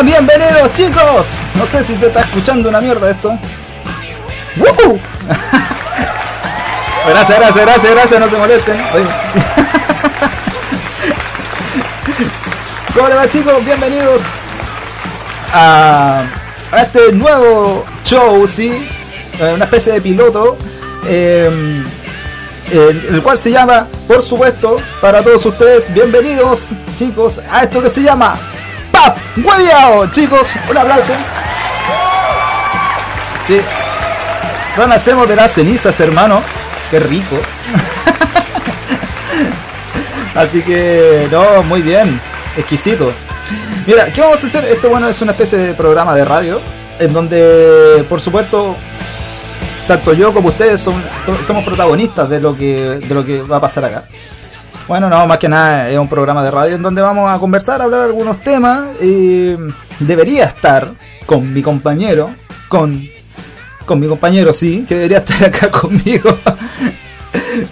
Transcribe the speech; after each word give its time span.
Hola, 0.00 0.08
bienvenidos 0.12 0.72
chicos. 0.72 1.26
No 1.56 1.66
sé 1.66 1.84
si 1.84 1.94
se 1.94 2.06
está 2.06 2.20
escuchando 2.20 2.70
una 2.70 2.80
mierda 2.80 3.10
esto. 3.10 3.38
Gracias, 7.06 7.38
gracias, 7.38 7.66
gracias, 7.66 7.94
gracias, 7.94 8.20
no 8.20 8.28
se 8.30 8.36
molesten. 8.38 8.78
¿Cómo 12.94 13.08
le 13.08 13.14
va 13.14 13.28
chicos? 13.28 13.62
Bienvenidos 13.62 14.22
a, 15.52 16.22
este 16.80 17.12
nuevo 17.12 17.84
show, 18.02 18.46
¿sí? 18.46 18.88
Eh, 19.38 19.52
Una 19.54 19.64
especie 19.66 19.92
de 19.92 20.00
piloto. 20.00 20.56
el, 21.06 21.84
el 22.70 23.22
cual 23.22 23.36
se 23.36 23.50
llama, 23.50 23.86
por 24.08 24.22
supuesto, 24.22 24.78
para 25.02 25.22
todos 25.22 25.44
ustedes, 25.44 25.92
bienvenidos 25.92 26.68
chicos 26.98 27.38
a 27.50 27.64
esto 27.64 27.82
que 27.82 27.90
se 27.90 28.02
llama 28.02 28.38
Hueviao, 29.36 30.06
chicos, 30.12 30.48
un 30.68 30.76
aplauso. 30.76 31.12
Sí. 33.46 33.60
Renacemos 34.76 35.28
de 35.28 35.36
las 35.36 35.52
cenizas, 35.52 35.98
hermano. 36.00 36.42
Qué 36.90 37.00
rico. 37.00 37.36
Así 40.34 40.62
que, 40.62 41.28
no, 41.30 41.62
muy 41.64 41.82
bien. 41.82 42.20
Exquisito. 42.56 43.12
Mira, 43.86 44.12
¿qué 44.12 44.20
vamos 44.20 44.42
a 44.42 44.46
hacer? 44.46 44.64
Esto, 44.66 44.88
bueno, 44.90 45.08
es 45.08 45.20
una 45.22 45.32
especie 45.32 45.58
de 45.58 45.74
programa 45.74 46.14
de 46.14 46.24
radio. 46.24 46.60
En 46.98 47.12
donde, 47.12 48.04
por 48.08 48.20
supuesto, 48.20 48.76
tanto 49.88 50.12
yo 50.12 50.32
como 50.32 50.48
ustedes 50.50 50.80
son- 50.80 51.02
somos 51.46 51.64
protagonistas 51.64 52.28
de 52.28 52.40
lo 52.40 52.56
que 52.56 53.00
de 53.02 53.14
lo 53.14 53.24
que 53.24 53.40
va 53.42 53.56
a 53.56 53.60
pasar 53.60 53.84
acá. 53.86 54.02
Bueno, 54.90 55.08
no, 55.08 55.24
más 55.24 55.38
que 55.38 55.48
nada 55.48 55.88
es 55.88 55.96
un 55.96 56.08
programa 56.08 56.42
de 56.42 56.50
radio 56.50 56.74
en 56.74 56.82
donde 56.82 57.00
vamos 57.00 57.30
a 57.30 57.38
conversar, 57.38 57.80
a 57.80 57.84
hablar 57.84 58.00
algunos 58.00 58.40
temas. 58.40 59.00
y 59.00 59.54
debería 60.00 60.46
estar 60.46 60.88
con 61.26 61.52
mi 61.52 61.62
compañero, 61.62 62.30
con, 62.66 63.00
con 63.86 64.00
mi 64.00 64.08
compañero, 64.08 64.52
sí, 64.52 64.84
que 64.88 64.96
debería 64.96 65.18
estar 65.18 65.44
acá 65.44 65.70
conmigo. 65.80 66.36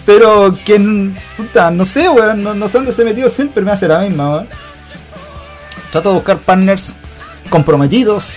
Pero 0.05 0.57
que, 0.63 1.11
puta, 1.35 1.69
no 1.71 1.83
sé, 1.83 2.07
weón, 2.07 2.41
no, 2.41 2.53
no 2.53 2.69
sé 2.69 2.77
dónde 2.77 2.93
se 2.93 3.03
metió, 3.03 3.29
siempre 3.29 3.65
me 3.65 3.71
hace 3.71 3.89
la 3.89 3.99
misma, 3.99 4.29
weón. 4.29 4.47
Trato 5.91 6.11
de 6.11 6.15
buscar 6.15 6.37
partners 6.37 6.93
comprometidos, 7.49 8.35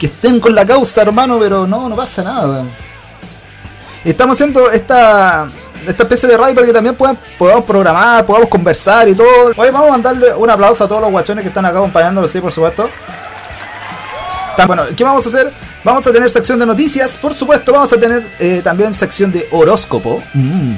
que 0.00 0.06
estén 0.06 0.40
con 0.40 0.54
la 0.54 0.64
causa, 0.64 1.02
hermano, 1.02 1.38
pero 1.38 1.66
no, 1.66 1.90
no 1.90 1.94
pasa 1.94 2.22
nada, 2.22 2.48
weón. 2.48 2.70
Estamos 4.02 4.38
haciendo 4.38 4.70
esta, 4.70 5.46
esta 5.86 6.02
especie 6.02 6.28
de 6.28 6.36
radio 6.36 6.54
para 6.54 6.66
que 6.66 6.72
también 6.72 6.94
puedan, 6.94 7.18
podamos 7.38 7.64
programar, 7.64 8.24
podamos 8.24 8.48
conversar 8.48 9.08
y 9.08 9.14
todo. 9.14 9.52
Hoy 9.56 9.70
vamos 9.70 9.88
a 9.88 9.92
mandarle 9.92 10.34
un 10.34 10.50
aplauso 10.50 10.84
a 10.84 10.88
todos 10.88 11.00
los 11.00 11.10
guachones 11.10 11.42
que 11.42 11.48
están 11.48 11.64
acá 11.64 11.78
acompañándonos, 11.78 12.30
sí, 12.30 12.40
por 12.40 12.52
supuesto. 12.52 12.88
Bueno, 14.66 14.84
¿qué 14.96 15.02
vamos 15.02 15.24
a 15.26 15.28
hacer? 15.28 15.50
Vamos 15.84 16.06
a 16.06 16.12
tener 16.12 16.30
sección 16.30 16.58
de 16.58 16.66
noticias, 16.66 17.16
por 17.16 17.34
supuesto, 17.34 17.72
vamos 17.72 17.92
a 17.92 17.96
tener 17.98 18.22
eh, 18.38 18.60
también 18.62 18.94
sección 18.94 19.32
de 19.32 19.48
horóscopo. 19.50 20.22
Mm. 20.34 20.74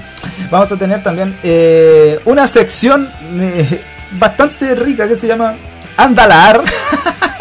Vamos 0.50 0.72
a 0.72 0.77
tener 0.77 1.02
también 1.02 1.36
eh, 1.42 2.18
una 2.24 2.48
sección 2.48 3.11
eh, 3.39 3.83
bastante 4.12 4.74
rica 4.74 5.06
que 5.06 5.16
se 5.16 5.27
llama 5.27 5.56
Andalar. 5.96 6.62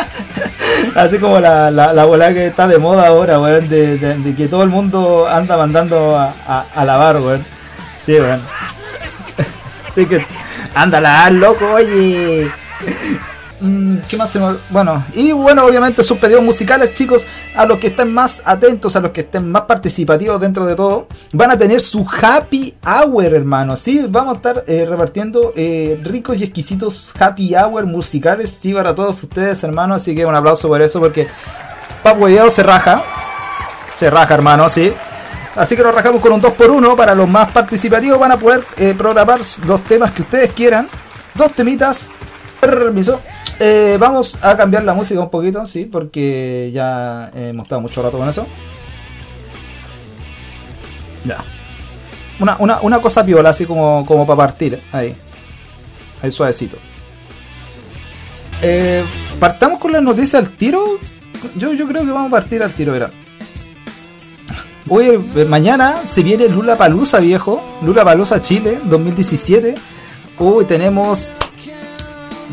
Así 0.96 1.18
como 1.18 1.40
la, 1.40 1.72
la, 1.72 1.94
la 1.94 2.06
bola 2.06 2.34
que 2.34 2.48
está 2.48 2.68
de 2.68 2.78
moda 2.78 3.08
ahora, 3.08 3.40
weón, 3.40 3.68
de, 3.70 4.34
que 4.38 4.48
todo 4.48 4.64
el 4.64 4.70
mundo 4.70 5.28
anda 5.28 5.58
mandando 5.58 6.18
a 6.18 6.86
lavar, 6.86 7.18
weón. 7.18 7.46
Sí, 8.06 8.14
weón. 8.14 8.42
Así 9.90 10.06
que, 10.06 10.26
ándala, 10.74 11.30
loco, 11.30 11.66
oye. 11.74 12.52
Mm, 13.62 13.98
¿Qué 14.10 14.18
más 14.18 14.30
se 14.30 14.40
me... 14.40 14.56
Bueno, 14.70 15.06
y 15.14 15.32
bueno, 15.32 15.66
obviamente 15.66 16.04
sus 16.04 16.18
pedidos 16.18 16.44
musicales, 16.44 16.94
chicos, 16.94 17.26
a 17.56 17.66
los 17.66 17.80
que 17.80 17.88
estén 17.88 18.14
más 18.14 18.42
atentos, 18.46 18.96
a 18.96 19.00
los 19.00 19.12
que 19.12 19.22
estén 19.22 19.52
más 19.52 19.64
participativos 19.64 20.40
dentro 20.40 20.66
de 20.66 20.76
todo, 20.76 21.08
van 21.34 21.52
a 21.52 21.58
tener 21.58 21.80
su 21.82 22.06
happy 22.10 22.76
hour, 22.86 23.26
hermano. 23.26 23.78
Sí, 23.78 24.06
vamos 24.08 24.34
a 24.34 24.38
estar 24.38 24.64
eh, 24.68 24.86
repartiendo 24.88 25.54
eh, 25.56 26.00
ricos 26.04 26.38
y 26.38 26.44
exquisitos 26.44 27.12
happy 27.20 27.56
hour 27.56 27.86
musicales, 27.86 28.56
sí, 28.62 28.74
para 28.74 28.96
todos 28.96 29.22
ustedes, 29.24 29.64
hermano. 29.64 29.94
Así 29.96 30.16
que 30.16 30.26
un 30.26 30.36
aplauso 30.36 30.68
por 30.68 30.82
eso, 30.82 31.00
porque 31.00 31.28
Pap 32.02 32.20
Hueveado 32.20 32.50
se 32.50 32.64
raja. 32.64 33.04
Se 33.96 34.10
raja, 34.10 34.34
hermano, 34.34 34.68
sí. 34.70 34.92
Así 35.56 35.76
que 35.76 35.84
nos 35.84 35.94
rajamos 35.94 36.22
con 36.22 36.32
un 36.32 36.42
2x1 36.42 36.96
para 36.96 37.14
los 37.14 37.30
más 37.30 37.52
participativos. 37.52 38.20
Van 38.20 38.32
a 38.32 38.38
poder 38.38 38.64
eh, 38.78 38.96
programar 38.98 39.42
los 39.68 39.84
temas 39.84 40.12
que 40.12 40.24
ustedes 40.24 40.52
quieran. 40.54 40.90
Dos 41.36 41.52
temitas. 41.54 42.10
Permiso. 42.60 43.22
Eh, 43.66 43.96
vamos 43.98 44.38
a 44.42 44.58
cambiar 44.58 44.84
la 44.84 44.94
música 44.94 45.22
un 45.22 45.30
poquito, 45.30 45.66
sí, 45.66 45.86
porque 45.86 46.70
ya 46.74 47.32
hemos 47.34 47.64
estado 47.64 47.80
mucho 47.80 48.04
rato 48.04 48.18
con 48.18 48.28
eso. 48.28 48.46
Ya. 51.24 51.38
Una, 52.42 52.58
una, 52.60 52.82
una 52.82 53.00
cosa 53.00 53.26
piola, 53.26 53.52
así 53.52 53.66
como, 53.66 54.06
como 54.06 54.28
para 54.28 54.36
partir. 54.36 54.82
Ahí. 54.92 55.16
Ahí 56.22 56.30
suavecito. 56.30 56.76
Eh, 58.62 59.02
partamos 59.40 59.80
con 59.80 59.94
las 59.94 60.04
noticias 60.04 60.34
al 60.34 60.50
tiro. 60.50 61.00
Yo, 61.56 61.72
yo 61.72 61.88
creo 61.88 62.04
que 62.04 62.12
vamos 62.12 62.28
a 62.28 62.32
partir 62.32 62.62
al 62.64 62.74
tiro, 62.74 62.92
verá. 62.92 63.12
Hoy, 64.90 65.06
eh, 65.38 65.46
mañana 65.46 66.02
se 66.06 66.22
viene 66.22 66.50
Lula 66.50 66.78
Palusa, 66.78 67.22
viejo. 67.22 67.64
Lula 67.82 68.04
Palusa 68.04 68.42
Chile 68.42 68.78
2017. 68.84 69.76
Uy, 70.40 70.66
tenemos 70.66 71.30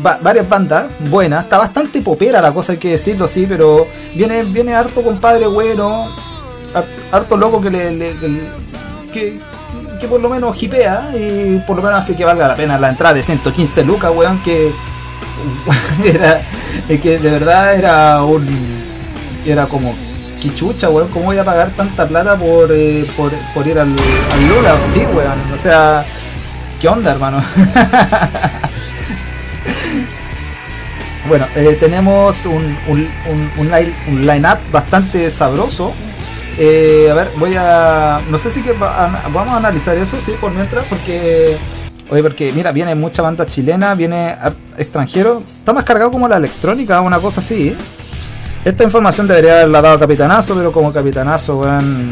va- 0.05 0.19
varias 0.21 0.47
bandas 0.47 0.87
buenas. 1.09 1.43
Está 1.43 1.57
bastante 1.57 2.01
popera 2.01 2.41
la 2.41 2.51
cosa, 2.51 2.73
hay 2.73 2.77
que 2.77 2.91
decirlo, 2.91 3.27
sí, 3.27 3.45
pero 3.47 3.85
viene, 4.15 4.43
viene 4.43 4.73
harto 4.75 5.01
compadre 5.01 5.47
bueno. 5.47 6.09
har- 6.73 6.85
Harto 7.11 7.35
loco 7.37 7.61
que 7.61 7.69
le, 7.69 8.15
que, 9.13 9.37
que, 9.99 10.07
por 10.07 10.19
lo 10.21 10.29
menos 10.29 10.61
hipea 10.61 11.11
y 11.13 11.61
por 11.67 11.75
lo 11.77 11.83
menos 11.83 12.03
hace 12.03 12.15
que 12.15 12.23
valga 12.25 12.47
la 12.47 12.55
pena 12.55 12.77
la 12.79 12.89
entrada 12.89 13.13
de 13.15 13.23
115 13.23 13.83
lucas, 13.83 14.11
weón, 14.15 14.41
que 14.43 14.71
era 16.05 16.41
que 16.87 17.17
de 17.17 17.29
verdad 17.29 17.75
era 17.75 18.23
un 18.23 18.47
era 19.45 19.65
como 19.65 19.93
que 20.41 20.53
chucha, 20.55 20.89
weón, 20.89 21.07
¿cómo 21.09 21.25
voy 21.25 21.37
a 21.37 21.43
pagar 21.43 21.69
tanta 21.71 22.07
plata 22.07 22.35
por, 22.35 22.71
eh, 22.71 23.05
por, 23.17 23.31
por 23.53 23.67
ir 23.67 23.77
al, 23.77 23.89
al 23.89 24.47
Lula? 24.47 24.75
Sí, 24.93 24.99
weón, 24.99 25.39
o 25.53 25.57
sea, 25.61 26.03
¿qué 26.79 26.87
onda, 26.87 27.11
hermano? 27.11 27.43
bueno, 31.27 31.45
eh, 31.55 31.77
tenemos 31.79 32.45
un, 32.45 32.75
un, 32.87 33.07
un, 33.29 33.51
un 33.57 33.67
line- 33.71 33.93
un 34.07 34.25
line-up 34.25 34.57
bastante 34.71 35.29
sabroso. 35.31 35.93
Eh, 36.57 37.07
a 37.11 37.13
ver, 37.13 37.29
voy 37.37 37.55
a. 37.57 38.19
No 38.29 38.37
sé 38.37 38.49
si 38.51 38.61
que 38.61 38.73
va- 38.73 39.05
a- 39.05 39.21
vamos 39.33 39.53
a 39.53 39.57
analizar 39.57 39.95
eso, 39.97 40.17
sí, 40.23 40.33
por 40.39 40.51
mientras, 40.51 40.85
porque. 40.85 41.55
Oye, 42.09 42.21
porque 42.23 42.51
mira, 42.51 42.71
viene 42.73 42.93
mucha 42.93 43.21
banda 43.21 43.45
chilena, 43.45 43.95
viene 43.95 44.35
extranjero. 44.77 45.43
Está 45.59 45.71
más 45.71 45.85
cargado 45.85 46.11
como 46.11 46.27
la 46.27 46.37
electrónica, 46.37 46.99
una 47.01 47.19
cosa 47.19 47.39
así. 47.39 47.73
Esta 48.65 48.83
información 48.83 49.27
debería 49.27 49.53
haberla 49.53 49.81
dado 49.81 49.97
Capitanazo, 49.99 50.53
pero 50.55 50.71
como 50.73 50.91
Capitanazo, 50.91 51.59
weón. 51.59 52.11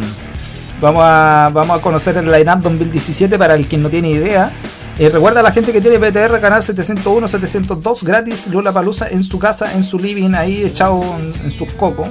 Vamos 0.81 1.03
a, 1.06 1.50
vamos 1.53 1.78
a 1.78 1.81
conocer 1.81 2.16
el 2.18 2.31
lineup 2.31 2.62
2017 2.62 3.38
para 3.38 3.53
el 3.56 3.68
que 3.68 3.78
no 3.78 3.90
tiene 3.90 4.09
idea. 4.12 4.50
Eh, 4.99 5.07
recuerda 5.07 5.39
a 5.39 5.43
la 5.43 5.53
gente 5.53 5.71
que 5.71 5.79
tiene 5.79 5.97
PTR, 5.97 6.41
canal 6.41 6.61
701, 6.61 7.25
702, 7.29 8.03
gratis, 8.03 8.47
Lula 8.47 8.73
Palusa 8.73 9.07
en 9.07 9.23
su 9.23 9.39
casa, 9.39 9.73
en 9.73 9.83
su 9.83 9.97
living, 9.97 10.33
ahí 10.33 10.63
echado 10.63 11.01
en, 11.01 11.33
en 11.45 11.51
sus 11.51 11.71
cocos. 11.71 12.09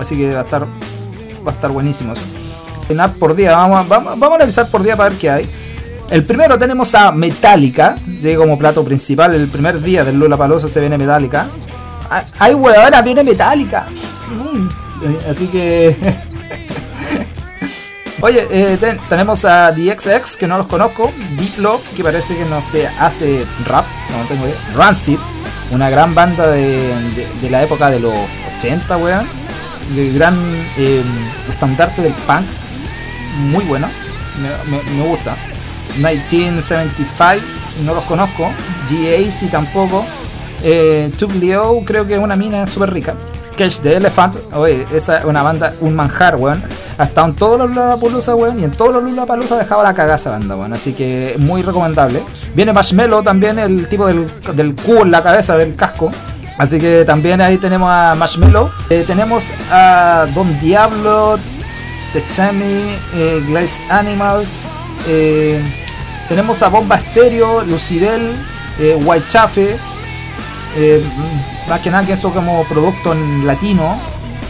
Así 0.00 0.16
que 0.16 0.34
va 0.34 0.40
a 0.40 0.42
estar, 0.42 0.64
va 0.64 1.52
a 1.52 1.54
estar 1.54 1.70
buenísimo 1.70 2.12
eso. 2.14 2.22
Lineup 2.88 3.16
por 3.16 3.36
día, 3.36 3.54
vamos, 3.54 3.86
vamos, 3.88 4.22
a 4.22 4.34
analizar 4.34 4.68
por 4.68 4.82
día 4.82 4.96
para 4.96 5.10
ver 5.10 5.18
qué 5.18 5.30
hay. 5.30 5.48
El 6.10 6.24
primero 6.24 6.58
tenemos 6.58 6.92
a 6.96 7.12
Metallica, 7.12 7.96
llega 8.20 8.38
como 8.38 8.58
plato 8.58 8.84
principal. 8.84 9.32
El 9.32 9.46
primer 9.46 9.80
día 9.80 10.04
del 10.04 10.18
Lula 10.18 10.36
Palusa 10.36 10.68
se 10.68 10.80
viene 10.80 10.98
Metallica. 10.98 11.46
Ah, 12.10 12.24
¡Ay, 12.40 12.54
weona, 12.54 13.02
viene 13.02 13.22
Metallica! 13.22 13.86
Mm, 14.28 14.68
eh, 15.04 15.18
Así 15.30 15.46
que. 15.46 16.16
Oye, 18.22 18.46
eh, 18.50 18.76
ten- 18.78 18.98
tenemos 19.08 19.44
a 19.44 19.72
DXX, 19.72 20.36
que 20.36 20.46
no 20.46 20.58
los 20.58 20.66
conozco. 20.66 21.10
Deep 21.38 21.58
Love, 21.58 21.82
que 21.96 22.02
parece 22.04 22.36
que 22.36 22.44
no 22.44 22.60
se 22.60 22.86
hace 22.86 23.44
rap, 23.66 23.86
no 24.10 24.24
tengo 24.28 24.46
idea. 24.46 24.56
Rancid, 24.74 25.18
una 25.70 25.88
gran 25.88 26.14
banda 26.14 26.46
de, 26.50 26.92
la 27.50 27.62
época 27.62 27.90
de 27.90 28.00
los 28.00 28.12
80, 28.58 28.96
weón. 28.98 29.26
El 29.96 30.14
gran 30.14 30.36
eh, 30.76 31.02
estandarte 31.48 32.02
del 32.02 32.12
punk. 32.12 32.44
Muy 33.38 33.64
bueno, 33.64 33.88
me 34.96 35.02
gusta. 35.08 35.34
1975, 35.96 37.44
no 37.84 37.94
los 37.94 38.04
conozco. 38.04 38.50
GAC 38.90 39.50
tampoco. 39.50 40.04
Eh, 40.62 41.10
Tube 41.16 41.34
Leo, 41.38 41.82
creo 41.86 42.06
que 42.06 42.14
es 42.16 42.20
una 42.20 42.36
mina 42.36 42.66
súper 42.66 42.92
rica. 42.92 43.14
Cage 43.60 43.80
the 43.82 43.94
Elephant, 43.96 44.36
oye, 44.54 44.86
esa 44.90 45.18
es 45.18 45.24
una 45.26 45.42
banda, 45.42 45.74
un 45.82 45.94
manjar, 45.94 46.36
weón. 46.36 46.62
Ha 46.96 47.04
estado 47.04 47.26
en 47.26 47.34
todos 47.34 47.58
los 47.58 47.68
Lollapalooza, 47.68 48.34
weón, 48.34 48.58
y 48.58 48.64
en 48.64 48.70
todos 48.70 48.94
los 48.94 49.04
Lollapalooza 49.04 49.58
dejaba 49.58 49.82
la 49.82 49.92
cagada 49.92 50.16
esa 50.16 50.30
banda, 50.30 50.56
weón. 50.56 50.72
Así 50.72 50.94
que 50.94 51.34
muy 51.38 51.60
recomendable. 51.60 52.22
Viene 52.54 52.72
Marshmello 52.72 53.22
también, 53.22 53.58
el 53.58 53.86
tipo 53.86 54.06
del, 54.06 54.26
del 54.54 54.74
cubo 54.74 55.02
en 55.02 55.10
la 55.10 55.22
cabeza, 55.22 55.58
del 55.58 55.76
casco. 55.76 56.10
Así 56.56 56.78
que 56.78 57.04
también 57.04 57.42
ahí 57.42 57.58
tenemos 57.58 57.90
a 57.90 58.14
Marshmello. 58.14 58.70
Eh, 58.88 59.04
tenemos 59.06 59.44
a 59.70 60.26
Don 60.34 60.58
Diablo, 60.60 61.38
Techami, 62.14 62.96
eh, 63.14 63.44
Glaze 63.46 63.78
Animals. 63.90 64.62
Eh, 65.06 65.60
tenemos 66.30 66.62
a 66.62 66.68
Bomba 66.68 66.98
Stereo, 66.98 67.62
Lucidel, 67.66 68.36
eh, 68.78 68.98
Whitechafe. 69.04 69.76
Más 71.70 71.80
que 71.80 71.90
nada 71.90 72.04
que 72.04 72.14
eso 72.14 72.34
como 72.34 72.64
producto 72.64 73.12
en 73.12 73.46
latino. 73.46 73.96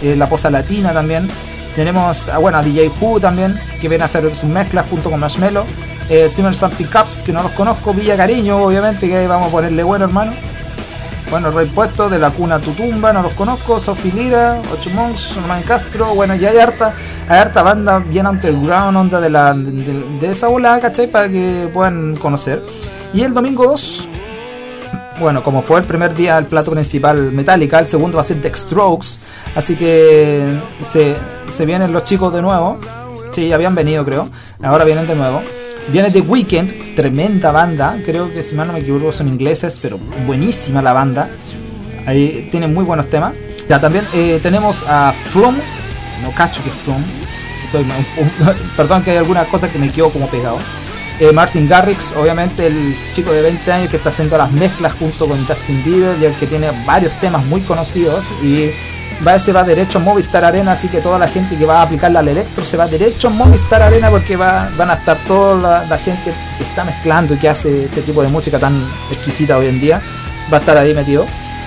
eh, 0.02 0.16
la 0.16 0.26
posa 0.26 0.48
latina 0.48 0.94
también. 0.94 1.28
Tenemos 1.76 2.26
bueno, 2.40 2.56
a 2.56 2.62
DJ 2.62 2.90
Pooh 2.98 3.20
también, 3.20 3.54
que 3.78 3.90
viene 3.90 4.02
a 4.02 4.06
hacer 4.06 4.34
sus 4.34 4.48
mezclas 4.48 4.86
junto 4.88 5.10
con 5.10 5.20
Marshmello. 5.20 5.64
Eh, 6.08 6.30
Simmers 6.34 6.62
and 6.62 6.74
Pickups, 6.74 7.22
que 7.22 7.32
no 7.32 7.42
los 7.42 7.52
conozco. 7.52 7.92
Villa 7.92 8.16
Cariño, 8.16 8.56
obviamente, 8.56 9.06
que 9.06 9.26
vamos 9.26 9.48
a 9.48 9.50
ponerle 9.50 9.82
bueno, 9.82 10.06
hermano. 10.06 10.32
Bueno, 11.30 11.50
Rey 11.50 11.66
Puesto, 11.66 12.08
De 12.08 12.18
la 12.18 12.30
Cuna 12.30 12.54
a 12.54 12.58
Tu 12.58 12.72
Tumba, 12.72 13.12
no 13.12 13.22
los 13.22 13.34
conozco. 13.34 13.78
Sophie 13.78 14.12
Lira, 14.12 14.58
Ocho 14.72 14.88
Monks, 14.90 15.36
Norman 15.36 15.62
Castro. 15.62 16.14
Bueno, 16.14 16.34
ya 16.34 16.48
hay 16.48 16.58
harta, 16.58 16.94
hay 17.28 17.38
harta 17.38 17.62
banda 17.62 17.98
bien 17.98 18.26
underground, 18.26 18.96
onda 18.96 19.20
de, 19.20 19.28
la, 19.28 19.52
de, 19.54 20.30
esa 20.30 20.48
bola, 20.48 20.80
¿cachai? 20.80 21.06
Para 21.06 21.28
que 21.28 21.68
puedan 21.74 22.16
conocer. 22.16 22.62
Y 23.12 23.20
el 23.22 23.34
domingo 23.34 23.64
2, 23.66 24.08
bueno, 25.20 25.42
como 25.42 25.62
fue 25.62 25.78
el 25.78 25.84
primer 25.86 26.14
día 26.14 26.38
el 26.38 26.46
plato 26.46 26.72
principal 26.72 27.30
Metallica, 27.32 27.78
el 27.78 27.86
segundo 27.86 28.16
va 28.16 28.22
a 28.22 28.24
ser 28.24 28.40
The 28.40 28.52
Strokes. 28.54 29.18
Así 29.54 29.76
que 29.76 30.46
se, 30.90 31.66
vienen 31.66 31.92
los 31.92 32.04
chicos 32.04 32.32
de 32.32 32.42
nuevo. 32.42 32.78
Sí, 33.32 33.52
habían 33.52 33.74
venido, 33.74 34.04
creo. 34.04 34.28
Ahora 34.62 34.84
vienen 34.84 35.06
de 35.06 35.14
nuevo. 35.14 35.42
Viene 35.88 36.10
The 36.10 36.20
Weeknd, 36.22 36.96
tremenda 36.96 37.52
banda. 37.52 37.96
Creo 38.04 38.32
que 38.32 38.42
si 38.42 38.54
mal 38.54 38.66
no 38.66 38.72
me 38.72 38.80
equivoco 38.80 39.12
son 39.12 39.28
ingleses, 39.28 39.78
pero 39.80 39.98
buenísima 40.26 40.82
la 40.82 40.92
banda. 40.92 41.28
Ahí 42.06 42.48
tienen 42.50 42.72
muy 42.74 42.84
buenos 42.84 43.08
temas. 43.10 43.34
Ya 43.68 43.80
también 43.80 44.04
eh, 44.14 44.40
tenemos 44.42 44.82
a 44.88 45.12
From. 45.30 45.54
No 46.22 46.32
cacho 46.32 46.62
que 46.62 46.70
es 46.70 46.76
From. 46.76 47.02
Perdón 48.76 49.02
que 49.02 49.12
hay 49.12 49.16
algunas 49.18 49.46
cosas 49.48 49.70
que 49.70 49.78
me 49.78 49.92
quedo 49.92 50.10
como 50.10 50.26
pegado. 50.28 50.58
Eh, 51.20 51.32
Martin 51.32 51.68
Garrix, 51.68 52.14
obviamente 52.16 52.66
el 52.66 52.96
chico 53.14 53.30
de 53.30 53.42
20 53.42 53.70
años 53.70 53.90
que 53.90 53.98
está 53.98 54.08
haciendo 54.08 54.38
las 54.38 54.50
mezclas 54.52 54.94
junto 54.94 55.28
con 55.28 55.46
Justin 55.46 55.84
Bieber 55.84 56.16
y 56.18 56.24
el 56.24 56.34
que 56.34 56.46
tiene 56.46 56.70
varios 56.86 57.12
temas 57.20 57.44
muy 57.44 57.60
conocidos 57.60 58.26
y 58.42 58.70
va 59.26 59.38
se 59.38 59.52
va 59.52 59.62
derecho 59.62 59.98
a 59.98 60.00
Movistar 60.00 60.44
Arena, 60.46 60.72
así 60.72 60.88
que 60.88 61.02
toda 61.02 61.18
la 61.18 61.28
gente 61.28 61.58
que 61.58 61.66
va 61.66 61.80
a 61.80 61.82
aplicarla 61.82 62.20
al 62.20 62.28
electro 62.28 62.64
se 62.64 62.78
va 62.78 62.86
derecho 62.86 63.28
a 63.28 63.30
Movistar 63.30 63.82
Arena 63.82 64.08
porque 64.08 64.34
va, 64.34 64.70
van 64.78 64.90
a 64.90 64.94
estar 64.94 65.18
toda 65.26 65.84
la, 65.86 65.98
gente 65.98 66.32
que 66.56 66.64
está 66.64 66.84
mezclando 66.84 67.34
y 67.34 67.36
que 67.36 67.50
hace 67.50 67.84
este 67.84 68.00
tipo 68.00 68.22
de 68.22 68.28
música 68.28 68.58
tan 68.58 68.82
exquisita 69.10 69.58
hoy 69.58 69.66
en 69.66 69.78
día, 69.78 70.00
va 70.50 70.56
a 70.56 70.60
estar 70.60 70.76
ahí 70.78 70.94
metido. 70.94 71.26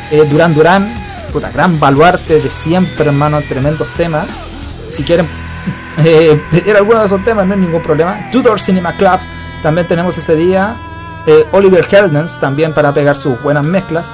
Eh, 0.09 0.25
Duran 0.27 0.55
Duran, 0.55 0.91
puta, 1.31 1.51
gran 1.51 1.79
baluarte 1.79 2.41
de 2.41 2.49
siempre, 2.49 3.05
hermano, 3.05 3.39
tremendos 3.47 3.87
temas. 3.95 4.25
Si 4.91 5.03
quieren 5.03 5.27
eh, 6.03 6.41
pedir 6.49 6.75
alguno 6.75 7.01
de 7.01 7.05
esos 7.05 7.23
temas, 7.23 7.45
no 7.45 7.53
hay 7.53 7.59
ningún 7.59 7.83
problema. 7.83 8.31
Tudor 8.31 8.59
Cinema 8.59 8.93
Club, 8.93 9.19
también 9.63 9.87
tenemos 9.87 10.17
ese 10.17 10.35
día. 10.35 10.75
Eh, 11.25 11.45
Oliver 11.53 11.87
Heldens, 11.89 12.37
también 12.37 12.73
para 12.73 12.91
pegar 12.91 13.15
sus 13.15 13.41
buenas 13.41 13.63
mezclas. 13.63 14.05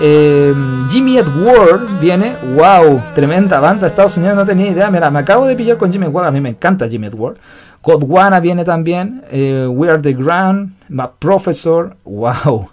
Eh, 0.00 0.54
Jimmy 0.90 1.18
Edward 1.18 1.80
viene, 2.00 2.32
wow, 2.54 3.00
tremenda 3.14 3.60
banda 3.60 3.88
Estados 3.88 4.16
Unidos, 4.16 4.36
no 4.36 4.46
tenía 4.46 4.70
idea. 4.70 4.90
Mira, 4.90 5.10
me 5.10 5.18
acabo 5.18 5.46
de 5.46 5.56
pillar 5.56 5.76
con 5.76 5.92
Jimmy 5.92 6.06
Edward, 6.06 6.26
a 6.26 6.30
mí 6.30 6.40
me 6.40 6.50
encanta 6.50 6.88
Jimmy 6.88 7.08
Edward. 7.08 7.36
Godwana 7.82 8.38
viene 8.38 8.64
también, 8.64 9.24
eh, 9.30 9.66
We 9.68 9.90
Are 9.90 10.00
the 10.00 10.12
Ground, 10.12 10.74
My 10.88 11.06
Professor, 11.18 11.96
wow. 12.04 12.70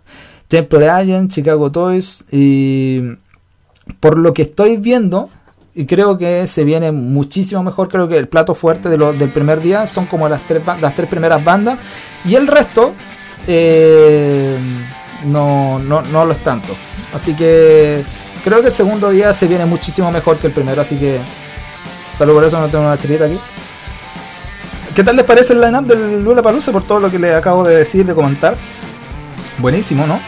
Temple 0.47 0.87
Agent, 0.87 1.31
Chicago 1.31 1.71
Toys, 1.71 2.23
y 2.31 3.01
por 3.99 4.19
lo 4.19 4.33
que 4.33 4.43
estoy 4.43 4.77
viendo, 4.77 5.29
y 5.79 5.85
creo 5.85 6.17
que 6.17 6.45
se 6.45 6.63
viene 6.65 6.91
muchísimo 6.91 7.63
mejor. 7.63 7.87
Creo 7.87 8.07
que 8.07 8.17
el 8.17 8.27
plato 8.27 8.53
fuerte 8.53 8.89
de 8.89 8.97
lo- 8.97 9.13
del 9.13 9.31
primer 9.31 9.61
día 9.61 9.87
son 9.87 10.07
como 10.07 10.27
las 10.27 10.45
tres, 10.47 10.61
las 10.81 10.93
tres 10.95 11.07
primeras 11.09 11.41
bandas. 11.43 11.79
Y 12.25 12.35
el 12.35 12.47
resto 12.47 12.93
eh, 13.47 14.57
no, 15.25 15.79
no, 15.79 16.01
no 16.01 16.25
lo 16.25 16.31
es 16.33 16.39
tanto. 16.43 16.75
Así 17.13 17.33
que 17.33 18.03
creo 18.43 18.59
que 18.61 18.67
el 18.67 18.73
segundo 18.73 19.09
día 19.09 19.31
se 19.33 19.47
viene 19.47 19.65
muchísimo 19.65 20.11
mejor 20.11 20.37
que 20.37 20.47
el 20.47 20.53
primero. 20.53 20.81
Así 20.81 20.97
que 20.97 21.17
salvo 22.17 22.33
por 22.33 22.43
eso 22.43 22.59
no 22.59 22.67
tengo 22.67 22.83
una 22.85 22.97
chilita 22.97 23.25
aquí. 23.25 23.39
¿Qué 24.95 25.03
tal 25.03 25.15
les 25.15 25.23
parece 25.25 25.53
el 25.53 25.61
line-up 25.61 25.85
del 25.87 26.21
Lula 26.23 26.41
Palusa 26.41 26.71
por 26.73 26.83
todo 26.83 26.99
lo 26.99 27.09
que 27.09 27.19
les 27.19 27.33
acabo 27.33 27.63
de 27.63 27.77
decir, 27.77 28.05
de 28.05 28.13
comentar? 28.13 28.55
Buenísimo, 29.59 30.05
¿no? 30.05 30.19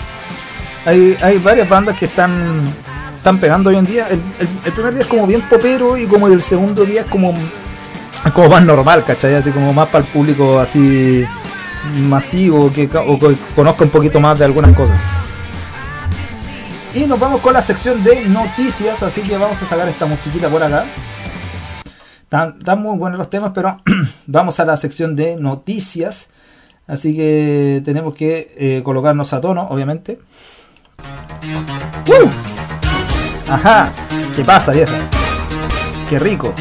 Hay, 0.86 1.18
hay 1.22 1.38
varias 1.40 1.68
bandas 1.68 1.98
que 1.98 2.06
están 2.06 2.62
están 3.22 3.38
pegando 3.38 3.70
hoy 3.70 3.76
en 3.78 3.86
día. 3.86 4.08
El, 4.10 4.20
el- 4.40 4.50
el 4.66 4.72
primer 4.74 4.94
día 4.96 5.04
es 5.04 5.08
como 5.08 5.28
bien 5.28 5.42
popero 5.44 5.96
y 5.96 6.08
como 6.08 6.28
el 6.28 6.42
segundo 6.42 6.84
día 6.86 7.02
es 7.02 7.08
como, 7.08 7.34
como 8.34 8.50
más 8.50 8.64
normal, 8.66 9.04
¿cachai? 9.06 9.36
Así 9.36 9.52
como 9.52 9.72
más 9.74 9.90
para 9.90 10.04
el 10.04 10.10
público 10.12 10.60
así 10.60 11.24
masivo 12.10 12.72
que, 12.74 12.90
o 12.98 13.20
que 13.20 13.36
conozca 13.56 13.84
un 13.84 13.92
poquito 13.92 14.20
más 14.20 14.40
de 14.40 14.46
algunas 14.46 14.76
cosas. 14.76 15.00
Y 16.96 17.06
nos 17.06 17.20
vamos 17.20 17.42
con 17.42 17.54
la 17.54 17.62
sección 17.62 18.04
de 18.04 18.26
noticias, 18.28 19.02
así 19.04 19.22
que 19.22 19.38
vamos 19.38 19.62
a 19.62 19.66
sacar 19.68 19.88
esta 19.88 20.08
musiquita 20.08 20.50
por 20.50 20.64
acá. 20.64 20.86
Están, 22.24 22.56
están 22.58 22.82
muy 22.82 22.98
buenos 22.98 23.20
los 23.20 23.30
temas, 23.30 23.52
pero 23.54 23.80
vamos 24.26 24.60
a 24.60 24.66
la 24.66 24.78
sección 24.78 25.16
de 25.16 25.36
noticias. 25.36 26.30
Así 26.88 27.16
que 27.16 27.84
tenemos 27.86 28.16
que 28.16 28.56
eh, 28.58 28.82
colocarnos 28.84 29.32
a 29.32 29.40
tono, 29.42 29.68
obviamente. 29.70 30.20
¡Uh! 32.08 32.81
Ajá, 33.52 33.92
¿qué 34.34 34.46
pasa, 34.46 34.72
vieja? 34.72 34.94
Qué 36.10 36.18
rico. 36.18 36.54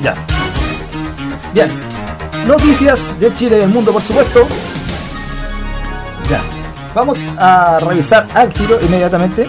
Ya. 0.00 0.14
Bien. 1.52 1.66
Noticias 2.46 3.18
de 3.18 3.34
Chile 3.34 3.56
y 3.56 3.60
del 3.60 3.70
mundo, 3.70 3.92
por 3.92 4.00
supuesto. 4.00 4.46
Ya. 6.30 6.40
Vamos 6.94 7.18
a 7.36 7.80
revisar 7.80 8.24
al 8.32 8.52
tiro 8.52 8.78
inmediatamente. 8.80 9.48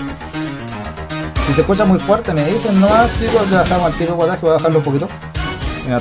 Si 1.46 1.54
se 1.54 1.62
escucha 1.62 1.86
muy 1.86 2.00
fuerte, 2.00 2.34
me 2.34 2.44
dicen, 2.46 2.82
no, 2.82 2.88
chicos, 3.20 3.52
le 3.52 3.58
bajamos 3.58 3.86
al 3.86 3.94
tiro, 3.94 4.16
guarda, 4.16 4.36
que 4.36 4.42
voy 4.42 4.52
a 4.52 4.56
bajarlo 4.56 4.80
un 4.80 4.86
poquito. 4.86 5.08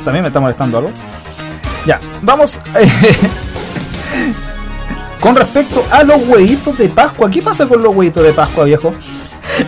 También 0.02 0.22
me 0.22 0.28
está 0.28 0.40
molestando 0.40 0.78
algo. 0.78 0.90
Ya, 1.84 2.00
vamos. 2.22 2.58
con 5.20 5.36
respecto 5.36 5.84
a 5.90 6.02
los 6.02 6.26
huevitos 6.26 6.78
de 6.78 6.88
Pascua, 6.88 7.30
¿qué 7.30 7.42
pasa 7.42 7.66
con 7.66 7.82
los 7.82 7.94
huevitos 7.94 8.24
de 8.24 8.32
Pascua, 8.32 8.64
viejo? 8.64 8.94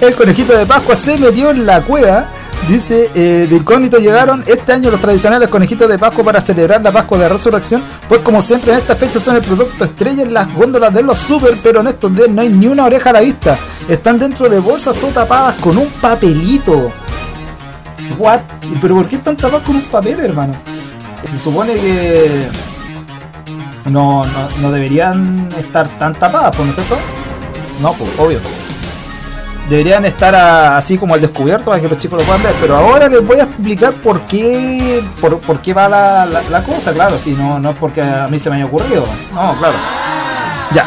El 0.01 0.15
conejito 0.15 0.57
de 0.57 0.67
Pascua 0.67 0.97
se 0.97 1.17
metió 1.19 1.51
en 1.51 1.67
la 1.67 1.81
cueva. 1.83 2.27
Dice, 2.69 3.11
eh, 3.15 3.47
de 3.49 3.57
incógnito 3.57 3.99
llegaron 3.99 4.43
este 4.47 4.73
año 4.73 4.91
los 4.91 5.01
tradicionales 5.01 5.51
conejitos 5.51 5.87
de 5.87 5.99
Pascua 5.99 6.25
para 6.25 6.41
celebrar 6.41 6.81
la 6.81 6.93
Pascua 6.93 7.19
de 7.19 7.29
Resurrección, 7.29 7.83
pues 8.09 8.23
como 8.23 8.41
siempre 8.41 8.73
en 8.73 8.79
esta 8.79 8.97
fecha 8.97 9.21
son 9.21 9.37
el 9.37 9.43
producto 9.43 9.85
estrella 9.85 10.23
en 10.23 10.33
las 10.33 10.51
góndolas 10.55 10.95
de 10.95 11.03
los 11.03 11.19
super, 11.19 11.55
pero 11.63 11.81
en 11.81 11.89
estos 11.89 12.17
días 12.17 12.31
no 12.31 12.41
hay 12.41 12.49
ni 12.49 12.67
una 12.67 12.87
oreja 12.87 13.11
a 13.11 13.15
la 13.15 13.21
vista. 13.21 13.59
Están 13.87 14.19
dentro 14.19 14.49
de 14.49 14.61
bolsas 14.61 14.97
o 15.03 15.09
tapadas 15.09 15.57
con 15.57 15.77
un 15.77 15.87
papelito. 16.01 16.91
What? 18.19 18.41
¿Pero 18.81 18.95
por 18.95 19.09
qué 19.09 19.17
están 19.17 19.37
tapadas 19.37 19.67
con 19.67 19.77
un 19.77 19.83
papel, 19.83 20.21
hermano? 20.21 20.55
Se 21.31 21.39
supone 21.39 21.75
que 21.75 22.49
no, 23.91 24.23
no, 24.63 24.73
deberían 24.73 25.51
estar 25.57 25.87
tan 25.99 26.15
tapadas, 26.15 26.57
¿por 26.57 26.65
no 26.65 26.71
es 26.71 26.77
cierto? 26.77 26.97
No, 27.83 27.93
pues, 27.93 28.11
obvio. 28.19 28.64
Deberían 29.69 30.05
estar 30.05 30.35
así 30.77 30.99
como 30.99 31.15
al 31.15 31.21
descubierto 31.23 31.67
para 31.71 31.81
que 31.81 31.89
los 31.89 31.97
chicos 31.99 32.19
lo 32.19 32.25
puedan 32.25 32.43
ver. 32.43 32.53
Pero 32.61 32.77
ahora 32.77 33.09
les 33.09 33.27
voy 33.27 33.41
a 33.41 33.45
explicar 33.45 33.93
por 33.95 34.21
qué 34.23 35.03
por, 35.21 35.39
por 35.39 35.61
qué 35.61 35.73
va 35.73 35.89
la, 35.89 36.27
la- 36.51 36.63
cosa, 36.63 36.93
claro. 36.93 37.17
Si 37.23 37.31
no, 37.33 37.59
no 37.59 37.71
es 37.71 37.77
porque 37.77 38.03
a 38.03 38.27
mí 38.31 38.39
se 38.39 38.51
me 38.51 38.57
haya 38.57 38.67
ocurrido. 38.67 39.05
No, 39.35 39.57
claro. 39.59 39.75
Ya. 40.75 40.85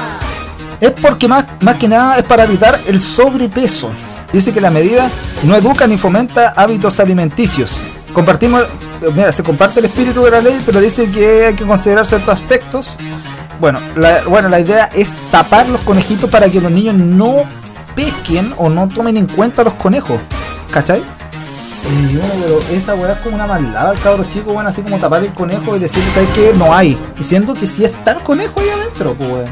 Es 0.80 0.92
porque 0.92 1.28
más, 1.28 1.46
más 1.62 1.76
que 1.78 1.88
nada 1.88 2.18
es 2.20 2.24
para 2.26 2.44
evitar 2.44 2.80
el 2.88 3.02
sobrepeso. 3.02 3.90
Dice 4.32 4.52
que 4.54 4.62
la 4.62 4.70
medida 4.70 5.10
no 5.44 5.56
educa 5.56 5.88
ni 5.88 5.98
fomenta 5.98 6.54
hábitos 6.56 7.00
alimenticios. 7.00 7.72
Compartimos, 8.14 8.64
mira, 9.16 9.32
se 9.32 9.42
comparte 9.42 9.80
el 9.80 9.86
espíritu 9.88 10.24
de 10.24 10.32
la 10.32 10.42
ley, 10.42 10.62
pero 10.66 10.80
dice 10.82 11.10
que 11.10 11.48
hay 11.48 11.54
que 11.56 11.66
considerar 11.66 12.06
ciertos 12.06 12.36
aspectos. 12.36 12.96
Bueno, 13.60 13.80
bueno, 14.30 14.50
la 14.50 14.60
idea 14.60 14.90
es 14.94 15.08
tapar 15.32 15.68
los 15.70 15.82
conejitos 15.82 16.30
para 16.30 16.48
que 16.50 16.62
los 16.62 16.72
niños 16.72 16.94
no 16.96 17.44
pesquen 17.98 18.54
o 18.58 18.70
no 18.70 18.88
tomen 18.88 19.18
en 19.18 19.28
cuenta 19.28 19.64
los 19.64 19.74
conejos. 19.74 20.22
¿Cachai? 20.72 21.04
Pero 22.42 22.60
esa 22.72 22.96
weá 22.96 23.14
es 23.14 23.20
como 23.20 23.36
una 23.36 23.48
maldad 23.48 23.90
al 23.90 24.00
cabro 24.00 24.26
chico, 24.30 24.54
bueno, 24.54 24.70
así 24.70 24.82
como 24.82 24.98
tapar 24.98 25.24
el 25.24 25.34
conejo 25.34 25.76
y 25.76 25.80
decirle, 25.80 26.12
¿sabes 26.14 26.30
qué? 26.32 26.54
No 26.58 26.74
hay. 26.74 26.98
Diciendo 27.18 27.54
que 27.54 27.66
sí 27.66 27.86
está 27.86 28.12
el 28.12 28.20
conejo 28.20 28.60
ahí 28.60 28.70
adentro, 28.70 29.14
pues 29.14 29.32
weón. 29.32 29.46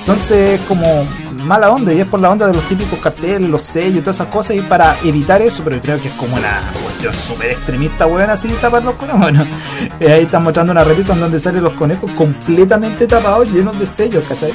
Entonces, 0.00 0.60
como 0.68 1.06
mala 1.44 1.70
onda, 1.70 1.92
y 1.92 2.00
es 2.00 2.06
por 2.06 2.20
la 2.20 2.30
onda 2.30 2.46
de 2.46 2.52
los 2.52 2.62
típicos 2.68 2.98
carteles, 2.98 3.48
los 3.48 3.62
sellos 3.62 3.96
y 3.96 4.00
todas 4.00 4.16
esas 4.16 4.28
cosas, 4.28 4.56
y 4.56 4.60
para 4.60 4.96
evitar 5.02 5.40
eso, 5.40 5.62
pero 5.64 5.80
creo 5.80 6.00
que 6.00 6.08
es 6.08 6.14
como 6.14 6.36
una 6.36 6.60
cuestión 6.82 7.14
súper 7.14 7.52
extremista, 7.52 8.06
weón, 8.06 8.28
así 8.28 8.48
tapar 8.60 8.82
los 8.82 8.94
conejos. 8.96 9.20
Bueno, 9.20 9.46
eh, 10.00 10.12
ahí 10.12 10.22
están 10.24 10.42
mostrando 10.42 10.72
una 10.72 10.84
revista 10.84 11.14
en 11.14 11.20
donde 11.20 11.38
salen 11.38 11.62
los 11.62 11.72
conejos 11.74 12.10
completamente 12.12 13.06
tapados, 13.06 13.50
llenos 13.50 13.78
de 13.78 13.86
sellos, 13.86 14.24
¿cachai? 14.28 14.52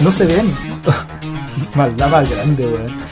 No 0.00 0.12
se 0.12 0.26
ven. 0.26 0.52
Maldad 1.74 2.08
más 2.08 2.30
grande, 2.30 2.66
weón. 2.66 3.04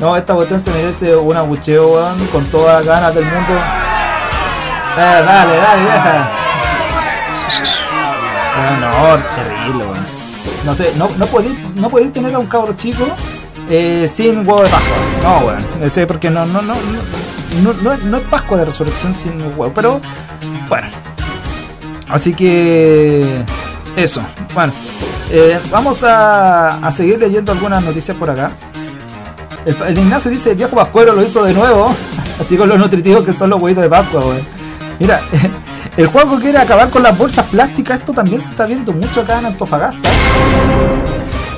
No, 0.00 0.16
esta 0.16 0.34
cuestión 0.34 0.64
se 0.64 0.70
merece 0.70 1.16
un 1.16 1.36
abucheo, 1.36 1.94
weón, 1.94 2.26
con 2.26 2.44
todas 2.46 2.84
las 2.84 2.96
ganas 2.96 3.14
del 3.14 3.24
mundo. 3.24 3.54
Eh, 4.96 5.22
dale, 5.24 5.56
dale. 5.56 6.42
Ah, 8.54 8.78
no, 8.80 9.42
terrible, 9.42 9.84
weón. 9.84 10.06
No 10.64 10.74
sé, 10.74 10.92
no, 10.96 11.08
no 11.18 11.26
podéis 11.26 11.58
no 11.74 11.88
tener 12.12 12.34
a 12.34 12.38
un 12.38 12.46
cabro 12.46 12.74
chico 12.76 13.04
eh, 13.70 14.10
sin 14.12 14.38
huevo 14.38 14.62
de 14.62 14.68
Pascua. 14.68 14.96
No, 15.22 15.46
weón. 15.46 15.64
Ese 15.82 16.06
porque 16.06 16.30
no, 16.30 16.44
no, 16.46 16.62
no, 16.62 16.74
no, 17.62 17.72
no, 17.82 17.96
no 17.96 18.16
es 18.16 18.22
Pascua 18.24 18.58
de 18.58 18.66
resurrección 18.66 19.14
sin 19.14 19.40
huevo. 19.40 19.72
Pero, 19.74 20.00
bueno. 20.68 20.86
Así 22.08 22.34
que. 22.34 23.42
Eso. 23.96 24.22
Bueno. 24.54 24.72
Eh, 25.30 25.58
vamos 25.70 26.02
a, 26.02 26.76
a 26.86 26.90
seguir 26.90 27.18
leyendo 27.18 27.52
algunas 27.52 27.82
noticias 27.82 28.16
por 28.16 28.28
acá. 28.30 28.52
El, 29.64 29.96
Ignacio 29.96 30.30
dice, 30.30 30.50
el 30.50 30.56
viejo 30.56 30.74
Pascuero 30.74 31.14
lo 31.14 31.22
hizo 31.22 31.44
de 31.44 31.54
nuevo. 31.54 31.94
Así 32.40 32.56
con 32.56 32.68
los 32.68 32.78
nutritivos 32.78 33.24
que 33.24 33.32
son 33.32 33.50
los 33.50 33.62
huevitos 33.62 33.84
de 33.84 33.90
Pascua. 33.90 34.22
Mira, 34.98 35.20
el 35.96 36.06
juego 36.06 36.38
quiere 36.38 36.58
acabar 36.58 36.90
con 36.90 37.02
las 37.02 37.16
bolsas 37.16 37.46
plásticas. 37.46 38.00
Esto 38.00 38.12
también 38.12 38.40
se 38.40 38.50
está 38.50 38.66
viendo 38.66 38.92
mucho 38.92 39.20
acá 39.20 39.38
en 39.38 39.46
Antofagasta. 39.46 40.08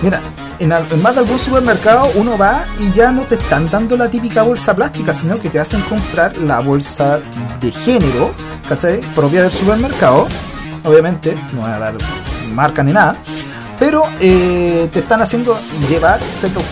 Mira, 0.03 0.21
en 0.59 0.69
más 0.69 1.15
de 1.15 1.21
algún 1.21 1.39
supermercado 1.39 2.11
uno 2.15 2.37
va 2.37 2.65
y 2.79 2.93
ya 2.93 3.11
no 3.11 3.23
te 3.23 3.37
están 3.37 3.71
dando 3.71 3.97
la 3.97 4.09
típica 4.11 4.43
bolsa 4.43 4.75
plástica, 4.75 5.13
sino 5.15 5.35
que 5.41 5.49
te 5.49 5.59
hacen 5.59 5.81
comprar 5.83 6.37
la 6.37 6.61
bolsa 6.61 7.21
de 7.61 7.73
género, 7.73 8.33
¿cachai? 8.69 9.01
Propia 9.15 9.43
del 9.43 9.51
supermercado. 9.51 10.27
Obviamente, 10.85 11.35
no 11.55 11.63
voy 11.63 11.71
a 11.71 11.79
dar 11.79 11.95
marca 12.53 12.83
ni 12.83 12.93
nada. 12.93 13.17
Pero 13.79 14.05
eh, 14.21 14.89
te 14.93 15.01
están 15.01 15.21
haciendo 15.21 15.59
llevar 15.89 16.21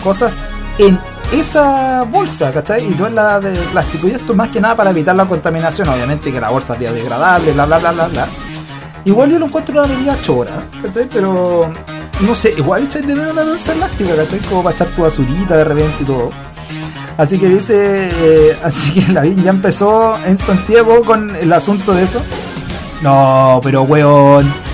cosas 0.03 0.35
en 0.77 0.97
esa 1.31 2.03
bolsa, 2.03 2.51
¿cachai? 2.51 2.85
Y 2.85 2.95
no 2.95 3.07
en 3.07 3.15
la 3.15 3.39
de 3.39 3.51
plástico. 3.71 4.07
Y 4.07 4.11
esto 4.11 4.33
más 4.33 4.49
que 4.49 4.61
nada 4.61 4.75
para 4.75 4.91
evitar 4.91 5.15
la 5.15 5.25
contaminación. 5.25 5.87
Obviamente 5.89 6.31
que 6.31 6.39
la 6.39 6.49
bolsa 6.49 6.73
es 6.73 6.79
biodegradable, 6.79 7.51
bla, 7.51 7.65
bla, 7.65 7.79
bla, 7.79 7.91
bla, 7.91 8.07
bla. 8.07 8.27
Igual 9.05 9.31
yo 9.31 9.39
lo 9.39 9.45
encuentro 9.45 9.79
una 9.79 9.87
medida 9.87 10.15
chora, 10.21 10.63
¿cachai? 10.81 11.07
Pero 11.11 11.69
no 12.21 12.35
sé, 12.35 12.53
igual 12.57 12.83
echáis 12.83 13.05
de 13.05 13.15
menos 13.15 13.33
una 13.33 13.43
bolsa 13.43 13.73
elástica, 13.73 14.15
¿cachai? 14.15 14.39
Como 14.39 14.63
para 14.63 14.75
echar 14.75 14.87
tu 14.87 15.01
basurita 15.01 15.57
de 15.57 15.63
repente 15.63 15.95
y 16.01 16.05
todo. 16.05 16.29
Así 17.17 17.37
que 17.37 17.47
dice, 17.47 18.09
eh, 18.11 18.57
así 18.63 18.93
que 18.93 19.11
la 19.11 19.25
ya 19.25 19.51
empezó 19.51 20.17
en 20.25 20.37
Santiago 20.37 21.01
con 21.03 21.35
el 21.35 21.51
asunto 21.51 21.93
de 21.93 22.03
eso. 22.03 22.21
No, 23.01 23.59
pero 23.61 23.83
weón. 23.83 24.72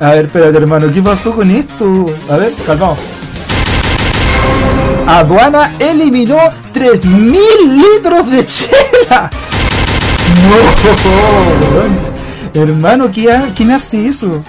A 0.00 0.10
ver, 0.10 0.24
espérate 0.26 0.56
hermano, 0.56 0.90
¿qué 0.92 1.02
pasó 1.02 1.34
con 1.34 1.50
esto? 1.50 2.06
A 2.30 2.36
ver, 2.36 2.52
calmado. 2.66 2.96
Aduana 5.06 5.74
eliminó 5.78 6.36
3.000 6.72 7.38
litros 7.76 8.30
de 8.30 8.46
chela. 8.46 9.30
No. 12.54 12.60
Hermano, 12.62 13.10
¿qué 13.12 13.30
ha- 13.30 13.48
¿quién 13.54 13.70
hace 13.72 14.06
eso? 14.06 14.42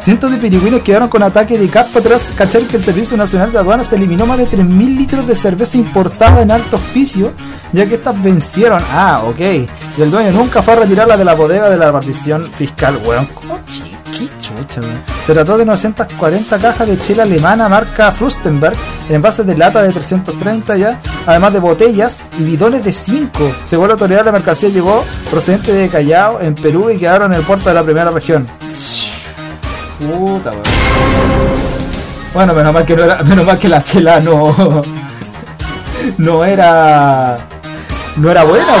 Cientos 0.00 0.30
de 0.32 0.36
pirigüines 0.38 0.82
quedaron 0.82 1.08
con 1.08 1.22
ataque 1.22 1.56
de 1.56 1.68
capa 1.68 2.00
tras 2.00 2.22
cachar 2.36 2.62
que 2.62 2.76
el 2.76 2.82
Servicio 2.82 3.16
Nacional 3.16 3.52
de 3.52 3.58
Aduanas 3.58 3.92
eliminó 3.92 4.26
más 4.26 4.36
de 4.38 4.46
3.000 4.46 4.96
litros 4.96 5.26
de 5.26 5.34
cerveza 5.36 5.76
importada 5.76 6.42
en 6.42 6.50
alto 6.50 6.76
auspicio, 6.76 7.32
ya 7.72 7.84
que 7.86 7.94
estas 7.94 8.20
vencieron. 8.22 8.82
Ah, 8.92 9.22
ok. 9.24 9.38
Y 9.40 10.02
el 10.02 10.10
dueño 10.10 10.32
nunca 10.32 10.60
fue 10.60 10.74
a 10.74 10.80
retirarla 10.80 11.16
de 11.16 11.24
la 11.24 11.34
bodega 11.34 11.70
de 11.70 11.76
la 11.78 11.92
partición 11.92 12.42
fiscal. 12.44 12.98
Weón, 13.06 13.26
¿cómo 13.26 13.58
chi- 13.68 13.96
qué 14.12 14.28
chucha, 14.38 14.80
weón? 14.80 15.02
Se 15.26 15.32
trató 15.32 15.58
de 15.58 15.64
940 15.64 16.58
cajas 16.58 16.88
de 16.88 16.98
chela 16.98 17.24
alemana 17.24 17.68
marca 17.68 18.12
Frustenberg 18.12 18.76
en 19.08 19.16
envases 19.16 19.46
de 19.46 19.56
lata 19.56 19.82
de 19.82 19.92
330 19.92 20.76
ya, 20.76 21.00
además 21.26 21.52
de 21.52 21.58
botellas 21.58 22.22
y 22.38 22.44
bidones 22.44 22.84
de 22.84 22.92
5. 22.92 23.30
Según 23.66 23.88
la 23.88 23.94
autoridad, 23.94 24.24
la 24.24 24.32
mercancía 24.32 24.68
llegó 24.68 25.04
procedente 25.30 25.72
de 25.72 25.88
Callao, 25.88 26.40
en 26.40 26.54
Perú, 26.54 26.90
y 26.90 26.96
quedaron 26.96 27.32
en 27.32 27.38
el 27.38 27.44
puerto 27.44 27.68
de 27.68 27.74
la 27.74 27.82
primera 27.82 28.10
región. 28.10 28.46
Puta, 29.98 30.50
weón. 30.50 30.62
Bueno, 32.34 32.54
menos 32.54 32.72
mal 32.72 32.86
que 32.86 32.96
no 32.96 33.04
era, 33.04 33.22
menos 33.22 33.44
mal 33.44 33.58
que 33.58 33.68
la 33.68 33.82
chela 33.82 34.20
no. 34.20 34.82
No 36.18 36.44
era. 36.44 37.38
No 38.16 38.30
era 38.30 38.44
buena. 38.44 38.74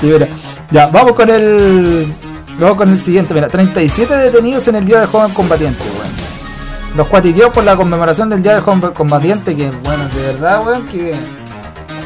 Sí, 0.00 0.06
mira. 0.06 0.28
Ya, 0.70 0.86
vamos 0.86 1.14
con 1.14 1.30
el. 1.30 2.12
Vamos 2.58 2.76
con 2.76 2.88
el 2.90 2.96
siguiente, 2.96 3.34
mira, 3.34 3.48
37 3.48 4.14
detenidos 4.14 4.68
en 4.68 4.76
el 4.76 4.84
Día 4.84 5.00
del 5.00 5.08
Joven 5.08 5.32
Combatiente, 5.34 5.82
weón. 5.82 6.12
Los 6.96 7.08
cuatiqueos 7.08 7.52
por 7.52 7.64
la 7.64 7.74
conmemoración 7.74 8.28
del 8.28 8.42
Día 8.42 8.54
del 8.54 8.62
Joven 8.62 8.92
Combatiente, 8.92 9.56
que 9.56 9.70
bueno, 9.82 10.04
de 10.08 10.22
verdad, 10.22 10.64
weón, 10.64 10.86
que. 10.86 11.18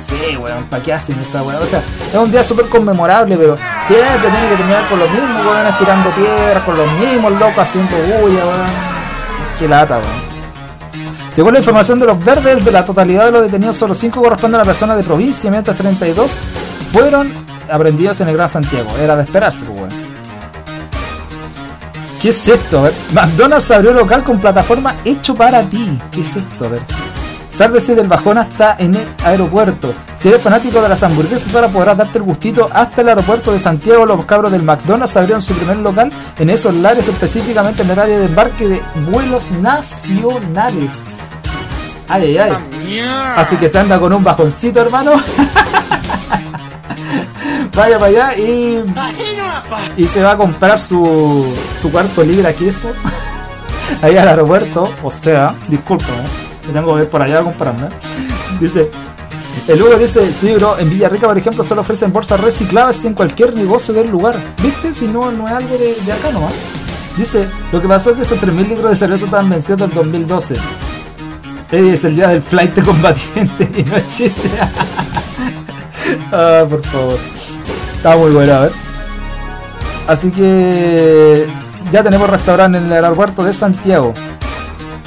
Sé, 0.07 0.37
weón, 0.39 0.65
¿para 0.65 0.83
qué 0.83 0.93
hacen 0.93 1.17
esa 1.21 1.43
weón? 1.43 1.63
O 1.63 1.67
sea, 1.67 1.81
es 1.81 2.15
un 2.15 2.31
día 2.31 2.43
súper 2.43 2.67
conmemorable, 2.67 3.37
pero 3.37 3.57
siempre 3.87 4.31
tiene 4.31 4.49
que 4.49 4.57
terminar 4.57 4.89
con 4.89 4.99
los 5.01 5.11
mismos 5.11 5.47
weones 5.47 5.79
tirando 5.79 6.11
piedras, 6.11 6.63
con 6.63 6.79
los 6.79 6.93
mismos 6.93 7.33
locos 7.33 7.59
haciendo 7.59 7.97
bulla, 7.97 8.47
weón. 8.47 8.67
Qué 9.59 9.69
lata, 9.69 9.99
weón. 9.99 10.27
Según 11.35 11.53
la 11.53 11.59
información 11.59 11.99
de 11.99 12.07
los 12.07 12.25
verdes, 12.25 12.65
de 12.65 12.71
la 12.71 12.87
totalidad 12.87 13.27
de 13.27 13.33
los 13.33 13.43
detenidos, 13.43 13.77
solo 13.77 13.95
5 13.95 14.23
corresponden 14.23 14.61
a 14.61 14.65
personas 14.65 14.97
de 14.97 15.03
provincia, 15.03 15.51
mientras 15.51 15.77
32 15.77 16.31
fueron 16.93 17.31
aprendidos 17.71 18.21
en 18.23 18.29
el 18.29 18.37
Gran 18.37 18.49
Santiago. 18.49 18.89
Era 19.03 19.17
de 19.17 19.25
esperarse, 19.25 19.65
pues, 19.67 19.79
weón. 19.79 20.16
¿Qué 22.27 22.31
es 22.31 22.49
esto? 22.49 22.81
A 22.81 22.83
ver, 22.83 22.93
McDonald's 23.13 23.71
abrió 23.71 23.93
local 23.93 24.25
con 24.25 24.41
plataforma 24.41 24.97
hecho 25.05 25.33
para 25.37 25.63
ti. 25.63 25.97
¿Qué 26.11 26.23
es 26.23 26.35
esto? 26.35 26.65
A 26.65 26.71
ver. 26.71 26.81
Sálvese 27.49 27.95
del 27.95 28.09
bajón 28.09 28.37
hasta 28.37 28.75
en 28.81 28.97
el 28.97 29.07
aeropuerto. 29.25 29.95
Si 30.19 30.27
eres 30.27 30.43
fanático 30.43 30.83
de 30.83 30.89
las 30.89 31.01
hamburguesas, 31.05 31.55
ahora 31.55 31.69
podrás 31.69 31.97
darte 31.97 32.19
el 32.19 32.25
gustito 32.25 32.69
hasta 32.73 33.03
el 33.03 33.11
aeropuerto 33.11 33.53
de 33.53 33.61
Santiago. 33.61 34.05
Los 34.07 34.25
cabros 34.25 34.51
del 34.51 34.65
McDonald's 34.65 35.17
abrieron 35.17 35.41
su 35.41 35.55
primer 35.55 35.77
local 35.77 36.11
en 36.37 36.51
esos 36.51 36.75
lares, 36.75 37.07
específicamente 37.07 37.83
en 37.85 37.91
el 37.93 37.99
área 38.01 38.19
de 38.19 38.27
embarque 38.27 38.67
de 38.67 38.83
vuelos 39.09 39.49
nacionales. 39.63 40.91
Ay, 42.09 42.37
ay, 42.37 42.39
ay. 42.39 43.05
Así 43.37 43.55
que 43.55 43.69
se 43.69 43.79
anda 43.79 44.01
con 44.01 44.13
un 44.13 44.25
bajoncito, 44.25 44.81
hermano. 44.81 45.13
Vaya 47.75 47.99
para 47.99 48.11
allá 48.11 48.37
y, 48.37 48.83
y 49.97 50.05
se 50.05 50.23
va 50.23 50.33
a 50.33 50.37
comprar 50.37 50.81
su, 50.81 51.55
su 51.81 51.91
cuarto 51.91 52.23
libre 52.23 52.49
a 52.49 52.53
queso 52.53 52.89
ahí 54.03 54.17
al 54.17 54.29
aeropuerto. 54.29 54.91
O 55.03 55.11
sea, 55.11 55.55
disculpa, 55.69 56.05
¿eh? 56.05 56.73
tengo 56.73 56.97
que 56.97 57.03
ir 57.03 57.09
por 57.09 57.23
allá 57.23 57.41
a 57.41 57.43
comprarme. 57.43 57.89
Dice, 58.61 58.91
el 59.69 59.83
Hugo 59.83 59.97
dice, 59.97 60.33
sí, 60.33 60.55
bro, 60.55 60.79
en 60.79 60.91
Villarrica, 60.91 61.27
por 61.27 61.37
ejemplo, 61.37 61.65
solo 61.65 61.81
ofrecen 61.81 62.13
bolsas 62.13 62.41
reciclables 62.41 63.05
en 63.05 63.15
cualquier 63.15 63.55
negocio 63.55 63.93
del 63.93 64.11
lugar. 64.11 64.37
¿Viste? 64.63 64.95
Si 64.95 65.07
no, 65.07 65.33
no 65.33 65.47
es 65.47 65.55
algo 65.55 65.77
de, 65.77 65.95
de 65.95 66.13
acá 66.13 66.31
nomás. 66.31 66.55
Dice, 67.17 67.49
lo 67.73 67.81
que 67.81 67.89
pasó 67.89 68.11
es 68.11 68.17
que 68.17 68.23
esos 68.23 68.39
3.000 68.39 68.69
litros 68.69 68.91
de 68.91 68.97
cerveza 68.97 69.25
estaban 69.25 69.49
vencidos 69.49 69.81
en 69.81 69.95
2012. 69.95 70.55
Ey, 71.73 71.89
es 71.89 72.05
el 72.05 72.15
día 72.15 72.29
del 72.29 72.43
flight 72.43 72.75
de 72.75 72.83
combatiente 72.83 73.71
y 73.81 73.83
no 73.83 73.97
es 73.97 74.17
chiste. 74.17 74.49
ah, 76.33 76.65
por 76.69 76.85
favor. 76.85 77.19
Está 77.97 78.17
muy 78.17 78.31
bueno, 78.31 78.55
a 78.55 78.61
ver. 78.61 78.73
Así 80.07 80.31
que 80.31 81.47
ya 81.91 82.03
tenemos 82.03 82.31
restaurante 82.31 82.79
en 82.79 82.87
el 82.87 82.93
aeropuerto 82.93 83.43
de 83.43 83.53
Santiago. 83.53 84.15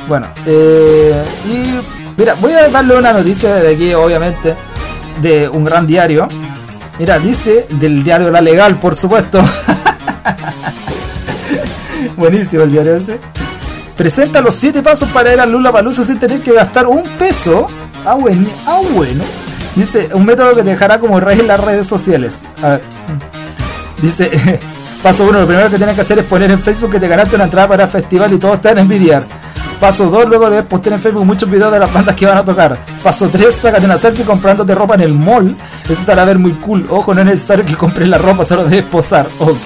Bueno, 0.08 0.28
eh, 0.46 1.24
y 1.46 1.80
mira, 2.18 2.34
voy 2.42 2.54
a 2.54 2.68
darle 2.70 2.98
una 2.98 3.14
noticia 3.14 3.56
de 3.56 3.74
aquí, 3.74 3.94
obviamente, 3.94 4.56
de 5.22 5.48
un 5.48 5.64
gran 5.64 5.88
diario. 5.88 6.28
Mira, 6.98 7.20
dice 7.20 7.68
del 7.70 8.04
diario 8.04 8.30
La 8.32 8.42
Legal, 8.42 8.78
por 8.80 8.96
supuesto. 8.96 9.40
Buenísimo 12.18 12.64
el 12.64 12.72
diario 12.72 12.96
ese. 12.96 13.20
Presenta 13.96 14.42
los 14.42 14.56
7 14.56 14.82
pasos 14.82 15.10
para 15.10 15.34
ir 15.34 15.40
a 15.40 15.46
Lula 15.46 15.72
Palusa 15.72 16.04
sin 16.04 16.20
tener 16.20 16.42
que 16.42 16.54
gastar 16.54 16.88
un 16.88 17.04
peso. 17.18 17.68
Ah, 18.06 18.16
bueno. 18.16 18.48
Ah, 18.66 18.80
bueno. 18.94 19.24
Dice, 19.80 20.10
un 20.14 20.26
método 20.26 20.56
que 20.56 20.64
te 20.64 20.72
dejará 20.72 21.00
como 21.00 21.22
rey 21.22 21.40
en 21.40 21.48
las 21.48 21.58
redes 21.58 21.88
sociales. 21.88 22.34
A. 22.62 22.80
Dice, 24.02 24.30
paso 25.02 25.24
1, 25.24 25.40
lo 25.40 25.48
primero 25.48 25.70
que 25.70 25.78
tienes 25.78 25.96
que 25.96 26.02
hacer 26.02 26.20
es 26.20 26.26
poner 26.26 26.52
en 26.52 26.60
Facebook 26.60 26.92
que 26.92 27.00
te 27.00 27.08
ganaste 27.08 27.38
una 27.38 27.46
entrada 27.46 27.70
para 27.70 27.84
el 27.86 27.90
festival 27.90 28.34
y 28.34 28.38
todos 28.38 28.60
te 28.60 28.68
van 28.68 28.80
a 28.80 28.82
envidiar. 28.82 29.24
Paso 29.80 30.10
2, 30.10 30.28
luego 30.28 30.50
debes 30.50 30.66
postear 30.66 30.96
en 30.96 31.02
Facebook 31.02 31.26
muchos 31.26 31.50
videos 31.50 31.72
de 31.72 31.80
las 31.80 31.94
bandas 31.94 32.14
que 32.14 32.26
van 32.26 32.40
a 32.40 32.44
tocar. 32.44 32.78
Paso 33.02 33.30
3, 33.32 33.56
sácate 33.56 33.86
una 33.86 33.98
selfie 33.98 34.26
comprándote 34.26 34.76
ropa 34.76 34.96
en 34.96 35.02
el 35.02 35.14
mall. 35.14 35.48
Eso 35.90 36.12
hará 36.12 36.24
ver 36.26 36.38
muy 36.40 36.52
cool. 36.54 36.86
Ojo, 36.90 37.14
no 37.14 37.22
es 37.22 37.26
necesario 37.28 37.66
que 37.66 37.76
compres 37.76 38.08
la 38.08 38.18
ropa, 38.20 38.46
solo 38.46 38.66
debes 38.66 38.86
posar. 38.86 39.26
Ok. 39.40 39.58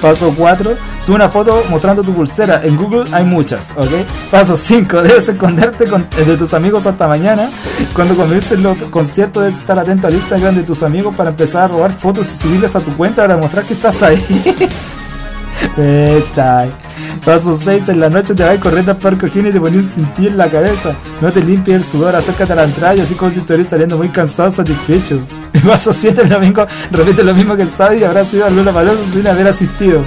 Paso 0.00 0.32
4, 0.36 0.72
sube 1.04 1.16
una 1.16 1.28
foto 1.28 1.62
mostrando 1.68 2.02
tu 2.02 2.14
pulsera. 2.14 2.62
En 2.64 2.76
Google 2.76 3.04
hay 3.12 3.24
muchas. 3.24 3.68
Ok. 3.76 3.90
Paso 4.30 4.56
5, 4.56 5.02
debes 5.02 5.28
esconderte 5.28 5.86
con- 5.86 6.06
de 6.16 6.36
tus 6.36 6.54
amigos 6.54 6.86
hasta 6.86 7.06
mañana. 7.06 7.48
Cuando 7.94 8.14
comiences 8.14 8.58
los 8.60 8.76
conciertos, 8.90 9.42
debes 9.42 9.58
estar 9.58 9.78
atento 9.78 10.06
al 10.06 10.14
Instagram 10.14 10.54
de 10.54 10.62
tus 10.62 10.82
amigos 10.82 11.14
para 11.14 11.30
empezar 11.30 11.64
a 11.64 11.68
robar 11.68 11.92
fotos 11.92 12.28
y 12.34 12.38
subirlas 12.38 12.74
a 12.74 12.80
tu 12.80 12.96
cuenta 12.96 13.22
para 13.22 13.34
demostrar 13.36 13.64
que 13.64 13.74
estás 13.74 14.02
ahí. 14.02 14.68
Está 15.76 16.60
ahí. 16.60 16.72
Paso 17.24 17.56
6 17.56 17.88
en 17.90 18.00
la 18.00 18.08
noche 18.08 18.34
te 18.34 18.42
vas 18.42 18.58
corriendo 18.58 18.92
al 18.92 18.98
parque 18.98 19.26
y 19.26 19.30
te 19.30 19.60
pones 19.60 19.76
un 19.76 19.84
cintillo 19.84 20.30
en 20.30 20.36
la 20.38 20.48
cabeza. 20.48 20.94
No 21.20 21.30
te 21.30 21.40
limpies 21.40 21.76
el 21.76 21.84
sudor, 21.84 22.16
acércate 22.16 22.52
a 22.52 22.56
la 22.56 22.64
entrada 22.64 22.94
y 22.94 23.00
así 23.00 23.14
como 23.14 23.30
si 23.30 23.40
estuvieras 23.40 23.68
saliendo 23.68 23.98
muy 23.98 24.08
cansado, 24.08 24.50
satisfecho. 24.50 25.20
Paso 25.66 25.92
7 25.92 26.22
el 26.22 26.28
domingo, 26.28 26.66
repite 26.90 27.22
lo 27.22 27.34
mismo 27.34 27.56
que 27.56 27.62
el 27.62 27.70
sábado 27.70 27.96
y 27.96 28.04
habrás 28.04 28.28
sido 28.28 28.46
a 28.46 28.50
Luna 28.50 28.72
Paloso 28.72 29.00
sin 29.12 29.26
haber 29.26 29.48
asistido. 29.48 30.02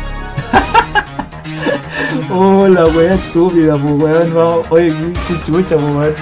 oh, 2.34 2.68
la 2.68 2.84
wea 2.86 3.14
estúpida, 3.14 3.76
pues 3.78 4.00
weón, 4.00 4.34
no. 4.34 4.62
Oye, 4.70 4.94
qué 5.28 5.36
chucha, 5.46 5.76
pues 5.76 5.96
weón. 5.96 6.14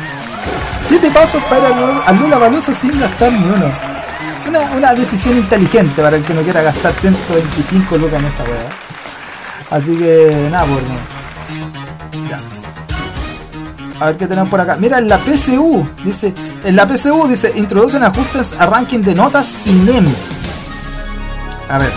Siete 0.88 1.10
pasos 1.12 1.42
para 1.44 1.70
a 2.06 2.12
Lula 2.12 2.38
Paloso 2.38 2.74
sin 2.82 3.00
gastar 3.00 3.32
ni 3.32 3.46
uno. 3.46 3.72
Una, 4.50 4.72
una, 4.76 4.94
decisión 4.94 5.38
inteligente 5.38 6.02
para 6.02 6.18
el 6.18 6.24
que 6.24 6.34
no 6.34 6.42
quiera 6.42 6.64
gastar 6.64 6.92
125 6.94 7.98
lucas 7.98 8.20
en 8.20 8.26
esa 8.26 8.44
wea. 8.44 8.81
Así 9.72 9.96
que 9.96 10.50
nada, 10.52 10.66
por 10.66 10.84
no. 10.84 12.30
Ya. 12.30 12.40
A 14.02 14.06
ver 14.08 14.18
qué 14.18 14.28
tenemos 14.28 14.50
por 14.50 14.60
acá. 14.60 14.76
Mira, 14.80 14.98
en 14.98 15.08
la 15.08 15.18
PSU, 15.18 15.88
dice, 16.04 16.34
en 16.66 16.76
la 16.76 16.86
PSU 16.86 17.28
dice, 17.28 17.54
introducen 17.56 18.04
ajustes 18.04 18.52
a 18.60 18.66
ranking 18.66 19.00
de 19.00 19.16
notas 19.16 19.66
y 19.66 19.72
NEM. 19.72 20.06
A 21.70 21.80
ver. 21.80 21.92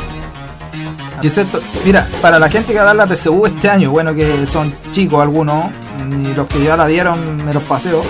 Dice 1.21 1.47
mira, 1.85 2.07
para 2.21 2.38
la 2.38 2.49
gente 2.49 2.73
que 2.73 2.78
va 2.78 2.90
a 2.90 2.95
dar 2.95 2.97
la 2.97 3.07
PSU 3.07 3.47
este 3.47 3.69
año, 3.71 3.90
bueno 3.90 4.14
que 4.14 4.47
son 4.47 4.73
chicos 4.93 5.21
algunos, 5.21 5.59
y 6.11 6.35
los 6.35 6.47
que 6.47 6.62
ya 6.62 6.76
la 6.76 6.87
dieron 6.87 7.45
me 7.45 7.52
los 7.52 7.62
paseo. 7.64 8.02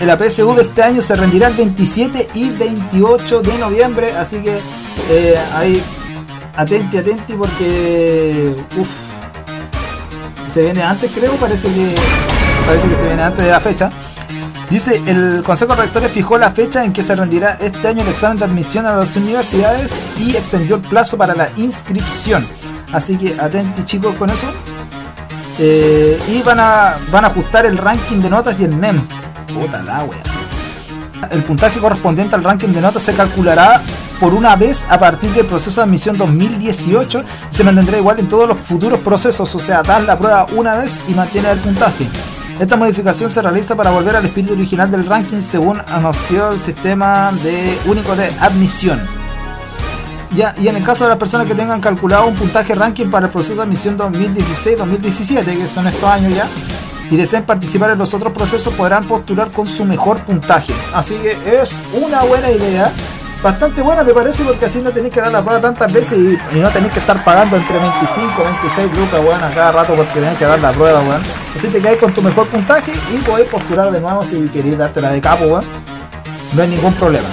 En 0.00 0.06
la 0.06 0.16
PSU 0.16 0.54
de 0.54 0.62
este 0.62 0.82
año 0.82 1.02
se 1.02 1.14
rendirá 1.14 1.48
el 1.48 1.54
27 1.54 2.30
y 2.34 2.50
28 2.50 3.42
de 3.42 3.58
noviembre, 3.58 4.16
así 4.16 4.36
que 4.38 4.58
eh, 5.10 5.38
ahí 5.54 5.82
atenti, 6.56 6.98
atenti 6.98 7.32
porque 7.34 8.54
uff, 8.76 8.88
se 10.52 10.62
viene 10.62 10.82
antes 10.82 11.10
creo, 11.12 11.32
parece 11.34 11.68
que 11.68 11.94
parece 12.66 12.88
que 12.88 12.94
se 12.94 13.04
viene 13.04 13.22
antes 13.22 13.44
de 13.44 13.50
la 13.50 13.60
fecha. 13.60 13.90
Dice, 14.70 15.00
el 15.06 15.42
Consejo 15.44 15.74
de 15.74 15.82
Rectores 15.82 16.10
fijó 16.10 16.36
la 16.36 16.50
fecha 16.50 16.84
en 16.84 16.92
que 16.92 17.02
se 17.02 17.16
rendirá 17.16 17.56
este 17.58 17.88
año 17.88 18.02
el 18.02 18.08
examen 18.08 18.38
de 18.38 18.44
admisión 18.44 18.84
a 18.84 18.94
las 18.94 19.16
universidades 19.16 19.90
y 20.18 20.36
extendió 20.36 20.76
el 20.76 20.82
plazo 20.82 21.16
para 21.16 21.34
la 21.34 21.48
inscripción. 21.56 22.44
Así 22.92 23.16
que 23.16 23.32
atenti 23.40 23.84
chicos 23.84 24.14
con 24.16 24.28
eso. 24.28 24.46
Eh, 25.58 26.18
y 26.28 26.42
van 26.42 26.60
a, 26.60 26.96
van 27.10 27.24
a 27.24 27.28
ajustar 27.28 27.64
el 27.64 27.78
ranking 27.78 28.20
de 28.20 28.28
notas 28.28 28.60
y 28.60 28.64
el 28.64 28.78
NEM. 28.78 29.06
Puta 29.46 29.82
la 29.82 30.04
wea. 30.04 30.22
El 31.30 31.42
puntaje 31.42 31.80
correspondiente 31.80 32.34
al 32.34 32.44
ranking 32.44 32.68
de 32.68 32.80
notas 32.82 33.02
se 33.02 33.14
calculará 33.14 33.80
por 34.20 34.34
una 34.34 34.56
vez 34.56 34.84
a 34.88 34.98
partir 34.98 35.30
del 35.30 35.46
proceso 35.46 35.80
de 35.80 35.84
admisión 35.84 36.16
2018 36.16 37.18
y 37.52 37.54
se 37.54 37.64
mantendrá 37.64 37.98
igual 37.98 38.18
en 38.18 38.28
todos 38.28 38.48
los 38.48 38.58
futuros 38.58 39.00
procesos, 39.00 39.54
o 39.54 39.58
sea, 39.58 39.82
das 39.82 40.04
la 40.06 40.18
prueba 40.18 40.46
una 40.56 40.76
vez 40.76 41.00
y 41.08 41.14
mantiene 41.14 41.50
el 41.50 41.58
puntaje. 41.58 42.08
Esta 42.58 42.76
modificación 42.76 43.30
se 43.30 43.40
realiza 43.40 43.76
para 43.76 43.90
volver 43.90 44.16
al 44.16 44.24
espíritu 44.24 44.54
original 44.54 44.90
del 44.90 45.06
ranking 45.06 45.40
según 45.42 45.80
anunció 45.88 46.50
el 46.50 46.60
sistema 46.60 47.30
de 47.44 47.78
único 47.86 48.16
de 48.16 48.26
admisión. 48.40 49.00
Ya, 50.34 50.54
y 50.58 50.68
en 50.68 50.76
el 50.76 50.84
caso 50.84 51.04
de 51.04 51.10
las 51.10 51.18
personas 51.18 51.46
que 51.46 51.54
tengan 51.54 51.80
calculado 51.80 52.26
un 52.26 52.34
puntaje 52.34 52.74
ranking 52.74 53.06
para 53.06 53.26
el 53.26 53.32
proceso 53.32 53.56
de 53.56 53.62
admisión 53.62 53.96
2016-2017, 53.96 55.44
que 55.44 55.66
son 55.66 55.86
estos 55.86 56.04
años 56.04 56.34
ya, 56.34 56.46
y 57.10 57.16
deseen 57.16 57.44
participar 57.44 57.90
en 57.90 57.98
los 57.98 58.12
otros 58.12 58.32
procesos, 58.32 58.74
podrán 58.74 59.04
postular 59.04 59.50
con 59.50 59.66
su 59.66 59.84
mejor 59.84 60.18
puntaje. 60.18 60.74
Así 60.92 61.14
que 61.14 61.60
es 61.62 61.72
una 61.94 62.22
buena 62.24 62.50
idea 62.50 62.92
bastante 63.42 63.82
buena 63.82 64.02
me 64.02 64.12
parece 64.12 64.42
porque 64.44 64.64
así 64.64 64.80
no 64.80 64.90
tenéis 64.90 65.14
que 65.14 65.20
dar 65.20 65.32
la 65.32 65.42
prueba 65.42 65.60
tantas 65.60 65.92
veces 65.92 66.18
y, 66.18 66.58
no 66.58 66.68
tenéis 66.70 66.92
que 66.92 67.00
estar 67.00 67.22
pagando 67.24 67.56
entre 67.56 67.78
25 67.78 68.44
26 68.44 68.98
lucas 68.98 69.20
weón 69.24 69.44
a 69.44 69.50
cada 69.50 69.72
rato 69.72 69.94
porque 69.94 70.14
tenéis 70.14 70.38
que 70.38 70.44
dar 70.44 70.58
la 70.58 70.70
prueba 70.72 71.00
weón. 71.00 71.22
Así 71.56 71.68
te 71.68 71.80
caes 71.80 71.98
con 71.98 72.12
tu 72.12 72.22
mejor 72.22 72.46
puntaje 72.48 72.92
y 73.12 73.18
podéis 73.18 73.48
postular 73.48 73.90
de 73.90 74.00
nuevo 74.00 74.24
si 74.28 74.48
queréis 74.48 74.78
dártela 74.78 75.12
de 75.12 75.20
capo 75.20 75.44
weón. 75.44 75.64
No 76.54 76.62
hay 76.62 76.68
ningún 76.68 76.92
problema. 76.94 77.28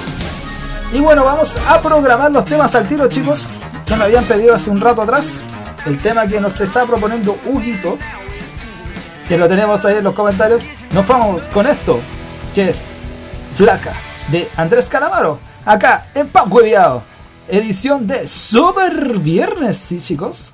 Y 0.93 0.99
bueno 0.99 1.23
vamos 1.23 1.56
a 1.67 1.82
programar 1.82 2.32
los 2.32 2.45
temas 2.45 2.73
al 2.75 2.88
tiro 2.88 3.08
chicos. 3.08 3.49
Que 3.86 3.95
me 3.95 4.06
habían 4.06 4.23
pedido 4.25 4.56
hace 4.56 4.71
un 4.71 4.82
rato 4.82 5.03
atrás 5.03 5.39
el 5.86 5.99
tema 5.99 6.25
que 6.25 6.41
nos 6.41 6.60
está 6.60 6.86
proponiendo 6.86 7.38
Huguito 7.45 7.99
que 9.27 9.38
lo 9.38 9.47
tenemos 9.47 9.84
ahí 9.86 9.97
en 9.97 10.03
los 10.03 10.13
comentarios. 10.13 10.63
Nos 10.91 11.08
vamos 11.08 11.43
con 11.53 11.67
esto 11.67 11.99
que 12.53 12.69
es 12.69 12.86
Flaca 13.58 13.93
de 14.30 14.49
Andrés 14.58 14.88
Calamaro 14.88 15.39
acá 15.65 16.08
en 16.13 16.30
Pap 16.30 16.51
Hueviado. 16.51 17.04
Edición 17.47 18.08
de 18.08 18.28
Super 18.28 19.19
Viernes, 19.19 19.78
¿sí, 19.78 19.99
chicos? 19.99 20.54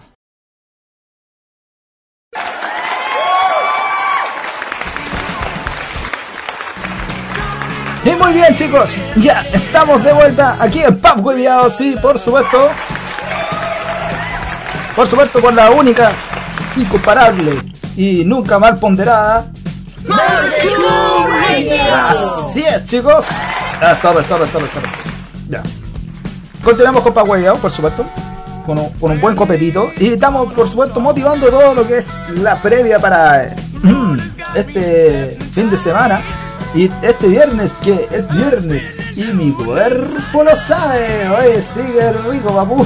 Y 8.04 8.10
muy 8.20 8.34
bien, 8.34 8.56
chicos, 8.56 8.98
ya 9.16 9.42
estamos 9.54 10.04
de 10.04 10.12
vuelta 10.12 10.58
aquí 10.60 10.82
en 10.82 10.98
Pap 10.98 11.24
Hueviado, 11.24 11.70
sí, 11.70 11.96
por 12.02 12.18
supuesto. 12.18 12.70
Por 14.96 15.08
supuesto, 15.08 15.40
con 15.40 15.56
la 15.56 15.70
única, 15.70 16.12
incomparable 16.76 17.62
y 17.96 18.26
nunca 18.26 18.58
mal 18.60 18.78
ponderada. 18.78 19.46
Así 22.10 22.64
es, 22.64 22.86
chicos. 22.88 23.28
Ah, 23.84 23.94
stop, 23.94 24.20
stop, 24.20 24.44
stop, 24.44 24.62
stop. 24.64 24.84
Ya. 25.50 25.64
Continuamos 26.64 27.02
con 27.02 27.16
Paguayao, 27.16 27.58
por 27.58 27.72
supuesto. 27.72 28.06
Con 28.64 28.78
un, 28.78 28.90
con 29.00 29.10
un, 29.12 29.20
buen 29.20 29.36
copetito. 29.36 29.90
Y 29.98 30.14
estamos, 30.14 30.54
por 30.54 30.70
supuesto, 30.70 31.00
motivando 31.00 31.50
todo 31.50 31.74
lo 31.74 31.88
que 31.88 31.98
es 31.98 32.08
la 32.36 32.62
previa 32.62 33.00
para 33.00 33.56
mm, 33.82 34.18
este 34.54 35.36
fin 35.52 35.72
de 35.72 35.78
semana. 35.78 36.22
Y 36.76 36.92
este 37.02 37.28
viernes, 37.28 37.72
que 37.84 38.08
es 38.12 38.32
viernes. 38.32 38.84
Y 39.16 39.24
mi 39.34 39.52
cuerpo 39.52 40.44
lo 40.44 40.56
sabe. 40.56 41.28
Oye, 41.30 41.64
sigue 41.74 42.14
rico, 42.30 42.54
papu. 42.54 42.86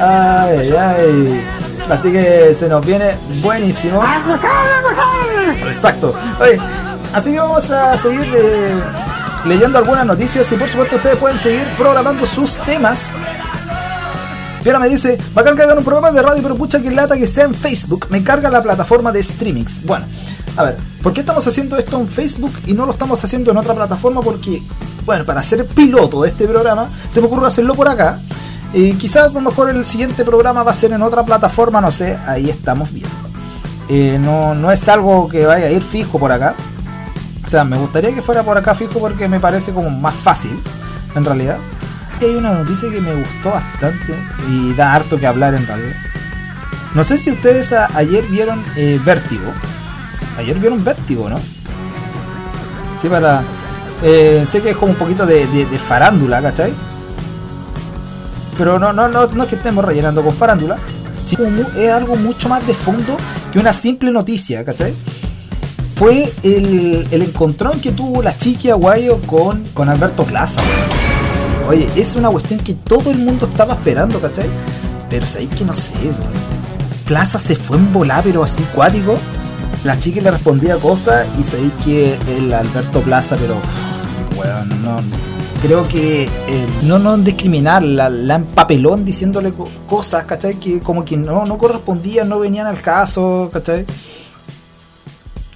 ay, 0.00 0.72
ay. 0.76 1.46
Así 1.88 2.10
que 2.10 2.56
se 2.58 2.68
nos 2.68 2.84
viene 2.84 3.16
buenísimo. 3.40 4.02
Exacto. 5.64 6.12
Oye, 6.40 6.58
Así 7.12 7.32
que 7.32 7.38
vamos 7.38 7.70
a 7.70 7.96
seguir 7.96 8.26
eh, 8.36 8.78
leyendo 9.46 9.78
algunas 9.78 10.06
noticias 10.06 10.50
y 10.52 10.56
por 10.56 10.68
supuesto 10.68 10.96
ustedes 10.96 11.18
pueden 11.18 11.38
seguir 11.38 11.64
programando 11.76 12.26
sus 12.26 12.54
temas. 12.58 13.00
Fiera 14.62 14.78
me 14.78 14.88
dice, 14.88 15.18
bacán 15.34 15.56
que 15.56 15.62
hagan 15.62 15.78
un 15.78 15.84
programa 15.84 16.10
de 16.10 16.20
radio, 16.20 16.42
pero 16.42 16.56
pucha 16.56 16.80
que 16.80 16.90
lata 16.90 17.16
que 17.16 17.26
sea 17.26 17.44
en 17.44 17.54
Facebook. 17.54 18.06
Me 18.10 18.22
carga 18.22 18.50
la 18.50 18.62
plataforma 18.62 19.12
de 19.12 19.22
streamings. 19.22 19.84
Bueno, 19.84 20.04
a 20.56 20.64
ver, 20.64 20.76
¿por 21.02 21.12
qué 21.12 21.20
estamos 21.20 21.46
haciendo 21.46 21.76
esto 21.76 21.98
en 22.00 22.08
Facebook 22.08 22.52
y 22.66 22.74
no 22.74 22.84
lo 22.84 22.92
estamos 22.92 23.22
haciendo 23.22 23.52
en 23.52 23.56
otra 23.56 23.74
plataforma? 23.74 24.20
Porque, 24.20 24.60
bueno, 25.06 25.24
para 25.24 25.42
ser 25.42 25.64
piloto 25.66 26.22
de 26.22 26.30
este 26.30 26.46
programa, 26.46 26.88
se 27.12 27.20
me 27.20 27.28
ocurre 27.28 27.46
hacerlo 27.46 27.74
por 27.74 27.88
acá. 27.88 28.18
Y 28.74 28.92
quizás 28.94 29.30
a 29.30 29.34
lo 29.34 29.40
mejor 29.40 29.70
el 29.70 29.84
siguiente 29.84 30.24
programa 30.24 30.62
va 30.62 30.72
a 30.72 30.74
ser 30.74 30.92
en 30.92 31.02
otra 31.02 31.22
plataforma, 31.22 31.80
no 31.80 31.90
sé, 31.90 32.18
ahí 32.26 32.50
estamos 32.50 32.92
viendo. 32.92 33.14
Eh, 33.88 34.18
no, 34.20 34.54
no 34.54 34.70
es 34.70 34.86
algo 34.88 35.28
que 35.28 35.46
vaya 35.46 35.66
a 35.66 35.70
ir 35.70 35.82
fijo 35.82 36.18
por 36.18 36.30
acá. 36.30 36.54
O 37.48 37.50
sea, 37.50 37.64
me 37.64 37.78
gustaría 37.78 38.14
que 38.14 38.20
fuera 38.20 38.42
por 38.42 38.58
acá 38.58 38.74
fijo 38.74 39.00
porque 39.00 39.26
me 39.26 39.40
parece 39.40 39.72
como 39.72 39.88
más 39.88 40.14
fácil, 40.16 40.50
en 41.14 41.24
realidad. 41.24 41.56
Y 42.20 42.26
hay 42.26 42.36
una 42.36 42.52
noticia 42.52 42.90
que 42.90 43.00
me 43.00 43.14
gustó 43.14 43.52
bastante 43.52 44.14
y 44.50 44.74
da 44.74 44.92
harto 44.92 45.18
que 45.18 45.26
hablar 45.26 45.54
en 45.54 45.66
realidad. 45.66 45.96
No 46.94 47.04
sé 47.04 47.16
si 47.16 47.30
ustedes 47.30 47.72
ayer 47.72 48.22
vieron 48.26 48.62
eh, 48.76 49.00
Vértigo. 49.02 49.50
Ayer 50.36 50.58
vieron 50.58 50.84
Vértigo, 50.84 51.30
¿no? 51.30 51.38
Sí, 53.00 53.08
para... 53.08 53.40
Eh, 54.02 54.44
sé 54.46 54.60
que 54.60 54.72
es 54.72 54.76
como 54.76 54.92
un 54.92 54.98
poquito 54.98 55.24
de, 55.24 55.46
farándula, 55.88 56.42
¿cachai? 56.42 56.74
Pero 58.58 58.78
no, 58.78 58.92
no, 58.92 59.08
no, 59.08 59.26
no 59.26 59.42
es 59.44 59.48
que 59.48 59.56
estemos 59.56 59.82
rellenando 59.82 60.22
con 60.22 60.34
farándula. 60.34 60.76
Es 61.78 61.90
algo 61.92 62.14
mucho 62.16 62.50
más 62.50 62.66
de 62.66 62.74
fondo 62.74 63.16
que 63.50 63.58
una 63.58 63.72
simple 63.72 64.10
noticia, 64.10 64.62
¿cachai? 64.66 64.92
Fue 65.98 66.32
el, 66.44 67.08
el 67.10 67.22
encontrón 67.22 67.80
que 67.80 67.90
tuvo 67.90 68.22
la 68.22 68.36
chiqui 68.36 68.70
Aguayo 68.70 69.18
con, 69.26 69.64
con 69.74 69.88
Alberto 69.88 70.22
Plaza. 70.22 70.60
Oye, 71.68 71.88
es 71.96 72.14
una 72.14 72.30
cuestión 72.30 72.60
que 72.60 72.74
todo 72.74 73.10
el 73.10 73.18
mundo 73.18 73.46
estaba 73.46 73.74
esperando, 73.74 74.20
¿cachai? 74.20 74.46
Pero 75.10 75.26
sabéis 75.26 75.50
que 75.50 75.64
no 75.64 75.74
sé, 75.74 75.92
Plaza 77.04 77.38
se 77.38 77.56
fue 77.56 77.78
en 77.78 77.92
volar, 77.92 78.22
pero 78.22 78.44
así 78.44 78.62
cuático. 78.74 79.16
La 79.82 79.98
chica 79.98 80.20
le 80.20 80.30
respondía 80.30 80.76
cosas 80.76 81.26
y 81.38 81.42
sabéis 81.42 81.72
que 81.84 82.16
el 82.36 82.52
Alberto 82.52 83.00
Plaza, 83.00 83.36
pero. 83.36 83.56
Bueno, 84.36 84.76
no. 84.82 85.00
Creo 85.62 85.88
que 85.88 86.22
eh, 86.22 86.66
no, 86.84 87.00
no 87.00 87.18
discriminar, 87.18 87.82
la, 87.82 88.08
la 88.08 88.36
empapelón 88.36 89.04
diciéndole 89.04 89.52
cosas, 89.88 90.24
¿cachai? 90.26 90.54
Que 90.54 90.78
como 90.78 91.04
que 91.04 91.16
no, 91.16 91.44
no 91.44 91.58
correspondían, 91.58 92.28
no 92.28 92.38
venían 92.38 92.68
al 92.68 92.80
caso, 92.80 93.48
¿cachai? 93.52 93.84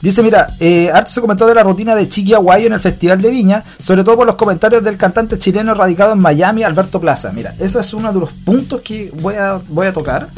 Dice, 0.03 0.23
mira, 0.23 0.49
eh, 0.59 0.93
se 1.07 1.21
comentó 1.21 1.47
de 1.47 1.55
la 1.55 1.63
rutina 1.63 1.95
de 1.95 2.09
Chiqui 2.09 2.35
Aguayo 2.35 2.67
en 2.67 2.73
el 2.73 2.81
Festival 2.81 3.23
de 3.23 3.31
Viña, 3.31 3.63
sobre 3.79 4.03
todo 4.03 4.17
por 4.17 4.27
los 4.27 4.35
comentarios 4.37 4.83
del 4.83 4.97
cantante 4.97 5.39
chileno 5.39 5.73
radicado 5.75 6.13
en 6.13 6.19
Miami, 6.19 6.65
Alberto 6.65 7.01
Plaza. 7.01 7.31
Mira, 7.33 7.55
ese 7.61 7.79
es 7.79 7.95
uno 7.95 8.13
de 8.13 8.21
los 8.21 8.33
puntos 8.33 8.81
que 8.81 9.11
voy 9.21 9.37
a, 9.37 9.61
voy 9.69 9.87
a 9.87 9.93
tocar. 9.93 10.29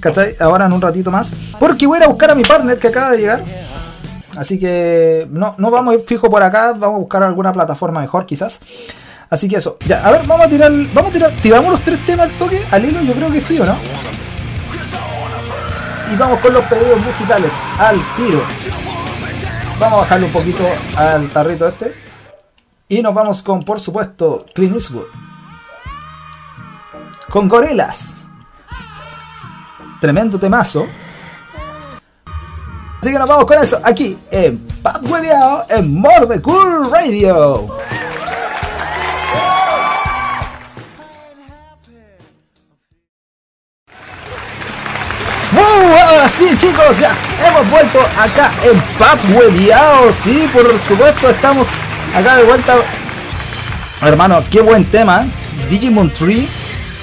¿cachai? 0.00 0.36
Ahora 0.38 0.66
en 0.66 0.72
un 0.72 0.80
ratito 0.80 1.10
más. 1.10 1.32
Porque 1.58 1.86
voy 1.86 1.96
a 1.96 1.98
ir 1.98 2.04
a 2.04 2.08
buscar 2.08 2.30
a 2.30 2.34
mi 2.34 2.44
partner 2.44 2.78
que 2.78 2.88
acaba 2.88 3.10
de 3.10 3.18
llegar. 3.18 3.42
Así 4.36 4.58
que 4.58 5.26
no, 5.30 5.54
no 5.58 5.70
vamos 5.70 5.92
a 5.92 5.98
ir 5.98 6.04
fijo 6.06 6.30
por 6.30 6.42
acá, 6.42 6.72
vamos 6.72 6.96
a 6.96 6.98
buscar 6.98 7.22
alguna 7.22 7.52
plataforma 7.52 8.00
mejor 8.00 8.26
quizás. 8.26 8.60
Así 9.30 9.48
que 9.48 9.56
eso. 9.56 9.76
Ya, 9.84 10.06
a 10.06 10.12
ver, 10.12 10.26
vamos 10.26 10.46
a 10.46 10.48
tirar, 10.48 10.70
vamos 10.94 11.10
a 11.10 11.12
tirar, 11.12 11.36
tiramos 11.42 11.72
los 11.72 11.80
tres 11.80 12.04
temas 12.06 12.30
al 12.30 12.38
toque, 12.38 12.64
al 12.70 12.84
hilo, 12.84 13.02
yo 13.02 13.14
creo 13.14 13.30
que 13.30 13.40
sí 13.40 13.58
o 13.58 13.66
no. 13.66 13.76
Y 16.12 16.16
vamos 16.16 16.40
con 16.40 16.54
los 16.54 16.64
pedidos 16.64 16.98
musicales, 17.04 17.52
al 17.78 17.96
tiro. 18.16 18.42
Vamos 19.78 19.98
a 19.98 20.02
bajarle 20.02 20.26
un 20.26 20.32
poquito 20.32 20.64
al 20.96 21.28
tarrito 21.28 21.68
este. 21.68 21.94
Y 22.88 23.00
nos 23.00 23.14
vamos 23.14 23.42
con, 23.42 23.62
por 23.62 23.78
supuesto, 23.78 24.44
Clint 24.52 24.74
Eastwood. 24.74 25.06
Con 27.30 27.48
Gorillas. 27.48 28.14
Tremendo 30.00 30.38
temazo. 30.38 30.86
Así 33.00 33.12
que 33.12 33.18
nos 33.18 33.28
vamos 33.28 33.44
con 33.44 33.62
eso 33.62 33.80
aquí 33.84 34.18
en 34.32 34.66
Bad 34.82 35.04
Webeado 35.04 35.66
en 35.68 35.94
More 35.94 36.40
Cool 36.42 36.90
Radio. 36.90 37.68
Sí 46.38 46.56
chicos, 46.56 46.98
ya 47.00 47.16
hemos 47.44 47.68
vuelto 47.68 47.98
acá 48.00 48.52
en 48.62 48.80
Bad 48.98 49.18
Webeado. 49.36 50.12
Sí, 50.12 50.48
por 50.52 50.78
supuesto, 50.78 51.30
estamos 51.30 51.66
acá 52.14 52.36
de 52.36 52.44
vuelta. 52.44 52.76
Hermano, 54.00 54.44
qué 54.48 54.60
buen 54.60 54.84
tema. 54.84 55.26
Digimon 55.68 56.12
Tree. 56.12 56.48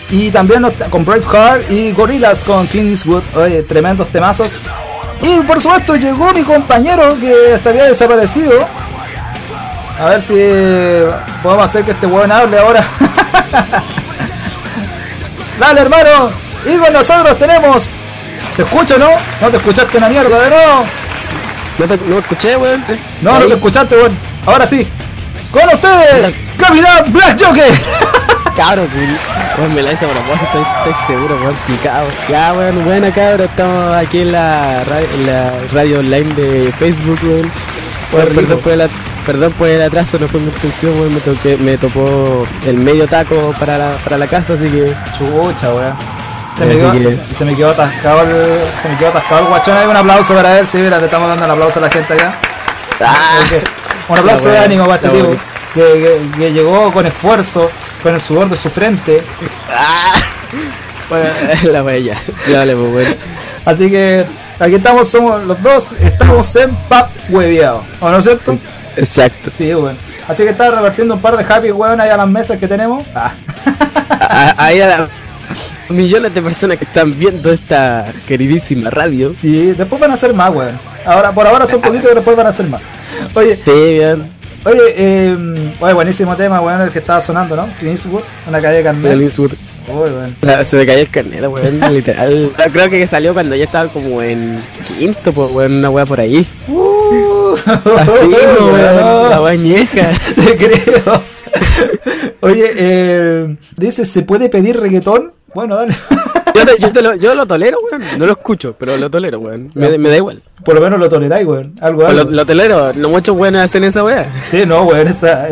Y 0.10 0.32
también 0.32 0.64
con 0.90 1.04
Braveheart 1.04 1.70
y 1.70 1.92
Gorillas 1.92 2.44
con 2.46 2.68
Clint. 2.68 3.00
Oye, 3.36 3.64
tremendos 3.64 4.08
temazos. 4.10 4.52
Y 5.22 5.40
por 5.40 5.62
supuesto 5.62 5.96
llegó 5.96 6.32
mi 6.32 6.44
compañero 6.44 7.20
que 7.20 7.58
se 7.62 7.70
había 7.70 7.86
desaparecido. 7.86 8.66
A 10.00 10.06
ver 10.06 10.22
si 10.22 10.34
podemos 11.42 11.66
hacer 11.66 11.84
que 11.84 11.92
este 11.92 12.06
weón 12.06 12.32
hable 12.32 12.60
ahora. 12.60 12.86
Dale 15.60 15.82
hermano. 15.82 16.30
Y 16.66 16.78
con 16.78 16.94
nosotros 16.94 17.38
tenemos. 17.38 17.95
¿Se 18.56 18.62
escucha 18.64 18.96
o 18.96 19.00
no? 19.00 19.10
¿No 19.42 19.50
te 19.50 19.58
escuchaste 19.58 19.98
una 19.98 20.08
mierda 20.08 20.40
de 20.40 20.50
nuevo? 20.50 20.86
No 21.78 21.86
te 21.86 21.98
no 22.06 22.20
escuché, 22.20 22.56
weón. 22.56 22.84
No, 23.22 23.38
no 23.38 23.48
te 23.48 23.54
escuchaste, 23.54 23.96
weón. 23.98 24.18
Ahora 24.46 24.66
sí. 24.66 24.88
Con 25.52 25.64
ustedes, 25.74 26.38
Capitán 26.58 27.12
Black 27.12 27.44
Joker. 27.44 27.74
Cabros, 28.56 28.88
weón, 29.58 29.76
me 29.76 29.82
la 29.82 29.92
hice 29.92 30.06
a 30.06 30.10
propósito, 30.10 30.46
estoy, 30.46 30.62
estoy 30.62 31.06
seguro, 31.06 31.36
weón, 31.42 31.56
picado. 31.68 32.08
Ya, 32.30 32.54
weón, 32.54 32.86
buena 32.86 33.12
cabros, 33.12 33.50
estamos 33.50 33.94
aquí 33.98 34.22
en 34.22 34.32
la, 34.32 34.86
radio, 34.86 35.08
en 35.14 35.28
la 35.28 35.54
radio 35.74 36.00
online 36.00 36.34
de 36.36 36.74
Facebook, 36.80 37.20
weón. 37.24 37.52
Perdón, 38.12 38.60
por 38.60 38.72
el, 38.72 38.90
perdón 39.26 39.54
por 39.54 39.68
el 39.68 39.82
atraso, 39.82 40.18
no 40.18 40.30
fue 40.30 40.40
mi 40.40 40.48
intención, 40.48 40.98
weón, 40.98 41.14
me, 41.14 41.20
toqué, 41.20 41.58
me 41.58 41.78
topó 41.78 42.48
el 42.66 42.78
medio 42.78 43.06
taco 43.06 43.54
para 43.60 43.78
la, 43.78 43.98
para 43.98 44.18
la 44.18 44.28
casa, 44.28 44.54
así 44.54 44.70
que... 44.70 44.96
Chucha, 45.18 45.74
weón. 45.74 46.25
Se 46.58 46.66
me, 46.66 46.76
quedó, 46.78 46.92
que... 46.92 47.18
se 47.38 47.46
me 47.46 47.56
quedó 47.56 47.70
atascado 47.72 48.22
el, 48.22 48.60
se 48.82 48.90
me 48.90 48.98
quedó 48.98 49.10
atascado 49.10 49.42
el 49.42 49.48
guachón. 49.48 49.78
Hay 49.78 49.88
un 49.88 49.96
aplauso 49.96 50.34
para 50.34 50.60
él, 50.60 50.68
sí, 50.68 50.78
mira, 50.78 51.00
le 51.00 51.06
estamos 51.06 51.28
dando 51.28 51.46
un 51.46 51.52
aplauso 51.52 51.80
a 51.80 51.82
la 51.82 51.90
gente 51.90 52.14
acá. 52.14 52.34
Ah, 53.02 53.40
un 54.08 54.18
aplauso 54.18 54.50
de 54.50 54.58
ánimo 54.58 54.86
para 54.86 54.96
este 54.96 55.10
tío 55.10 55.38
que, 55.74 55.82
que, 55.82 56.40
que, 56.40 56.54
llegó 56.54 56.92
con 56.94 57.06
esfuerzo, 57.06 57.70
con 58.02 58.16
el 58.16 58.22
sudor 58.22 58.50
de 58.50 58.58
su 58.58 58.70
frente. 58.70 59.22
Ah, 59.70 60.14
bueno, 61.10 61.26
la 61.72 61.82
bella. 61.82 62.18
Dale, 62.50 62.76
pues 62.76 62.92
bueno. 62.92 63.16
Así 63.66 63.90
que 63.90 64.26
aquí 64.60 64.76
estamos, 64.76 65.10
somos 65.10 65.44
los 65.44 65.62
dos, 65.62 65.88
estamos 66.00 66.56
en 66.56 66.74
Pap 66.88 67.10
Hueviado, 67.30 67.84
¿o 68.00 68.10
no 68.10 68.20
es 68.20 68.24
cierto? 68.24 68.58
Exacto. 68.96 69.52
Sí, 69.56 69.74
bueno. 69.74 69.98
Así 70.28 70.44
que 70.44 70.50
está 70.50 70.72
repartiendo 70.72 71.16
un 71.16 71.22
par 71.22 71.36
de 71.36 71.44
happy 71.44 71.72
weón 71.72 72.00
ahí 72.00 72.10
a 72.10 72.18
las 72.18 72.28
mesas 72.28 72.58
que 72.58 72.68
tenemos. 72.68 73.04
Ah. 73.14 73.32
ahí 74.58 74.82
a 74.82 74.88
la 74.88 75.10
millones 75.90 76.34
de 76.34 76.42
personas 76.42 76.78
que 76.78 76.86
están 76.86 77.18
viendo 77.18 77.52
esta 77.52 78.06
queridísima 78.28 78.90
radio. 78.90 79.34
Sí, 79.40 79.74
después 79.78 80.00
van 80.00 80.12
a 80.12 80.18
ser 80.18 80.34
más, 80.34 80.54
weón. 80.54 80.80
Ahora, 81.06 81.32
por 81.32 81.46
ahora 81.48 81.68
son 81.68 81.82
poquitos 81.82 82.12
y 82.12 82.16
después 82.16 82.36
van 82.36 82.48
a 82.48 82.52
ser 82.52 82.68
más. 82.68 82.82
Oye, 83.34 83.56
sí, 83.64 83.72
bien. 83.72 84.24
Oye, 84.66 84.80
eh, 84.96 85.38
oye, 85.80 85.94
buenísimo 85.94 86.36
tema, 86.36 86.60
weón, 86.62 86.82
el 86.82 86.90
que 86.90 87.00
estaba 87.00 87.22
sonando, 87.22 87.56
¿no? 87.56 87.68
Clint 87.80 87.98
Eastwood, 87.98 88.24
una 88.48 88.62
calle 88.62 88.82
de. 88.82 88.92
Clint 88.92 89.22
Eastwood. 89.22 89.52
Uy, 89.88 90.10
weón. 90.10 90.66
Se 90.66 90.78
me 90.78 90.86
cayó 90.86 91.00
el 91.02 91.10
carnet, 91.10 91.42
weón, 91.48 91.80
literal. 91.94 92.52
Creo 92.74 92.90
que 92.90 93.06
salió 93.06 93.34
cuando 93.34 93.56
ya 93.56 93.66
estaba 93.66 93.90
como 93.90 94.22
en 94.22 94.64
quinto, 94.88 95.32
pues, 95.32 95.52
weón, 95.52 95.74
una 95.74 95.90
weá 95.90 96.06
por 96.06 96.20
ahí. 96.20 96.48
Uh, 96.68 97.56
Así, 97.98 98.26
weón, 98.28 99.30
la 99.30 99.40
bañeja. 99.40 100.10
Te 100.36 100.58
creo. 100.58 101.24
Oye, 102.42 102.72
eh, 102.76 103.56
dice, 103.78 104.06
¿se 104.06 104.22
puede 104.24 104.50
pedir 104.50 104.80
reggaetón? 104.80 105.32
Bueno, 105.56 105.78
dale. 105.78 105.96
yo, 106.54 106.66
te, 106.66 106.82
yo, 106.82 106.92
te 106.92 107.02
lo, 107.02 107.16
yo, 107.16 107.34
lo, 107.34 107.46
tolero, 107.48 107.78
weón. 107.90 108.04
No 108.20 108.26
lo 108.26 108.34
escucho, 108.34 108.76
pero 108.78 108.98
lo 108.98 109.10
tolero, 109.10 109.40
weón. 109.40 109.70
Me, 109.74 109.98
me 109.98 110.10
da 110.10 110.18
igual. 110.18 110.44
Por 110.66 110.76
lo 110.76 110.82
menos 110.82 111.00
lo 111.00 111.08
toleráis, 111.08 111.48
weón. 111.48 111.74
Algo, 111.80 112.06
algo. 112.06 112.26
Lo, 112.26 112.30
lo, 112.30 112.46
tolero. 112.46 112.92
No 112.94 113.08
muchos 113.08 113.38
weones 113.38 113.62
hacen 113.62 113.86
esa 113.86 114.04
weá. 114.04 114.26
Sí, 114.52 114.66
no, 114.66 114.84
weón. 114.84 115.08
Esa, 115.08 115.48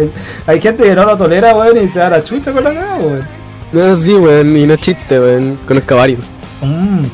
hay 0.46 0.62
gente 0.62 0.84
que 0.84 0.94
no 0.94 1.06
lo 1.06 1.16
tolera, 1.16 1.56
weón, 1.56 1.82
y 1.82 1.88
se 1.88 2.00
da 2.00 2.10
la 2.10 2.22
chucha 2.22 2.52
con 2.52 2.66
la 2.66 2.74
cara, 2.74 2.96
weón. 2.98 3.26
No, 3.72 3.96
sí, 3.96 4.14
weón. 4.14 4.58
Y 4.58 4.68
no 4.68 4.76
chiste, 4.76 5.18
weón. 5.18 5.58
Conozco 5.66 5.96
varios. 5.96 6.32
Mm. 6.62 7.06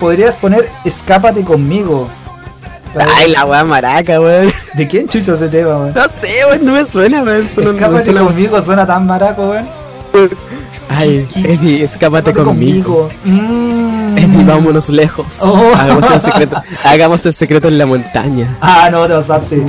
Podrías 0.00 0.34
poner 0.34 0.68
Escápate 0.84 1.42
conmigo. 1.42 2.08
Ay, 2.98 3.30
la 3.30 3.44
weá 3.44 3.62
maraca, 3.62 4.20
weón. 4.20 4.52
¿De 4.74 4.88
quién 4.88 5.06
chucha 5.08 5.34
ese 5.36 5.46
tema, 5.46 5.78
weón? 5.78 5.92
No 5.94 6.02
sé, 6.12 6.44
weón. 6.44 6.64
No 6.64 6.72
me 6.72 6.84
suena, 6.84 7.22
weón. 7.22 7.48
Suena, 7.48 7.70
Escápate 7.70 8.06
suena... 8.06 8.20
conmigo 8.22 8.60
suena 8.62 8.84
tan 8.84 9.06
maraco, 9.06 9.50
weón. 9.50 9.85
Ay, 10.88 11.26
Eddie, 11.34 11.84
escápate 11.84 12.32
conmigo. 12.32 13.08
conmigo. 13.24 13.42
Mm. 13.42 14.18
Eddie, 14.18 14.44
vámonos 14.44 14.88
lejos. 14.88 15.26
Oh. 15.40 15.72
Hagamos, 15.74 16.10
el 16.10 16.20
secreto, 16.20 16.62
hagamos 16.84 17.26
el 17.26 17.34
secreto 17.34 17.68
en 17.68 17.78
la 17.78 17.86
montaña. 17.86 18.56
Ah, 18.60 18.88
no, 18.90 19.06
te 19.06 19.14
pasaste. 19.14 19.56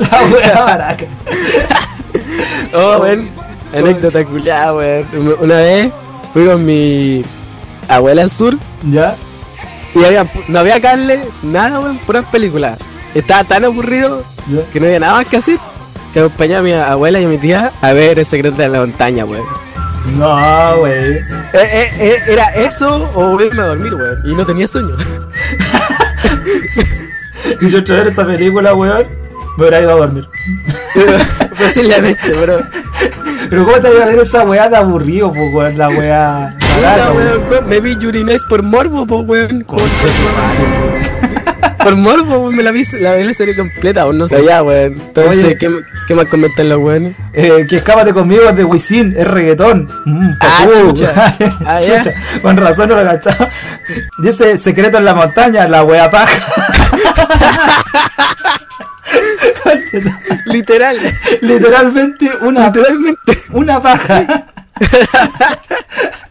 la 0.00 0.22
wea 0.32 0.64
maraca. 0.66 1.04
Oh, 2.74 2.98
weón. 3.00 3.28
Anécdota 3.74 4.24
culiada, 4.24 4.74
weón. 4.74 5.06
Una 5.40 5.56
vez 5.56 5.92
fui 6.32 6.46
con 6.46 6.64
mi 6.64 7.22
abuela 7.88 8.22
al 8.22 8.30
sur. 8.30 8.56
¿Ya? 8.90 9.14
Y 9.94 10.04
había, 10.04 10.26
no 10.48 10.58
había 10.58 10.80
carne, 10.80 11.20
nada, 11.42 11.80
weón, 11.80 11.98
puras 11.98 12.24
películas. 12.26 12.78
Estaba 13.14 13.44
tan 13.44 13.64
aburrido 13.64 14.22
¿Ya? 14.46 14.62
que 14.72 14.80
no 14.80 14.86
había 14.86 15.00
nada 15.00 15.12
más 15.14 15.26
que 15.26 15.38
hacer 15.38 15.58
que 16.12 16.20
acompañé 16.20 16.56
a 16.56 16.62
mi 16.62 16.72
abuela 16.72 17.20
y 17.20 17.24
a 17.24 17.28
mi 17.28 17.38
tía 17.38 17.72
a 17.80 17.92
ver 17.92 18.18
el 18.18 18.26
secreto 18.26 18.56
de 18.56 18.68
la 18.68 18.80
montaña, 18.80 19.24
weón. 19.24 19.46
No, 20.16 20.36
wey. 20.82 20.92
Eh, 20.92 21.22
eh, 21.52 21.90
eh, 21.98 22.16
era 22.28 22.54
eso 22.54 23.10
o 23.14 23.40
irme 23.40 23.62
a 23.62 23.66
dormir, 23.66 23.94
weón. 23.94 24.18
Y 24.24 24.34
no 24.34 24.46
tenía 24.46 24.66
sueño. 24.66 24.96
y 27.60 27.70
yo 27.70 27.82
ver 27.82 28.08
esta 28.08 28.26
película, 28.26 28.74
weón, 28.74 29.06
me 29.56 29.62
hubiera 29.62 29.80
ido 29.80 29.92
a 29.92 29.96
dormir. 29.96 30.26
Posiblemente, 31.58 32.32
bro. 32.32 32.58
Pero 33.50 33.64
¿cómo 33.64 33.78
te 33.78 33.90
iba 33.90 34.04
a 34.04 34.06
ver 34.06 34.18
esa 34.18 34.44
weá 34.44 34.68
de 34.68 34.76
aburrido, 34.76 35.32
pues, 35.32 35.54
weón? 35.54 35.78
La 35.78 35.88
weá. 35.88 36.54
Mira, 36.76 37.12
weón, 37.12 37.68
me 37.68 37.80
vi 37.80 37.96
Yuri 37.98 38.22
Nice 38.24 38.44
por 38.48 38.62
morbo, 38.62 39.06
pues, 39.06 39.26
weón. 39.26 39.66
Por 41.82 41.96
morbo, 41.96 42.38
weón, 42.38 42.56
me 42.56 42.62
la 42.62 42.70
vi, 42.72 42.84
la 43.00 43.14
vi 43.14 43.24
la 43.24 43.34
serie 43.34 43.54
completa, 43.56 44.06
o 44.06 44.12
no 44.12 44.26
sé. 44.28 44.44
Ya, 44.44 44.62
weón. 44.62 44.94
Entonces, 45.00 45.44
Oye. 45.44 45.56
¿qué, 45.58 45.70
¿qué 46.08 46.14
más 46.14 46.26
comentan 46.26 46.68
los 46.68 46.78
weones? 46.78 47.14
Eh, 47.32 47.66
que 47.68 47.76
escápate 47.76 48.12
conmigo 48.12 48.42
es 48.48 48.56
de 48.56 48.64
Wisin, 48.64 49.14
es 49.16 49.26
reggaetón. 49.26 49.88
Mm, 50.04 50.30
Ah, 50.40 50.66
chucha. 50.80 51.12
Ah. 51.64 51.80
Chucha. 51.80 52.12
Con 52.42 52.56
razón 52.56 52.88
no 52.88 52.96
lo 52.96 53.04
cachaba. 53.04 53.48
Dice 54.22 54.58
secreto 54.58 54.98
en 54.98 55.04
la 55.04 55.14
montaña, 55.14 55.68
la 55.68 55.84
wea 55.84 56.10
paja. 56.10 56.42
Literal. 60.46 60.98
Literalmente 61.40 62.30
una, 62.42 62.66
Literalmente. 62.66 63.38
una 63.50 63.80
paja. 63.82 64.26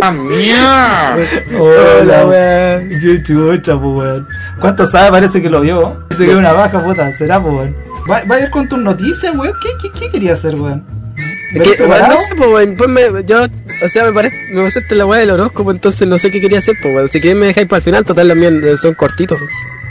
¡Ah, 0.00 0.10
mierda! 0.12 1.16
Hola, 1.58 2.26
weón. 2.26 2.88
Qué 3.00 3.22
chucha, 3.22 3.78
pues, 3.78 3.94
weón. 3.96 4.28
¿Cuánto 4.60 4.86
sabe? 4.86 5.10
Parece 5.10 5.42
que 5.42 5.50
lo 5.50 5.60
vio. 5.60 6.04
Dice 6.10 6.24
que 6.24 6.30
es 6.32 6.36
una 6.36 6.52
baja, 6.52 6.82
puta. 6.82 7.12
Será, 7.16 7.40
pues, 7.40 7.54
weón. 7.54 7.76
¿Va, 8.10 8.22
va 8.24 8.34
a 8.36 8.40
ir 8.40 8.50
con 8.50 8.68
tus 8.68 8.78
noticias, 8.78 9.34
weón? 9.36 9.52
¿Qué, 9.62 9.68
qué, 9.80 9.98
qué 9.98 10.10
quería 10.10 10.32
hacer, 10.34 10.54
weón? 10.54 10.84
Es 11.16 11.54
¿Venís 11.54 11.68
que, 11.72 11.76
preparado? 11.76 12.12
no 12.14 12.16
sé, 12.18 12.34
pues, 12.36 12.48
weón. 12.50 12.76
Pues 12.76 12.90
me, 12.90 13.24
yo, 13.24 13.44
o 13.44 13.88
sea, 13.88 14.04
me 14.04 14.12
parece, 14.12 14.36
me 14.52 14.62
pasaste 14.64 14.94
la 14.94 15.06
weá 15.06 15.20
del 15.20 15.30
horóscopo, 15.30 15.70
entonces 15.70 16.08
no 16.08 16.18
sé 16.18 16.30
qué 16.30 16.40
quería 16.40 16.58
hacer, 16.58 16.74
pues, 16.82 16.94
weón. 16.94 17.08
Si 17.08 17.20
quieres 17.20 17.38
me 17.38 17.46
dejáis 17.46 17.66
para 17.68 17.78
el 17.78 17.84
final, 17.84 18.04
total, 18.04 18.28
los 18.28 18.36
míos 18.36 18.80
son 18.80 18.94
cortitos. 18.94 19.38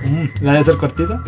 Mm, 0.03 0.25
¿La 0.45 0.53
debe 0.53 0.65
ser 0.65 0.77
cortita? 0.77 1.21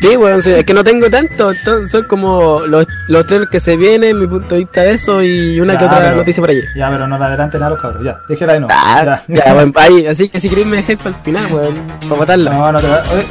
Sí, 0.00 0.16
weón, 0.16 0.42
sí, 0.42 0.50
es 0.52 0.64
que 0.64 0.72
no 0.74 0.84
tengo 0.84 1.10
tanto, 1.10 1.50
entonces 1.50 1.90
son 1.90 2.04
como 2.04 2.60
los, 2.60 2.86
los 3.08 3.26
tres 3.26 3.48
que 3.50 3.58
se 3.58 3.76
vienen, 3.76 4.18
mi 4.20 4.26
punto 4.28 4.54
de 4.54 4.60
vista 4.60 4.84
eso 4.84 5.22
y 5.22 5.60
una 5.60 5.72
Ya, 5.74 5.78
que 5.80 5.84
otra 5.86 5.98
pero- 5.98 6.16
noticia 6.16 6.40
por 6.40 6.50
allí. 6.50 6.62
Ya, 6.76 6.88
pero 6.88 7.06
no 7.08 7.18
le 7.18 7.24
adelante 7.24 7.56
nada 7.58 7.66
a 7.66 7.70
los 7.70 7.80
cabros. 7.80 8.04
Ya, 8.04 8.16
déjela 8.28 8.52
ahí 8.52 8.60
no. 8.60 8.68
Ah, 8.70 9.22
Ya. 9.26 9.44
ya, 9.44 9.54
weón, 9.56 9.72
ahí, 9.76 10.06
así 10.06 10.28
que 10.28 10.38
si 10.40 10.48
queréis 10.48 10.66
me 10.68 10.76
dejáis 10.78 10.98
para 10.98 11.10
el 11.10 11.22
final, 11.22 11.52
weón, 11.52 11.74
para 12.08 12.16
matarla. 12.20 12.50
No, 12.52 12.72
no 12.72 12.78
te 12.80 12.86
va. 12.86 13.02
Oye, 13.12 13.24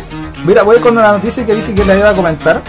mira, 0.46 0.64
voy 0.64 0.78
con 0.80 0.98
una 0.98 1.14
noticia 1.14 1.46
que 1.46 1.56
dije 1.56 1.74
que 1.74 1.86
la 1.86 1.96
iba 1.98 2.10
a 2.10 2.14
comentar. 2.14 2.62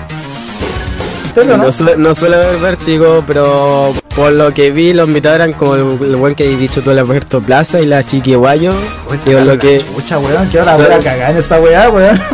¿Serio, 1.35 1.57
no? 1.57 1.65
No, 1.65 1.73
suele, 1.73 1.97
no 1.97 2.15
suele 2.15 2.37
haber 2.37 2.57
vértigo, 2.59 3.23
pero 3.27 3.93
por 4.17 4.33
lo 4.33 4.53
que 4.55 4.71
vi, 4.71 4.93
los 4.93 5.07
invitados 5.09 5.37
eran 5.37 5.53
como 5.53 5.75
el, 5.75 5.83
el 6.09 6.17
buen 6.17 6.35
que 6.35 6.49
has 6.53 6.59
dicho 6.59 6.83
tú, 6.83 6.91
el 6.93 6.99
Alberto 7.01 7.41
Plaza 7.41 7.81
y 7.81 7.87
la 7.87 8.03
Chiqui 8.03 8.35
Guayo. 8.35 8.71
Oye, 9.09 9.21
que 9.25 9.39
es 9.39 9.45
lo 9.45 9.59
que. 9.59 9.85
Chucha, 9.95 10.19
weón, 10.19 10.49
que 10.49 10.59
ahora 10.61 10.77
voy 10.77 10.87
a 10.87 10.99
cagar 10.99 11.31
en 11.33 11.37
esta 11.39 11.61
weá, 11.61 11.91
weón. 11.91 12.21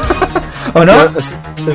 ¿O 0.74 0.84
no? 0.84 0.92
No, 1.10 1.18
es- 1.18 1.34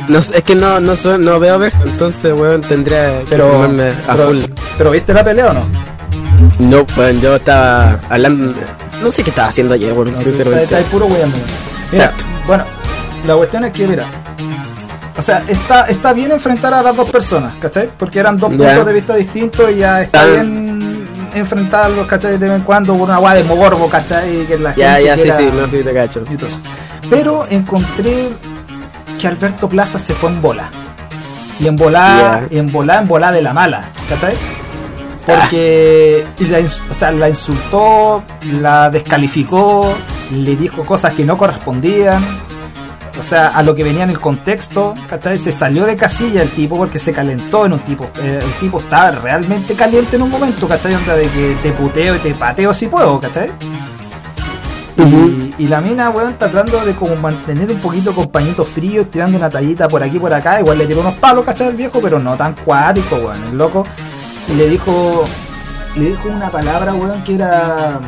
no 0.09 0.21
sé, 0.21 0.37
es 0.39 0.43
que 0.43 0.55
no, 0.55 0.79
no, 0.79 0.95
su- 0.95 1.17
no 1.17 1.39
veo 1.39 1.57
ver, 1.57 1.73
entonces, 1.85 2.33
weón, 2.33 2.61
tendría 2.61 3.19
que 3.21 3.25
Pero, 3.29 3.51
ponerme 3.51 3.89
a 4.07 4.13
pero, 4.13 4.27
full. 4.27 4.37
pero 4.77 4.91
¿viste 4.91 5.13
la 5.13 5.23
pelea 5.23 5.47
o 5.47 5.53
no? 5.53 5.65
No, 6.59 6.85
weón, 6.97 7.19
yo 7.21 7.35
estaba 7.35 7.97
hablando. 8.09 8.53
No 9.01 9.11
sé 9.11 9.23
qué 9.23 9.29
estaba 9.29 9.47
haciendo 9.47 9.73
ayer, 9.73 9.93
weón, 9.93 10.09
Está, 10.09 10.23
sinceramente. 10.23 10.63
está 10.79 10.91
puro 10.91 11.05
weón. 11.05 11.31
Mira, 11.91 12.11
bueno, 12.45 12.65
la 13.25 13.35
cuestión 13.35 13.63
es 13.63 13.73
que, 13.73 13.87
mira. 13.87 14.05
O 15.17 15.21
sea, 15.21 15.43
está, 15.47 15.85
está 15.87 16.13
bien 16.13 16.31
enfrentar 16.31 16.73
a 16.73 16.81
las 16.81 16.95
dos 16.95 17.09
personas, 17.09 17.53
¿cachai? 17.59 17.89
Porque 17.97 18.19
eran 18.19 18.37
dos 18.37 18.49
puntos 18.49 18.85
de 18.85 18.93
vista 18.93 19.15
distintos 19.15 19.69
y 19.71 19.77
ya 19.79 20.01
está 20.03 20.25
bien 20.25 21.05
enfrentarlos, 21.33 22.07
¿cachai? 22.07 22.37
De 22.37 22.47
vez 22.47 22.57
en 22.57 22.63
cuando 22.63 22.93
por 22.93 23.09
una 23.09 23.19
weá 23.19 23.33
de 23.35 23.43
mogorbo, 23.43 23.89
¿cachai? 23.89 24.45
Que 24.45 24.57
la 24.57 24.73
Ya, 24.75 24.93
gente 24.95 25.05
ya, 25.05 25.17
sí, 25.17 25.31
sí, 25.49 25.55
no, 25.57 25.67
sí, 25.67 25.83
te 25.83 25.93
cacho. 25.93 26.23
Pero 27.09 27.43
encontré 27.49 28.29
que 29.19 29.27
Alberto 29.27 29.69
Plaza 29.69 29.99
se 29.99 30.13
fue 30.13 30.29
en 30.31 30.41
bola. 30.41 30.69
Y 31.59 31.67
en 31.67 31.75
bola, 31.75 32.47
Ya. 32.49 32.55
y 32.55 32.57
en 32.57 32.71
bola, 32.71 32.99
en 32.99 33.07
bola 33.07 33.31
de 33.31 33.41
la 33.41 33.53
mala, 33.53 33.83
¿cachai? 34.07 34.33
Porque 35.25 36.25
y 36.39 36.45
la, 36.45 36.59
o 36.89 36.93
sea, 36.93 37.11
la 37.11 37.29
insultó, 37.29 38.23
la 38.61 38.89
descalificó, 38.89 39.93
le 40.31 40.55
dijo 40.55 40.83
cosas 40.85 41.13
que 41.13 41.23
no 41.25 41.37
correspondían. 41.37 42.23
O 43.19 43.23
sea, 43.23 43.49
a 43.49 43.61
lo 43.63 43.75
que 43.75 43.83
venía 43.83 44.03
en 44.05 44.11
el 44.11 44.19
contexto, 44.19 44.93
¿cachai? 45.09 45.37
Se 45.37 45.51
salió 45.51 45.85
de 45.85 45.97
casilla 45.97 46.41
el 46.41 46.49
tipo 46.49 46.77
porque 46.77 46.99
se 46.99 47.11
calentó 47.11 47.65
en 47.65 47.73
un 47.73 47.79
tipo. 47.79 48.05
eh, 48.21 48.39
el 48.41 48.51
tipo 48.53 48.79
estaba 48.79 49.11
realmente 49.11 49.75
caliente 49.75 50.15
en 50.15 50.21
un 50.21 50.31
momento, 50.31 50.67
¿cachai? 50.69 50.95
Onda 50.95 51.15
de 51.15 51.23
que 51.27 51.57
te 51.61 51.71
puteo 51.73 52.15
y 52.15 52.19
te 52.19 52.33
pateo 52.33 52.73
si 52.73 52.87
puedo, 52.87 53.19
¿cachai? 53.19 53.51
Y, 55.03 55.53
y 55.57 55.67
la 55.67 55.81
mina, 55.81 56.09
weón, 56.09 56.35
tratando 56.37 56.83
de 56.83 56.93
como 56.93 57.15
mantener 57.15 57.71
un 57.71 57.77
poquito 57.79 58.11
con 58.13 58.27
pañitos 58.27 58.67
fríos, 58.67 59.09
tirando 59.11 59.37
una 59.37 59.49
tallita 59.49 59.87
por 59.87 60.03
aquí 60.03 60.19
por 60.19 60.33
acá. 60.33 60.59
Igual 60.59 60.77
le 60.77 60.85
tiró 60.87 61.01
unos 61.01 61.15
palos, 61.15 61.45
¿cachai? 61.45 61.69
El 61.69 61.75
viejo, 61.75 61.99
pero 62.01 62.19
no 62.19 62.35
tan 62.35 62.53
cuático, 62.53 63.15
weón. 63.15 63.43
El 63.51 63.57
loco. 63.57 63.85
Y 64.51 64.53
le 64.55 64.67
dijo. 64.69 65.23
Le 65.95 66.05
dijo 66.09 66.29
una 66.29 66.49
palabra, 66.49 66.93
weón, 66.93 67.23
que 67.23 67.35
era. 67.35 67.99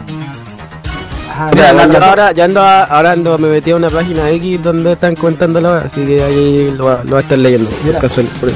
Ah, 1.37 1.49
Mira, 1.53 1.71
la- 1.73 1.87
la- 1.87 1.99
la- 1.99 2.09
ahora, 2.09 2.31
ya 2.33 2.43
ando, 2.43 2.61
ahora 2.61 3.11
ando, 3.13 3.37
me 3.37 3.47
metí 3.47 3.71
a 3.71 3.75
una 3.77 3.89
página 3.89 4.29
X 4.31 4.61
donde 4.61 4.91
están 4.91 5.15
contando 5.15 5.73
así 5.75 6.05
que 6.05 6.21
ahí 6.21 6.71
lo, 6.77 6.85
va- 6.85 7.01
lo 7.05 7.17
a 7.17 7.21
estar 7.21 7.37
leyendo. 7.37 7.69
Mira. 7.85 7.99
Casual. 7.99 8.27
por- 8.39 8.51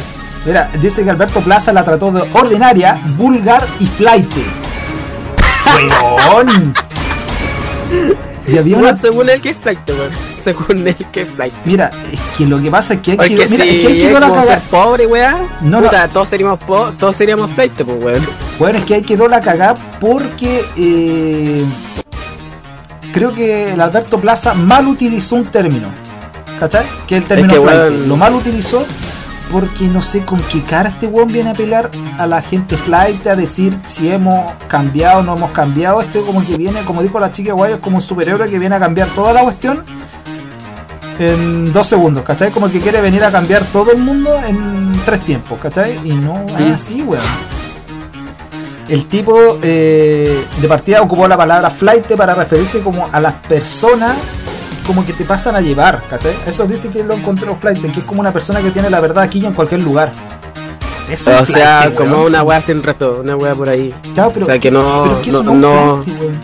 Mira, 0.45 0.69
dice 0.81 1.03
que 1.03 1.09
Alberto 1.09 1.39
Plaza 1.39 1.71
la 1.73 1.83
trató 1.83 2.11
de 2.11 2.21
ordinaria, 2.33 3.01
vulgar 3.17 3.63
y 3.79 3.87
flight. 3.87 4.29
¡Weón! 6.29 6.73
Y 8.47 8.57
había 8.57 8.75
una. 8.77 8.87
Bueno, 8.89 8.99
según 9.01 9.29
él 9.29 9.41
que 9.41 9.49
es 9.49 9.57
flight, 9.57 9.79
weón. 9.89 10.11
Según 10.41 10.87
él 10.87 10.95
que 11.11 11.21
es 11.21 11.29
flight. 11.29 11.53
Mira, 11.65 11.91
es 12.11 12.19
que 12.37 12.45
lo 12.45 12.61
que 12.61 12.69
pasa 12.69 12.93
es 12.95 12.99
que 13.01 13.11
hay 13.11 13.17
Porque 13.17 13.35
que. 13.35 13.47
Mira, 13.47 13.63
si 13.65 13.69
es 13.69 13.81
que 13.81 13.87
hay 13.87 13.93
que 13.95 14.07
es 14.07 14.13
dar 14.13 14.21
la 14.21 14.29
cagada. 14.29 14.61
pobre, 14.69 15.07
weá, 15.07 15.37
No, 15.61 15.81
puta, 15.81 16.07
todos 16.09 16.29
seríamos 16.29 16.59
po 16.59 16.91
todos 16.99 17.15
seríamos 17.15 17.51
flight, 17.51 17.73
pues, 17.73 18.03
weón. 18.03 18.27
Bueno, 18.59 18.77
es 18.77 18.85
que 18.85 18.93
ahí 18.95 19.01
quedó 19.01 19.27
la 19.27 19.41
cagada 19.41 19.73
porque 19.99 20.63
eh, 20.77 21.63
creo 23.13 23.33
que 23.33 23.73
el 23.73 23.81
Alberto 23.81 24.19
Plaza 24.19 24.53
mal 24.53 24.87
utilizó 24.87 25.35
un 25.35 25.45
término. 25.45 25.87
¿Cachai? 26.59 26.85
Que 27.07 27.17
el 27.17 27.23
término 27.23 27.49
que, 27.53 27.59
flight. 27.59 27.79
weón- 27.79 28.07
lo 28.07 28.15
mal 28.15 28.33
utilizó 28.35 28.85
porque 29.55 29.85
no 29.85 30.01
sé 30.01 30.19
con 30.25 30.37
qué 30.51 30.61
cara 30.63 30.89
este 30.89 31.07
weón 31.07 31.29
viene 31.29 31.51
a 31.51 31.53
pelar 31.53 31.89
a 32.17 32.27
la 32.27 32.41
gente 32.41 32.75
flight 32.75 33.25
a 33.25 33.37
decir 33.37 33.73
si 33.87 34.09
hemos 34.09 34.51
cambiado 34.67 35.21
o 35.21 35.23
no 35.23 35.37
hemos 35.37 35.51
cambiado. 35.51 36.01
Este 36.01 36.19
como 36.19 36.45
que 36.45 36.57
viene, 36.57 36.81
como 36.81 37.01
dijo 37.01 37.21
la 37.21 37.31
chica 37.31 37.53
guay, 37.53 37.75
es 37.75 37.79
como 37.79 37.95
un 37.95 38.01
superhéroe 38.01 38.49
que 38.49 38.59
viene 38.59 38.75
a 38.75 38.79
cambiar 38.79 39.07
toda 39.15 39.31
la 39.31 39.43
cuestión 39.43 39.81
en 41.19 41.71
dos 41.71 41.87
segundos, 41.87 42.25
¿cachai? 42.25 42.51
Como 42.51 42.69
que 42.69 42.81
quiere 42.81 42.99
venir 42.99 43.23
a 43.23 43.31
cambiar 43.31 43.63
todo 43.71 43.93
el 43.93 43.99
mundo 43.99 44.29
en 44.45 44.91
tres 45.05 45.23
tiempos, 45.23 45.57
¿cachai? 45.57 46.01
Y 46.03 46.11
no 46.11 46.33
es 46.59 46.75
así, 46.75 47.01
weón. 47.01 47.23
El 48.89 49.07
tipo 49.07 49.57
eh, 49.61 50.43
de 50.59 50.67
partida 50.67 51.01
ocupó 51.01 51.29
la 51.29 51.37
palabra 51.37 51.69
flight 51.69 52.13
para 52.17 52.35
referirse 52.35 52.81
como 52.81 53.07
a 53.09 53.21
las 53.21 53.35
personas 53.35 54.17
como 54.85 55.05
que 55.05 55.13
te 55.13 55.23
pasan 55.25 55.55
a 55.55 55.61
llevar, 55.61 56.01
¿cachai? 56.09 56.33
Eso 56.47 56.65
dice 56.65 56.89
que 56.89 57.03
lo 57.03 57.13
encontró 57.15 57.55
flight, 57.55 57.81
que 57.91 57.99
es 57.99 58.05
como 58.05 58.21
una 58.21 58.31
persona 58.31 58.61
que 58.61 58.71
tiene 58.71 58.89
la 58.89 58.99
verdad 58.99 59.23
aquí 59.23 59.39
y 59.39 59.45
en 59.45 59.53
cualquier 59.53 59.81
lugar. 59.81 60.11
Eso 61.09 61.31
O 61.39 61.45
sea, 61.45 61.81
flight, 61.81 61.95
como 61.95 62.15
weón. 62.15 62.27
una 62.27 62.43
weá 62.43 62.61
sin 62.61 62.81
resto, 62.81 63.19
una 63.23 63.35
weá 63.35 63.53
por 63.53 63.69
ahí. 63.69 63.93
Claro, 64.15 64.31
pero, 64.33 64.45
o 64.45 64.47
sea, 64.47 64.59
que 64.59 64.71
no- 64.71 65.03
pero 65.03 65.17
es 65.17 65.23
que 65.23 65.31
no- 65.31 65.99
es 65.99 66.03
flight, 66.05 66.19
weón. 66.19 66.39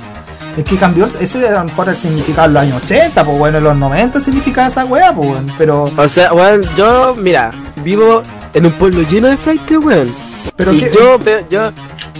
Es 0.57 0.65
que 0.65 0.75
cambió, 0.75 1.09
ese 1.19 1.39
era 1.39 1.61
a 1.61 1.63
lo 1.63 1.69
mejor 1.69 1.87
el 1.89 1.95
significado 1.95 2.47
en 2.47 2.53
los 2.53 2.63
años 2.63 2.83
80, 2.83 3.23
pues 3.23 3.37
bueno, 3.37 3.57
en 3.59 3.63
los 3.63 3.77
90 3.77 4.19
significaba 4.19 4.67
esa 4.67 4.83
weá, 4.85 5.15
pues 5.15 5.29
bueno, 5.29 5.53
pero, 5.57 5.89
O 5.95 6.07
sea, 6.09 6.33
weón, 6.33 6.61
yo, 6.77 7.15
mira, 7.17 7.51
vivo 7.77 8.21
en 8.53 8.65
un 8.65 8.71
pueblo 8.73 9.01
lleno 9.09 9.29
de 9.29 9.37
flight, 9.37 9.71
weón. 9.81 10.13
pero 10.57 10.73
y 10.73 10.79
que, 10.79 10.91
yo 10.93 11.17
veo, 11.17 11.39
yo, 11.49 11.71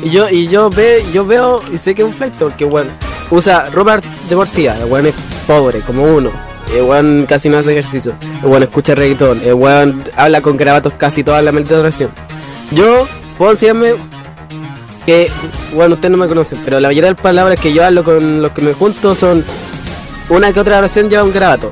y 0.02 0.10
yo, 0.10 0.30
y 0.30 0.48
yo 0.48 0.70
ve, 0.70 1.04
yo 1.14 1.26
veo 1.26 1.62
y 1.74 1.78
sé 1.78 1.94
que 1.94 2.04
es 2.04 2.10
un 2.10 2.16
flight 2.16 2.34
porque 2.38 2.64
weón 2.66 2.88
usa 3.30 3.70
ropa 3.70 4.00
deportiva, 4.30 4.74
weón 4.88 5.08
es 5.08 5.14
pobre, 5.48 5.80
como 5.82 6.04
uno. 6.04 6.30
El 6.76 6.84
weón 6.84 7.26
casi 7.28 7.50
no 7.50 7.58
hace 7.58 7.72
ejercicio. 7.72 8.14
El 8.44 8.50
weón 8.50 8.64
escucha 8.64 8.96
reggaetón. 8.96 9.42
El 9.44 9.54
weón 9.56 10.04
habla 10.16 10.42
con 10.42 10.56
grabatos 10.58 10.94
casi 10.98 11.24
toda 11.24 11.42
la 11.42 11.52
maldita 11.52 11.78
oración. 11.80 12.10
Yo 12.72 13.08
puedo 13.38 13.52
decirme 13.52 13.94
que, 15.06 15.30
bueno, 15.74 15.96
ustedes 15.96 16.12
no 16.12 16.18
me 16.18 16.28
conocen, 16.28 16.60
pero 16.64 16.80
la 16.80 16.90
mayoría 16.90 17.10
de 17.10 17.14
las 17.16 17.22
palabras 17.22 17.60
que 17.60 17.74
yo 17.74 17.84
hablo 17.84 18.04
con 18.04 18.42
los 18.42 18.52
que 18.52 18.62
me 18.62 18.74
junto 18.74 19.16
son 19.16 19.44
una 20.30 20.54
que 20.54 20.60
otra 20.60 20.78
oración 20.78 21.10
lleva 21.10 21.24
un 21.24 21.34
grabato. 21.34 21.72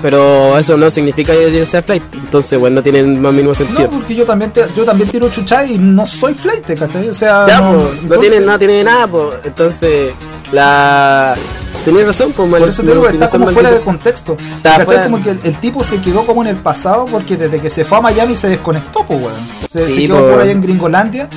Pero 0.00 0.58
eso 0.58 0.76
no 0.76 0.90
significa 0.90 1.32
que 1.32 1.52
yo 1.52 1.64
sea 1.64 1.80
flight. 1.82 2.02
Entonces, 2.14 2.58
bueno, 2.58 2.76
no 2.76 2.82
tiene 2.82 3.04
más 3.04 3.32
mínimo 3.32 3.50
no, 3.50 3.54
sentido. 3.54 3.88
porque 3.88 4.14
yo 4.16 4.24
también, 4.24 4.50
te- 4.50 4.66
yo 4.76 4.84
también 4.84 5.08
tiro 5.08 5.28
chucha 5.30 5.64
y 5.64 5.78
no 5.78 6.04
soy 6.06 6.34
flight, 6.34 6.64
¿cachai? 6.76 7.08
O 7.08 7.14
sea, 7.14 7.46
Ya, 7.46 7.60
no, 7.60 7.72
po, 7.72 7.84
no, 7.84 7.88
entonces- 7.90 8.18
tiene, 8.30 8.40
no 8.46 8.58
tiene 8.58 8.82
nada, 8.82 9.06
pues. 9.06 9.28
Entonces, 9.44 10.10
la. 10.50 11.36
Tenías 11.84 12.06
razón, 12.06 12.32
pues, 12.36 12.48
Por 12.50 12.68
eso 12.68 12.82
te 12.82 12.92
digo, 12.92 13.08
está 13.08 13.28
como 13.28 13.48
fuera 13.48 13.70
de 13.70 13.80
contexto. 13.80 14.36
Fuera- 14.84 15.04
Como 15.04 15.22
que 15.22 15.30
el, 15.30 15.40
el 15.44 15.54
tipo 15.56 15.82
se 15.82 16.00
quedó 16.00 16.22
como 16.24 16.42
en 16.42 16.48
el 16.48 16.56
pasado 16.56 17.06
porque 17.06 17.36
desde 17.36 17.60
que 17.60 17.68
se 17.70 17.84
fue 17.84 17.98
a 17.98 18.00
Miami 18.00 18.36
se 18.36 18.48
desconectó, 18.48 19.04
pues, 19.06 19.20
weón. 19.20 19.34
Se, 19.70 19.86
se 19.86 19.94
Sí, 19.94 20.06
quedó 20.06 20.20
po. 20.22 20.30
por 20.30 20.40
ahí 20.40 20.50
en 20.50 20.62
Gringolandia. 20.62 21.28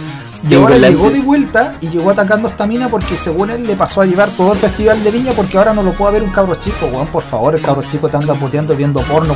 Y 0.48 0.54
ahora 0.54 0.78
llegó 0.78 1.10
de 1.10 1.22
vuelta 1.22 1.74
y 1.82 1.90
llegó 1.90 2.12
atacando 2.12 2.48
a 2.48 2.52
esta 2.52 2.68
mina 2.68 2.88
porque 2.88 3.18
según 3.18 3.50
él 3.50 3.66
le 3.66 3.76
pasó 3.76 4.02
a 4.02 4.06
llevar 4.06 4.30
todo 4.30 4.54
el 4.54 4.60
festival 4.60 5.04
de 5.04 5.10
Viña 5.10 5.32
porque 5.36 5.58
ahora 5.58 5.74
no 5.74 5.82
lo 5.82 5.92
puede 5.94 6.14
ver 6.14 6.24
un 6.24 6.30
cabro 6.30 6.54
chico, 6.56 6.86
weón. 6.86 7.08
Por 7.08 7.24
favor, 7.24 7.56
el 7.56 7.62
cabro 7.62 7.82
chico 7.90 8.08
te 8.10 8.18
anda 8.18 8.36
puteando 8.36 8.76
viendo 8.76 9.00
porno. 9.02 9.34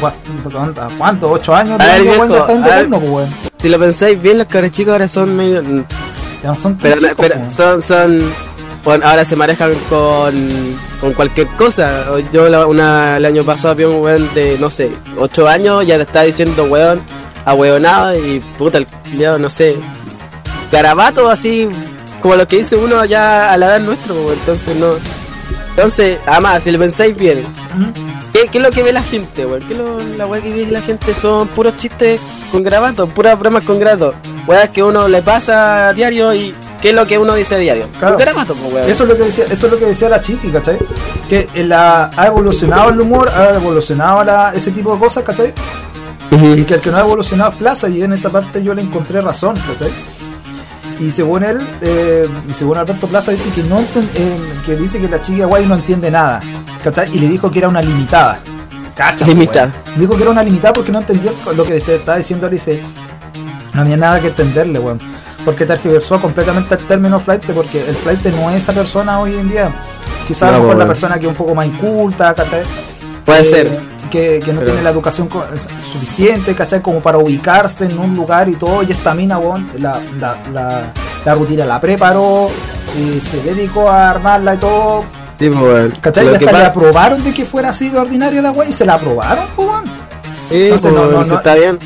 ¿cuánto? 0.98 1.32
¿Ocho 1.32 1.56
años? 1.56 1.80
A 1.80 1.84
ver, 1.86 2.02
está 2.02 2.14
viendo 2.26 2.46
porno, 2.46 3.00
pues, 3.00 3.12
weón. 3.12 3.30
Si 3.58 3.70
lo 3.70 3.80
pensáis 3.80 4.22
bien, 4.22 4.38
los 4.38 4.48
cabros 4.48 4.70
chicos 4.72 4.92
ahora 4.92 5.08
son 5.08 5.36
medio. 5.36 5.64
Ya 6.44 6.50
no 6.50 6.56
son 6.58 6.78
Pero, 6.80 6.98
chicos, 7.02 7.16
pero 7.18 7.36
weón. 7.38 7.50
son, 7.50 7.82
son, 7.82 8.20
bueno, 8.84 9.06
ahora 9.08 9.26
se 9.26 9.36
manejan 9.36 9.74
con, 9.90 10.34
con 11.02 11.14
cualquier 11.14 11.48
cosa. 11.50 12.06
Yo 12.32 12.48
la- 12.50 12.66
una, 12.68 13.18
el 13.18 13.26
año 13.26 13.44
pasado 13.44 13.76
vi 13.76 13.84
un 13.84 14.02
weón 14.02 14.30
de, 14.34 14.58
no 14.60 14.70
sé, 14.70 14.90
8 15.18 15.48
años, 15.48 15.86
ya 15.86 15.98
te 15.98 16.04
está 16.04 16.24
diciendo 16.24 16.64
weón, 16.66 17.02
ahueonado 17.46 18.14
y 18.16 18.40
puta, 18.58 18.78
el 18.80 18.88
culiao, 18.88 19.38
no 19.38 19.50
sé, 19.50 19.76
garabato 20.72 21.30
así, 21.30 21.70
como 22.22 22.36
lo 22.36 22.48
que 22.48 22.58
dice 22.58 22.76
uno 22.76 23.06
ya 23.06 23.52
a 23.52 23.58
la 23.58 23.68
edad 23.68 23.80
nuestra, 23.82 24.14
entonces 24.34 24.76
no. 24.78 24.88
Entonces, 25.72 26.18
además, 26.26 26.64
si 26.64 26.72
lo 26.72 26.80
pensáis 26.80 27.16
bien. 27.16 27.44
¿Qué, 28.34 28.48
qué 28.52 28.58
es 28.60 28.64
lo 28.64 28.70
que 28.70 28.84
ve 28.84 28.92
la 28.94 29.02
gente, 29.02 29.46
weón? 29.46 29.62
¿Qué 29.68 29.74
es 29.74 29.80
lo, 29.80 30.00
la 30.18 30.26
weá 30.28 30.42
que 30.42 30.52
ve 30.54 30.68
la 30.70 30.82
gente? 30.82 31.14
Son 31.14 31.48
puros 31.50 31.78
chistes 31.78 32.20
con 32.52 32.64
grabato, 32.64 33.08
puras 33.08 33.40
bromas 33.40 33.64
con 33.64 33.80
grabato. 33.80 34.14
Weas 34.48 34.70
que 34.70 34.84
uno 34.84 35.08
le 35.08 35.22
pasa 35.22 35.88
a 35.88 35.94
diario 35.94 36.34
y 36.34 36.54
¿qué 36.82 36.90
es 36.90 36.96
lo 36.96 37.06
que 37.06 37.18
uno 37.18 37.36
dice 37.36 37.56
a 37.56 37.58
diario? 37.58 37.88
Claro. 38.00 38.18
Pues. 38.18 38.90
Eso 38.90 39.04
es 39.04 39.10
lo 39.10 39.18
que 39.18 39.24
decía, 39.24 39.46
eso 39.46 39.66
es 39.66 39.72
lo 39.72 39.80
que 39.80 39.86
decía 39.86 40.10
la 40.10 40.22
chiqui, 40.22 40.50
¿cachai? 40.50 40.78
Que 41.30 41.48
en 41.54 41.70
la, 41.70 42.12
ha 42.16 42.28
evolucionado 42.28 42.90
el 42.90 43.00
humor, 43.00 43.30
ha 43.30 43.56
evolucionado 43.56 44.24
la, 44.24 44.54
ese 44.54 44.72
tipo 44.72 44.94
de 44.94 45.00
cosas, 45.00 45.24
¿cachai? 45.24 45.54
Y 46.32 46.64
que 46.64 46.76
el 46.76 46.82
que 46.82 46.92
no 46.92 46.98
ha 46.98 47.02
evolucionado 47.02 47.52
es 47.52 47.58
Plaza, 47.58 47.90
y 47.90 48.02
en 48.04 48.14
esa 48.14 48.30
parte 48.30 48.64
yo 48.64 48.74
le 48.74 48.82
encontré 48.82 49.20
razón, 49.22 49.56
¿cachai? 49.56 49.92
Y 51.00 51.12
según 51.12 51.44
él, 51.44 51.60
eh, 51.82 52.28
y 52.48 52.54
según 52.54 52.78
Alberto 52.78 53.08
Plaza, 53.08 53.32
dice 53.32 53.50
que 53.56 53.64
no 53.64 53.80
eh, 53.80 54.38
que 54.66 54.76
dice 54.76 55.00
que 55.00 55.08
la 55.08 55.22
chica 55.22 55.46
guay 55.46 55.66
no 55.66 55.76
entiende 55.76 56.12
nada, 56.12 56.42
¿cachai? 56.84 57.10
Y 57.16 57.20
le 57.20 57.28
dijo 57.28 57.50
que 57.50 57.60
era 57.60 57.70
una 57.70 57.82
limitada, 57.82 58.40
Cacha, 58.96 59.26
Limitada. 59.26 59.72
weón. 59.86 60.00
Dijo 60.00 60.16
que 60.18 60.24
era 60.24 60.32
una 60.32 60.44
limitada 60.44 60.74
porque 60.74 60.92
no 60.92 61.00
entendía 61.00 61.32
lo 61.56 61.64
que 61.64 61.78
estaba 61.78 62.18
diciendo 62.18 62.46
ahora 62.46 62.56
y 62.56 62.60
dice, 62.60 62.84
no 63.74 63.82
había 63.82 63.96
nada 63.96 64.20
que 64.20 64.28
entenderle, 64.28 64.78
weón. 64.78 65.00
Porque 65.46 65.66
tergiversó 65.66 66.20
completamente 66.22 66.76
el 66.76 66.82
término 66.86 67.20
flight, 67.20 67.44
porque 67.54 67.80
el 67.88 67.96
flight 67.96 68.26
no 68.36 68.50
es 68.52 68.64
esa 68.64 68.74
persona 68.74 69.20
hoy 69.20 69.36
en 69.36 69.50
día. 69.50 69.72
Quizás 70.28 70.44
a 70.44 70.46
No, 70.48 70.52
lo 70.52 70.58
mejor 70.60 70.70
la 70.78 70.84
weón. 70.84 70.88
persona 70.90 71.16
que 71.20 71.26
es 71.26 71.30
un 71.30 71.36
poco 71.36 71.56
más 71.56 71.66
inculta, 71.66 72.34
¿cachai? 72.36 72.62
Puede 73.26 73.42
Eh, 73.42 73.44
ser. 73.46 73.72
Que, 74.10 74.40
que 74.44 74.52
no 74.54 74.60
Pero- 74.60 74.72
tiene 74.72 74.84
la 74.84 74.90
educación 74.90 75.30
suficiente, 75.92 76.54
¿cachai? 76.56 76.82
Como 76.82 77.00
para 77.00 77.18
ubicarse 77.20 77.86
en 77.86 77.98
un 78.00 78.16
lugar 78.16 78.50
y 78.50 78.54
todo. 78.56 78.84
Y 78.84 78.92
esta 78.92 79.14
mina, 79.14 79.38
weón, 79.38 79.70
la, 79.78 80.00
la, 80.20 80.36
la, 80.54 80.94
la 81.26 81.36
rutina 81.36 81.66
la 81.66 81.80
preparó, 81.80 82.50
y 82.98 83.20
se 83.20 83.42
dedicó 83.44 83.90
a 83.90 84.10
armarla 84.10 84.56
y 84.56 84.58
todo. 84.58 85.04
Sí, 85.40 85.50
pues. 85.50 85.98
¿Cachai? 86.00 86.26
Y 86.26 86.36
hasta 86.36 86.52
le 86.52 86.66
aprobaron 86.66 87.24
de 87.24 87.34
que 87.34 87.46
fuera 87.46 87.70
así 87.70 87.90
de 87.90 87.98
ordinario 87.98 88.42
la 88.42 88.52
weá 88.52 88.68
y 88.70 88.74
se 88.74 88.86
la 88.86 88.96
aprobaron. 88.96 89.46
Sí, 90.50 90.64
Entonces, 90.64 90.82
pues, 90.82 90.94
no, 90.94 91.12
no, 91.12 91.22
eso 91.22 91.34
no- 91.34 91.38
está 91.38 91.56
bien. 91.56 91.78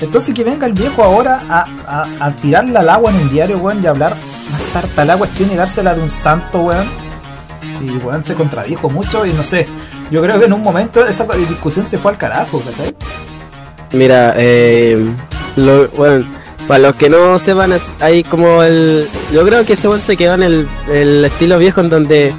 Entonces 0.00 0.34
que 0.34 0.44
venga 0.44 0.66
el 0.66 0.72
viejo 0.72 1.02
ahora 1.02 1.42
a, 1.48 1.64
a, 1.86 2.26
a 2.26 2.30
tirarla 2.34 2.80
al 2.80 2.88
agua 2.90 3.10
en 3.10 3.16
un 3.18 3.30
diario, 3.30 3.58
weón, 3.58 3.82
y 3.82 3.86
hablar 3.86 4.10
más 4.52 4.62
sarta 4.72 5.02
al 5.02 5.10
agua 5.10 5.26
tiene 5.36 5.54
dársela 5.56 5.94
de 5.94 6.02
un 6.02 6.10
santo, 6.10 6.60
weón. 6.62 6.86
Y 7.82 7.90
weón 8.04 8.24
se 8.24 8.34
contradijo 8.34 8.88
mucho 8.90 9.24
y 9.26 9.32
no 9.32 9.42
sé. 9.42 9.66
Yo 10.10 10.20
creo 10.22 10.38
que 10.38 10.44
en 10.44 10.52
un 10.52 10.62
momento 10.62 11.04
esa 11.06 11.24
discusión 11.48 11.86
se 11.86 11.98
fue 11.98 12.12
al 12.12 12.18
carajo, 12.18 12.60
¿cachai? 12.60 12.94
Mira, 13.92 14.34
eh, 14.36 14.98
lo, 15.56 15.88
bueno, 15.90 16.26
para 16.66 16.78
los 16.80 16.96
que 16.96 17.08
no 17.08 17.38
sepan, 17.38 17.72
hay 18.00 18.22
como 18.24 18.62
el. 18.62 19.06
Yo 19.32 19.44
creo 19.46 19.64
que 19.64 19.74
ese 19.74 19.88
weón 19.88 20.00
se 20.00 20.16
quedó 20.16 20.34
en 20.34 20.42
el, 20.42 20.68
el 20.92 21.24
estilo 21.24 21.58
viejo 21.58 21.80
en 21.80 21.88
donde 21.90 22.34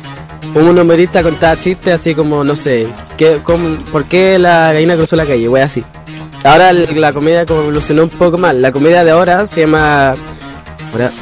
un 0.54 0.78
humorista 0.78 1.24
contaba 1.24 1.60
chistes 1.60 1.94
así 1.94 2.14
como, 2.16 2.44
no 2.44 2.56
sé, 2.56 2.88
¿qué, 3.18 3.40
cómo- 3.44 3.78
¿por 3.92 4.06
qué 4.06 4.38
la 4.40 4.72
gallina 4.74 4.96
cruzó 4.96 5.16
la 5.16 5.26
calle? 5.26 5.48
Wey, 5.50 5.64
así. 5.64 5.84
Ahora 6.46 6.72
la 6.74 7.12
comedia 7.12 7.46
como 7.46 7.62
evolucionó 7.62 8.04
un 8.04 8.10
poco 8.10 8.38
más. 8.38 8.54
La 8.56 8.72
comedia 8.72 9.04
de 9.04 9.12
ahora 9.12 9.48
se 9.48 9.62
llama 9.62 10.16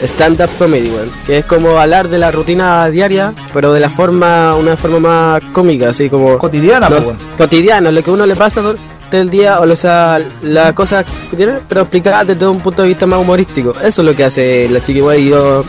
stand-up 0.03 0.49
comedy, 0.59 0.89
weón. 0.89 1.09
Que 1.25 1.39
es 1.39 1.45
como 1.45 1.79
hablar 1.79 2.07
de 2.09 2.17
la 2.17 2.29
rutina 2.31 2.87
diaria, 2.89 3.33
pero 3.53 3.73
de 3.73 3.79
la 3.79 3.89
forma, 3.89 4.55
una 4.55 4.77
forma 4.77 4.99
más 4.99 5.43
cómica, 5.51 5.89
así 5.89 6.09
como 6.09 6.37
Cotidiana, 6.37 6.89
los 6.89 7.05
weón. 7.05 7.17
cotidianos, 7.37 7.93
lo 7.93 8.03
que 8.03 8.11
uno 8.11 8.25
le 8.25 8.35
pasa 8.35 8.61
durante 8.61 8.83
el 9.19 9.29
día, 9.29 9.59
o 9.59 9.75
sea, 9.75 10.19
las 10.43 10.73
cosas 10.73 11.05
que 11.29 11.37
tiene, 11.37 11.53
pero 11.67 11.81
explicadas 11.81 12.27
desde 12.27 12.45
un 12.47 12.59
punto 12.59 12.81
de 12.83 12.89
vista 12.89 13.05
más 13.07 13.19
humorístico. 13.19 13.71
Eso 13.81 14.01
es 14.01 14.05
lo 14.07 14.15
que 14.15 14.23
hace 14.25 14.67
la 14.69 14.79
Chiqui 14.79 14.99
y 15.17 15.29
yo 15.29 15.63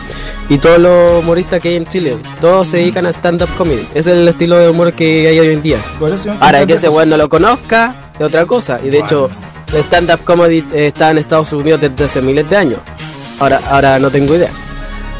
y 0.49 0.57
todos 0.57 0.77
los 0.79 1.23
humoristas 1.23 1.59
que 1.61 1.69
hay 1.69 1.75
en 1.77 1.85
Chile. 1.87 2.17
Todos 2.41 2.67
se 2.67 2.77
dedican 2.77 3.05
a 3.05 3.09
stand-up 3.09 3.49
comedy. 3.57 3.81
Ese 3.93 3.99
es 3.99 4.07
el 4.17 4.27
estilo 4.27 4.57
de 4.57 4.69
humor 4.69 4.93
que 4.93 5.27
hay 5.27 5.39
hoy 5.39 5.49
en 5.49 5.61
día. 5.61 5.77
Ahora, 6.39 6.65
que 6.65 6.73
ese 6.73 6.89
weón 6.89 7.09
no 7.09 7.17
lo 7.17 7.29
conozca, 7.29 8.11
es 8.19 8.25
otra 8.25 8.45
cosa. 8.45 8.79
Y 8.83 8.89
de 8.89 8.99
Bueno. 8.99 9.05
hecho, 9.05 9.29
el 9.73 9.79
stand-up 9.83 10.23
comedy 10.23 10.59
eh, 10.73 10.87
está 10.87 11.11
en 11.11 11.17
Estados 11.17 11.51
Unidos 11.53 11.81
desde 11.81 12.05
hace 12.05 12.21
miles 12.21 12.49
de 12.49 12.57
años. 12.57 12.79
Ahora, 13.39 13.59
ahora 13.69 13.99
no 13.99 14.09
tengo 14.09 14.35
idea. 14.35 14.49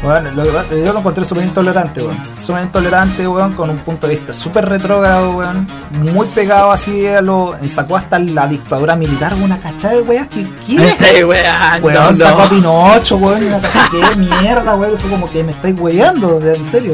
Bueno, 0.02 0.30
lo 0.32 0.42
que 0.42 0.84
yo 0.84 0.92
lo 0.92 0.98
encontré 1.00 1.24
súper 1.24 1.44
intolerante, 1.44 2.02
weón. 2.02 2.18
Súper 2.38 2.62
intolerante, 2.64 3.26
weón, 3.26 3.54
con 3.54 3.70
un 3.70 3.78
punto 3.78 4.06
de 4.06 4.16
vista 4.16 4.32
súper 4.34 4.68
retrógrado, 4.68 5.32
weón. 5.38 5.66
Muy 6.12 6.26
pegado 6.28 6.70
así 6.70 7.06
a 7.06 7.22
lo. 7.22 7.56
Sacó 7.74 7.96
hasta 7.96 8.18
la 8.18 8.46
dictadura 8.46 8.94
militar, 8.94 9.34
una 9.42 9.58
cachada 9.58 9.94
de 9.94 10.02
weas 10.02 10.28
que 10.28 10.46
¿qué? 10.66 10.88
Este 10.88 11.24
weón, 11.24 11.44
Weón, 11.82 12.18
no, 12.18 12.24
sacó 12.24 12.42
a 12.42 12.44
no. 12.44 12.50
Pinocho, 12.50 13.16
weón, 13.16 13.42
una 13.44 13.58
cachada, 13.58 13.88
qué 13.90 14.16
mierda, 14.16 14.74
weón. 14.76 14.98
Fue 14.98 15.10
como 15.10 15.30
que 15.30 15.42
me 15.42 15.52
estáis 15.52 15.74
weyando, 15.80 16.38
de- 16.40 16.56
en 16.56 16.64
serio. 16.70 16.92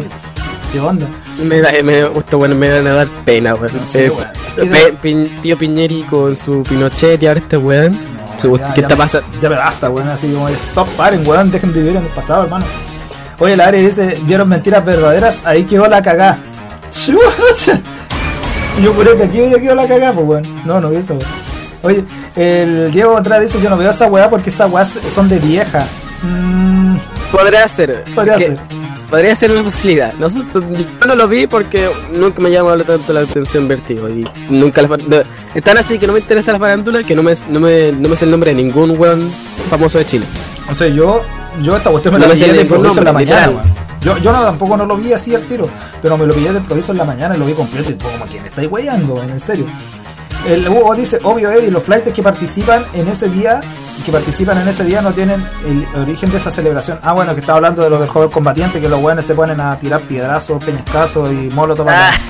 ¿Qué 0.72 0.80
onda? 0.80 1.06
Me 1.38 1.60
da, 1.60 1.70
me, 1.82 1.98
esto, 2.00 2.38
bueno, 2.38 2.54
me 2.54 2.70
van 2.72 2.86
a 2.86 2.92
dar 2.94 3.06
pena, 3.24 3.54
weón. 3.54 3.72
No 3.76 3.86
sé, 3.86 4.06
Eh. 4.06 4.94
Pe- 5.00 5.30
tío 5.42 5.56
Piñeri 5.58 6.02
con 6.04 6.34
su 6.36 6.62
Pinochet 6.62 7.22
y 7.22 7.26
ahora 7.26 7.40
este 7.40 7.56
weón. 7.56 7.98
No, 8.44 8.74
¿Qué 8.74 8.80
está 8.80 8.96
pasando? 8.96 9.26
Ya 9.40 9.48
me 9.50 9.56
basta, 9.56 9.90
weón, 9.90 10.08
así 10.08 10.32
como 10.32 10.48
stop, 10.48 10.88
paren, 10.96 11.26
weón, 11.26 11.50
dejen 11.50 11.72
de 11.72 11.80
vivir 11.80 11.96
en 11.96 12.02
el 12.04 12.08
pasado, 12.10 12.44
hermano. 12.44 12.64
Oye, 13.38 13.56
la 13.56 13.66
Ari 13.66 13.82
dice, 13.84 14.18
vieron 14.22 14.48
mentiras 14.48 14.84
verdaderas, 14.84 15.44
ahí 15.44 15.64
quedó 15.64 15.86
la 15.88 16.02
cagá. 16.02 16.38
Chucha. 16.90 17.80
Yo 18.82 18.92
creo 18.92 19.16
que 19.16 19.24
aquí 19.24 19.38
ya 19.50 19.58
quedó 19.60 19.74
la 19.74 19.86
cagá, 19.86 20.12
pues 20.12 20.26
weón. 20.26 20.42
No, 20.64 20.80
no 20.80 20.90
vi 20.90 20.96
eso, 20.96 21.14
weón. 21.14 21.26
Oye, 21.82 22.04
el 22.36 22.90
Diego 22.92 23.14
otra 23.14 23.38
vez 23.38 23.52
dice, 23.52 23.62
yo 23.62 23.68
no 23.70 23.76
veo 23.76 23.90
esa 23.90 24.06
weá 24.06 24.30
porque 24.30 24.50
esas 24.50 24.70
weas 24.70 24.88
son 25.14 25.28
de 25.28 25.38
vieja. 25.38 25.84
Mm, 26.22 26.96
Podría 27.30 27.68
ser. 27.68 28.04
podría 28.14 28.36
que- 28.36 28.46
ser. 28.46 28.58
Podría 29.12 29.36
ser 29.36 29.50
una 29.52 29.62
posibilidad. 29.62 30.14
Nosotros, 30.14 30.64
yo 30.70 31.06
no 31.06 31.14
lo 31.14 31.28
vi 31.28 31.46
porque 31.46 31.86
nunca 32.14 32.40
me 32.40 32.50
llamó 32.50 32.74
tanto 32.78 33.12
la 33.12 33.20
atención 33.20 33.68
Vertigo. 33.68 34.08
Y 34.08 34.26
nunca 34.48 34.80
la 34.80 34.88
far- 34.88 35.02
de- 35.04 35.22
Es 35.54 35.62
tan 35.62 35.76
así 35.76 35.98
que 35.98 36.06
no 36.06 36.14
me 36.14 36.20
interesa 36.20 36.50
la 36.50 36.58
farándula 36.58 37.02
que 37.04 37.14
no 37.14 37.22
me, 37.22 37.34
no 37.50 37.60
me, 37.60 37.92
no 37.92 38.08
me 38.08 38.16
sé 38.16 38.24
el 38.24 38.30
nombre 38.30 38.54
de 38.54 38.62
ningún 38.62 38.98
weón 38.98 39.30
famoso 39.68 39.98
de 39.98 40.06
Chile. 40.06 40.24
O 40.70 40.74
sea, 40.74 40.88
yo, 40.88 41.20
yo 41.62 41.76
esta 41.76 41.90
cuestión 41.90 42.14
me 42.14 42.20
No 42.20 42.26
la 42.26 42.32
pillé 42.32 42.52
de 42.54 42.62
improviso 42.62 42.98
en 43.00 43.04
la 43.04 43.12
mañana, 43.12 43.48
weón. 43.50 43.62
Yo, 44.00 44.16
yo 44.16 44.32
no, 44.32 44.42
tampoco 44.44 44.76
no 44.78 44.86
lo 44.86 44.96
vi 44.96 45.12
así 45.12 45.34
al 45.34 45.42
tiro, 45.42 45.68
pero 46.00 46.16
me 46.16 46.26
lo 46.26 46.32
pillé 46.32 46.50
de 46.50 46.58
improviso 46.60 46.92
en 46.92 46.98
la 46.98 47.04
mañana 47.04 47.36
y 47.36 47.38
lo 47.38 47.44
vi 47.44 47.52
completo 47.52 47.92
y 47.92 47.94
como 47.96 48.24
que 48.26 48.40
me 48.40 48.48
estáis 48.48 48.68
weyando, 48.72 49.22
en 49.22 49.38
serio. 49.38 49.66
El 50.48 50.66
Hugo 50.66 50.94
dice, 50.96 51.18
obvio 51.22 51.52
Eddie, 51.52 51.70
los 51.70 51.82
flights 51.84 52.12
que 52.12 52.22
participan 52.22 52.82
en 52.94 53.06
ese 53.08 53.28
día, 53.28 53.60
que 54.04 54.10
participan 54.12 54.58
en 54.58 54.68
ese 54.68 54.84
día 54.84 55.00
no 55.02 55.12
tienen 55.12 55.44
el 55.66 56.00
origen 56.00 56.30
de 56.30 56.38
esa 56.38 56.50
celebración. 56.50 56.98
Ah, 57.02 57.12
bueno, 57.12 57.34
que 57.34 57.40
estaba 57.40 57.56
hablando 57.58 57.82
de 57.82 57.90
los 57.90 58.00
del 58.00 58.08
joven 58.08 58.30
combatiente, 58.30 58.80
que 58.80 58.88
los 58.88 59.00
weones 59.00 59.24
se 59.24 59.34
ponen 59.34 59.60
a 59.60 59.76
tirar 59.76 60.00
piedrazos, 60.00 60.62
peñascazos 60.64 61.30
y 61.32 61.50
molotov. 61.54 61.88
Ah. 61.88 62.10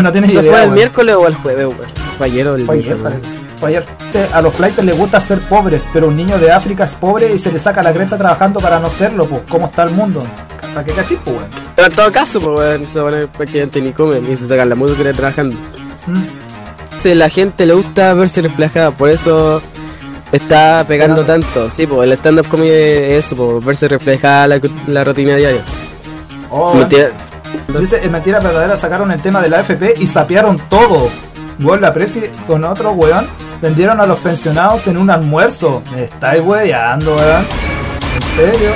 No 0.00 0.12
tienen 0.12 0.30
¿Esto 0.30 0.42
idea. 0.42 0.52
fue 0.52 0.60
el 0.60 0.66
weón. 0.66 0.74
miércoles 0.76 1.16
o 1.16 1.26
el 1.26 1.34
jueves, 1.34 1.64
weón? 1.66 1.90
Fue 2.16 2.26
ayer 2.26 2.46
o 2.48 2.54
el 2.54 2.66
Fue 2.66 2.76
ayer, 2.76 2.96
parece. 2.98 3.26
Fue 3.56 3.68
ayer. 3.70 3.84
Este, 4.04 4.32
A 4.32 4.40
los 4.40 4.54
flighters 4.54 4.86
les 4.86 4.96
gusta 4.96 5.18
ser 5.18 5.40
pobres, 5.40 5.88
pero 5.92 6.06
un 6.06 6.16
niño 6.16 6.38
de 6.38 6.52
África 6.52 6.84
es 6.84 6.94
pobre 6.94 7.34
y 7.34 7.38
se 7.38 7.50
le 7.50 7.58
saca 7.58 7.82
la 7.82 7.92
cresta 7.92 8.16
trabajando 8.16 8.60
para 8.60 8.78
no 8.78 8.86
serlo, 8.88 9.26
pues. 9.26 9.42
¿Cómo 9.48 9.66
está 9.66 9.82
el 9.82 9.90
mundo? 9.90 10.24
¿Para 10.72 10.84
qué 10.84 10.92
cachis, 10.92 11.18
pues, 11.24 11.36
weón? 11.36 11.48
Pero 11.74 11.88
en 11.88 11.94
todo 11.94 12.12
caso, 12.12 12.40
pues, 12.40 12.60
weón, 12.60 12.86
se 12.88 13.00
van 13.00 13.14
a 13.14 13.26
prácticamente 13.26 13.80
ni 13.82 13.92
comen 13.92 14.30
y 14.32 14.36
se 14.36 14.46
sacan 14.46 14.68
la 14.68 14.76
música 14.76 15.12
trabajando. 15.12 15.56
Mm. 16.06 16.22
Sí, 16.98 17.14
la 17.16 17.28
gente 17.28 17.66
le 17.66 17.74
gusta 17.74 18.14
verse 18.14 18.40
reflejada, 18.40 18.92
por 18.92 19.08
eso 19.08 19.60
está 20.32 20.84
pegando 20.88 21.24
tanto. 21.24 21.70
Sí, 21.70 21.86
pues 21.86 22.10
el 22.10 22.16
stand-up 22.18 22.48
comedy 22.48 22.70
es 22.70 23.24
eso, 23.26 23.36
pues, 23.36 23.64
verse 23.64 23.88
reflejada 23.88 24.46
la, 24.48 24.60
la 24.88 25.04
rutina 25.04 25.36
diaria. 25.36 25.60
Oh. 26.50 26.74
Mentira- 26.74 27.10
Dice, 27.78 28.00
en 28.02 28.10
Mentira 28.12 28.40
Verdadera 28.40 28.76
sacaron 28.76 29.10
el 29.12 29.20
tema 29.20 29.40
de 29.42 29.48
la 29.50 29.58
AFP 29.60 29.94
y 29.98 30.06
sapearon 30.06 30.58
todo. 30.70 31.10
Weón, 31.60 31.80
la 31.82 31.92
presi 31.92 32.22
con 32.46 32.64
otro 32.64 32.92
weón 32.92 33.26
vendieron 33.60 34.00
a 34.00 34.06
los 34.06 34.18
pensionados 34.20 34.86
en 34.86 34.96
un 34.96 35.10
almuerzo. 35.10 35.82
Me 35.94 36.04
estáis 36.04 36.42
weyando, 36.42 37.14
weón. 37.14 37.44
¿En 38.16 38.36
serio? 38.36 38.70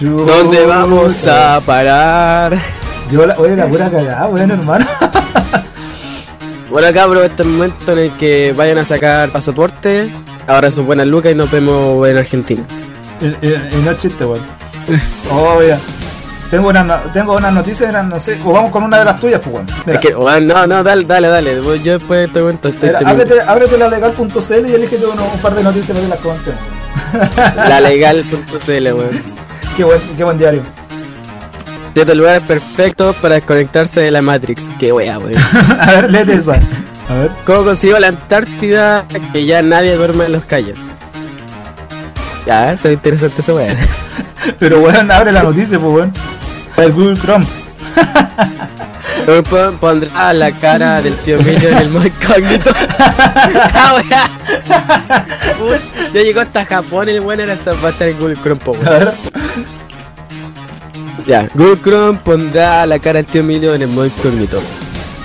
¿Dónde 0.00 0.66
vamos 0.66 1.26
a 1.26 1.60
parar? 1.64 2.58
Yo 3.10 3.24
la, 3.26 3.36
oye, 3.38 3.56
la 3.56 3.66
pura 3.66 3.88
cagada, 3.90 4.26
weón, 4.26 4.50
hermano. 4.50 4.86
Bueno, 6.70 6.92
cabros, 6.92 7.24
este 7.24 7.42
es 7.42 7.48
el 7.48 7.54
momento 7.54 7.92
en 7.92 7.98
el 7.98 8.10
que 8.16 8.52
vayan 8.56 8.78
a 8.78 8.84
sacar 8.84 9.30
pasaporte. 9.30 10.10
Ahora 10.46 10.70
son 10.70 10.86
buenas 10.86 11.08
lucas 11.08 11.32
y 11.32 11.34
nos 11.34 11.50
vemos 11.50 12.06
en 12.08 12.18
Argentina. 12.18 12.62
Y, 13.20 13.26
y- 13.46 13.68
y 13.72 13.82
no 13.84 13.90
es 13.90 13.98
chiste, 13.98 14.24
weón. 14.24 14.42
Oh, 15.30 15.58
mira. 15.60 15.78
Tengo 16.50 16.68
una, 16.68 16.82
no- 16.82 16.98
tengo 17.12 17.34
una 17.36 17.50
noticia, 17.50 17.88
era, 17.88 18.02
no 18.02 18.18
sé, 18.18 18.38
o 18.44 18.52
vamos 18.52 18.70
con 18.70 18.82
una 18.84 18.98
de 18.98 19.04
las 19.04 19.20
tuyas, 19.20 19.40
pues, 19.42 19.54
weón. 19.54 19.66
Es 19.86 20.00
que, 20.00 20.14
weón, 20.14 20.46
no, 20.46 20.66
no, 20.66 20.82
dale, 20.82 21.04
dale, 21.04 21.28
dale. 21.28 21.54
Yo 21.82 21.98
después 21.98 22.32
te 22.32 22.40
cuento. 22.40 22.68
Estoy 22.68 22.90
mira, 22.90 23.00
ábrete, 23.10 23.40
ábrete 23.40 23.78
la 23.78 23.88
legal.cl 23.88 24.66
y 24.68 24.74
elige 24.74 24.96
uno- 25.12 25.24
un 25.34 25.40
par 25.40 25.54
de 25.54 25.62
noticias 25.62 25.88
para 25.96 26.00
que 26.02 26.08
las 26.08 26.18
comentemos. 26.20 26.60
weón. 27.14 27.68
La 27.68 27.80
legal.cl, 27.88 28.92
weón. 28.92 29.22
Qué 29.76 29.84
buen, 29.84 30.00
qué 30.16 30.24
buen 30.24 30.38
diario. 30.38 30.62
Siete 31.98 32.14
lugares 32.14 32.44
perfectos 32.44 33.16
para 33.16 33.34
desconectarse 33.34 34.00
de 34.00 34.12
la 34.12 34.22
Matrix. 34.22 34.62
Qué 34.78 34.92
wea, 34.92 35.18
weón. 35.18 35.32
A 35.80 35.86
ver, 35.94 36.12
léete 36.12 36.34
esa. 36.34 36.52
A 36.52 37.14
ver. 37.14 37.30
¿Cómo 37.44 37.64
consiguió 37.64 37.98
la 37.98 38.06
Antártida 38.06 39.04
que 39.32 39.44
ya 39.44 39.62
nadie 39.62 39.96
duerme 39.96 40.26
en 40.26 40.32
los 40.34 40.44
calles? 40.44 40.92
Ya, 42.46 42.76
se 42.76 42.86
ve 42.86 42.94
interesante 42.94 43.40
esa 43.40 43.52
wea. 43.52 43.76
Pero 44.60 44.78
weón, 44.78 45.10
abre 45.10 45.32
la 45.32 45.42
noticia, 45.42 45.76
pues 45.76 45.92
weón. 45.92 46.12
El 46.76 46.92
Google 46.92 47.16
Chrome. 47.16 47.46
Pondrá 49.80 50.32
la 50.34 50.52
cara 50.52 51.02
del 51.02 51.16
tío 51.16 51.36
Millo 51.42 51.68
en 51.68 51.78
el 51.78 51.90
modo 51.90 52.06
incógnito. 52.06 52.70
Ah, 53.74 54.00
Ya 56.14 56.22
llegó 56.22 56.42
hasta 56.42 56.64
Japón 56.64 57.08
el 57.08 57.22
bueno 57.22 57.42
era 57.42 57.54
hasta 57.54 57.72
va 57.82 57.88
a 57.88 57.90
estar 57.90 58.06
en 58.06 58.16
Google 58.20 58.36
Chrome, 58.40 58.60
po, 58.60 58.76
A 58.86 58.88
weón. 58.88 59.77
Ya, 61.28 61.46
Google 61.54 61.76
Chrome 61.82 62.18
pondrá 62.24 62.84
la 62.86 62.98
cara 62.98 63.18
del 63.18 63.26
tío 63.26 63.42
Emilio 63.42 63.74
en 63.74 63.82
el 63.82 63.88
modo 63.88 64.06
incógnito. 64.06 64.60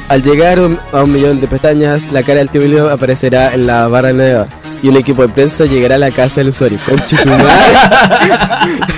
Al 0.10 0.22
llegar 0.22 0.60
un- 0.60 0.78
a 0.92 1.02
un 1.04 1.14
millón 1.14 1.40
de 1.40 1.48
pestañas, 1.48 2.12
la 2.12 2.24
cara 2.24 2.40
del 2.40 2.50
tío 2.50 2.62
Emilio 2.62 2.90
aparecerá 2.92 3.54
en 3.54 3.66
la 3.66 3.88
barra 3.88 4.12
nueva 4.12 4.48
y 4.82 4.90
un 4.90 4.98
equipo 4.98 5.22
de 5.22 5.30
prensa 5.30 5.64
llegará 5.66 5.96
a 5.96 6.00
la 6.00 6.12
casa 6.12 6.42
del 6.42 6.50
usuario. 6.50 6.78
Conche 6.86 7.16
tu 7.16 7.30
madre. 7.30 7.46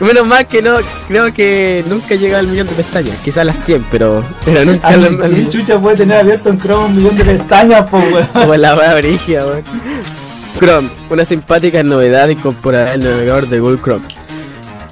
Menos 0.00 0.26
mal 0.26 0.46
que 0.46 0.60
no, 0.60 0.74
creo 1.08 1.32
que 1.32 1.82
nunca 1.88 2.14
llega 2.14 2.38
al 2.40 2.46
millón 2.46 2.66
de 2.66 2.74
pestañas. 2.74 3.16
Quizás 3.24 3.46
las 3.46 3.56
100, 3.64 3.86
pero, 3.90 4.22
pero 4.44 4.64
nunca 4.66 4.88
al- 4.88 5.04
al 5.04 5.16
¿Quién 5.16 5.30
millón. 5.34 5.48
chucha 5.50 5.78
puede 5.80 5.96
tener 5.96 6.18
abierto 6.18 6.50
en 6.50 6.60
Chrome 6.60 6.84
un 6.88 6.96
millón 6.96 7.16
de 7.16 7.24
pestañas, 7.24 7.86
po, 7.88 7.96
weón? 7.98 8.26
Como 8.34 8.54
la 8.56 8.74
wea 8.74 8.94
brígida, 8.96 9.46
weón. 9.46 9.62
Chrome, 10.58 10.88
una 11.08 11.24
simpática 11.24 11.82
novedad 11.82 12.28
incorporada 12.28 12.92
al 12.92 13.00
navegador 13.00 13.48
de 13.48 13.60
Google 13.60 13.78
Chrome. 13.82 14.04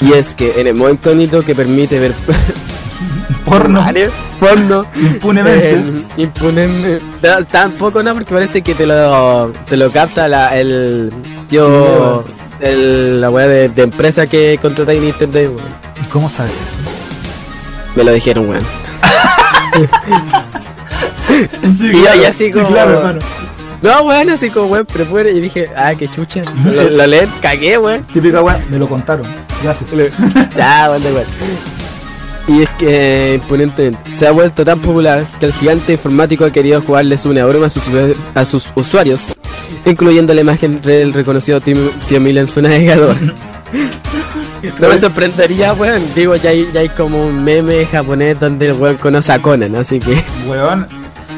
Y 0.02 0.12
es 0.14 0.34
que 0.34 0.60
en 0.60 0.66
el 0.66 0.74
modo 0.74 0.90
incógnito 0.90 1.42
que 1.42 1.54
permite 1.54 1.98
ver 1.98 2.12
Porno, 3.44 3.84
porno 4.40 4.86
impunemente. 4.94 5.72
eh, 5.74 5.84
impunemente. 6.16 7.00
Tampoco 7.50 8.02
no, 8.02 8.14
porque 8.14 8.32
parece 8.32 8.62
que 8.62 8.74
te 8.74 8.86
lo, 8.86 9.52
te 9.68 9.76
lo 9.76 9.90
capta 9.90 10.26
la, 10.28 10.56
el 10.58 11.12
tío, 11.48 12.24
el, 12.60 13.20
la 13.20 13.30
wea 13.30 13.46
de, 13.48 13.68
de 13.68 13.82
empresa 13.82 14.26
que 14.26 14.58
contratáis 14.62 15.00
en 15.00 15.08
internet, 15.08 15.48
weón. 15.54 15.68
¿Y 16.02 16.06
cómo 16.08 16.30
sabes 16.30 16.52
eso? 16.52 16.78
Me 17.96 18.04
lo 18.04 18.12
dijeron, 18.12 18.48
weón. 18.48 18.62
Sí, 21.78 21.86
Y 21.92 21.92
yo- 22.04 22.14
y 22.22 22.24
así 22.24 22.44
sí, 22.46 22.52
como- 22.52 22.68
claro, 22.68 22.98
hermano. 22.98 23.18
No, 23.82 24.02
weón, 24.02 24.30
así 24.30 24.48
como, 24.50 24.66
weón, 24.66 24.86
pero 24.90 25.04
fuera. 25.04 25.30
Y 25.30 25.40
dije, 25.40 25.68
ah, 25.76 25.94
qué 25.94 26.08
chucha. 26.08 26.42
Lo, 26.64 26.88
lo 26.88 27.06
leen, 27.06 27.28
cagué, 27.40 27.78
weón. 27.78 28.04
Típica 28.04 28.40
weón, 28.42 28.60
me 28.70 28.78
lo 28.78 28.88
contaron. 28.88 29.26
Gracias. 29.62 29.90
Ya, 30.56 30.88
weón, 30.90 31.02
igual. 31.02 31.24
Y 32.48 32.62
es 32.62 32.68
que 32.70 33.40
imponentemente 33.40 34.10
se 34.10 34.26
ha 34.26 34.32
vuelto 34.32 34.64
tan 34.64 34.80
popular 34.80 35.24
que 35.38 35.46
el 35.46 35.52
gigante 35.52 35.92
informático 35.92 36.44
ha 36.44 36.50
querido 36.50 36.82
jugarles 36.82 37.24
una 37.24 37.44
broma 37.46 37.66
a 37.66 37.70
sus, 37.70 37.84
a 38.34 38.44
sus 38.44 38.68
usuarios, 38.74 39.36
incluyendo 39.86 40.34
la 40.34 40.40
imagen 40.40 40.82
del 40.82 41.12
reconocido 41.12 41.60
tío, 41.60 41.76
tío 42.08 42.20
Mil 42.20 42.38
en 42.38 42.48
su 42.48 42.62
navegador. 42.62 43.16
No 44.78 44.88
me 44.88 45.00
sorprendería, 45.00 45.72
weón. 45.72 46.00
Digo, 46.14 46.36
ya 46.36 46.50
hay, 46.50 46.68
ya 46.72 46.80
hay 46.80 46.88
como 46.88 47.26
un 47.26 47.42
meme 47.42 47.84
japonés 47.84 48.38
donde 48.38 48.68
el 48.68 48.74
weón 48.74 48.96
conoce 48.96 49.32
a 49.32 49.42
Conan, 49.42 49.74
así 49.74 49.98
que. 49.98 50.22
Weón, 50.46 50.86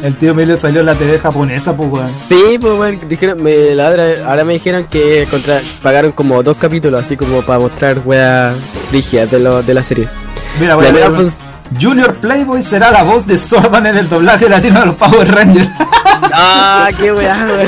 el 0.05 0.14
tío 0.14 0.30
Emilio 0.30 0.57
salió 0.57 0.80
en 0.80 0.86
la 0.86 0.94
TV 0.94 1.18
japonesa, 1.18 1.74
pues 1.76 1.90
weón. 1.90 2.11
Sí, 2.28 2.59
pues 2.61 2.72
weón, 2.78 3.00
dijeron, 3.09 3.42
me, 3.42 3.74
la 3.74 3.88
otra- 3.88 4.28
ahora 4.28 4.44
me 4.44 4.52
dijeron 4.52 4.84
que 4.90 5.26
contra, 5.30 5.61
pagaron 5.82 6.12
como 6.12 6.42
dos 6.42 6.59
capítulos, 6.59 7.02
así 7.05 7.16
como 7.16 7.40
para 7.42 7.59
mostrar 7.59 8.00
weas 8.05 8.55
rígidas 8.92 9.30
de, 9.30 9.40
lo, 9.40 9.62
de 9.62 9.74
la 9.74 9.82
serie. 9.82 10.07
Mira, 10.61 10.76
weón. 10.76 10.92
Nueva 10.92 11.16
fun- 11.16 11.32
Junior 11.80 12.14
Playboy 12.14 12.62
será 12.62 12.90
la 12.90 13.02
voz 13.02 13.26
de 13.26 13.36
Sorban 13.38 13.86
en 13.86 13.96
el 13.96 14.09
doblaje 14.09 14.48
latino 14.48 14.80
de 14.80 14.86
los 14.86 14.94
Power 14.96 15.34
Rangers. 15.34 15.68
Ah, 16.36 16.88
qué 16.98 17.12
weá, 17.12 17.46
weón. 17.46 17.66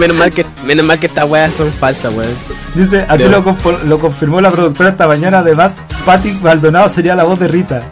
Menos 0.00 0.16
mal 0.16 0.32
que, 0.32 0.44
menos 0.64 0.84
mal 0.86 0.98
que 0.98 1.06
estas 1.06 1.28
weas 1.28 1.52
son 1.54 1.70
falsas, 1.72 2.12
weón. 2.14 2.30
Dice, 2.74 3.04
así 3.08 3.24
lo, 3.24 3.42
lo 3.86 3.98
confirmó 3.98 4.40
la 4.40 4.50
productora 4.50 4.90
esta 4.90 5.06
mañana. 5.08 5.38
Además, 5.40 5.72
Patty 6.04 6.32
Maldonado 6.42 6.88
sería 6.88 7.14
la 7.16 7.24
voz 7.24 7.38
de 7.38 7.48
Rita. 7.48 7.82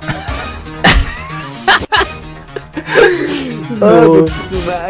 Oh, 3.80 4.24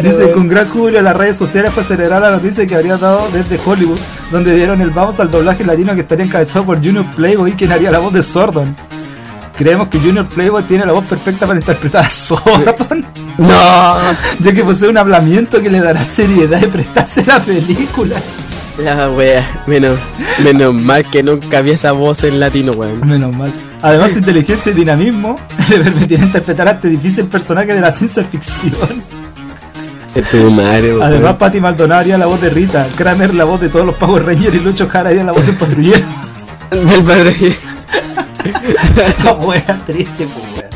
Dice, 0.00 0.32
con 0.32 0.48
gran 0.48 0.68
júbilo 0.68 1.00
las 1.02 1.16
redes 1.16 1.36
sociales 1.36 1.72
fue 1.72 1.82
celebrar 1.82 2.22
la 2.22 2.30
noticia 2.30 2.66
que 2.66 2.74
habría 2.74 2.96
dado 2.96 3.28
desde 3.32 3.58
Hollywood, 3.64 3.98
donde 4.30 4.54
dieron 4.54 4.80
el 4.80 4.90
vamos 4.90 5.18
al 5.20 5.30
doblaje 5.30 5.64
latino 5.64 5.94
que 5.94 6.02
estaría 6.02 6.24
encabezado 6.24 6.66
por 6.66 6.76
Junior 6.76 7.04
Playboy, 7.14 7.52
quien 7.52 7.72
haría 7.72 7.90
la 7.90 7.98
voz 7.98 8.12
de 8.12 8.22
Sordon. 8.22 8.74
Creemos 9.56 9.88
que 9.88 9.98
Junior 9.98 10.26
Playboy 10.26 10.62
tiene 10.64 10.84
la 10.84 10.92
voz 10.92 11.04
perfecta 11.06 11.46
para 11.46 11.58
interpretar 11.58 12.04
a 12.04 12.10
Sordon, 12.10 13.06
No, 13.38 13.94
ya 14.40 14.52
que 14.52 14.62
posee 14.62 14.88
un 14.88 14.98
hablamiento 14.98 15.62
que 15.62 15.70
le 15.70 15.80
dará 15.80 16.04
seriedad 16.04 16.60
y 16.62 16.66
prestarse 16.66 17.24
la 17.24 17.40
película. 17.40 18.16
La 18.78 19.10
wea, 19.10 19.62
menos, 19.66 19.98
menos 20.42 20.74
mal 20.74 21.04
que 21.10 21.22
nunca 21.22 21.62
vi 21.62 21.70
esa 21.70 21.92
voz 21.92 22.24
en 22.24 22.38
latino, 22.38 22.72
weón. 22.72 23.06
Menos 23.06 23.34
mal. 23.34 23.52
Además, 23.82 24.12
su 24.12 24.18
inteligencia 24.20 24.72
y 24.72 24.74
dinamismo 24.74 25.38
le 25.70 25.78
permitirá 25.78 26.22
interpretar 26.24 26.68
a 26.68 26.70
este 26.72 26.88
difícil 26.88 27.26
personaje 27.26 27.74
de 27.74 27.80
la 27.80 27.90
ciencia 27.92 28.24
ficción. 28.24 29.02
Es 30.14 30.28
tu 30.30 30.50
madre, 30.50 30.92
weón. 30.92 31.02
Además, 31.02 31.36
Patty 31.36 31.60
Maldonado 31.60 32.00
haría 32.00 32.18
la 32.18 32.26
voz 32.26 32.40
de 32.40 32.50
Rita, 32.50 32.86
Kramer 32.96 33.34
la 33.34 33.44
voz 33.44 33.60
de 33.60 33.68
todos 33.68 33.86
los 33.86 33.94
Power 33.94 34.24
Rangers 34.24 34.54
y 34.54 34.60
Lucho 34.60 34.88
Jara 34.88 35.10
haría 35.10 35.24
la 35.24 35.32
voz 35.32 35.46
del 35.46 35.56
patrullero. 35.56 36.04
del 36.70 37.02
padre. 37.04 37.56
La 39.24 39.32
wea 39.32 39.82
triste, 39.86 40.26
pues 40.26 40.56
wea. 40.56 40.68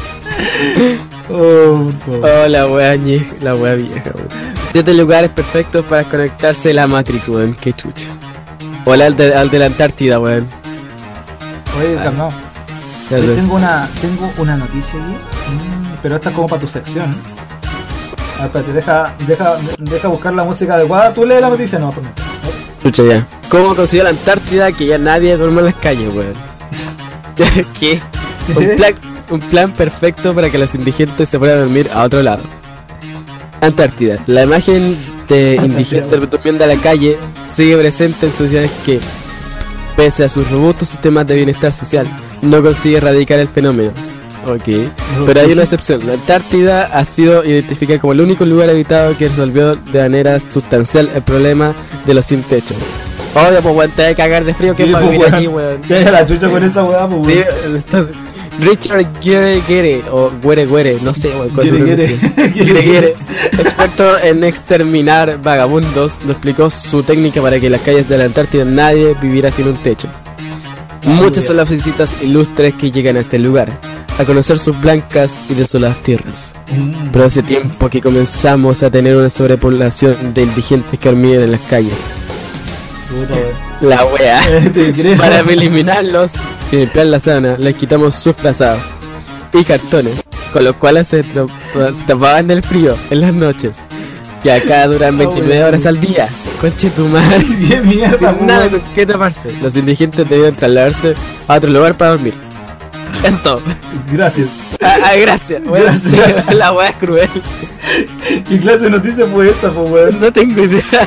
Oh, 1.29 1.89
oh. 2.09 2.21
Oh, 2.23 2.49
la 2.49 2.67
wea 2.67 2.97
la 3.41 3.55
wea 3.55 3.75
vieja, 3.75 4.11
weón. 4.15 4.60
Siete 4.73 4.95
lugares 4.95 5.31
perfectos 5.31 5.85
para 5.85 6.05
conectarse 6.05 6.71
a 6.71 6.75
la 6.75 6.87
Matrix, 6.87 7.29
weón. 7.29 7.55
Qué 7.55 7.73
chucha. 7.73 8.09
O 8.85 8.93
al 8.93 9.16
de, 9.16 9.35
al 9.35 9.51
de 9.51 9.59
la 9.59 9.66
Antártida, 9.66 10.21
weón. 10.21 10.47
Oye, 11.79 11.97
calmado. 11.97 12.31
Yo 13.11 13.18
sé. 13.18 13.35
tengo 13.35 13.57
una, 13.57 13.89
tengo 14.01 14.33
una 14.39 14.57
noticia 14.57 15.01
aquí, 15.01 15.12
mm, 15.57 15.99
pero 16.01 16.14
esta 16.14 16.29
es 16.29 16.35
como 16.37 16.47
para 16.47 16.61
tu 16.61 16.68
sección. 16.68 17.11
Espérate, 18.41 18.73
deja, 18.73 19.14
deja, 19.27 19.57
deja 19.79 20.09
buscar 20.09 20.33
la 20.35 20.45
música 20.45 20.75
adecuada. 20.75 21.12
Tú 21.12 21.27
lees 21.27 21.41
la 21.41 21.49
noticia, 21.49 21.81
no, 21.81 21.91
por. 21.91 22.05
Escucha 22.79 23.03
ya. 23.03 23.27
¿Cómo 23.49 23.75
consiguió 23.75 24.05
la 24.05 24.11
Antártida 24.11 24.71
que 24.71 24.87
ya 24.87 24.99
nadie 24.99 25.37
duerme 25.37 25.59
en 25.59 25.66
las 25.66 25.75
calles, 25.75 26.09
weón? 26.14 26.35
¿Qué? 27.79 28.01
Un 28.57 28.77
plan, 28.77 28.95
un 29.31 29.41
plan 29.41 29.73
perfecto 29.73 30.35
para 30.35 30.51
que 30.51 30.59
los 30.59 30.75
indigentes 30.75 31.29
se 31.29 31.39
puedan 31.39 31.61
dormir 31.61 31.89
a 31.95 32.03
otro 32.03 32.21
lado. 32.23 32.43
Antártida. 33.61 34.19
La 34.27 34.45
imagen 34.45 34.97
de 35.29 35.57
indigentes 35.63 36.31
durmiendo 36.31 36.65
a 36.65 36.67
la 36.67 36.77
calle 36.77 37.19
sigue 37.55 37.77
presente 37.77 38.27
en 38.27 38.33
sociedades 38.33 38.71
que, 38.87 38.99
pese 39.97 40.25
a 40.25 40.29
sus 40.29 40.51
robustos 40.51 40.89
sistemas 40.89 41.27
de 41.27 41.35
bienestar 41.37 41.73
social, 41.73 42.07
no 42.43 42.63
consigue 42.63 42.97
erradicar 42.99 43.39
el 43.39 43.49
fenómeno. 43.49 43.91
Ok. 44.47 44.89
Pero 45.27 45.41
hay 45.41 45.53
una 45.53 45.63
excepción. 45.65 46.01
La 46.07 46.15
Antártida 46.15 46.87
ha 46.87 47.05
sido 47.05 47.45
identificada 47.45 48.01
como 48.01 48.15
el 48.15 48.23
único 48.23 48.47
lugar 48.47 48.71
habitado 48.71 49.17
que 49.19 49.29
resolvió 49.29 49.77
de 49.77 50.01
manera 50.01 50.41
sustancial 50.41 51.11
el 51.15 51.23
problema 51.23 51.75
de 52.07 52.15
los 52.15 52.25
sin 52.27 52.43
techo. 52.43 52.75
Obvio, 53.35 53.61
pues 53.61 53.77
weón, 53.77 53.91
te 53.93 54.03
vas 54.03 54.13
a 54.13 54.15
cagar 54.17 54.45
de 54.45 54.55
frío 54.55 54.75
que 54.75 54.85
Sí, 54.87 54.91
para 54.93 55.05
pues, 55.07 55.19
vivir 55.19 55.35
aquí, 55.35 55.47
weón. 55.47 55.81
Que 55.83 55.95
haya 55.95 56.11
la 56.11 56.27
chucha 56.27 56.49
con 56.49 56.65
esa 56.65 56.83
weá, 56.83 57.07
pues 57.07 57.27
Sí, 57.27 57.39
weón. 57.39 57.77
entonces, 57.77 58.17
Richard 58.61 59.07
Gere 59.21 59.61
Gere, 59.63 60.03
o 60.11 60.31
Guere 60.43 60.67
Guere, 60.67 60.97
no 61.03 61.15
sé, 61.15 61.31
Gere, 61.55 62.83
Gere. 62.83 63.15
experto 63.53 64.19
en 64.19 64.45
exterminar 64.45 65.41
vagabundos, 65.43 66.19
nos 66.23 66.33
explicó 66.33 66.71
su 66.71 67.03
técnica 67.03 67.41
para 67.41 67.59
que 67.59 67.67
en 67.67 67.73
las 67.73 67.81
calles 67.81 68.09
de 68.09 68.19
la 68.19 68.25
Antártida 68.25 68.65
nadie 68.65 69.15
viviera 69.21 69.51
sin 69.51 69.69
un 69.69 69.77
techo. 69.77 70.09
Muchas 71.05 71.47
son 71.47 71.57
las 71.57 71.71
visitas 71.71 72.23
ilustres 72.23 72.75
que 72.75 72.91
llegan 72.91 73.17
a 73.17 73.21
este 73.21 73.39
lugar, 73.39 73.71
a 74.19 74.25
conocer 74.25 74.59
sus 74.59 74.79
blancas 74.81 75.51
y 75.51 75.55
desoladas 75.55 75.99
tierras. 76.03 76.55
Mm. 76.71 77.11
Pero 77.13 77.25
hace 77.25 77.43
tiempo 77.43 77.89
que 77.89 78.01
comenzamos 78.01 78.83
a 78.83 78.91
tener 78.91 79.17
una 79.17 79.31
sobrepoblación 79.31 80.35
de 80.35 80.43
indigentes 80.43 80.99
que 80.99 81.09
dormían 81.09 81.43
en 81.43 81.53
las 81.53 81.63
calles. 81.63 81.95
La 83.81 84.05
wea. 84.05 84.41
Para 85.17 85.41
eliminarlos 85.41 86.33
limpiar 86.77 87.07
la 87.07 87.21
zona, 87.21 87.57
les 87.59 87.75
quitamos 87.75 88.14
sus 88.14 88.37
frazados 88.37 88.83
y 89.53 89.64
cartones, 89.64 90.23
con 90.53 90.64
los 90.64 90.77
cuales 90.77 91.09
se, 91.09 91.23
se 91.23 92.05
tapaban 92.07 92.47
del 92.47 92.62
frío 92.62 92.97
en 93.11 93.21
las 93.21 93.33
noches. 93.33 93.79
Que 94.43 94.53
acá 94.53 94.87
duran 94.87 95.18
29 95.18 95.64
horas 95.64 95.85
al 95.85 96.01
día. 96.01 96.27
Conche 96.61 96.89
tu 96.91 97.07
madre. 97.09 97.45
Bien 97.59 97.87
mierda, 97.87 98.16
Sin 98.16 98.29
pues, 98.29 98.43
nada 98.43 98.68
con 98.68 98.81
qué 98.95 99.05
taparse. 99.05 99.53
Los 99.61 99.77
indigentes 99.77 100.27
debían 100.29 100.55
trasladarse 100.55 101.14
a 101.47 101.57
otro 101.57 101.71
lugar 101.71 101.97
para 101.99 102.12
dormir. 102.12 102.33
Esto. 103.23 103.61
Gracias. 104.11 104.49
Ah, 104.81 104.97
ah, 105.05 105.16
gracias. 105.16 105.62
Bueno, 105.64 105.87
Gracias. 105.87 106.55
la 106.55 106.73
wea 106.73 106.89
es 106.89 106.97
cruel. 106.97 107.29
¿Qué 108.49 108.61
clase 108.61 108.85
de 108.85 108.91
noticia 108.91 109.27
fue 109.27 109.51
esta, 109.51 109.71
pues 109.71 109.91
weón? 109.91 110.21
No 110.21 110.33
tengo 110.33 110.64
idea. 110.64 111.07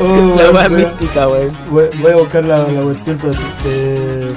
Oh, 0.00 0.36
La 0.40 0.50
weón. 0.50 0.76
mística, 0.76 1.28
weón. 1.28 1.50
Voy, 1.70 1.84
voy 2.00 2.12
a 2.12 2.16
buscar 2.16 2.44
la, 2.44 2.58
la 2.58 2.80
cuestión, 2.80 3.18
pero. 3.20 3.32
Eh... 3.66 4.32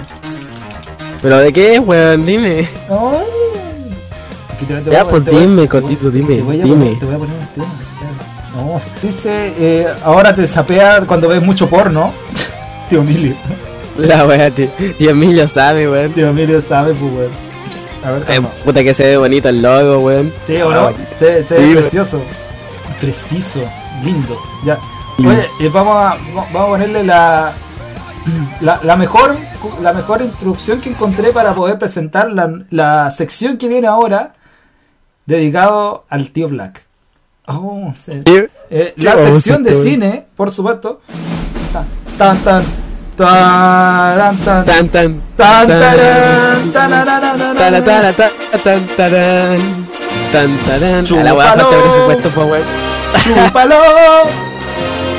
¿Pero 1.22 1.38
de 1.38 1.54
qué, 1.54 1.80
weón? 1.80 2.26
Dime. 2.26 2.68
Te- 4.86 4.92
Ya, 4.92 5.06
pues 5.08 5.26
dime, 5.26 5.68
Cotito, 5.68 6.10
dime, 6.12 6.36
Te 6.36 6.42
voy 6.42 6.62
a 6.62 6.64
dime. 6.64 6.76
poner, 6.86 7.00
te 7.00 7.06
voy 7.06 7.16
a 7.16 7.18
poner 7.18 7.36
un 7.36 7.48
tema. 7.48 7.68
No, 8.56 8.82
dice, 9.02 9.54
eh, 9.58 9.88
ahora 10.04 10.36
te 10.36 10.46
sapea 10.48 11.02
cuando 11.02 11.28
ves 11.30 11.42
mucho 11.42 11.68
porno. 11.68 12.12
Tío 12.90 13.00
Emilio. 13.02 13.36
La 13.98 14.26
wea, 14.26 14.50
tío. 14.52 14.68
Y 15.00 15.08
Emilio 15.08 15.48
sabe, 15.48 15.90
weón. 15.90 16.12
Tío 16.14 16.30
Emilio 16.30 16.62
sabe, 16.62 16.94
pues, 16.94 17.12
weón. 17.14 17.32
A 18.04 18.12
ver, 18.12 18.24
Eh, 18.30 18.42
puta 18.66 18.84
que 18.84 18.94
se 18.94 19.04
ve 19.06 19.18
bonito 19.18 19.50
el 19.50 19.62
logo, 19.62 20.00
weón. 20.00 20.32
Sí, 20.48 20.58
o 20.62 20.72
no, 20.72 20.90
se, 21.20 21.44
se 21.44 21.54
ve 21.56 21.60
Sí, 21.62 21.70
weón. 21.70 21.76
precioso. 21.82 22.22
Preciso, 23.00 23.60
lindo. 24.04 24.38
Ya. 24.66 24.78
Mm. 25.22 25.28
Oye, 25.28 25.48
eh, 25.60 25.70
vamos, 25.70 25.96
a, 25.96 26.18
vamos 26.36 26.56
a 26.56 26.68
ponerle 26.68 27.04
la, 27.04 27.54
la, 28.62 28.80
la 28.84 28.96
mejor 28.96 29.36
la 29.82 29.94
mejor 29.94 30.22
instrucción 30.22 30.82
que 30.82 30.90
encontré 30.90 31.32
para 31.32 31.54
poder 31.54 31.78
presentar 31.78 32.32
la, 32.32 32.52
la 32.70 33.10
sección 33.12 33.58
que 33.58 33.68
viene 33.68 33.88
ahora 33.88 34.34
dedicado 35.26 36.06
al 36.10 36.32
tío 36.32 36.48
Black. 36.50 36.86
Oh. 37.48 37.94
Eh, 38.08 38.24
¿Qué 38.26 39.04
la 39.04 39.18
sección 39.18 39.64
de 39.64 39.76
cine, 39.76 40.28
por 40.36 40.52
supuesto. 40.52 41.02
Tan, 41.72 41.86
tan, 42.18 42.42
tan, 42.44 42.64
Tan, 43.18 44.38
tan, 44.38 44.66
Tan 44.66 44.90
tan 44.90 44.90
tan, 44.90 45.22
tan 45.38 45.68
tarán, 45.68 46.72
tararararara. 46.72 47.54
Tara, 47.54 47.84
tara, 47.84 48.14
ta, 48.14 48.30
tan 48.64 48.88
tarán. 48.98 49.60
Tan 50.32 50.50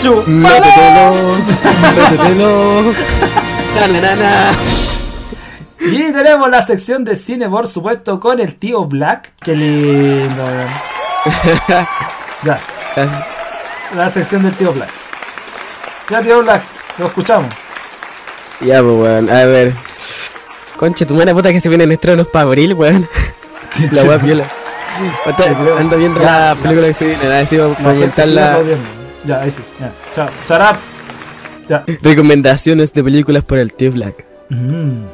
Chúpalo. 0.02 1.36
Métetelo. 1.96 2.92
Y 5.84 6.12
tenemos 6.12 6.48
la 6.48 6.64
sección 6.64 7.04
de 7.04 7.16
cine, 7.16 7.48
por 7.48 7.66
supuesto, 7.66 8.20
con 8.20 8.38
el 8.38 8.54
tío 8.54 8.84
Black. 8.84 9.32
Qué 9.40 9.56
lindo. 9.56 10.44
Ya, 12.44 12.58
la 13.96 14.10
sección 14.10 14.42
del 14.42 14.52
tío 14.54 14.72
Black. 14.72 14.90
Ya, 16.10 16.20
tío 16.20 16.42
Black, 16.42 16.62
lo 16.98 17.06
escuchamos. 17.06 17.54
Ya, 18.60 18.82
pues, 18.82 19.00
weón. 19.00 19.30
A 19.30 19.44
ver. 19.44 19.74
Conche, 20.76 21.06
tu 21.06 21.14
madre 21.14 21.32
puta 21.32 21.52
que 21.52 21.60
se 21.60 21.68
vienen 21.68 21.92
estrenos 21.92 22.26
para 22.26 22.46
abril, 22.46 22.74
weón. 22.74 23.08
La 23.92 24.02
weá 24.02 24.18
piola. 24.18 24.44
Ando 25.78 25.96
viendo 25.96 26.20
la 26.20 26.56
película 26.60 26.88
que 26.88 26.94
se 26.94 27.06
viene. 27.06 27.24
A 27.24 27.28
ver 27.28 27.46
si 27.46 27.56
vamos 27.56 27.78
a 27.78 28.26
La 28.26 28.58
Ya, 29.24 29.40
ahí 29.40 29.50
sí. 29.50 29.62
Ya. 29.80 29.92
Chao. 30.14 30.28
Shut 30.48 30.60
up. 30.60 30.78
Ya. 31.68 31.84
recomendaciones 32.02 32.92
de 32.92 33.04
películas 33.04 33.44
por 33.44 33.58
el 33.58 33.72
tío 33.72 33.92
Black. 33.92 34.24
Mm. 34.50 35.04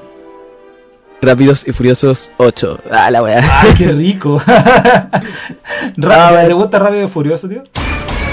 Rápidos 1.21 1.67
y 1.67 1.73
Furiosos 1.73 2.31
8. 2.39 2.81
Ah, 2.91 3.11
la 3.11 3.23
weá. 3.23 3.43
Ay, 3.63 3.75
qué 3.77 3.89
rico. 3.93 4.41
Rápido, 4.47 6.11
Ah, 6.13 6.45
¿Te 6.47 6.53
gusta 6.53 6.79
Rápido 6.79 7.05
y 7.05 7.09
Furioso, 7.09 7.49
tío? 7.49 7.63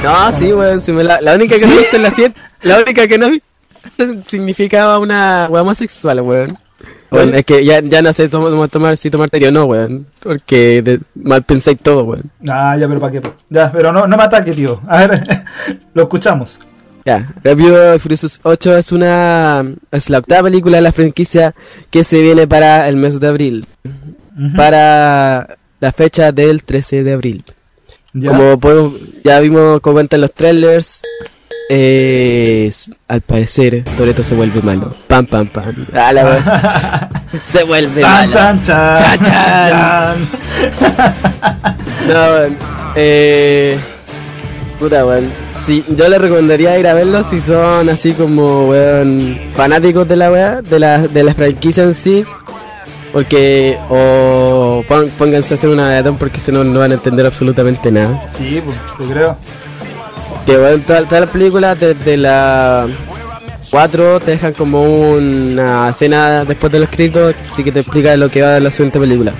No, 0.03 0.31
sí, 0.31 0.53
weón. 0.53 0.79
si 0.81 0.91
me 0.91 1.03
la, 1.03 1.19
la 1.19 1.33
única 1.35 1.57
que 1.57 1.65
no 1.65 1.73
he 1.73 1.77
visto 1.79 1.95
en 1.95 2.03
la 2.03 2.11
100. 2.11 2.35
La 2.61 2.77
única 2.79 3.07
que 3.07 3.17
no 3.17 3.29
vi 3.31 3.41
significaba 4.27 4.99
una 4.99 5.47
weá 5.49 5.61
homosexual, 5.63 6.21
weón. 6.21 6.57
Bueno, 7.09 7.37
es 7.37 7.45
que 7.45 7.63
ya, 7.63 7.79
ya 7.81 8.01
no 8.01 8.11
sé 8.13 8.27
tomar, 8.29 8.67
tomar, 8.69 8.97
si 8.97 9.09
tomarte 9.09 9.47
o 9.47 9.51
no, 9.51 9.65
weón. 9.65 10.07
Porque 10.19 10.81
de- 10.81 10.99
mal 11.15 11.43
pensé 11.43 11.75
todo, 11.75 12.03
weón. 12.03 12.31
Ah, 12.47 12.75
ya, 12.77 12.87
pero 12.87 12.99
¿para 12.99 13.11
qué? 13.11 13.21
Ya, 13.49 13.71
pero 13.71 13.91
no, 13.91 14.07
no 14.07 14.17
me 14.17 14.23
ataque, 14.23 14.53
tío. 14.53 14.81
A 14.87 15.05
ver, 15.05 15.23
lo 15.93 16.03
escuchamos. 16.03 16.59
Ya, 17.05 17.29
y 17.43 17.99
Furiosos 17.99 18.39
8 18.41 18.77
es 18.77 18.91
una. 18.91 19.63
Es 19.91 20.09
la 20.09 20.17
octava 20.17 20.43
película 20.49 20.77
de 20.77 20.81
la 20.81 20.91
franquicia 20.91 21.53
que 21.91 22.03
se 22.03 22.19
viene 22.19 22.47
para 22.47 22.89
el 22.89 22.95
mes 22.97 23.19
de 23.19 23.27
abril. 23.27 23.67
Para 24.55 25.57
la 25.79 25.91
fecha 25.91 26.31
del 26.31 26.63
13 26.63 27.03
de 27.03 27.13
abril. 27.13 27.43
Ya. 28.13 28.31
Como 28.31 28.59
podemos, 28.59 28.93
ya 29.23 29.39
vimos 29.39 29.81
como 29.81 29.95
cuentan 29.95 30.21
los 30.21 30.33
trailers, 30.33 31.01
eh, 31.69 32.65
s- 32.69 32.91
al 33.07 33.21
parecer 33.21 33.83
Toreto 33.97 34.23
se 34.23 34.35
vuelve 34.35 34.61
malo. 34.61 34.93
Pam, 35.07 35.25
pam, 35.25 35.47
pam. 35.47 35.85
La 35.93 36.11
wea. 36.11 37.09
se 37.51 37.63
vuelve 37.63 38.01
malo. 38.01 38.31
chan, 38.33 38.61
chan. 38.61 39.19
Chan. 39.23 40.29
No. 42.07 42.55
Eh, 42.95 43.77
puta, 44.79 45.05
weón. 45.05 45.27
Sí, 45.59 45.83
yo 45.89 46.07
le 46.07 46.19
recomendaría 46.19 46.77
ir 46.77 46.87
a 46.87 46.93
verlo 46.93 47.23
si 47.23 47.41
son 47.41 47.89
así 47.89 48.13
como, 48.13 48.67
weón, 48.69 49.39
fanáticos 49.55 50.07
de 50.07 50.15
la 50.15 50.31
wea, 50.31 50.61
de 50.61 50.79
la, 50.79 50.99
de 50.99 51.23
la 51.23 51.33
franquicia 51.33 51.83
en 51.83 51.93
sí. 51.95 52.23
Porque, 53.11 53.77
o 53.89 54.83
pónganse 55.17 55.53
a 55.53 55.57
hacer 55.57 55.69
una 55.69 55.83
maratón 55.85 56.17
porque 56.17 56.39
si 56.39 56.51
no, 56.51 56.63
no 56.63 56.79
van 56.79 56.91
a 56.91 56.95
entender 56.95 57.25
absolutamente 57.25 57.89
nada. 57.91 58.27
Sí, 58.37 58.61
pues, 58.63 58.77
te 58.97 59.13
creo. 59.13 59.37
Que 60.45 60.57
bueno, 60.57 60.83
todas 60.85 61.05
todas 61.05 61.21
las 61.21 61.29
películas 61.29 61.79
desde 61.79 62.17
la 62.17 62.87
4 63.71 64.19
te 64.19 64.31
dejan 64.31 64.53
como 64.53 64.83
una 64.83 65.89
escena 65.89 66.45
después 66.45 66.71
de 66.71 66.79
los 66.79 66.89
escritos, 66.89 67.35
así 67.51 67.63
que 67.63 67.71
te 67.71 67.79
explica 67.79 68.15
lo 68.15 68.29
que 68.29 68.41
va 68.41 68.55
a 68.55 68.59
la 68.59 68.71
siguiente 68.71 68.99
película. 68.99 69.33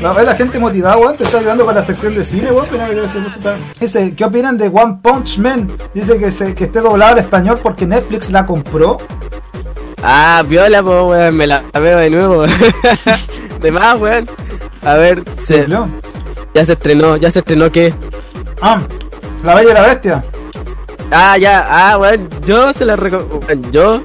No, 0.00 0.18
es 0.18 0.26
la 0.26 0.34
gente 0.34 0.58
motivada, 0.58 0.96
weón. 0.96 1.16
Te 1.16 1.24
está 1.24 1.38
ayudando 1.38 1.64
con 1.66 1.74
la 1.74 1.84
sección 1.84 2.14
de 2.14 2.24
cine, 2.24 2.50
weón. 2.50 2.66
Dice, 3.78 4.14
¿qué 4.14 4.24
opinan 4.24 4.56
de 4.56 4.68
One 4.68 4.98
Punch 5.02 5.38
Man? 5.38 5.70
Dice 5.92 6.18
que, 6.18 6.30
se, 6.30 6.54
que 6.54 6.64
esté 6.64 6.80
doblado 6.80 7.12
al 7.12 7.18
español 7.18 7.60
porque 7.62 7.86
Netflix 7.86 8.30
la 8.30 8.46
compró. 8.46 8.98
Ah, 10.02 10.42
viola, 10.48 10.82
pues 10.82 11.02
weón, 11.02 11.36
me 11.36 11.46
la 11.46 11.62
veo 11.74 11.98
de 11.98 12.10
nuevo. 12.10 12.44
de 13.60 13.72
más, 13.72 14.00
weón. 14.00 14.28
A 14.82 14.94
ver, 14.94 15.22
se, 15.38 15.66
ya 16.54 16.64
se 16.64 16.72
estrenó, 16.72 17.18
ya 17.18 17.30
se 17.30 17.40
estrenó 17.40 17.70
que. 17.70 17.92
Ah, 18.62 18.80
La 19.44 19.54
Bella 19.54 19.70
y 19.70 19.74
la 19.74 19.82
Bestia. 19.82 20.24
Ah, 21.12 21.36
ya, 21.38 21.66
ah, 21.68 21.98
weón, 21.98 22.28
yo 22.46 22.72
se 22.72 22.84
la 22.84 22.96
recomiendo. 22.96 23.70
Yo 23.70 24.02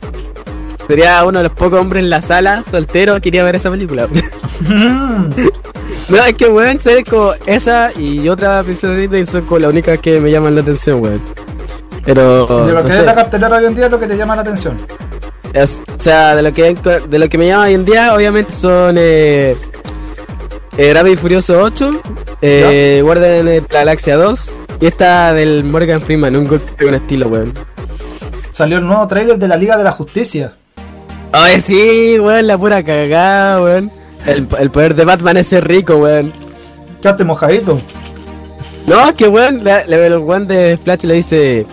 sería 0.87 1.23
uno 1.25 1.39
de 1.39 1.43
los 1.43 1.51
pocos 1.53 1.79
hombres 1.79 2.03
en 2.03 2.09
la 2.09 2.21
sala, 2.21 2.63
soltero, 2.63 3.19
quería 3.21 3.43
ver 3.43 3.55
esa 3.55 3.69
película. 3.71 4.07
No, 6.07 6.17
es 6.23 6.33
que, 6.35 6.47
weón, 6.47 6.77
sé 6.77 7.03
como 7.03 7.33
esa 7.47 7.91
y 7.97 8.29
otra 8.29 8.61
princesa 8.63 8.93
Disney 8.93 9.25
son 9.25 9.41
como 9.45 9.59
las 9.59 9.71
únicas 9.71 9.97
que 9.99 10.19
me 10.19 10.29
llaman 10.29 10.53
la 10.53 10.61
atención, 10.61 11.01
weón. 11.01 11.19
Pero, 12.05 12.45
de 12.65 12.73
lo 12.73 12.81
no 12.83 12.85
que 12.87 12.91
sé, 12.91 12.99
es 12.99 13.05
la 13.05 13.15
cartelera 13.15 13.57
hoy 13.57 13.65
en 13.65 13.75
día 13.75 13.85
es 13.87 13.91
lo 13.91 13.99
que 13.99 14.05
te 14.07 14.15
llama 14.15 14.35
la 14.35 14.41
atención. 14.43 14.77
es- 15.53 15.81
o 15.97 16.01
sea, 16.01 16.35
de 16.35 16.43
lo 16.43 16.53
que 16.53 16.75
de 17.07 17.19
lo 17.19 17.27
que 17.27 17.37
me 17.39 17.47
llama 17.47 17.63
hoy 17.65 17.73
en 17.73 17.85
día, 17.85 18.13
obviamente 18.13 18.51
son 18.51 18.95
eh, 18.99 19.55
eh, 20.77 20.93
Rápido 20.93 21.13
y 21.13 21.17
Furioso 21.17 21.59
8, 21.59 22.01
eh, 22.41 23.01
Guardian 23.03 23.45
de 23.45 23.61
la 23.61 23.67
Galaxia 23.79 24.15
2 24.17 24.57
y 24.79 24.85
esta 24.85 25.33
del 25.33 25.63
Morgan 25.63 26.01
Freeman, 26.01 26.35
un 26.35 26.45
golpe 26.45 26.85
con 26.85 26.93
estilo, 26.95 27.27
weón. 27.27 27.53
Salió 28.51 28.77
el 28.77 28.85
nuevo 28.85 29.05
trailer 29.07 29.37
de 29.37 29.47
la 29.47 29.57
Liga 29.57 29.77
de 29.77 29.83
la 29.83 29.91
Justicia. 29.91 30.53
Ay, 31.31 31.59
sí, 31.61 32.17
weón, 32.19 32.47
la 32.47 32.57
pura 32.57 32.83
cagada, 32.83 33.61
weón. 33.61 33.91
El, 34.25 34.47
el 34.59 34.71
poder 34.71 34.95
de 34.95 35.05
Batman 35.05 35.37
es 35.37 35.47
ser 35.47 35.67
rico, 35.67 35.97
weón. 35.97 36.31
Quedaste 37.01 37.23
mojadito. 37.23 37.79
No, 38.87 39.07
es 39.09 39.13
que 39.15 39.27
weón, 39.27 39.63
le- 39.63 39.85
le- 39.87 40.05
el 40.07 40.17
weón 40.19 40.47
de 40.47 40.77
Flash 40.83 41.03
le 41.03 41.15
dice, 41.15 41.65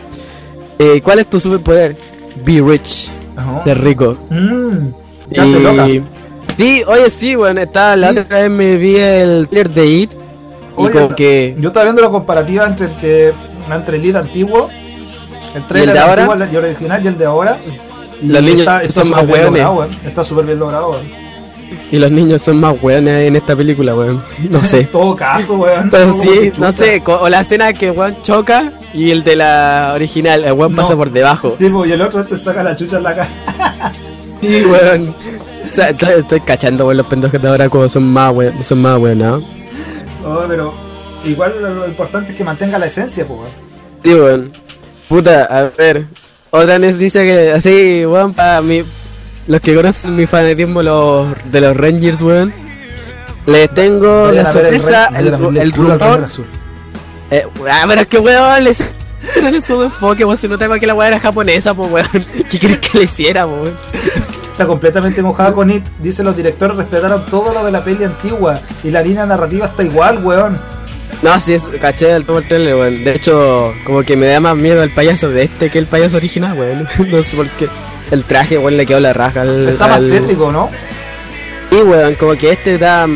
eh, 0.78 1.00
¿cuál 1.03 1.18
es 1.20 1.26
tu 1.30 1.38
superpoder? 1.38 1.96
Be 2.44 2.61
rich, 2.61 3.11
Ajá. 3.36 3.62
ser 3.64 3.80
rico. 3.82 4.16
Mm. 4.30 4.88
Quedaste 5.32 5.61
loca. 5.61 5.88
Y... 5.88 6.05
Sí, 6.57 6.82
oye, 6.86 7.11
sí, 7.11 7.36
weón, 7.36 7.59
está, 7.59 7.96
la 7.96 8.12
Sí. 8.12 8.18
otra 8.18 8.40
vez 8.40 8.50
me 8.50 8.76
vi 8.76 8.96
el 8.96 9.48
trailer 9.48 9.70
de 9.70 9.86
It 9.86 10.12
y 10.79 10.89
como 10.91 11.09
que... 11.14 11.55
Yo 11.59 11.68
estaba 11.68 11.85
viendo 11.85 12.03
la 12.03 12.11
comparativa 12.11 12.66
entre 12.66 12.87
el 12.87 12.93
que 12.97 13.33
entre 13.73 13.97
el 13.97 14.03
lead 14.03 14.16
antiguo, 14.16 14.68
el 15.55 15.62
trailer 15.66 15.89
el 15.91 15.95
de 15.95 16.01
ahora? 16.01 16.23
antiguo 16.25 16.47
y 16.53 16.57
el 16.57 16.64
original 16.64 17.05
y 17.05 17.09
el 17.09 17.18
de 17.18 17.25
ahora. 17.25 17.59
Y 18.20 18.27
Los 18.29 18.43
niños 18.43 18.68
son 18.95 19.11
más 19.11 19.25
hueones. 19.27 19.66
Está 20.07 20.25
súper 20.25 20.47
bien 20.47 20.59
logrado, 20.59 20.91
weón. 20.91 21.23
Y 21.91 21.99
los 21.99 22.11
niños 22.11 22.41
son 22.43 22.59
más 22.61 22.75
weones 22.83 23.29
en 23.29 23.37
esta 23.37 23.55
película, 23.57 23.95
weón. 23.95 24.23
No 24.49 24.62
sé. 24.62 24.81
En 24.81 24.87
todo 24.93 25.16
caso, 25.16 25.55
weón. 25.55 25.91
Pero 25.91 26.12
sí, 26.12 26.53
no 26.59 26.73
sé, 26.73 27.03
o 27.07 27.29
la 27.29 27.41
escena 27.41 27.73
que 27.73 27.91
weón 27.91 28.16
choca 28.23 28.73
y 28.95 29.11
el 29.11 29.25
de 29.25 29.37
la 29.37 29.93
original, 29.95 30.45
el 30.45 30.53
weón 30.53 30.75
No. 30.75 30.83
pasa 30.83 30.97
por 30.97 31.11
debajo. 31.11 31.55
Sí, 31.59 31.70
y 31.87 31.93
el 31.93 32.03
otro 32.03 32.25
te 32.25 32.37
saca 32.37 32.62
la 32.62 32.77
chucha 32.77 32.97
en 32.99 33.03
la 33.03 33.14
cara. 33.14 33.29
Sí, 34.41 34.64
weón. 34.64 35.14
O 35.70 35.73
sea, 35.73 35.91
estoy, 35.91 36.14
estoy 36.18 36.41
cachando, 36.41 36.85
weón, 36.87 36.97
los 36.97 37.07
pendejos 37.07 37.41
de 37.41 37.49
ahora 37.49 37.68
como 37.68 37.89
son 37.89 38.12
más 38.12 38.35
weón, 38.35 38.61
son 38.62 38.83
más 38.83 38.99
weón, 38.99 39.18
¿no? 39.18 39.61
Oh, 40.25 40.45
pero 40.49 40.73
igual 41.25 41.55
lo, 41.61 41.70
lo 41.75 41.87
importante 41.87 42.33
es 42.33 42.37
que 42.37 42.45
mantenga 42.45 42.79
la 42.79 42.87
esencia, 42.87 43.27
pues, 43.27 43.41
weón. 43.41 43.53
Sí, 44.05 44.14
weón. 44.14 44.53
Puta, 45.09 45.45
a 45.45 45.70
ver. 45.77 46.07
Otra 46.51 46.79
vez 46.79 46.99
dice 46.99 47.23
que 47.25 47.53
así, 47.53 48.05
weón, 48.07 48.33
para 48.35 48.61
mí. 48.62 48.85
Los 49.47 49.61
que 49.61 49.75
conocen 49.75 50.14
mi 50.14 50.27
fanatismo 50.27 50.83
los, 50.83 51.27
de 51.51 51.61
los 51.61 51.77
Rangers, 51.77 52.23
weón. 52.23 52.53
Les 53.47 53.68
tengo 53.75 54.27
Vayan 54.27 54.45
la 54.45 54.51
el 54.51 54.53
sorpresa, 54.53 55.07
el, 55.18 55.27
el 55.27 55.33
Ranger 55.33 55.73
rumor. 55.75 56.25
Azul. 56.25 56.47
Eh, 57.31 57.45
ah, 57.68 57.85
pero 57.89 58.01
es 58.03 58.07
que 58.07 58.18
weón, 58.18 58.64
les. 58.64 58.83
En 59.37 59.62
su 59.62 59.83
enfoque, 59.83 60.25
weón, 60.25 60.37
se 60.37 60.49
notaba 60.49 60.79
que 60.79 60.87
la 60.87 60.95
weá 60.95 61.09
era 61.09 61.20
japonesa, 61.20 61.75
pues 61.75 61.91
weón. 61.91 62.09
¿Qué 62.51 62.59
quieres 62.59 62.79
que 62.79 62.99
le 62.99 63.05
hiciera, 63.05 63.45
po, 63.47 63.55
weón? 63.55 63.75
Está 64.53 64.66
completamente 64.66 65.22
mojada 65.22 65.53
con 65.53 65.70
It. 65.70 65.84
Dice 66.00 66.22
los 66.22 66.36
directores 66.36 66.76
respetaron 66.76 67.24
todo 67.26 67.53
lo 67.55 67.64
de 67.64 67.72
la 67.72 67.82
peli 67.82 68.05
antigua. 68.05 68.61
Y 68.84 68.90
la 68.90 69.03
línea 69.03 69.24
narrativa 69.26 69.66
está 69.66 69.82
igual, 69.82 70.24
weón. 70.24 70.59
No, 71.22 71.38
sí, 71.40 71.55
es, 71.55 71.64
caché 71.80 72.11
el 72.12 72.24
todo 72.24 72.42
trailer, 72.42 72.74
weón. 72.74 73.05
De 73.05 73.12
hecho, 73.14 73.72
como 73.84 74.03
que 74.03 74.16
me 74.16 74.26
da 74.26 74.40
más 74.40 74.57
miedo 74.57 74.82
el 74.82 74.90
payaso 74.90 75.28
de 75.30 75.44
este 75.44 75.70
que 75.70 75.78
el 75.78 75.86
payaso 75.86 76.16
original, 76.18 76.57
weón. 76.59 76.86
no 77.11 77.22
sé 77.22 77.36
por 77.36 77.48
qué. 77.50 77.68
El 78.11 78.24
traje, 78.24 78.59
weón, 78.59 78.76
le 78.76 78.84
quedó 78.86 79.00
la 79.00 79.12
raja 79.14 79.40
al. 79.42 79.68
Está 79.68 79.86
más 79.88 79.96
al- 79.96 80.11
tétrico, 80.11 80.53
¿no? 80.53 80.68
Sí, 81.70 81.76
weón, 81.82 82.14
como 82.16 82.32
que 82.36 82.50
este 82.53 82.76
da. 82.78 83.07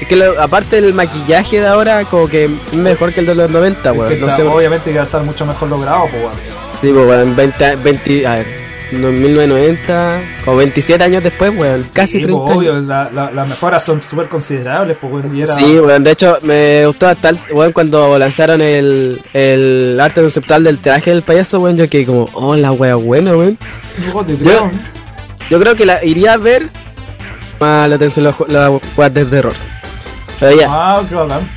Es 0.00 0.08
que 0.08 0.16
lo- 0.16 0.40
aparte 0.40 0.80
del 0.80 0.94
maquillaje 0.94 1.60
de 1.60 1.66
ahora, 1.66 2.04
como 2.04 2.28
que 2.28 2.50
mejor 2.72 3.12
que 3.12 3.20
el 3.20 3.26
de 3.26 3.34
los 3.34 3.50
90, 3.50 3.90
Es 3.90 3.96
weón. 3.96 4.08
que 4.10 4.16
No 4.20 4.26
está- 4.28 4.36
sé, 4.38 4.42
obviamente 4.48 4.90
que 4.90 4.96
va 4.96 5.02
a 5.02 5.06
estar 5.06 5.22
mucho 5.22 5.44
mejor 5.44 5.68
logrado, 5.68 6.02
pues, 6.10 6.22
weón. 6.22 6.34
Sí, 6.80 6.92
pues, 6.94 7.06
weón, 7.08 7.36
20, 7.36 7.76
20. 7.76 8.26
A 8.26 8.34
ver. 8.36 8.65
1990, 8.92 10.20
como 10.44 10.56
27 10.58 11.02
años 11.04 11.22
después, 11.22 11.52
weón, 11.56 11.88
casi 11.92 12.18
Sí, 12.18 12.22
30 12.24 12.44
pues, 12.44 12.56
obvio, 12.56 12.72
años. 12.74 12.84
la- 12.84 13.10
la- 13.12 13.30
las 13.30 13.48
mejoras 13.48 13.84
son 13.84 14.00
súper 14.02 14.28
considerables, 14.28 14.96
pues, 15.00 15.12
weón, 15.12 15.36
y 15.36 15.42
era- 15.42 15.54
Sí, 15.54 15.78
weón, 15.78 16.04
de 16.04 16.10
hecho 16.12 16.38
me 16.42 16.86
gustó 16.86 17.08
hasta 17.08 17.30
el- 17.30 17.38
weón, 17.50 17.72
cuando 17.72 18.18
lanzaron 18.18 18.60
el, 18.60 19.20
el 19.32 19.98
arte 20.00 20.20
conceptual 20.20 20.64
del 20.64 20.78
traje 20.78 21.10
del 21.10 21.22
payaso, 21.22 21.58
weón, 21.60 21.76
yo 21.76 21.88
quedé 21.88 22.06
como, 22.06 22.28
oh, 22.32 22.54
la 22.56 22.72
wea 22.72 22.94
buena, 22.96 23.36
weón. 23.36 23.58
Yo 25.50 25.60
creo 25.60 25.76
que 25.76 25.86
la 25.86 26.04
iría 26.04 26.34
a 26.34 26.36
ver 26.36 26.68
más 27.60 27.88
la 27.88 27.94
atención 27.96 28.24
las 28.24 28.34
las 28.48 28.70
weas 28.96 29.14
de 29.14 29.24
terror. 29.24 29.54
Pero 30.40 30.56
ya, 30.56 30.66
Ah, 30.68 31.02
qué 31.08 31.14
bacán. 31.14 31.48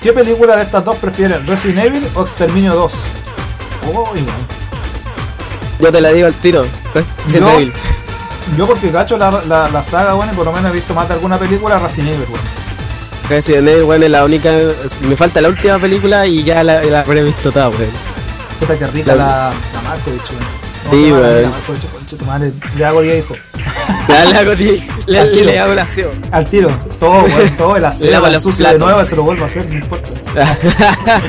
¿Qué 0.00 0.12
película 0.12 0.56
de 0.56 0.62
estas 0.62 0.84
dos 0.84 0.96
prefieren? 0.96 1.44
¿Resident 1.46 1.86
Evil 1.86 2.06
o 2.14 2.22
Exterminio 2.22 2.72
2? 2.74 2.92
Oh, 3.92 4.10
weón. 4.12 4.26
Yo 5.80 5.92
te 5.92 6.00
la 6.00 6.10
digo 6.12 6.26
al 6.26 6.34
tiro. 6.34 6.64
Resident 6.94 7.40
No. 7.46 7.50
Evil. 7.54 7.72
Yo 8.56 8.66
porque 8.66 8.90
cacho 8.90 9.18
la, 9.18 9.30
la, 9.46 9.68
la 9.68 9.82
saga, 9.82 10.14
bueno, 10.14 10.32
y 10.32 10.36
por 10.36 10.46
lo 10.46 10.52
menos 10.52 10.70
he 10.70 10.74
visto 10.74 10.94
más 10.94 11.06
de 11.08 11.14
alguna 11.14 11.38
película 11.38 11.78
Resident 11.78 12.14
Evil, 12.14 12.26
weón. 12.30 12.40
Resident 13.28 13.68
Evil, 13.68 13.82
weón, 13.84 14.02
es 14.02 14.10
la 14.10 14.24
única. 14.24 14.50
Me 15.02 15.16
falta 15.16 15.40
la 15.40 15.48
última 15.50 15.78
película 15.78 16.26
y 16.26 16.42
ya 16.44 16.64
la, 16.64 16.82
la 16.82 17.00
habré 17.00 17.22
visto 17.24 17.52
toda, 17.52 17.68
weón. 17.68 17.90
Puta 18.58 18.78
que 18.78 18.86
rica 18.88 19.14
La- 19.14 19.24
la, 19.26 19.52
la 19.74 19.80
Markovich, 19.82 20.30
weón. 20.30 20.57
Sí, 20.90 21.12
weón. 21.12 21.52
Le 22.76 22.84
hago 22.84 23.02
10 23.02 23.18
hijos. 23.24 23.38
La, 24.08 24.24
la, 24.24 24.42
le, 24.54 24.82
le, 25.06 25.18
Al 25.18 25.30
tiro. 25.32 25.44
le 25.44 25.58
hago 25.58 25.74
la 25.74 25.86
SEO. 25.86 26.10
Al 26.30 26.44
tiro. 26.46 26.70
Todo, 26.98 27.24
weón. 27.24 27.50
Todo 27.58 27.76
el 27.76 27.84
aseo, 27.84 28.10
Lava 28.10 28.28
el 28.28 28.34
los 28.34 28.42
sucio 28.42 28.66
de 28.68 28.78
nuevo, 28.78 29.04
se 29.04 29.16
lo 29.16 29.22
vuelvo 29.22 29.44
a 29.44 29.46
hacer, 29.46 29.66
no 29.66 29.74
importa. 29.74 30.08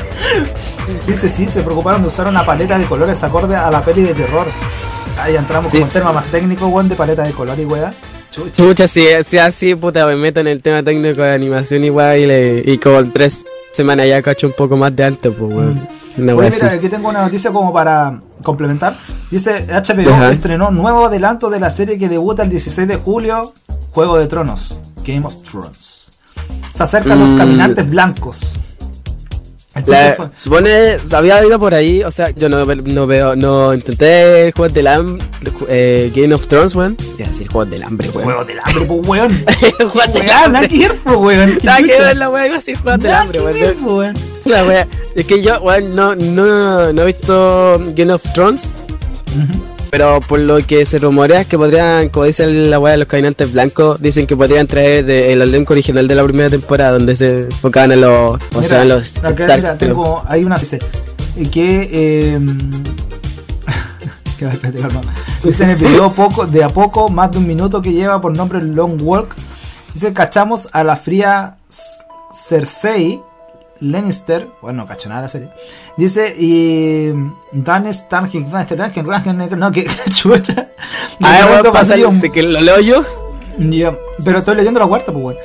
Dice, 1.06 1.28
sí, 1.28 1.46
se 1.46 1.62
preocuparon 1.62 2.02
de 2.02 2.08
usar 2.08 2.26
una 2.26 2.44
paleta 2.44 2.78
de 2.78 2.84
colores 2.86 3.22
acorde 3.22 3.54
a 3.54 3.70
la 3.70 3.82
peli 3.84 4.02
de 4.02 4.14
terror. 4.14 4.46
Ahí 5.18 5.36
entramos 5.36 5.70
Sí. 5.72 5.80
con 5.80 5.88
tema 5.90 6.12
más 6.12 6.24
técnico, 6.26 6.66
weón, 6.68 6.88
de 6.88 6.94
paleta 6.96 7.22
de 7.22 7.32
color 7.32 7.58
y 7.58 7.64
weá. 7.64 7.92
Chucha. 8.30 8.62
Chucha, 8.62 8.88
si, 8.88 9.04
si 9.26 9.38
así, 9.38 9.74
puta, 9.74 10.06
me 10.06 10.16
meto 10.16 10.40
en 10.40 10.46
el 10.48 10.62
tema 10.62 10.82
técnico 10.82 11.22
de 11.22 11.34
animación 11.34 11.84
y, 11.84 11.90
le, 11.90 12.62
y 12.64 12.78
como 12.78 13.00
en 13.00 13.12
tres 13.12 13.44
semanas 13.72 14.06
ya 14.08 14.22
cacho 14.22 14.46
un 14.46 14.52
poco 14.52 14.76
más 14.76 14.94
de 14.94 15.04
antes, 15.04 15.32
pues, 15.36 15.52
weón. 15.52 15.88
Una 16.18 16.34
Oye, 16.34 16.50
mira, 16.50 16.72
aquí 16.72 16.88
tengo 16.88 17.08
una 17.08 17.22
noticia 17.22 17.50
como 17.52 17.72
para 17.72 18.20
complementar. 18.42 18.96
Dice, 19.30 19.66
HBO 19.68 20.12
Ajá. 20.12 20.30
estrenó 20.30 20.70
nuevo 20.70 21.06
adelanto 21.06 21.50
de 21.50 21.60
la 21.60 21.70
serie 21.70 21.98
que 21.98 22.08
debuta 22.08 22.42
el 22.42 22.50
16 22.50 22.86
de 22.88 22.96
julio, 22.96 23.54
Juego 23.92 24.18
de 24.18 24.26
Tronos, 24.26 24.80
Game 25.04 25.24
of 25.26 25.42
Thrones. 25.42 26.10
Se 26.74 26.82
acercan 26.82 27.20
los 27.20 27.30
Mm. 27.30 27.38
caminantes 27.38 27.88
blancos. 27.88 28.58
Entonces 29.72 30.08
La, 30.08 30.14
fue- 30.16 30.28
supone, 30.36 30.98
había 31.12 31.36
habido 31.38 31.58
por 31.60 31.74
ahí, 31.74 32.02
o 32.02 32.10
sea, 32.10 32.30
yo 32.30 32.48
no, 32.48 32.64
no 32.64 33.06
veo, 33.06 33.36
no 33.36 33.72
intenté 33.72 34.52
juegos 34.54 34.74
del 34.74 34.88
hambre, 34.88 35.24
eh, 35.68 36.10
Game 36.14 36.34
of 36.34 36.48
Thrones, 36.48 36.74
weón. 36.74 36.96
Iba 37.18 37.26
a 37.26 37.30
decir 37.30 37.46
juegos 37.48 37.70
del 37.70 37.84
hambre, 37.84 38.08
weón. 38.10 38.24
Juego 38.24 38.44
del 38.44 38.58
hambre, 38.64 38.84
pues 38.86 39.08
weón. 39.08 39.44
Juegos 39.78 40.12
del 40.12 40.22
Weón, 40.26 40.30
hambre. 40.30 40.52
nada 40.52 40.68
que 40.68 40.78
ver, 40.78 40.98
weón. 41.16 41.58
Nada 41.62 41.78
que 41.78 41.86
ver 42.00 42.16
la 42.16 42.30
weá, 42.30 42.46
iba 42.46 42.54
a 42.56 42.58
decir 42.58 42.78
juegos 42.78 43.00
del 43.00 43.12
hambre, 43.12 43.40
weón. 43.40 44.14
La 44.50 44.64
wea, 44.64 44.86
es 45.14 45.26
que 45.26 45.42
yo, 45.42 45.60
weón, 45.62 45.94
no, 45.94 46.14
no, 46.16 46.92
no 46.92 47.02
he 47.02 47.06
visto 47.06 47.80
Game 47.94 48.12
of 48.12 48.22
Thrones, 48.34 48.68
pero 49.90 50.20
por 50.20 50.38
lo 50.38 50.64
que 50.66 50.84
se 50.86 50.98
rumorea 50.98 51.40
es 51.42 51.46
que 51.46 51.58
podrían, 51.58 52.08
como 52.10 52.26
dice 52.26 52.46
la 52.46 52.78
wea 52.78 52.92
de 52.92 52.98
los 52.98 53.08
caminantes 53.08 53.52
blancos, 53.52 54.00
dicen 54.00 54.26
que 54.26 54.36
podrían 54.36 54.66
traer 54.66 55.04
de- 55.04 55.32
el 55.32 55.42
elenco 55.42 55.72
original 55.72 56.06
de 56.06 56.14
la 56.14 56.22
primera 56.24 56.50
temporada, 56.50 56.92
donde 56.92 57.16
se 57.16 57.42
enfocaban 57.44 57.92
en 57.92 58.02
los, 58.02 58.10
o 58.10 58.38
Mira, 58.54 58.62
sea, 58.62 58.82
en 58.82 58.88
los 58.90 59.02
Stark, 59.06 59.36
mira, 59.56 59.78
tengo, 59.78 60.22
hay 60.28 60.44
una 60.44 60.58
dice 60.58 60.78
eh, 61.36 61.48
que 61.50 61.88
eh, 61.92 62.38
que 64.38 64.46
dice 65.44 65.64
en 65.64 65.70
el 65.70 65.76
video 65.76 66.12
poco, 66.12 66.46
de 66.46 66.64
a 66.64 66.68
poco, 66.68 67.08
más 67.08 67.30
de 67.32 67.38
un 67.38 67.46
minuto 67.46 67.82
que 67.82 67.92
lleva 67.92 68.20
por 68.20 68.36
nombre 68.36 68.62
Long 68.62 69.00
Walk, 69.02 69.34
dice 69.92 70.12
cachamos 70.12 70.68
a 70.72 70.84
la 70.84 70.96
fría 70.96 71.56
Cersei 72.48 73.20
Lannister, 73.80 74.48
bueno, 74.60 74.82
no 74.82 74.88
cacho 74.88 75.08
nada 75.08 75.22
la 75.22 75.28
serie. 75.28 75.48
Dice, 75.96 76.34
y 76.38 77.12
Dan 77.52 77.92
Stanhick, 77.92 78.46
no, 79.56 79.72
que 79.72 79.86
chucha. 80.12 80.68
Ah, 81.22 81.36
Recorriendo 81.38 81.62
weón, 81.62 81.72
pasa 81.72 81.94
el- 81.94 82.00
que 82.30 82.42
lo 82.42 82.60
leo 82.60 82.80
yo. 82.80 83.04
ya, 83.58 83.94
pero 84.24 84.38
estoy 84.38 84.56
leyendo 84.56 84.80
la 84.80 84.86
cuarta, 84.86 85.12
pues, 85.12 85.24
weón. 85.24 85.36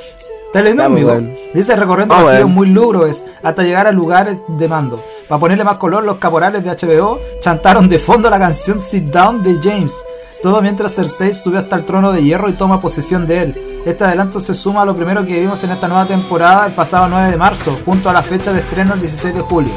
¿Estás 0.48 0.64
leyendo 0.64 0.84
amigo? 0.84 1.10
weón. 1.12 1.36
Dice 1.54 1.76
recorriendo 1.76 2.14
Ah, 2.16 2.20
pasillos 2.24 2.44
weón. 2.44 2.52
muy 2.54 2.68
lúgubres 2.68 3.24
hasta 3.44 3.64
llegar 3.64 3.88
a 3.88 3.92
lugares 3.92 4.38
de 4.48 4.68
mando. 4.68 5.04
Para 5.28 5.40
ponerle 5.40 5.64
más 5.64 5.78
color, 5.78 6.04
los 6.04 6.18
caporales 6.18 6.64
de 6.64 6.70
HBO 6.70 7.20
chantaron 7.40 7.90
de 7.90 8.00
fondo 8.00 8.30
la 8.30 8.38
canción 8.40 8.80
Sit 8.80 9.06
Down 9.06 9.44
de 9.44 9.58
James. 9.62 9.94
Todo 10.42 10.62
mientras 10.62 10.94
Cersei 10.94 11.34
sube 11.34 11.58
hasta 11.58 11.76
el 11.76 11.86
trono 11.86 12.12
de 12.12 12.24
hierro 12.24 12.50
y 12.50 12.54
toma 12.54 12.80
posesión 12.80 13.26
de 13.26 13.42
él. 13.42 13.82
Este 13.86 14.04
adelanto 14.04 14.40
se 14.40 14.54
suma 14.54 14.82
a 14.82 14.86
lo 14.86 14.96
primero 14.96 15.26
que 15.26 15.40
vimos 15.40 15.64
en 15.64 15.72
esta 15.72 15.88
nueva 15.88 16.08
temporada 16.08 16.68
el 16.68 16.74
pasado 16.74 17.08
9 17.08 17.32
de 17.32 17.38
marzo, 17.38 17.80
junto 17.86 18.10
a 18.10 18.14
la 18.14 18.24
fecha 18.24 18.54
de 18.54 18.60
estreno 18.60 18.94
el 18.94 19.02
16 19.02 19.34
de 19.34 19.42
julio. 19.42 19.74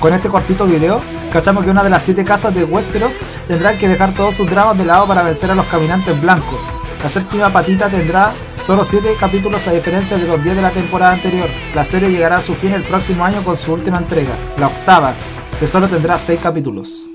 Con 0.00 0.12
este 0.12 0.28
cortito 0.28 0.66
video, 0.66 1.00
cachamos 1.32 1.64
que 1.64 1.70
una 1.70 1.82
de 1.82 1.90
las 1.90 2.02
siete 2.02 2.24
casas 2.24 2.54
de 2.54 2.64
Westeros 2.64 3.16
tendrán 3.48 3.78
que 3.78 3.88
dejar 3.88 4.14
todos 4.14 4.34
sus 4.34 4.48
dramas 4.48 4.78
de 4.78 4.84
lado 4.84 5.06
para 5.06 5.22
vencer 5.22 5.50
a 5.50 5.54
los 5.54 5.66
caminantes 5.66 6.20
blancos. 6.20 6.62
La 7.02 7.08
séptima 7.08 7.52
patita 7.52 7.88
tendrá 7.88 8.32
solo 8.62 8.82
7 8.82 9.16
capítulos 9.20 9.66
a 9.68 9.72
diferencia 9.72 10.16
de 10.16 10.26
los 10.26 10.42
10 10.42 10.56
de 10.56 10.62
la 10.62 10.70
temporada 10.70 11.12
anterior. 11.12 11.48
La 11.74 11.84
serie 11.84 12.10
llegará 12.10 12.36
a 12.36 12.40
su 12.40 12.54
fin 12.54 12.72
el 12.72 12.82
próximo 12.82 13.24
año 13.24 13.42
con 13.44 13.56
su 13.56 13.72
última 13.72 13.98
entrega, 13.98 14.34
la 14.56 14.68
octava, 14.68 15.12
que 15.60 15.68
solo 15.68 15.86
tendrá 15.86 16.16
6 16.16 16.40
capítulos. 16.42 17.13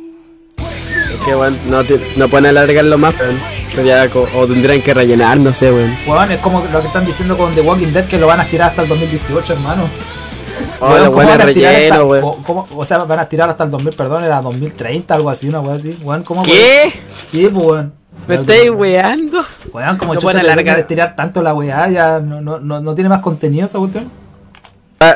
Que, 1.25 1.35
weón, 1.35 1.57
no, 1.69 1.83
te- 1.83 1.99
no 2.15 2.27
pueden 2.29 2.47
alargarlo 2.47 2.97
más. 2.97 3.13
Sería 3.73 4.09
o 4.35 4.47
tendrían 4.47 4.81
que 4.81 4.93
rellenar, 4.93 5.37
no 5.37 5.53
sé, 5.53 5.71
weón. 5.71 5.95
Weón, 6.07 6.31
es 6.31 6.39
como 6.39 6.63
lo 6.71 6.81
que 6.81 6.87
están 6.87 7.05
diciendo 7.05 7.37
con 7.37 7.53
The 7.53 7.61
Walking 7.61 7.91
Dead 7.93 8.05
que 8.05 8.17
lo 8.17 8.27
van 8.27 8.39
a 8.39 8.43
estirar 8.43 8.69
hasta 8.69 8.81
el 8.83 8.87
2018, 8.89 9.53
hermano. 9.53 9.83
Oh, 10.81 10.87
Weón, 10.89 11.05
¿cómo 11.11 11.17
van 11.27 11.41
a 11.41 11.45
relleno, 11.45 11.69
esa- 11.69 12.03
weón. 12.03 12.23
o, 12.23 12.37
cómo- 12.43 12.67
o 12.75 12.85
sea, 12.85 12.97
van 12.99 13.19
a 13.19 13.23
estirar 13.23 13.49
hasta 13.49 13.63
el 13.63 13.71
2000, 13.71 13.93
perdón, 13.95 14.23
era 14.23 14.41
2030, 14.41 15.13
algo 15.13 15.29
así, 15.29 15.47
una 15.49 15.59
weón 15.59 15.77
así. 15.77 15.97
Weón, 16.01 16.23
¿cómo 16.23 16.41
¿Qué? 16.43 16.91
¿Qué, 17.31 17.49
pues, 17.49 17.65
weón? 17.65 17.93
¿Me 18.27 18.35
estáis 18.35 18.69
weando? 18.71 19.43
Weón, 19.73 19.97
como 19.97 20.13
No 20.13 20.19
chucha 20.19 20.39
alargar. 20.39 20.63
quieren 20.63 20.81
estirar 20.81 21.15
tanto 21.15 21.41
la 21.41 21.53
weá, 21.53 21.87
ya 21.89 22.19
no, 22.19 22.41
no, 22.41 22.59
no, 22.59 22.79
no 22.81 22.95
tiene 22.95 23.09
más 23.09 23.21
contenido 23.21 23.65
esa 23.65 23.77
cuestión. 23.79 24.09
Ah, 25.01 25.15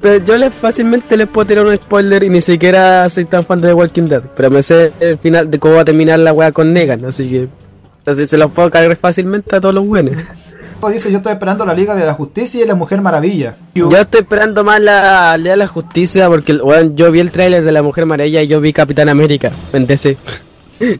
pero 0.00 0.24
yo 0.24 0.38
les 0.38 0.54
fácilmente 0.54 1.16
les 1.16 1.28
puedo 1.28 1.46
tirar 1.46 1.66
un 1.66 1.76
spoiler 1.76 2.22
y 2.22 2.30
ni 2.30 2.40
siquiera 2.40 3.08
soy 3.10 3.26
tan 3.26 3.44
fan 3.44 3.60
de 3.60 3.68
The 3.68 3.74
Walking 3.74 4.08
Dead. 4.08 4.22
Pero 4.34 4.50
me 4.50 4.62
sé 4.62 4.92
el 5.00 5.18
final 5.18 5.50
de 5.50 5.58
cómo 5.58 5.74
va 5.74 5.82
a 5.82 5.84
terminar 5.84 6.18
la 6.18 6.32
weá 6.32 6.50
con 6.50 6.72
Negan, 6.72 7.04
así 7.04 7.28
que. 7.28 7.48
Entonces 7.98 8.30
se 8.30 8.38
los 8.38 8.50
puedo 8.50 8.70
cargar 8.70 8.96
fácilmente 8.96 9.54
a 9.54 9.60
todos 9.60 9.74
los 9.74 9.86
buenos. 9.86 10.14
Dice, 10.92 11.10
yo 11.10 11.18
estoy 11.18 11.32
esperando 11.32 11.66
la 11.66 11.74
Liga 11.74 11.94
de 11.94 12.06
la 12.06 12.14
Justicia 12.14 12.62
y 12.62 12.66
la 12.66 12.76
Mujer 12.76 13.02
Maravilla. 13.02 13.56
Yo 13.74 13.90
estoy 13.90 14.20
esperando 14.20 14.62
más 14.62 14.80
la 14.80 15.36
Ley 15.36 15.50
de 15.50 15.56
la 15.56 15.66
Justicia 15.66 16.28
porque 16.28 16.54
weón, 16.54 16.96
yo 16.96 17.10
vi 17.10 17.18
el 17.18 17.32
tráiler 17.32 17.64
de 17.64 17.72
la 17.72 17.82
Mujer 17.82 18.06
Maravilla 18.06 18.42
y 18.42 18.46
yo 18.46 18.60
vi 18.60 18.72
Capitán 18.72 19.08
América 19.08 19.50
en 19.72 19.86
DC. 19.86 20.16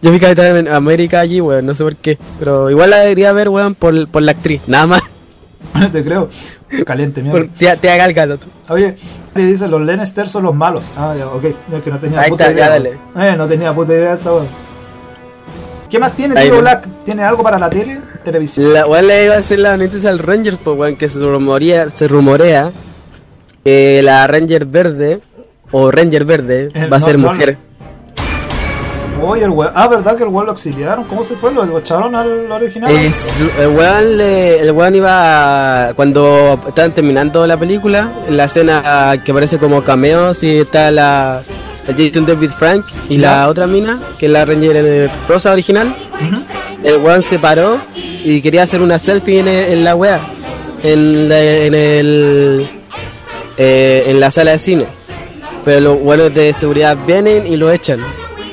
Yo 0.02 0.10
vi 0.10 0.18
Capitán 0.18 0.66
América 0.66 1.20
allí, 1.20 1.40
weón, 1.40 1.64
no 1.64 1.72
sé 1.72 1.84
por 1.84 1.94
qué. 1.94 2.18
Pero 2.40 2.68
igual 2.68 2.90
la 2.90 2.98
debería 2.98 3.32
ver, 3.32 3.48
weón, 3.48 3.76
por, 3.76 4.08
por 4.08 4.22
la 4.22 4.32
actriz, 4.32 4.62
nada 4.66 4.88
más. 4.88 5.02
Te 5.92 6.02
creo. 6.02 6.28
Caliente, 6.84 7.22
mierda. 7.22 7.46
Te, 7.58 7.76
te 7.76 7.90
haga 7.90 8.04
el 8.04 8.12
gato. 8.14 8.38
Oye, 8.68 8.96
le 9.34 9.46
dice, 9.46 9.68
los 9.68 9.80
Lannister 9.80 10.28
son 10.28 10.44
los 10.44 10.54
malos. 10.54 10.84
Ah, 10.96 11.14
ya, 11.18 11.26
ok. 11.26 11.44
Es 11.44 11.82
que 11.82 11.90
no 11.90 11.98
tenía 11.98 12.20
Ahí 12.20 12.30
puta 12.30 12.44
está, 12.50 12.54
idea. 12.54 12.78
ya 12.78 12.82
weón. 13.14 13.26
Eh, 13.26 13.36
no 13.36 13.46
tenía 13.46 13.72
puta 13.72 13.92
idea 13.94 14.12
esa 14.14 14.32
weón. 14.32 14.46
¿Qué 15.88 15.98
más 15.98 16.12
tiene, 16.12 16.34
ven. 16.34 16.60
Black? 16.60 16.86
¿Tiene 17.04 17.22
algo 17.24 17.42
para 17.42 17.58
la 17.58 17.70
tele? 17.70 18.00
¿Televisión? 18.22 18.72
La 18.74 18.86
weón 18.86 19.06
le 19.06 19.24
iba 19.24 19.34
a 19.34 19.38
hacer 19.38 19.58
la 19.60 19.76
noticia 19.76 20.10
al 20.10 20.18
Ranger, 20.18 20.58
pues 20.62 20.76
weón, 20.78 20.96
que 20.96 21.08
se 21.08 21.18
rumorea, 21.20 21.88
se 21.90 22.06
rumorea 22.08 22.70
que 23.64 24.02
la 24.02 24.26
Ranger 24.26 24.66
verde 24.66 25.20
o 25.70 25.90
Ranger 25.90 26.24
verde 26.24 26.68
Eh, 26.74 26.86
va 26.88 26.96
a 26.96 27.00
no, 27.00 27.06
ser 27.06 27.18
no, 27.18 27.28
mujer. 27.32 27.58
Oye, 29.20 29.44
el 29.44 29.50
weón. 29.50 29.72
Ah, 29.74 29.88
¿verdad 29.88 30.16
que 30.16 30.22
el 30.22 30.28
weón 30.28 30.46
lo 30.46 30.52
exiliaron? 30.52 31.04
¿Cómo 31.04 31.24
se 31.24 31.34
fue? 31.34 31.52
¿Lo, 31.52 31.64
lo 31.64 31.78
echaron 31.78 32.14
al 32.14 32.50
original? 32.50 32.90
Eh, 32.92 33.10
el 33.60 33.68
weón 33.68 34.20
el 34.20 34.70
weón 34.72 34.94
iba 34.94 35.88
a- 35.88 35.94
cuando 35.94 36.58
estaban 36.66 36.92
terminando 36.92 37.46
la 37.46 37.56
película, 37.56 38.12
en 38.26 38.36
la 38.36 38.44
escena 38.44 39.20
que 39.24 39.30
aparece 39.32 39.58
como 39.58 39.82
cameo, 39.82 40.34
si 40.34 40.58
está 40.58 40.90
la, 40.90 41.40
Jason 41.96 42.26
David 42.26 42.50
Frank 42.50 42.84
y 43.08 43.18
Ya. 43.18 43.30
la 43.40 43.48
otra 43.48 43.66
mina, 43.66 43.98
que 44.18 44.26
es 44.26 44.32
la 44.32 44.44
Ranger 44.44 45.10
rosa 45.28 45.52
original, 45.52 45.94
Ujú. 46.14 46.42
el 46.84 46.96
weón 46.98 47.22
se 47.22 47.38
paró 47.38 47.78
y 47.96 48.40
quería 48.40 48.62
hacer 48.62 48.80
una 48.82 48.98
selfie 48.98 49.40
en, 49.40 49.48
el- 49.48 49.72
en 49.72 49.84
la 49.84 49.94
wea, 49.96 50.20
en, 50.82 51.28
la- 51.28 51.40
en 51.42 51.74
el 51.74 52.70
eh, 53.56 54.04
en 54.06 54.20
la 54.20 54.30
sala 54.30 54.52
de 54.52 54.58
cine. 54.58 54.86
Pero 55.64 55.80
los 55.80 55.98
weones 56.00 56.32
de 56.34 56.54
seguridad 56.54 56.96
vienen 57.06 57.46
y 57.46 57.56
lo 57.56 57.70
echan. 57.72 57.98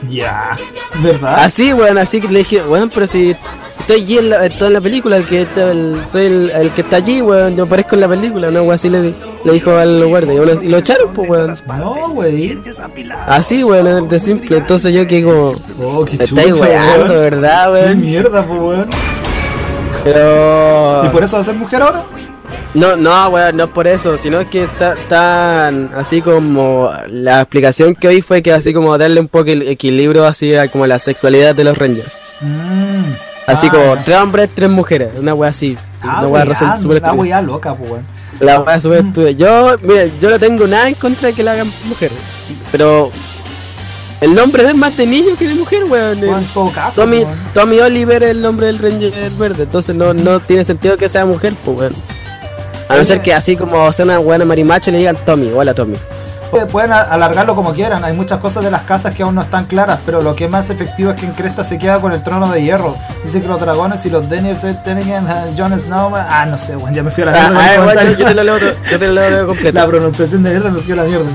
Ya. 0.09 0.57
¿Verdad? 1.01 1.35
Así, 1.39 1.73
weón, 1.73 1.97
así 1.97 2.21
que 2.21 2.27
le 2.27 2.39
dije, 2.39 2.61
weón, 2.63 2.89
pero 2.93 3.07
si 3.07 3.35
estoy 3.79 4.01
allí 4.01 4.17
en, 4.17 4.29
la, 4.29 4.45
estoy 4.45 4.67
en 4.67 4.73
la 4.73 4.81
película, 4.81 5.17
el 5.17 5.25
que 5.25 5.41
está- 5.43 5.71
el- 5.71 6.03
soy 6.07 6.25
el, 6.25 6.49
el 6.51 6.71
que 6.71 6.81
está 6.81 6.97
allí, 6.97 7.21
weón, 7.21 7.55
yo 7.55 7.63
aparezco 7.63 7.95
en 7.95 8.01
la 8.01 8.07
película, 8.07 8.51
¿no? 8.51 8.69
Así 8.71 8.89
le, 8.89 9.13
le 9.43 9.51
dijo 9.53 9.71
al 9.75 10.05
guardia, 10.05 10.33
y 10.33 10.37
bueno, 10.37 10.61
y 10.61 10.67
lo 10.67 10.77
echaron, 10.77 11.13
pues, 11.13 11.29
weón. 11.29 11.53
No, 11.67 11.95
güey. 12.13 12.59
Así, 13.27 13.63
weón, 13.63 14.07
de 14.09 14.19
simple, 14.19 14.57
entonces 14.57 14.93
yo 14.93 15.05
que 15.07 15.23
como, 15.23 15.53
Oh, 15.83 16.05
qué 16.05 16.17
estáis 16.23 16.53
weando, 16.59 17.05
weón. 17.13 17.23
¿verdad, 17.23 17.65
Qué 17.67 17.71
weón? 17.73 18.01
mierda, 18.01 18.45
pues, 18.45 18.59
weón. 18.59 18.89
Pero... 20.03 21.05
¿Y 21.05 21.09
por 21.09 21.23
eso 21.23 21.35
va 21.37 21.41
a 21.41 21.45
ser 21.45 21.55
mujer 21.55 21.81
ahora? 21.81 22.05
No, 22.75 22.95
no, 22.97 23.29
weón, 23.29 23.55
no 23.57 23.63
es 23.63 23.69
por 23.69 23.87
eso, 23.87 24.17
sino 24.17 24.39
es 24.41 24.47
que 24.49 24.65
está 24.65 24.95
tan 25.07 25.91
así 25.95 26.21
como 26.21 26.91
la 27.07 27.41
explicación 27.41 27.95
que 27.95 28.07
hoy 28.09 28.21
fue 28.21 28.43
que 28.43 28.51
así 28.51 28.73
como 28.73 28.97
darle 28.97 29.21
un 29.21 29.29
poco 29.29 29.49
el 29.49 29.61
equilibrio 29.67 30.25
así 30.25 30.53
a 30.55 30.67
como 30.67 30.85
la 30.85 30.99
sexualidad 30.99 31.55
de 31.55 31.63
los 31.63 31.77
Rangers. 31.77 32.17
Mm. 32.41 33.03
Así 33.47 33.67
Ah, 33.67 33.71
como 33.71 33.95
ya. 33.95 34.03
tres 34.03 34.17
hombres, 34.17 34.49
tres 34.53 34.69
mujeres, 34.69 35.09
una 35.17 35.33
wea 35.33 35.49
así. 35.51 35.77
Ah, 36.01 36.19
una 36.19 36.27
wea 36.27 36.43
una 36.43 36.75
estúpida. 36.75 37.13
weá 37.13 37.41
loca, 37.41 37.71
weón. 37.73 38.01
La 38.41 38.59
wea 38.59 38.77
súper 38.79 39.05
estúpida. 39.05 39.31
Yo, 39.31 39.77
mira, 39.81 40.05
yo 40.19 40.29
no 40.29 40.37
tengo 40.39 40.67
nada 40.67 40.89
en 40.89 40.95
contra 40.95 41.29
de 41.29 41.33
que 41.33 41.43
la 41.43 41.53
hagan 41.53 41.71
mujer, 41.85 42.11
pero 42.73 43.09
el 44.19 44.35
nombre 44.35 44.63
es 44.65 44.75
más 44.75 44.97
de 44.97 45.05
niño 45.07 45.37
que 45.39 45.47
de 45.47 45.55
mujer, 45.55 45.85
weón. 45.85 46.21
En 46.21 46.45
todo 46.53 46.71
caso, 46.73 47.01
Tommy. 47.03 47.23
Tommy 47.53 47.79
Oliver 47.79 48.21
es 48.23 48.31
el 48.31 48.41
nombre 48.41 48.65
del 48.67 48.79
Ranger 48.79 49.29
verde, 49.31 49.63
entonces 49.63 49.95
no, 49.95 50.13
no 50.13 50.41
tiene 50.41 50.65
sentido 50.65 50.97
que 50.97 51.07
sea 51.07 51.25
mujer, 51.25 51.53
pues 51.63 51.79
weón. 51.79 51.95
A 52.89 52.97
no 52.97 53.05
ser 53.05 53.21
que 53.21 53.33
así 53.33 53.55
como 53.55 53.91
sea 53.91 54.05
una 54.05 54.19
buena 54.19 54.45
marimacho 54.45 54.91
le 54.91 54.99
digan 54.99 55.17
Tommy, 55.25 55.51
hola 55.51 55.73
Tommy. 55.73 55.95
Pueden- 56.51 56.67
Pueden 56.67 56.93
alargarlo 56.93 57.55
como 57.55 57.73
quieran, 57.73 58.03
hay 58.05 58.13
muchas 58.13 58.39
cosas 58.39 58.63
de 58.63 58.69
las 58.71 58.83
casas 58.83 59.13
que 59.15 59.23
aún 59.23 59.35
no 59.35 59.41
están 59.41 59.65
claras, 59.65 59.99
pero 60.05 60.21
lo 60.21 60.35
que 60.35 60.45
es 60.45 60.49
más 60.49 60.69
efectivo 60.69 61.11
es 61.11 61.19
que 61.19 61.25
en 61.25 61.33
Cresta 61.33 61.63
se 61.63 61.77
queda 61.79 61.99
con 61.99 62.13
el 62.13 62.21
trono 62.23 62.49
de 62.49 62.61
hierro. 62.61 62.95
Dice 63.23 63.41
que 63.41 63.47
los 63.47 63.59
dragones 63.59 64.05
y 64.05 64.09
los 64.11 64.29
Daniels 64.29 64.61
Tennigan, 64.83 65.27
Jon 65.57 65.77
Snow, 65.77 66.11
ah, 66.15 66.45
no 66.45 66.57
sé, 66.57 66.77
weón, 66.77 66.93
ya 66.93 67.01
me 67.03 67.09
fui 67.11 67.23
a 67.23 67.25
la 67.25 67.31
Ah, 67.33 67.49
mierda. 67.49 67.59
ah, 67.65 67.75
igual, 67.75 68.17
yo, 68.17 68.25
te 68.27 68.33
lo 68.35 68.43
leo, 68.43 68.57
yo 68.59 68.99
te 68.99 69.07
lo 69.07 69.13
leo 69.29 69.47
completo. 69.47 69.79
La 69.79 69.87
pronunciación 69.87 70.43
de 70.43 70.49
mierda 70.51 70.69
me 70.69 70.79
fui 70.79 70.93
a 70.93 70.95
la 70.95 71.03
mierda. 71.03 71.25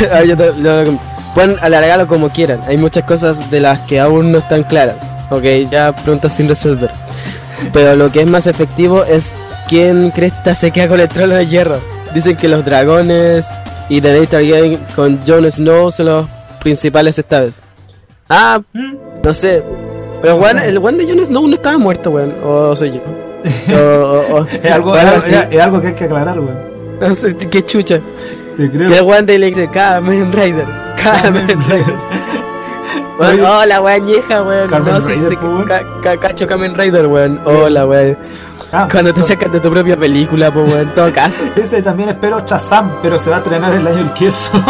Ah, 0.12 0.22
yo 0.24 0.36
te 0.36 0.52
lo 0.54 0.76
leo 0.82 0.84
com- 0.86 0.98
Pueden 1.34 1.56
alargarlo 1.62 2.06
como 2.08 2.28
quieran. 2.28 2.60
Hay 2.68 2.76
muchas 2.76 3.04
cosas 3.04 3.50
de 3.50 3.60
las 3.60 3.78
que 3.80 3.98
aún 4.00 4.32
no 4.32 4.38
están 4.38 4.62
claras. 4.64 5.10
Ok, 5.30 5.44
ya 5.70 5.92
preguntas 5.94 6.32
sin 6.32 6.48
resolver. 6.48 6.90
Pero 7.72 7.94
lo 7.96 8.10
que 8.10 8.20
es 8.20 8.26
más 8.26 8.46
efectivo 8.46 9.04
es 9.04 9.30
quién 9.70 10.10
cresta 10.10 10.54
se 10.54 10.70
queda 10.70 10.88
con 10.88 11.00
el 11.00 11.08
trono 11.08 11.34
de 11.36 11.46
hierro. 11.46 11.78
Dicen 12.14 12.36
que 12.36 12.48
los 12.48 12.62
dragones 12.64 13.48
y 13.88 14.00
Daenerys 14.02 14.28
Targaryen 14.28 14.78
con 14.94 15.18
Jon 15.26 15.50
Snow 15.50 15.90
son 15.90 16.06
los 16.06 16.26
principales 16.60 17.18
esta 17.18 17.40
vez. 17.40 17.62
Ah, 18.28 18.60
Mm. 18.74 18.94
no 19.24 19.32
sé. 19.32 19.62
Pero 20.20 20.36
weón, 20.36 20.58
el 20.58 20.78
weón 20.78 20.98
de 20.98 21.06
Jon 21.06 21.24
Snow 21.24 21.46
no 21.48 21.54
estaba 21.54 21.78
muerto, 21.78 22.10
weón. 22.10 22.34
O 22.44 22.76
soy 22.76 22.92
yo. 22.92 23.00
O, 23.74 23.78
o- 23.78 24.34
o- 24.42 24.46
Es 24.46 24.70
algo, 24.70 24.90
bueno, 24.90 25.12
es, 25.16 25.24
sí. 25.24 25.32
es- 25.34 25.46
es 25.50 25.60
algo 25.60 25.80
que 25.80 25.86
hay 25.88 25.94
que 25.94 26.04
aclarar, 26.04 26.38
weón. 26.38 26.58
No 27.00 27.14
sé, 27.14 27.34
qué 27.36 27.64
chucha. 27.64 28.00
Te 28.58 28.70
creo. 28.70 28.90
Que 28.90 28.98
el 28.98 29.02
weón 29.04 29.24
de 29.24 29.38
le 29.38 29.46
dice 29.46 29.66
Rider. 29.72 30.66
Kamen 31.02 31.48
Rider. 31.48 31.94
Hola, 33.18 33.80
weón, 33.82 34.04
vieja, 34.06 34.42
weón. 34.42 34.70
No, 34.84 35.00
sí, 35.00 35.12
Rider, 35.14 35.28
sí, 35.30 35.36
ca- 35.68 35.84
ca- 36.02 36.16
cacho 36.18 36.46
Kamen 36.46 36.74
Rider, 36.74 37.06
weón. 37.06 37.40
Hola, 37.44 37.86
weón. 37.86 38.18
Ah, 38.72 38.86
Cuando 38.90 39.12
te 39.12 39.22
sacas 39.24 39.50
de 39.52 39.58
tu 39.60 39.70
propia 39.70 39.96
película, 39.96 40.52
pues, 40.52 40.68
weón, 40.70 40.88
en 40.88 40.94
todo 40.94 41.12
caso. 41.14 41.38
Ese 41.56 41.82
también 41.82 42.08
espero 42.10 42.40
Chazam, 42.44 42.98
pero 43.02 43.18
se 43.18 43.28
va 43.30 43.36
a 43.36 43.38
estrenar 43.40 43.72
el 43.74 43.86
año 43.86 43.98
el 43.98 44.12
queso. 44.12 44.50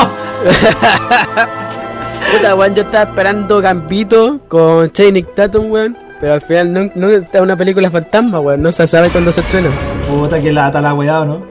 Puta, 2.32 2.54
weón, 2.54 2.74
yo 2.74 2.82
estaba 2.82 3.10
esperando 3.10 3.60
Gambito 3.60 4.38
con 4.48 4.90
Channing 4.90 5.26
Tatum, 5.34 5.70
weón. 5.70 5.96
Pero 6.20 6.34
al 6.34 6.42
final 6.42 6.72
no, 6.72 6.90
no 6.94 7.08
está 7.10 7.42
una 7.42 7.56
película 7.56 7.90
fantasma, 7.90 8.40
weón. 8.40 8.62
No 8.62 8.70
se 8.72 8.86
sabe 8.86 9.08
cuándo 9.08 9.32
se 9.32 9.40
estrena. 9.40 9.68
Puta 10.08 10.40
que 10.40 10.52
lata 10.52 10.80
la 10.80 10.94
weá, 10.94 11.20
¿o 11.20 11.24
¿no? 11.24 11.42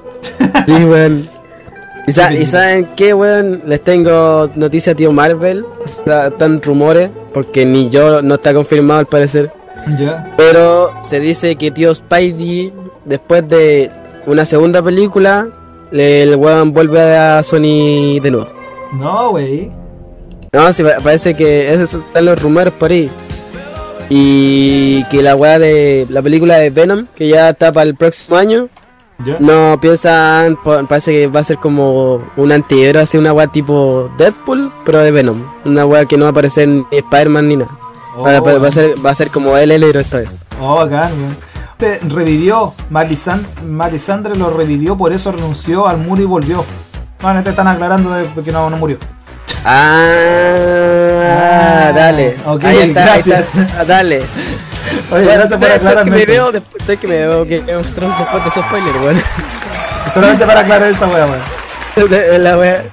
Sí, 0.66 0.74
weón. 0.86 1.28
¿Y, 2.08 2.12
sa- 2.14 2.34
y 2.34 2.46
saben 2.46 2.88
qué, 2.96 3.14
weón? 3.14 3.62
Les 3.68 3.84
tengo 3.84 4.50
noticia, 4.56 4.96
tío 4.96 5.12
Marvel. 5.12 5.66
Está- 5.86 6.28
Están 6.28 6.62
rumores, 6.62 7.10
porque 7.34 7.66
ni 7.66 7.90
yo 7.90 8.22
no 8.22 8.36
está 8.36 8.54
confirmado 8.54 9.00
al 9.02 9.06
parecer. 9.08 9.52
Pero 10.38 10.92
se 11.02 11.20
dice 11.20 11.56
que 11.56 11.72
tío 11.72 11.94
Spidey, 11.94 12.74
después 13.06 13.48
de 13.48 13.90
una 14.26 14.46
segunda 14.46 14.82
película, 14.82 15.48
el 15.92 16.36
weón 16.36 16.74
vuelve 16.74 17.02
a 17.18 17.42
Sony 17.44 18.20
de 18.22 18.32
nuevo. 18.32 18.48
No, 18.94 19.30
wey. 19.32 19.72
No, 20.52 20.72
sí, 20.74 20.84
pa- 20.84 21.00
parece 21.04 21.34
que 21.36 21.72
esos 21.74 21.94
están 21.96 22.26
los 22.26 22.42
rumores 22.42 22.74
por 22.74 22.92
ahí. 22.92 23.10
Y 24.10 25.04
que 25.06 25.22
la 25.22 25.36
weá 25.36 25.60
de 25.60 26.08
la 26.10 26.22
película 26.22 26.58
de 26.58 26.72
Venom, 26.72 27.06
que 27.16 27.28
ya 27.28 27.50
está 27.50 27.72
para 27.72 27.88
el 27.88 27.96
próximo 27.96 28.38
año, 28.38 28.68
no 29.40 29.78
piensan, 29.80 30.58
parece 30.88 31.12
que 31.12 31.28
va 31.28 31.42
a 31.42 31.44
ser 31.44 31.58
como 31.58 32.22
un 32.38 32.52
antihéroe, 32.52 33.04
así 33.04 33.18
una 33.18 33.34
weá 33.34 33.48
tipo 33.48 34.10
Deadpool, 34.18 34.72
pero 34.86 35.00
de 35.00 35.12
Venom. 35.12 35.44
Una 35.66 35.86
weá 35.86 36.06
que 36.06 36.18
no 36.18 36.24
va 36.24 36.30
a 36.30 36.32
aparecer 36.32 36.68
ni 36.68 36.86
Spider-Man 36.92 37.50
ni 37.50 37.58
nada. 37.58 37.72
Oh, 38.18 38.24
Va, 38.24 38.40
va- 38.40 38.58
va 38.58 38.68
a 38.68 38.72
ser, 38.72 38.94
va 39.06 39.12
a 39.12 39.16
ser 39.16 39.30
como 39.30 39.56
el 39.58 39.72
héroe 39.72 40.02
esta 40.02 40.18
vez. 40.18 40.40
Oh, 40.60 40.76
bacán. 40.76 41.12
Se 41.80 42.00
revivió, 42.10 42.74
Malisan- 42.92 43.46
Malisandre 43.66 44.36
lo 44.36 44.50
revivió, 44.50 44.98
por 44.98 45.14
eso 45.14 45.32
renunció 45.32 45.88
al 45.88 45.98
muro 45.98 46.22
y 46.22 46.26
volvió. 46.26 46.66
Bueno, 47.22 47.42
te 47.44 47.52
están 47.52 47.68
aclarando 47.68 48.12
de 48.12 48.26
que 48.44 48.52
no, 48.52 48.70
no 48.70 48.78
murió. 48.78 48.98
Ah, 49.64 50.08
Ah, 51.88 51.92
dale. 51.96 52.36
ok, 52.46 52.64
ahí 52.66 52.78
está, 52.90 53.14
ahí 53.14 53.22
gracias. 53.24 53.56
está. 53.56 53.80
Ah, 53.82 53.86
dale. 53.86 54.18
Oye, 55.12 55.26
Bueno, 55.26 55.32
gracias 55.32 55.60
por 55.60 55.62
estoy- 55.68 55.68
estoy 55.68 55.72
aclararme 55.78 56.12
que 56.12 56.18
me 56.18 56.24
eso. 56.24 56.32
veo 56.32 56.52
después, 56.52 56.76
estoy 56.82 56.98
que 56.98 57.08
me 57.08 57.14
veo 57.16 57.46
que 57.46 57.60
Game 57.60 57.76
of 57.76 57.88
Thrones 57.96 58.18
después 58.18 58.44
de 58.44 58.50
ese 58.50 58.62
spoiler, 58.62 58.96
weón. 58.98 59.22
Solamente 60.14 60.46
para 60.46 60.60
aclarar 60.62 60.90
esa 60.90 61.08
weá, 61.08 61.26
weón. 61.26 61.40
la 62.44 62.58
wea, 62.58 62.84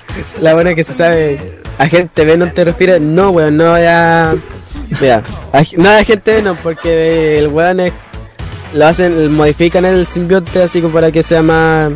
la 0.40 0.54
buena 0.54 0.74
que 0.74 0.84
se 0.84 0.94
sabe. 0.94 1.60
Agente 1.78 2.24
Venom 2.24 2.50
te 2.50 2.64
refieres, 2.64 3.00
no 3.00 3.30
weón, 3.30 3.56
no 3.56 3.78
ya. 3.78 4.34
Mira, 5.00 5.22
ag- 5.52 5.76
no 5.76 5.88
agente 5.90 6.34
Venom 6.36 6.56
porque 6.62 7.38
el 7.38 7.48
weón 7.48 7.80
es. 7.80 7.92
Lo 8.74 8.86
hacen, 8.86 9.32
modifican 9.32 9.84
el 9.84 10.06
simbionte 10.06 10.62
así 10.62 10.80
como 10.80 10.94
para 10.94 11.10
que 11.10 11.22
sea 11.22 11.42
más. 11.42 11.90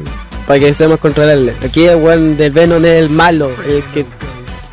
Para 0.46 0.58
que 0.60 0.72
sea 0.74 0.88
más 0.88 0.98
controlable. 0.98 1.54
Aquí 1.64 1.86
el 1.86 1.96
weón 1.96 2.36
de 2.36 2.50
Venom 2.50 2.84
es 2.84 3.02
el 3.02 3.10
malo, 3.10 3.50
el 3.66 3.82
que. 3.94 4.04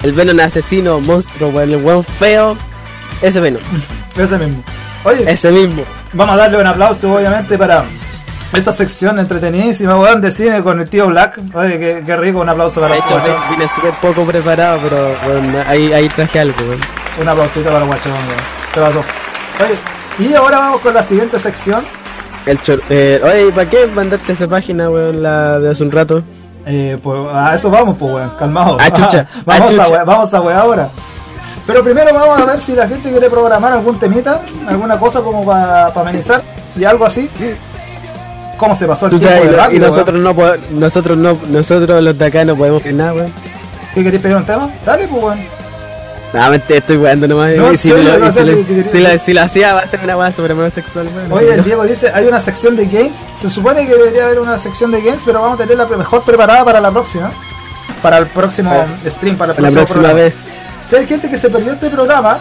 El 0.04 0.14
Venom 0.14 0.40
asesino, 0.40 1.00
monstruo, 1.00 1.50
weón, 1.50 1.72
el 1.74 1.84
weón 1.84 2.04
feo. 2.04 2.56
Ese 3.22 3.40
Venom, 3.40 3.62
Ese 4.18 4.38
mismo. 4.38 4.64
Oye, 5.04 5.32
ese 5.32 5.52
mismo. 5.52 5.84
vamos 6.14 6.36
a 6.36 6.38
darle 6.38 6.58
un 6.58 6.68
aplauso, 6.68 7.14
obviamente, 7.14 7.58
para 7.58 7.84
esta 8.54 8.72
sección 8.72 9.20
entretenidísima, 9.20 9.98
weón, 9.98 10.22
de 10.22 10.32
cine 10.32 10.62
con 10.62 10.80
el 10.82 10.90
tío 10.90 11.08
Black. 11.08 11.40
Oye, 11.54 11.80
qué, 11.80 12.04
qué 12.06 12.18
rico, 12.18 12.40
un 12.40 12.50
aplauso 12.50 12.80
para 12.82 12.94
De 12.94 13.00
hecho, 13.00 13.22
vine 13.52 13.68
súper 13.68 13.94
poco 14.02 14.24
preparado, 14.26 14.80
pero 14.82 15.14
weón, 15.28 15.56
ahí, 15.68 15.94
ahí 15.94 16.10
traje 16.10 16.40
algo, 16.40 16.56
weón. 16.62 16.80
Un 17.22 17.28
aplausito 17.28 17.70
para 17.72 17.86
Guachón, 17.86 18.12
weón. 18.14 18.24
Te 18.74 18.80
pasó. 18.82 19.00
Oye, 19.64 20.30
y 20.30 20.34
ahora 20.36 20.60
vamos 20.60 20.82
con 20.82 20.94
la 20.94 21.02
siguiente 21.04 21.40
sección. 21.40 21.84
El 22.46 22.62
chor 22.62 22.82
eh, 22.90 23.20
oye, 23.24 23.52
¿para 23.52 23.70
qué 23.70 23.88
mandaste 23.88 24.32
esa 24.34 24.48
página, 24.48 24.90
weón, 24.90 25.22
la 25.22 25.60
de 25.60 25.70
hace 25.72 25.84
un 25.84 25.92
rato? 25.92 26.24
Eh, 26.66 26.98
pues 27.02 27.20
a 27.34 27.56
eso 27.56 27.70
vamos, 27.72 27.96
pues, 27.98 28.14
weón, 28.14 28.32
calmado. 28.38 28.78
Ah, 28.80 28.92
chucha, 28.92 29.28
vamos, 29.46 29.62
ah, 29.64 29.68
chucha. 29.70 29.84
A, 29.84 29.88
weá- 29.90 30.06
vamos 30.06 30.34
a 30.34 30.42
weá 30.42 30.60
ahora. 30.60 30.90
Pero 31.66 31.84
primero 31.84 32.14
vamos 32.14 32.40
a 32.40 32.46
ver 32.46 32.62
si 32.62 32.74
la 32.74 32.88
gente 32.88 33.10
quiere 33.10 33.30
programar 33.30 33.74
algún 33.74 34.00
temita, 34.00 34.42
alguna 34.68 34.98
cosa 35.00 35.20
como 35.22 35.46
para 35.46 35.88
amenizar, 35.88 36.42
si 36.74 36.86
algo 36.86 37.06
así. 37.06 37.30
¿Cómo 38.58 38.76
se 38.76 38.86
pasó 38.88 39.06
el 39.08 39.12
Chucha, 39.14 39.28
tiempo 39.30 39.46
y, 39.46 39.48
de 39.50 39.58
lo- 39.58 39.72
y 39.74 39.80
nosotros 39.80 40.20
no 40.20 40.34
nosotros 40.72 41.18
no, 41.18 41.38
nosotros 41.50 42.02
los 42.02 42.18
de 42.18 42.26
acá 42.26 42.46
no 42.46 42.56
podemos 42.56 42.80
hacer 42.82 42.94
nada, 42.94 43.14
weón. 43.14 43.26
weón? 43.26 43.34
¿Qué 43.94 44.04
queréis 44.04 44.22
pedir 44.22 44.38
un 44.38 44.46
tema? 44.46 44.70
Dale, 44.86 45.08
pues, 45.08 45.24
weón. 45.24 45.57
Estoy 46.70 46.98
weando 46.98 47.28
nomás. 47.28 47.56
No, 47.56 47.76
si, 47.76 47.90
lo- 47.90 47.98
la- 47.98 49.44
hacía, 49.44 49.74
va 49.74 49.82
a 49.82 49.88
ser 49.88 50.00
una 50.04 50.18
weá 50.18 50.32
sobre 50.32 50.54
homosexual, 50.54 51.08
weón. 51.16 51.32
Oye, 51.32 51.54
el 51.54 51.64
Diego 51.64 51.84
dice, 51.84 52.12
hay 52.14 52.26
una 52.26 52.40
sección 52.40 52.76
de 52.76 52.86
games. 52.86 53.18
Se 53.40 53.50
supone 53.50 53.86
que 53.86 53.94
debería 53.96 54.26
haber 54.26 54.40
una 54.40 54.58
sección 54.58 54.92
de 54.92 55.02
games, 55.02 55.22
pero 55.26 55.42
vamos 55.42 55.60
a 55.60 55.64
tenerla 55.64 55.86
mejor 55.98 56.24
preparada 56.24 56.64
para 56.64 56.80
la 56.82 56.92
próxima. 56.92 57.32
Para 58.02 58.18
el 58.20 58.28
próximo 58.28 58.86
stream, 59.08 59.36
para 59.38 59.54
el 59.54 59.62
la 59.64 59.70
próxima 59.72 60.02
programa. 60.02 60.14
vez 60.24 60.54
Si 60.88 60.96
hay 60.96 61.08
gente 61.08 61.30
que 61.30 61.38
se 61.38 61.50
perdió 61.50 61.74
este 61.74 61.90
programa, 61.90 62.40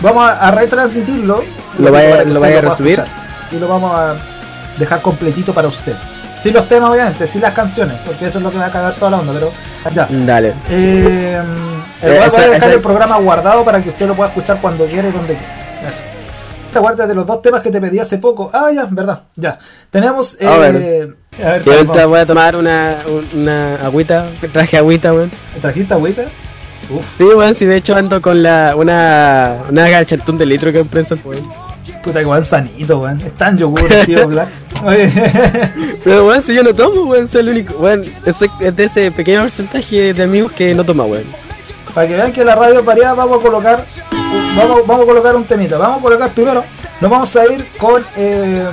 vamos 0.00 0.24
a, 0.24 0.38
a 0.48 0.50
retransmitirlo. 0.52 1.42
¿Lo 1.78 1.92
vaya- 1.92 2.24
lo 2.24 2.40
vaya 2.40 2.58
a 2.58 2.62
resubir? 2.62 3.02
Y 3.50 3.56
lo 3.58 3.66
vamos 3.68 3.92
a 3.94 4.14
dejar 4.78 5.00
completito 5.02 5.52
para 5.52 5.68
usted. 5.68 5.94
Sin 6.40 6.54
los 6.54 6.68
temas, 6.68 6.90
obviamente, 6.90 7.26
sin 7.26 7.40
las 7.40 7.52
canciones, 7.52 7.96
porque 8.06 8.26
eso 8.26 8.38
es 8.38 8.44
lo 8.44 8.50
que 8.52 8.58
va 8.58 8.66
a 8.66 8.70
cagar 8.70 8.94
toda 8.94 9.10
la 9.10 9.16
onda, 9.18 9.32
pero 9.32 9.50
ya. 9.92 10.06
Dale. 10.08 10.54
Eh, 10.70 11.40
el 12.02 12.08
Eh, 12.12 12.14
voy 12.14 12.24
a 12.24 12.26
esa- 12.26 12.40
dejar 12.42 12.56
esa- 12.56 12.72
el 12.72 12.80
programa 12.80 13.16
guardado 13.18 13.64
para 13.64 13.82
que 13.82 13.88
usted 13.90 14.06
lo 14.06 14.14
pueda 14.14 14.28
escuchar 14.30 14.58
cuando 14.60 14.86
quiera 14.86 15.08
y 15.08 15.12
donde 15.12 15.34
quiera. 15.34 15.88
Eso. 15.88 16.00
Te 16.72 16.78
acuerdas 16.78 17.08
de 17.08 17.14
los 17.14 17.26
dos 17.26 17.40
temas 17.40 17.62
que 17.62 17.70
te 17.70 17.80
pedí 17.80 17.98
hace 17.98 18.18
poco. 18.18 18.50
Ah, 18.52 18.70
ya, 18.74 18.86
verdad. 18.90 19.22
Ya. 19.36 19.58
Tenemos. 19.90 20.36
Eh, 20.38 20.46
A 20.46 20.58
ver. 20.58 21.16
a 21.42 21.48
ver, 21.52 21.64
Yo 21.64 22.08
voy 22.08 22.20
a 22.20 22.26
tomar 22.26 22.56
una, 22.56 22.98
una 23.34 23.76
agüita, 23.76 24.26
traje 24.52 24.76
agüita, 24.76 25.12
weón. 25.14 25.30
¿Trajiste 25.62 25.94
agüita? 25.94 26.22
Uf. 26.90 27.04
Sí, 27.16 27.24
weón, 27.24 27.54
sí, 27.54 27.64
de 27.66 27.76
hecho 27.76 27.96
ando 27.96 28.20
con 28.20 28.42
la, 28.42 28.74
una, 28.76 29.56
una 29.70 29.88
gachatún 29.88 30.36
de 30.38 30.44
litro 30.46 30.70
que 30.70 30.78
compré 30.80 31.00
en 31.00 31.06
San. 31.06 31.18
Puta 31.18 32.20
que 32.20 32.26
weón 32.26 32.44
sanito, 32.44 32.98
weón. 33.00 33.18
Es 33.22 33.32
tan 33.36 33.56
yogur, 33.56 33.88
tío 34.06 34.28
Black. 34.28 34.48
Oye, 34.84 35.10
Pero 36.04 36.26
weón, 36.26 36.42
si 36.42 36.54
yo 36.54 36.62
no 36.62 36.74
tomo, 36.74 37.02
weón, 37.04 37.28
soy 37.28 37.40
el 37.40 37.48
único. 37.48 37.74
Weón, 37.78 38.04
soy 38.34 38.50
es 38.60 38.76
de 38.76 38.84
ese 38.84 39.10
pequeño 39.10 39.40
porcentaje 39.40 40.12
de 40.12 40.22
amigos 40.22 40.52
que 40.52 40.74
no 40.74 40.84
toma, 40.84 41.04
weón. 41.04 41.24
Para 41.98 42.06
que 42.06 42.14
vean 42.14 42.32
que 42.32 42.44
la 42.44 42.54
radio 42.54 42.84
pareada 42.84 43.14
vamos 43.14 43.40
a 43.40 43.42
colocar. 43.42 43.84
Vamos, 44.56 44.86
vamos 44.86 45.02
a 45.02 45.06
colocar 45.06 45.34
un 45.34 45.42
temita. 45.42 45.76
Vamos 45.78 45.98
a 45.98 46.00
colocar 46.00 46.30
primero. 46.30 46.62
Nos 47.00 47.10
vamos 47.10 47.34
a 47.34 47.44
ir 47.52 47.68
con. 47.76 48.06
Eh, 48.16 48.68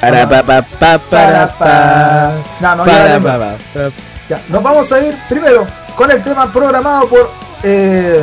Para 0.00 0.28
pa 0.28 0.42
pa 0.42 0.60
pa 0.62 0.98
para 0.98 1.48
pa. 1.56 2.32
No, 2.58 2.74
no, 2.74 2.84
ya 2.84 2.92
Para 2.92 3.04
la 3.04 3.14
tengo. 3.14 3.28
pa 3.28 3.38
pa. 3.38 3.54
pa. 3.74 3.90
Ya, 4.28 4.40
nos 4.48 4.60
vamos 4.60 4.90
a 4.90 5.06
ir 5.06 5.16
primero 5.28 5.68
con 5.94 6.10
el 6.10 6.20
tema 6.24 6.52
programado 6.52 7.06
por 7.06 7.30
eh, 7.62 8.20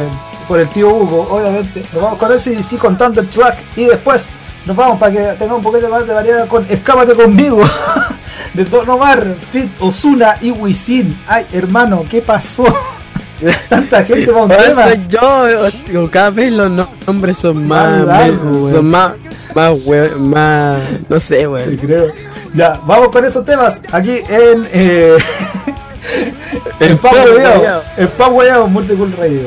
por 0.49 0.59
el 0.59 0.67
tío 0.67 0.89
Hugo, 0.89 1.25
obviamente. 1.31 1.85
Nos 1.93 2.03
vamos 2.03 2.19
con 2.19 2.29
el 2.29 2.41
CDC 2.41 2.77
con 2.77 2.97
Thunder 2.97 3.25
Track 3.27 3.57
y 3.77 3.85
después 3.85 4.31
nos 4.65 4.75
vamos 4.75 4.99
para 4.99 5.13
que 5.13 5.19
tengamos 5.39 5.59
un 5.59 5.63
poquito 5.63 5.87
más 5.87 6.05
de 6.05 6.13
variedad 6.13 6.45
con 6.49 6.65
Escápate 6.69 7.13
conmigo 7.13 7.61
de 8.53 8.65
Don 8.65 8.89
Omar, 8.89 9.25
Fit, 9.49 9.71
Osuna 9.79 10.35
y 10.41 10.51
Wisin. 10.51 11.17
Ay, 11.25 11.45
hermano, 11.53 12.03
¿qué 12.11 12.21
pasó? 12.21 12.65
Tanta 13.69 14.03
gente 14.03 14.31
para 14.31 14.43
un 14.43 14.49
tema. 14.49 14.83
soy 14.83 15.07
yo, 15.91 16.09
cada 16.11 16.29
vez 16.29 16.51
los 16.51 16.69
nombres 17.05 17.37
son 17.37 17.67
más, 17.67 18.05
weón. 18.05 18.71
son 18.71 18.85
más, 18.89 19.13
más, 19.55 19.85
weón, 19.85 20.29
más, 20.29 20.81
no 21.09 21.19
sé, 21.19 21.39
Sí, 21.39 21.45
weón. 21.47 21.77
creo. 21.77 22.07
Ya, 22.53 22.79
vamos 22.85 23.09
con 23.09 23.25
esos 23.25 23.43
temas 23.45 23.81
aquí 23.91 24.21
en 24.29 24.67
eh, 24.71 25.17
en 26.79 26.97
Pau 26.99 27.11
Weyao. 27.13 27.81
en 27.97 28.07
Pau 28.09 28.31
Weyao 28.33 28.67
Multicool 28.67 29.11
Radio. 29.17 29.41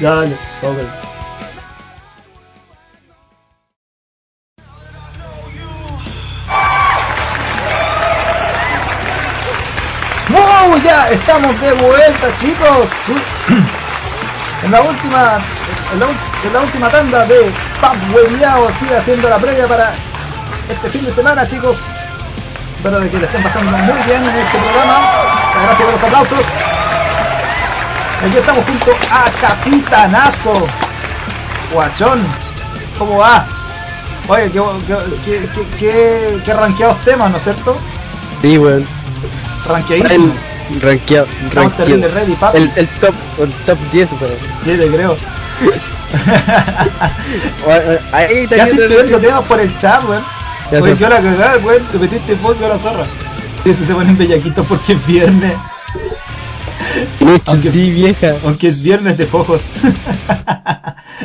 Ya, 0.00 0.14
dale, 0.14 0.36
vamos 0.62 1.11
¡Wow! 10.66 10.78
Ya 10.82 11.08
estamos 11.10 11.60
de 11.60 11.72
vuelta, 11.72 12.36
chicos. 12.36 12.90
Sí. 13.06 13.14
En 14.64 14.70
la 14.70 14.80
última, 14.80 15.38
en 15.92 16.00
la, 16.00 16.06
ul- 16.06 16.46
en 16.46 16.52
la 16.52 16.60
última 16.60 16.88
tanda 16.88 17.26
de 17.26 17.50
Pub 17.80 18.14
Weyao 18.14 18.68
sigue 18.78 18.96
haciendo 18.96 19.28
la 19.28 19.38
previa 19.38 19.66
para 19.66 19.92
este 20.70 20.88
fin 20.90 21.04
de 21.04 21.12
semana, 21.12 21.46
chicos. 21.48 21.78
Espero 22.76 23.00
de 23.00 23.10
que 23.10 23.18
le 23.18 23.24
estén 23.26 23.42
pasando 23.42 23.72
muy 23.72 23.98
bien 24.06 24.22
en 24.22 24.36
este 24.38 24.58
programa. 24.58 24.98
Gracias 25.64 25.82
por 25.82 25.92
los 25.94 26.02
aplausos. 26.04 26.44
Aquí 28.26 28.36
estamos 28.36 28.64
junto 28.64 28.92
a 29.10 29.30
Capitanazo. 29.48 30.66
Guachón. 31.72 32.20
¿Cómo 32.98 33.18
va? 33.18 33.46
Oye, 34.28 34.50
qué, 34.52 34.60
qué, 35.24 35.48
qué, 35.78 36.40
qué, 36.44 36.54
rankeados 36.54 36.98
temas, 37.04 37.30
¿no 37.30 37.36
es 37.36 37.42
cierto? 37.42 37.76
Sí, 38.42 38.58
weón. 38.58 38.86
Rankeadísimo. 39.66 40.32
Rankeado, 40.80 41.26
rankeado. 41.52 42.08
ready, 42.14 42.34
papi. 42.34 42.58
El, 42.58 42.70
el 42.76 42.88
top, 43.00 43.14
el 43.40 43.52
top 43.66 43.78
10, 43.92 44.12
weón. 44.12 44.32
Sí, 44.64 44.70
te 44.76 44.86
creo. 44.88 45.16
Ahí 48.12 48.34
Ya 48.34 48.42
estoy 48.42 48.58
también 48.58 48.88
pidiendo 48.88 49.18
temas 49.18 49.46
por 49.46 49.60
el 49.60 49.78
chat, 49.78 50.04
weón. 50.08 50.22
Ya 50.70 50.82
sé. 50.82 50.94
qué 50.94 51.04
hora 51.04 51.20
cagada, 51.20 51.58
weón. 51.58 51.82
Te 51.90 51.98
metiste 51.98 52.36
polvo 52.36 52.64
a 52.66 52.70
la 52.70 52.78
zorra. 52.78 53.04
Sí, 53.64 53.74
se 53.74 53.94
ponen 53.94 54.16
bellaquitos 54.16 54.66
porque 54.66 54.92
es 54.94 55.06
viernes. 55.06 55.52
Aunque- 57.46 57.70
di 57.70 57.90
vieja. 57.90 58.34
Aunque 58.44 58.68
es 58.68 58.82
viernes 58.82 59.16
de 59.18 59.26
pojos. 59.26 59.62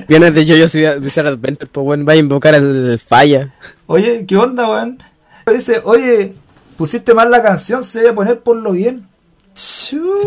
Vienes 0.08 0.34
de 0.34 0.46
yo, 0.46 0.56
yo 0.56 0.70
soy 0.70 0.82
de 0.82 1.10
ser 1.10 1.28
Adventure, 1.28 1.70
pues 1.72 1.86
weón, 1.86 2.06
va 2.08 2.14
a 2.14 2.18
invocar 2.18 2.56
al 2.56 3.00
falla. 3.06 3.50
Oye, 3.88 4.26
¿qué 4.28 4.38
onda, 4.38 4.70
weón? 4.70 5.02
Dice, 5.52 5.82
oye, 5.84 6.34
pusiste 6.78 7.14
mal 7.14 7.32
la 7.32 7.42
canción, 7.42 7.84
se 7.84 8.00
debe 8.00 8.14
poner 8.14 8.40
por 8.40 8.58
lo 8.58 8.72
bien. 8.74 9.08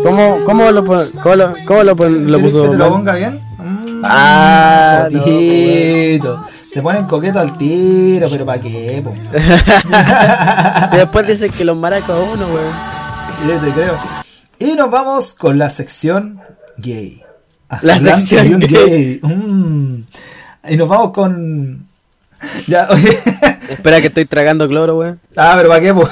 ¿Cómo, 0.03 0.43
cómo 0.45 0.71
lo 0.71 0.85
cómo 0.85 1.35
lo, 1.35 1.53
cómo 1.65 1.83
lo, 1.83 1.95
pon- 1.95 2.31
lo 2.31 2.37
¿Quieres 2.37 2.53
puso? 2.53 2.63
que 2.63 2.69
te 2.69 2.77
lo 2.77 2.89
ponga 2.89 3.15
bien? 3.15 3.39
Mm, 3.57 4.01
Ah, 4.03 5.07
no. 5.11 6.47
Se 6.51 6.81
ponen 6.81 7.05
coqueto 7.05 7.39
al 7.39 7.57
tiro, 7.57 8.27
pero 8.29 8.45
¿para 8.45 8.61
qué, 8.61 9.03
po? 9.03 9.13
Después 10.95 11.27
dice 11.27 11.49
que 11.49 11.63
los 11.65 11.77
maracos 11.77 12.09
a 12.09 12.19
uno, 12.33 12.45
weón. 12.47 13.61
Te 13.65 13.71
creo. 13.71 13.97
Y 14.59 14.75
nos 14.75 14.89
vamos 14.91 15.33
con 15.33 15.57
la 15.57 15.69
sección 15.69 16.39
gay. 16.77 17.23
La 17.81 17.95
hablando 17.95 18.17
sección 18.17 18.59
gay. 18.59 19.19
Mm. 19.21 20.03
Y 20.69 20.77
nos 20.77 20.87
vamos 20.87 21.11
con. 21.11 21.87
Ya, 22.67 22.87
oye. 22.91 23.19
Espera 23.69 24.01
que 24.01 24.07
estoy 24.07 24.25
tragando 24.25 24.67
cloro, 24.67 24.95
weón. 24.97 25.19
Ah, 25.35 25.53
pero 25.57 25.69
¿para 25.69 25.81
qué, 25.81 25.93
po? 25.93 26.07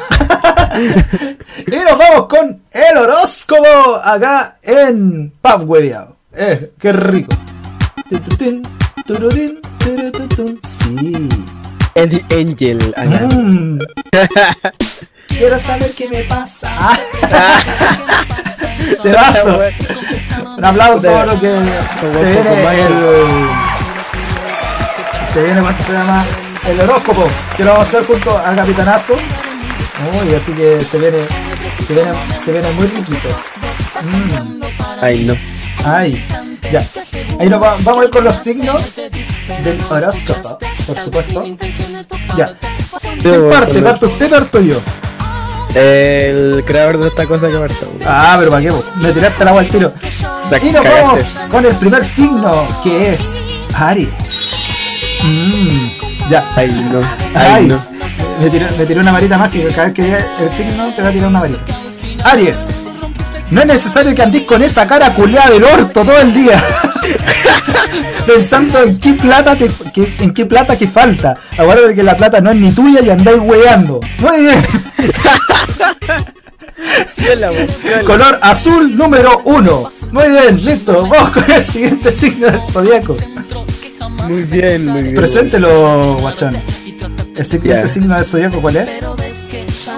y 1.67 1.71
nos 1.71 1.97
vamos 1.97 2.27
con 2.27 2.61
el 2.71 2.97
horóscopo 2.97 3.95
acá 4.01 4.57
en 4.61 5.31
Pub 5.41 5.69
Webeado. 5.69 6.15
Eh, 6.33 6.71
qué 6.79 6.93
rico. 6.93 7.35
Sí. 10.63 11.29
Eddie 11.95 12.25
Angel, 12.31 12.93
acá. 12.95 13.27
Mm. 13.35 13.79
Quiero 15.27 15.59
saber 15.59 15.91
qué 15.91 16.07
me 16.09 16.23
pasa. 16.23 16.69
Te 19.03 19.11
vaso. 19.11 19.59
Un 20.57 20.65
aplauso 20.65 21.17
a 21.17 21.25
lo 21.25 21.39
que 21.39 21.53
se 22.01 22.23
viene 22.25 22.79
el. 22.79 22.93
Se 25.33 25.43
viene, 25.43 25.61
¿cuánto 25.61 25.83
se 25.83 25.93
llama? 25.93 26.25
El 26.67 26.81
horóscopo, 26.81 27.27
que 27.55 27.63
lo 27.63 27.71
vamos 27.71 27.85
a 27.85 27.89
hacer 27.89 28.05
junto 28.05 28.37
a 28.37 28.55
Capitanazo. 28.55 29.15
Uy, 30.13 30.33
así 30.33 30.51
que 30.53 30.79
se 30.81 30.97
viene, 30.97 31.17
se 31.85 31.93
viene, 31.93 32.11
se 32.45 32.51
viene 32.51 32.71
muy 32.71 32.87
riquito. 32.87 33.27
Mm, 34.01 34.61
Ay, 35.01 35.23
no. 35.25 35.35
ay, 35.85 36.25
ya. 36.71 36.81
Ahí 37.39 37.49
nos 37.49 37.61
va- 37.61 37.77
vamos 37.81 38.01
a 38.01 38.05
ir 38.05 38.09
con 38.09 38.23
los 38.23 38.35
signos 38.37 38.95
del 38.95 39.77
horóscopo, 39.89 40.57
por 40.87 40.97
supuesto. 41.03 41.43
Ya. 42.37 42.55
¿Quién 43.21 43.49
parte? 43.49 43.81
¿Parto 43.81 44.07
usted 44.07 44.29
parto 44.29 44.61
yo? 44.61 44.77
El 45.75 46.63
creador 46.65 46.97
de 46.97 47.07
esta 47.09 47.25
cosa 47.25 47.47
que 47.47 47.57
parto. 47.57 47.91
Ah, 48.05 48.35
pero 48.39 48.51
para 48.51 48.61
qué, 48.63 48.71
me 48.95 49.11
tiraste 49.11 49.41
el 49.43 49.47
agua 49.49 49.61
al 49.61 49.67
tiro. 49.67 49.93
Y 50.61 50.71
nos 50.71 50.83
vamos 50.83 51.19
con 51.51 51.65
el 51.65 51.75
primer 51.75 52.03
signo, 52.05 52.67
que 52.83 53.11
es 53.13 53.19
Aries. 53.75 54.09
Mm, 55.23 56.29
ya. 56.31 56.51
Ay, 56.55 56.89
no. 56.91 56.99
Ay, 57.35 57.51
Ay, 57.53 57.65
no. 57.65 57.98
Me 58.41 58.49
tiró, 58.49 58.67
me 58.77 58.85
tiró 58.85 59.01
una 59.01 59.11
varita 59.11 59.37
mágica. 59.37 59.67
Cada 59.73 59.85
vez 59.89 59.93
que 59.95 60.01
el 60.03 60.49
signo 60.57 60.87
te 60.95 61.01
va 61.01 61.09
a 61.09 61.11
tirar 61.11 61.29
una 61.29 61.41
varita. 61.41 61.61
Aries. 62.23 62.59
No 63.51 63.61
es 63.61 63.67
necesario 63.67 64.13
que 64.13 64.21
andís 64.21 64.43
con 64.43 64.61
esa 64.61 64.85
cara 64.87 65.13
culeada 65.15 65.49
del 65.49 65.63
orto 65.63 66.05
todo 66.05 66.17
el 66.19 66.33
día. 66.33 66.63
Pensando 68.27 68.83
en 68.83 68.99
qué 68.99 69.13
plata 69.13 69.57
que- 69.57 69.71
en 70.19 70.33
qué 70.33 70.45
plata 70.45 70.77
que 70.77 70.87
falta. 70.87 71.33
Acuérdate 71.57 71.95
que 71.95 72.03
la 72.03 72.15
plata 72.15 72.39
no 72.41 72.51
es 72.51 72.57
ni 72.57 72.71
tuya 72.71 73.01
y 73.01 73.09
andáis 73.09 73.39
weando. 73.41 73.99
Muy 74.19 74.41
bien. 74.41 74.65
Color 78.05 78.39
azul 78.41 78.95
número 78.95 79.41
uno. 79.45 79.89
Muy 80.11 80.29
bien, 80.29 80.63
listo. 80.63 81.07
Vamos 81.07 81.31
con 81.31 81.51
el 81.51 81.65
siguiente 81.65 82.11
signo 82.11 82.51
del 82.51 82.61
zodiaco. 82.61 83.17
Muy 84.27 84.43
bien, 84.43 84.85
muy 84.85 85.01
bien. 85.03 85.15
Preséntelo, 85.15 86.17
guachón. 86.19 86.55
El 87.39 87.45
siguiente 87.45 87.69
Ya. 87.69 87.87
signo 87.87 88.15
del 88.15 88.25
zodiaco, 88.25 88.61
¿cuál 88.61 88.75
es? 88.75 88.89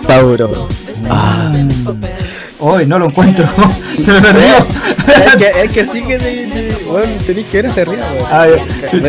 Tauro. 0.08 0.68
Hoy 2.60 2.86
no 2.86 3.00
lo 3.00 3.08
encuentro. 3.08 3.50
Se 4.06 4.12
me 4.12 4.22
perdió. 4.22 4.58
es, 5.08 5.36
que, 5.38 5.62
es 5.82 5.89
que 5.92 6.18
de, 6.20 6.46
de, 6.46 6.78
weón, 6.86 7.18
tenés 7.18 7.48
que 7.48 7.58
ver 7.58 7.72
hacia 7.72 7.82
arriba, 7.82 8.06
weón. 8.14 8.28
Ah. 8.32 8.46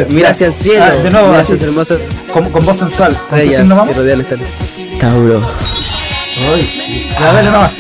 Mira 0.09 0.31
hacia 0.31 0.47
el 0.47 0.55
cielo. 0.55 0.83
Ah, 0.83 0.91
de 0.93 1.11
nuevo, 1.11 1.29
mira 1.29 1.41
hacia 1.41 1.57
hermoso 1.57 1.99
con, 2.33 2.49
con 2.49 2.65
voz 2.65 2.79
sensual. 2.79 3.21
¿Con 3.29 3.39
qué 3.39 3.55
signo 3.55 3.77
vamos? 3.77 3.97
Tauro. 4.99 5.43
Ay, 6.55 6.63
sí. 6.63 7.09
Ya, 7.13 7.33
dale 7.35 7.51
nomás. 7.51 7.73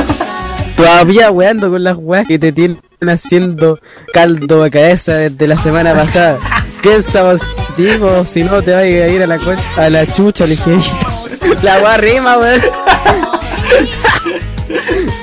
Todavía 0.76 1.30
weando 1.30 1.70
con 1.70 1.82
las 1.82 1.96
weas 1.98 2.26
que 2.26 2.38
te 2.38 2.52
tienen 2.52 2.78
haciendo 3.08 3.80
caldo 4.12 4.62
de 4.62 4.70
cabeza 4.70 5.14
desde 5.14 5.46
la 5.46 5.56
semana 5.56 5.94
pasada. 5.94 6.38
Piensa 6.82 7.22
positivo, 7.70 8.24
si 8.24 8.42
no 8.44 8.60
te 8.62 8.72
vas 8.72 8.80
a 8.82 8.86
ir 8.86 9.22
a 9.22 9.26
la, 9.26 9.38
a 9.76 9.90
la 9.90 10.06
chucha 10.06 10.46
ligerito. 10.46 10.96
La 11.62 11.78
wea 11.78 11.96
rima, 11.96 12.36
weón. 12.38 12.60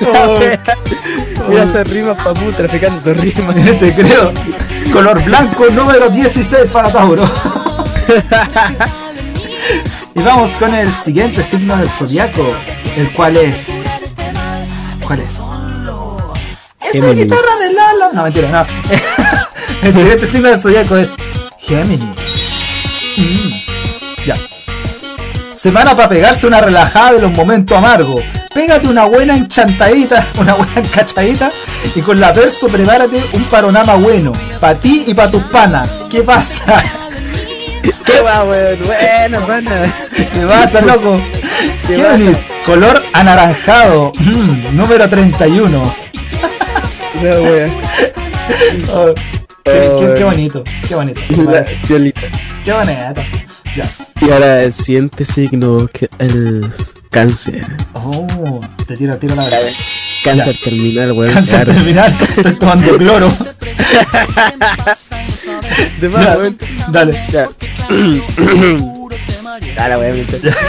La 0.00 0.28
wea- 0.28 0.60
Mira 1.48 1.62
esa 1.64 1.84
rima 1.84 2.14
papu 2.14 2.50
traficando 2.52 3.14
rimas. 3.14 3.54
Te 3.80 3.92
creo. 3.94 4.32
Color 4.92 5.22
blanco 5.24 5.66
número 5.70 6.08
16 6.10 6.70
para 6.72 6.90
Tauro. 6.90 7.22
y 10.14 10.20
vamos 10.20 10.50
con 10.52 10.74
el 10.74 10.92
siguiente 10.92 11.42
signo 11.44 11.76
del 11.76 11.88
zodiaco, 11.88 12.52
el 12.96 13.08
cual 13.12 13.36
es. 13.36 13.66
¿Cuál 15.06 15.20
es? 15.20 15.30
Esa 15.30 16.92
Géminis. 16.92 17.24
guitarra 17.24 17.56
de 17.62 17.72
Lala. 17.74 18.10
No, 18.12 18.22
mentira, 18.24 18.48
no. 18.50 18.66
el 19.82 19.92
siguiente 19.94 20.26
signo 20.26 20.48
del 20.50 20.60
zodiaco 20.60 20.96
es 20.96 21.08
Géminis. 21.60 22.27
Ya. 24.26 24.34
Semana 25.54 25.94
para 25.96 26.08
pegarse 26.08 26.46
una 26.46 26.60
relajada 26.60 27.12
de 27.12 27.20
los 27.22 27.32
momentos 27.32 27.76
amargos. 27.76 28.22
Pégate 28.54 28.86
una 28.88 29.04
buena 29.06 29.36
enchantadita, 29.36 30.28
una 30.38 30.54
buena 30.54 30.72
encachadita 30.76 31.50
y 31.94 32.00
con 32.00 32.20
la 32.20 32.32
verso 32.32 32.68
prepárate 32.68 33.24
un 33.32 33.44
panorama 33.44 33.94
bueno. 33.96 34.32
Para 34.60 34.74
ti 34.78 35.04
y 35.06 35.14
para 35.14 35.30
tus 35.30 35.42
panas. 35.44 35.88
¿Qué 36.10 36.22
pasa? 36.22 36.64
Qué 38.04 38.20
va, 38.20 38.44
weón. 38.44 38.78
Buena, 38.84 39.46
pana. 39.46 39.82
¿Qué 40.16 40.46
pasa, 40.46 40.80
loco? 40.80 41.20
¿Qué 41.86 41.96
¿Qué 41.96 42.02
venís? 42.02 42.38
Color 42.66 43.02
anaranjado. 43.12 44.12
Mm, 44.18 44.76
número 44.76 45.08
31. 45.08 45.68
No, 45.78 45.92
weón. 47.22 47.72
Oh, 48.94 49.12
qué, 49.62 49.72
qué- 50.00 50.14
qué 50.16 50.24
bonito, 50.24 50.64
qué 50.88 50.94
bonito. 50.94 51.20
Violita. 51.86 52.20
Qué 52.68 52.74
bonito. 52.74 53.22
Ya. 53.74 53.88
Y 54.20 54.30
ahora 54.30 54.62
el 54.62 54.74
siguiente 54.74 55.24
signo 55.24 55.88
que 55.90 56.10
el 56.18 56.70
cáncer. 57.08 57.64
Oh, 57.94 58.60
te 58.86 58.94
tiro, 58.94 59.16
tiro 59.16 59.34
la 59.34 59.44
verdad. 59.44 59.70
Cáncer 60.22 60.54
terminal, 60.62 61.12
weón. 61.12 61.32
Cáncer 61.32 61.64
claro. 61.64 61.72
terminal. 61.72 62.14
Estoy 62.36 62.58
tomando 62.58 62.98
cloro. 62.98 63.32
De 65.98 66.08
más, 66.10 66.26
Ya, 66.26 66.36
weón. 66.36 66.58
Dale. 66.92 67.18
Ya. 67.32 67.48
Dale, 69.74 69.96
weón. 69.96 70.26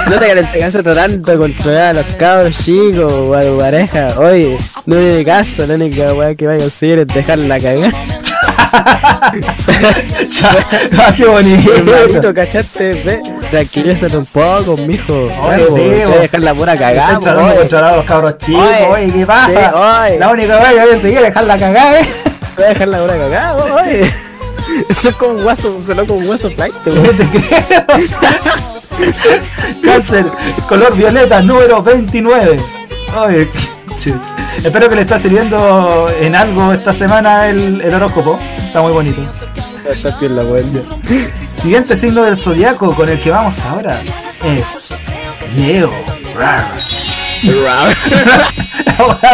No 0.10 0.20
te, 0.20 0.36
te 0.41 0.60
cansas 0.60 0.82
tratando 0.82 1.30
de 1.34 1.38
controlar 1.38 1.97
a 1.97 2.02
los 2.02 2.14
cabros 2.14 2.58
chicos 2.60 3.12
o 3.12 3.34
a 3.34 3.43
tu 3.43 3.58
pareja. 3.58 4.18
Oye, 4.18 4.58
no 4.86 4.95
tiene 4.95 5.26
caso, 5.26 5.68
la 5.68 5.74
única 5.74 6.14
weá 6.14 6.34
que 6.34 6.47
vaya 6.47 6.64
a 6.64 6.68
hacer 6.68 7.00
es 7.00 7.08
dejarla 7.08 7.60
cagar. 7.60 7.91
Cha, 7.91 8.38
ah, 10.97 11.13
qué 11.15 11.26
bonito. 11.26 12.34
¿cachaste? 12.34 12.93
Ve, 13.03 13.22
tranquilízate 13.49 14.17
un 14.17 14.26
poco, 14.26 14.78
mijo. 14.78 15.30
Oye, 15.43 16.05
voy 16.05 16.13
a 16.13 16.20
dejar 16.22 16.41
la 16.41 16.53
pura 16.53 16.78
cagada, 16.78 17.13
Estoy 17.13 17.24
tratando 17.24 17.45
de 17.45 17.49
oye. 17.51 17.59
controlar 17.59 17.93
a 17.93 17.97
los 17.97 18.05
cabros 18.05 18.38
chicos. 18.38 18.63
Oye, 18.89 19.11
¿qué 19.11 19.26
pasa? 19.26 20.07
sí. 20.09 20.17
La 20.20 20.30
única 20.30 20.57
vez 20.57 20.67
que 20.67 20.95
te 20.97 21.09
quiere 21.09 21.26
dejar 21.26 21.43
la 21.45 21.57
cagada, 21.57 21.99
eh. 21.99 22.07
Voy 22.55 22.65
a 22.65 22.70
dejar 22.70 22.88
la 22.88 22.97
pura 22.99 23.17
cagada, 23.17 23.65
oye. 23.84 24.11
Eso 24.89 25.09
es 25.09 25.15
como 25.15 25.34
un 25.34 25.43
guaso, 25.43 25.80
sonó 25.86 26.05
como 26.05 26.20
un 26.20 26.28
guaso 26.28 26.49
flight. 26.51 26.74
Cáncer, 29.84 30.26
color 30.67 30.95
violeta, 30.95 31.41
número 31.41 31.82
29. 31.82 32.59
Oye, 33.20 33.49
qué 33.51 33.95
chucha. 33.95 34.20
Espero 34.63 34.89
que 34.89 34.95
le 34.95 35.01
está 35.01 35.17
sirviendo 35.17 36.09
en 36.20 36.36
algo 36.36 36.74
esta 36.74 36.93
semana 36.93 37.47
el, 37.47 37.82
el 37.82 37.93
horóscopo. 37.93 38.38
Está 38.70 38.84
muy 38.84 38.91
bonito. 38.91 39.20
Está 39.91 40.15
bien 40.20 40.36
la 40.36 40.43
weón. 40.43 40.84
Siguiente 41.59 41.95
signo 41.95 42.22
del 42.22 42.38
zodiaco 42.38 42.93
con 42.93 43.09
el 43.09 43.20
que 43.20 43.32
vamos 43.32 43.57
ahora 43.61 44.03
es 44.45 44.93
Leo. 45.55 45.91
Rar. 46.36 46.65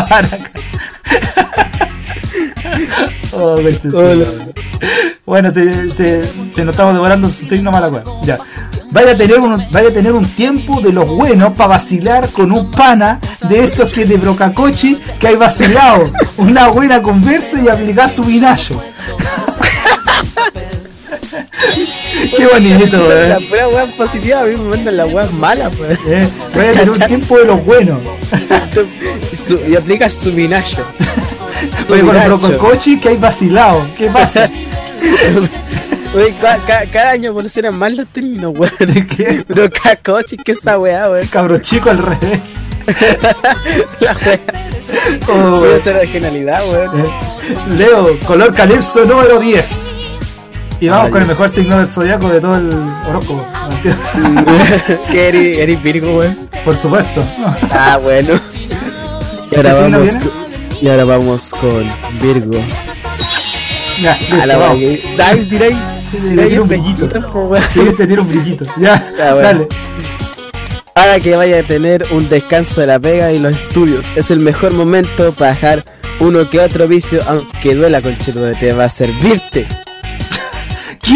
Maraca. 0.09 0.51
Oh. 3.33 3.59
Bueno, 5.25 5.51
se, 5.51 5.91
se, 5.91 6.23
se 6.23 6.63
nos 6.63 6.73
estamos 6.73 6.93
devorando 6.93 7.27
su 7.27 7.43
signo 7.43 7.71
mala. 7.71 8.03
Ya. 8.23 8.38
Vaya 8.96 9.12
a, 9.12 9.16
tener 9.16 9.39
un, 9.41 9.62
vaya 9.72 9.89
a 9.89 9.91
tener 9.91 10.14
un 10.14 10.24
tiempo 10.24 10.80
de 10.80 10.93
los 10.93 11.06
buenos 11.06 11.52
para 11.52 11.68
vacilar 11.72 12.30
con 12.30 12.50
un 12.54 12.72
pana 12.72 13.20
de 13.50 13.60
esos 13.66 13.91
que 13.91 14.06
de 14.06 14.16
brocacochi 14.16 14.98
que 15.20 15.28
hay 15.28 15.36
vacilado. 15.36 16.10
Una 16.38 16.70
buena 16.70 17.02
conversa 17.02 17.60
y 17.62 17.68
aplicar 17.68 18.10
su 18.10 18.24
vinayo. 18.24 18.82
Qué 22.38 22.48
bonito, 22.48 22.98
La 23.28 23.39
pura 23.39 23.68
weá 23.68 23.86
positiva, 23.98 24.39
a 24.41 24.43
mí 24.46 24.56
me 24.56 24.70
mandan 24.70 24.96
las 24.98 25.14
weas 25.14 25.32
malas, 25.34 25.76
pues. 25.76 26.00
Eh, 26.08 26.28
Vaya 26.56 26.70
a 26.70 26.74
tener 26.80 26.89
un 26.91 27.00
tiempo 27.00 27.38
de 27.38 27.46
los 27.46 27.66
buenos. 27.66 28.00
Y, 29.34 29.36
su- 29.36 29.60
y 29.68 29.76
aplica 29.76 30.10
su 30.10 30.32
minacho. 30.32 30.86
Oye, 31.89 32.02
con 32.02 32.16
el 32.16 32.22
Vinacho. 32.24 32.38
brocacochi 32.38 32.98
que 33.00 33.10
hay 33.10 33.18
vacilado. 33.18 33.86
¿Qué 33.98 34.08
pasa? 34.10 34.50
Oye, 36.16 36.34
ca- 36.41 36.59
ca- 36.66 36.86
cada 36.91 37.11
año 37.11 37.28
evolucionan 37.30 37.76
más 37.78 37.91
los 37.93 38.07
términos, 38.07 38.53
weón. 38.57 38.72
¿De 38.80 39.05
qué? 39.05 39.43
Pero 39.47 39.70
cacochi, 39.70 40.38
¿qué 40.38 40.53
esa 40.53 40.78
weá, 40.80 41.09
weón? 41.09 41.28
Cabro 41.28 41.57
chico 41.59 41.89
al 41.89 41.97
revés. 41.99 42.39
La 43.99 44.13
weá. 44.26 44.39
Oh, 45.28 45.59
Puede 45.59 45.82
ser 45.84 45.95
originalidad, 45.97 46.61
weón. 46.72 46.99
Eh, 46.99 47.09
Leo, 47.78 48.20
color 48.26 48.53
calipso 48.53 49.03
número 49.05 49.39
10. 49.39 49.68
Y 50.82 50.89
vamos 50.89 51.07
Ah, 51.07 51.11
con 51.11 51.22
el 51.22 51.28
mejor 51.28 51.49
signo 51.49 51.78
del 51.78 51.88
zodiaco 51.88 52.30
de 52.30 52.41
todo 52.41 52.55
el 52.57 52.70
horóscopo. 53.09 53.45
que 55.11 55.28
eres, 55.30 55.57
eres 55.59 55.82
Virgo, 55.84 56.18
weón. 56.20 56.38
Por 56.63 56.76
supuesto. 56.78 57.24
Ah, 57.72 57.97
bueno. 58.01 58.39
Y 59.51 59.55
ahora 59.55 59.70
¿Qué 59.74 59.82
vamos 59.82 60.09
con, 60.11 60.32
y 60.82 60.89
ahora 60.89 61.03
vamos 61.05 61.49
con 61.51 61.91
Virgo. 62.22 62.59
Ya, 64.01 64.11
A 64.13 64.18
listo, 64.18 64.45
la 64.45 64.57
vamos. 64.57 64.78
que- 64.80 65.03
Davis, 65.18 65.49
diréis. 65.49 65.78
Le 66.14 66.47
tiro 66.47 66.64
un 66.64 66.70
brillito. 66.70 67.10
Sí, 67.74 67.80
te 67.97 68.08
tiro 68.08 68.22
un 68.22 68.28
brillito. 68.28 68.66
Ya, 68.78 69.12
Ya, 69.18 69.34
bueno. 69.34 69.47
dale. 69.47 69.68
Ahora 70.95 71.20
que 71.20 71.36
vaya 71.36 71.60
a 71.60 71.64
tener 71.64 72.06
un 72.12 72.28
descanso 72.30 72.82
de 72.82 72.88
la 72.88 72.99
pega 72.99 73.32
y 73.32 73.39
los 73.39 73.53
estudios, 73.53 74.08
es 74.16 74.32
el 74.32 74.39
mejor 74.39 74.74
momento 74.74 75.32
para 75.34 75.51
dejar 75.51 75.86
uno 76.20 76.49
que 76.49 76.60
otro 76.60 76.88
vicio, 76.88 77.22
aunque 77.28 77.76
duela 77.76 78.01
con 78.01 78.18
de 78.18 78.56
te 78.56 78.74
va 78.74 78.86
a 78.86 78.89
servirte. 78.89 79.68
¿Qué? 81.01 81.14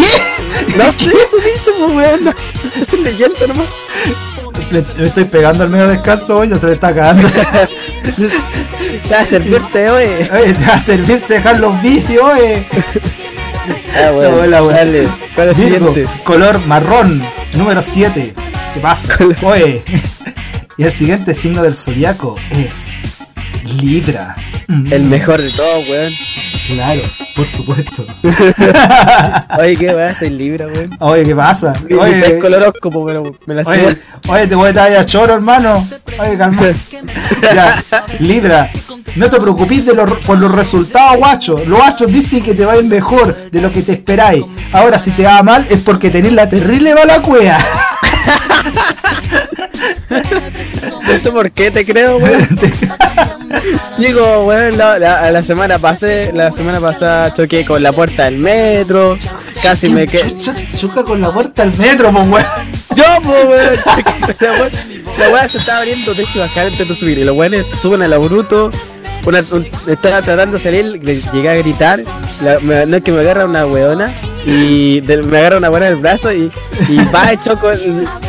No 0.76 0.92
sé, 0.92 1.06
eso 1.06 1.36
dice, 1.38 1.70
pues, 1.78 1.92
weón. 1.92 2.24
No, 2.24 2.32
estoy 2.80 3.00
leyendo 3.02 3.46
nomás. 3.48 3.66
Le, 4.70 4.84
me 4.98 5.06
estoy 5.08 5.24
pegando 5.24 5.64
al 5.64 5.70
medio 5.70 5.88
descanso 5.88 6.38
hoy, 6.38 6.48
ya 6.48 6.58
se 6.60 6.66
le 6.66 6.72
está 6.74 6.94
cagando. 6.94 7.28
Te 9.08 9.14
va 9.14 9.20
a 9.22 9.26
servirte. 9.26 9.90
Oye, 9.90 10.28
te 10.52 10.66
va 10.66 10.74
a 10.74 10.78
servirte 10.78 11.34
dejar 11.34 11.58
los 11.58 11.80
vicios, 11.82 12.22
oye. 12.22 12.64
Ah, 13.94 14.10
bueno, 14.12 14.36
Hola, 14.42 14.60
bueno. 14.60 14.76
dale. 14.78 15.08
¿Cuál 15.34 15.48
es 15.50 15.58
el 15.58 15.70
Virgo, 15.70 15.88
siguiente? 15.88 16.12
color 16.24 16.66
marrón, 16.66 17.22
número 17.54 17.82
7. 17.82 18.34
¿Qué 18.74 18.80
pasa? 18.80 19.16
Oye. 19.42 19.82
Y 20.76 20.82
el 20.84 20.92
siguiente 20.92 21.34
signo 21.34 21.62
del 21.62 21.74
zodiaco 21.74 22.36
es 22.50 22.74
Libra. 23.82 24.34
Mm, 24.68 24.92
El 24.92 25.04
mejor 25.04 25.40
de 25.40 25.50
todos, 25.50 25.88
weón. 25.88 26.12
Claro, 26.68 27.00
por 27.34 27.46
supuesto. 27.48 28.06
Oye, 29.58 29.76
¿qué 29.76 29.92
va 29.92 30.04
a 30.06 30.10
hacer 30.10 30.30
Libra, 30.32 30.66
weón? 30.68 30.96
Oye, 31.00 31.24
¿qué 31.24 31.34
pasa? 31.34 31.72
Oye, 31.98 32.38
el 32.38 32.54
horóscopo, 32.54 33.04
pero 33.04 33.36
me 33.46 33.54
la 33.54 33.62
oye, 33.62 33.96
oye, 34.28 34.46
te 34.46 34.54
voy 34.54 34.68
a 34.70 34.72
traer 34.72 34.96
a 34.98 35.04
choro, 35.04 35.34
hermano. 35.34 35.86
Oye, 36.18 36.38
calma. 36.38 36.62
Ya, 37.42 37.82
Libra, 38.20 38.70
no 39.16 39.30
te 39.30 39.40
preocupes 39.40 39.84
de 39.86 39.94
los- 39.94 40.12
por 40.24 40.38
los 40.38 40.50
resultados, 40.52 41.16
guacho. 41.18 41.62
Los 41.66 41.78
guachos 41.78 42.08
dicen 42.12 42.42
que 42.42 42.54
te 42.54 42.64
va 42.64 42.72
a 42.72 42.76
ir 42.78 42.84
mejor 42.84 43.36
de 43.50 43.60
lo 43.60 43.70
que 43.72 43.82
te 43.82 43.92
esperáis. 43.92 44.44
Ahora, 44.72 44.98
si 44.98 45.10
te 45.12 45.24
va 45.24 45.42
mal, 45.42 45.66
es 45.70 45.80
porque 45.80 46.10
tenés 46.10 46.32
la 46.32 46.48
terrible 46.48 46.94
mala 46.94 47.20
cueva. 47.22 47.58
No 51.06 51.18
sé 51.18 51.30
por 51.30 51.50
qué 51.52 51.70
te 51.70 51.84
creo, 51.84 52.18
weón. 52.18 52.48
Digo, 53.98 54.44
weón, 54.46 54.76
la, 54.78 54.98
la, 54.98 55.30
la 55.30 55.42
semana 55.42 55.78
pasé, 55.78 56.30
la 56.32 56.52
semana 56.52 56.80
pasada 56.80 57.34
choqué 57.34 57.64
con 57.64 57.82
la 57.82 57.92
puerta 57.92 58.24
del 58.24 58.38
metro, 58.38 59.18
casi 59.62 59.88
me 59.88 60.06
quedé. 60.06 60.36
Chuca 60.78 61.02
con 61.02 61.20
la 61.20 61.30
puerta 61.32 61.62
al 61.62 61.76
metro, 61.76 62.10
pues, 62.12 62.26
weón. 62.28 62.69
Yo, 62.96 63.04
weón, 63.30 63.76
la. 64.40 64.70
La 65.18 65.28
weá 65.30 65.48
se 65.48 65.58
estaba 65.58 65.78
abriendo, 65.80 66.14
de 66.14 66.22
hecho, 66.22 66.38
bajar 66.40 66.68
intento 66.68 66.94
subir. 66.94 67.18
Y 67.18 67.24
los 67.24 67.36
weones 67.36 67.66
suben 67.66 68.02
a 68.02 68.08
lo 68.08 68.20
bruto. 68.20 68.70
Una, 69.26 69.40
un- 69.52 69.66
estaba 69.86 70.22
tratando 70.22 70.56
de 70.56 70.62
salir, 70.62 70.84
le 71.02 71.16
llegué 71.16 71.48
a 71.50 71.54
gritar. 71.56 71.98
La, 72.42 72.58
me- 72.60 72.86
no 72.86 72.96
es 72.96 73.02
que 73.02 73.12
me 73.12 73.20
agarra 73.20 73.44
una 73.44 73.66
weona. 73.66 74.14
Y 74.46 75.02
me 75.26 75.38
agarra 75.38 75.58
una 75.58 75.68
weona 75.68 75.86
del 75.86 75.96
brazo 75.96 76.32
y, 76.32 76.50
y 76.88 76.96
va 77.14 77.34
y 77.34 77.36
choco, 77.36 77.70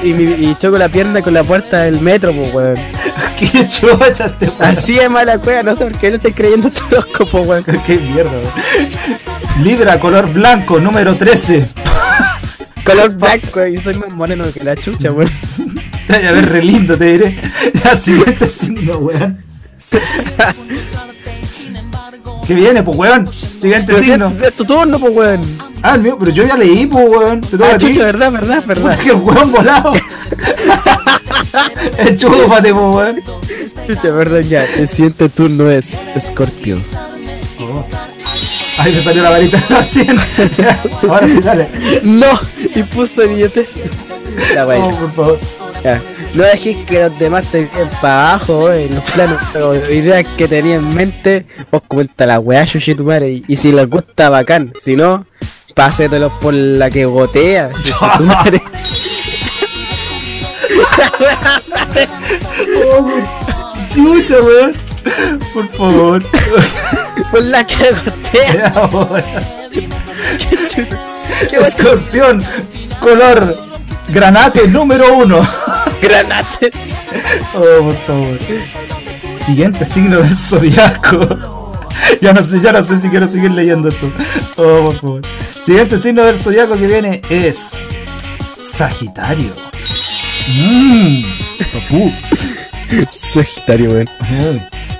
y, 0.04 0.54
choco 0.60 0.78
la 0.78 0.90
pierna 0.90 1.22
con 1.22 1.34
la 1.34 1.44
puerta 1.46 1.84
del 1.84 2.02
metro, 2.02 2.34
pues, 2.34 2.54
weón. 2.54 2.76
Qué 3.40 3.68
chucha 3.68 4.26
este. 4.26 4.50
Así 4.60 5.00
es 5.00 5.10
mala 5.10 5.38
cueva, 5.38 5.64
no 5.64 5.76
sé 5.76 5.86
por 5.86 5.98
qué 5.98 6.10
no 6.10 6.16
estoy 6.18 6.34
creyendo 6.34 6.70
todo 6.70 6.86
horóscopo, 7.00 7.42
weón. 7.42 7.64
Qué 7.86 7.98
mierda, 7.98 8.32
weón. 8.32 9.64
Libra, 9.64 10.00
color 10.00 10.28
blanco, 10.34 10.80
número 10.80 11.16
13. 11.16 11.66
Color 12.92 13.12
blanco 13.18 13.66
y 13.68 13.78
soy 13.80 13.94
más 13.96 14.14
moreno 14.14 14.46
que 14.54 14.64
la 14.64 14.76
chucha, 14.76 15.12
weón. 15.12 15.32
Te 16.08 16.18
voy 16.18 16.26
a 16.28 16.32
ver 16.32 16.50
re 16.50 16.64
lindo, 16.64 16.98
te 16.98 17.06
diré. 17.06 17.40
Ya, 17.84 17.96
siguiente 17.96 18.50
signo, 18.50 18.98
weón. 18.98 19.44
¿Qué 22.48 22.56
viene, 22.56 22.84
pues, 22.84 22.98
weón? 22.98 23.32
Siguiente 23.32 23.88
Pero 23.94 24.00
si 24.00 24.06
signo. 24.12 24.34
es, 24.38 24.44
es 24.44 24.54
tu 24.56 24.66
turno, 24.66 25.00
pues, 25.00 25.16
weón. 25.16 25.42
Ah, 25.84 25.96
el 25.96 26.02
mío, 26.02 26.18
pero 26.20 26.32
yo 26.32 26.46
ya 26.46 26.58
leí, 26.58 26.86
pues, 26.86 27.10
weón. 27.10 27.42
Te 27.42 27.58
toca 27.58 27.72
Ah, 27.74 27.78
chucha, 27.78 28.06
verdad, 28.06 28.32
verdad, 28.32 28.62
Puta, 28.64 28.74
verdad. 28.74 29.00
que 29.00 29.12
weón 29.14 29.52
volado. 29.52 29.94
Enchúfate, 31.98 32.74
pues, 32.74 32.96
weón. 32.96 33.22
Chucha, 33.88 34.10
verdad, 34.12 34.42
ya. 34.42 34.66
El 34.66 34.88
siguiente 34.88 35.30
turno 35.30 35.70
es 35.70 35.98
Scorpio. 36.20 36.80
Ay, 38.84 38.94
me 38.94 39.02
salió 39.02 39.24
la 39.24 39.30
varita 39.30 39.64
recién. 39.70 40.18
Ahora 41.08 41.28
sí, 41.28 41.40
dale. 41.42 41.68
No, 42.04 42.40
y 42.76 42.84
puso 42.84 43.24
idiotes. 43.24 43.76
La 44.56 44.66
wea. 44.66 44.80
Oh, 44.80 44.92
por 44.98 45.12
favor. 45.14 45.40
Ya. 45.84 46.02
No 46.34 46.44
dejéis 46.44 46.78
que 46.86 47.02
los 47.02 47.20
demás 47.20 47.46
te 47.52 47.66
den 47.66 47.90
para 48.02 48.30
abajo 48.34 48.72
eh, 48.72 48.86
en 48.86 48.96
los 48.96 49.12
planos 49.12 49.40
o 49.56 49.76
ideas 49.92 50.26
que 50.38 50.48
tenía 50.48 50.76
en 50.76 50.94
mente. 50.96 51.46
Vos 51.72 51.82
comenta 51.88 52.26
la 52.26 52.40
weá, 52.40 52.66
chuchi 52.66 52.96
tu 52.96 53.04
madre. 53.04 53.32
Y, 53.32 53.44
y 53.48 53.58
si 53.58 53.72
les 53.72 53.90
gusta, 53.90 54.30
bacán. 54.30 54.74
Si 54.82 54.96
no, 54.96 55.26
pásetelos 55.76 56.32
por 56.42 56.54
la 56.54 56.90
que 56.90 57.06
gotea. 57.06 57.70
tu 58.18 58.24
madre. 58.24 58.62
Lucha, 63.96 64.36
weón. 64.42 64.74
Por 65.54 65.68
favor. 65.70 66.24
Por 67.30 67.44
la 67.44 67.66
que. 67.66 67.76
Qué 71.50 71.58
weá 71.60 71.68
Escorpión, 71.68 72.44
color 73.00 73.58
granate 74.10 74.68
número 74.68 75.14
uno. 75.16 75.40
granate. 76.02 76.72
Oh, 77.56 77.84
por 77.84 77.98
favor. 78.06 78.40
Siguiente 79.46 79.86
signo 79.86 80.20
del 80.20 80.38
zodiaco. 80.38 81.72
Ya 82.22 82.34
no 82.34 82.42
sé, 82.42 82.60
ya 82.62 82.72
no 82.72 82.84
sé 82.84 83.00
si 83.00 83.10
quiero 83.10 83.28
seguir 83.28 83.52
leyendo 83.52 83.88
esto. 83.90 84.12
Oh, 84.58 84.90
por 84.90 84.96
favor. 85.00 85.22
Siguiente 85.66 85.98
signo 85.98 86.24
del 86.24 86.38
zodiaco 86.38 86.76
que 86.78 86.88
viene 86.88 87.22
es 87.30 87.72
Sagitario. 88.78 89.54
Mmm. 90.58 91.24
Sagitario, 93.12 93.90
weón. 93.92 94.10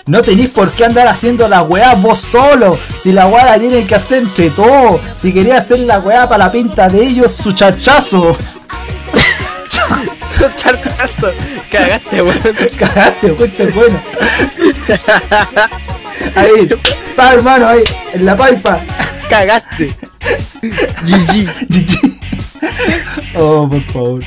No 0.08 0.22
tenéis 0.22 0.50
por 0.50 0.72
qué 0.74 0.86
andar 0.86 1.08
haciendo 1.08 1.48
la 1.48 1.62
weá 1.62 1.94
vos 1.96 2.20
solo. 2.20 2.80
Si 3.02 3.12
la 3.12 3.28
weá 3.28 3.46
la 3.46 3.60
tienen 3.60 3.86
que 3.86 3.96
hacer 3.96 4.24
entre 4.24 4.50
todos. 4.50 5.02
Si 5.20 5.32
quería 5.32 5.58
hacer 5.58 5.80
la 5.80 6.00
weá 6.00 6.28
para 6.28 6.46
la 6.46 6.52
pinta 6.52 6.90
de 6.90 7.04
ellos, 7.04 7.34
su 7.34 7.54
charchazo. 7.54 8.36
Su 10.30 10.50
charchazo. 10.56 11.32
Cagaste, 11.70 12.22
weón. 12.22 12.40
Cagaste, 12.80 13.36
es 13.60 13.76
bueno. 13.76 14.02
Ahí, 16.36 16.70
está 17.10 17.34
hermano, 17.34 17.68
ahí, 17.68 17.84
en 18.14 18.26
la 18.26 18.38
paipa. 18.38 18.80
Cagaste. 19.30 19.94
GG. 20.62 21.68
GG. 21.70 22.20
Oh, 23.36 23.68
por 23.70 23.84
favor. 23.92 24.24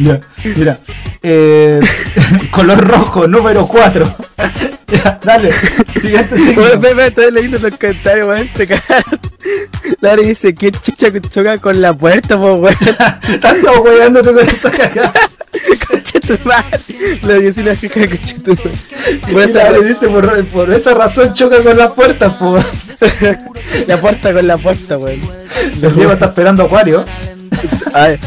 Ya, 0.00 0.20
mira. 0.44 0.78
Eh, 1.22 1.80
color 2.50 2.86
rojo, 2.86 3.26
número 3.26 3.66
4. 3.66 4.16
Ya, 4.90 5.20
dale. 5.22 5.50
Siguiente 6.00 6.38
signo. 6.38 6.62
Estoy 7.02 7.30
leyendo 7.30 7.58
los 7.58 7.76
comentarios, 7.76 8.26
weón. 8.26 8.48
Dice, 10.24 10.54
¿qué 10.54 10.72
chucha 10.72 11.10
que 11.10 11.20
choca 11.20 11.58
con 11.58 11.82
la 11.82 11.92
puerta, 11.92 12.38
po, 12.38 12.54
weón? 12.54 12.74
Tanto 13.38 13.82
weándote 13.82 14.32
con 14.32 14.48
esa 14.48 14.70
cagada. 14.70 15.12
La 15.52 16.20
tu 16.20 16.38
madre. 16.48 16.80
Por 17.20 17.28
Por 19.30 19.42
esa 19.42 19.70
le 19.72 19.84
dice, 19.84 20.08
por, 20.08 20.46
por 20.46 20.72
esa 20.72 20.94
razón 20.94 21.34
choca 21.34 21.62
con 21.62 21.76
las 21.76 21.92
puertas, 21.92 22.32
po. 22.36 22.58
La 23.86 24.00
puerta 24.00 24.32
con 24.32 24.46
la 24.46 24.56
puerta, 24.56 24.96
weón. 24.96 25.20
Diego 25.74 26.12
está 26.12 26.26
esperando 26.26 26.62
Acuario. 26.62 27.04
A 27.92 28.06
ver. 28.06 28.20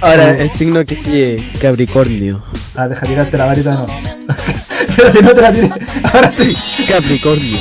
Ahora, 0.00 0.30
el 0.30 0.50
signo 0.50 0.84
que 0.84 0.96
sigue, 0.96 1.50
Capricornio. 1.60 2.42
Ah, 2.74 2.88
deja 2.88 3.06
tirarte 3.06 3.38
la 3.38 3.44
varita, 3.46 3.72
no. 3.72 3.86
Espérate, 4.88 5.22
no 5.22 5.34
te 5.34 5.40
la 5.42 5.52
tiré. 5.52 5.70
Ahora 6.12 6.32
sí. 6.32 6.56
Capricornio. 6.88 7.58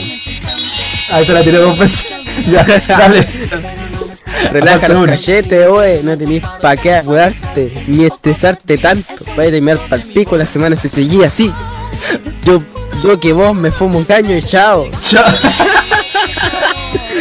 Ahí 1.12 1.26
te 1.26 1.34
la 1.34 1.42
tiré 1.42 1.58
dos 1.58 1.78
veces. 1.78 2.06
Ya, 2.50 2.64
dale. 2.88 3.28
Relaja 4.54 4.88
los 4.88 5.06
cachetes, 5.08 5.68
oe. 5.68 6.00
No 6.04 6.18
tenés 6.18 6.42
pa' 6.62 6.78
qué 6.78 6.94
acordarte 6.94 7.84
ni 7.88 8.06
estresarte 8.06 8.78
tanto. 8.78 9.14
Vaya 9.36 9.50
a 9.50 9.52
terminar 9.52 9.80
pa'l 9.90 10.02
pico 10.02 10.38
la 10.38 10.46
semana 10.46 10.78
se 10.78 10.88
seguía 10.88 11.28
así. 11.28 11.52
Yo, 12.46 12.64
yo 13.04 13.20
que 13.20 13.34
vos 13.34 13.54
me 13.54 13.72
fumo 13.72 13.98
un 13.98 14.06
caño 14.06 14.38
y 14.38 14.42
chao. 14.42 14.88
Chao. 15.02 15.26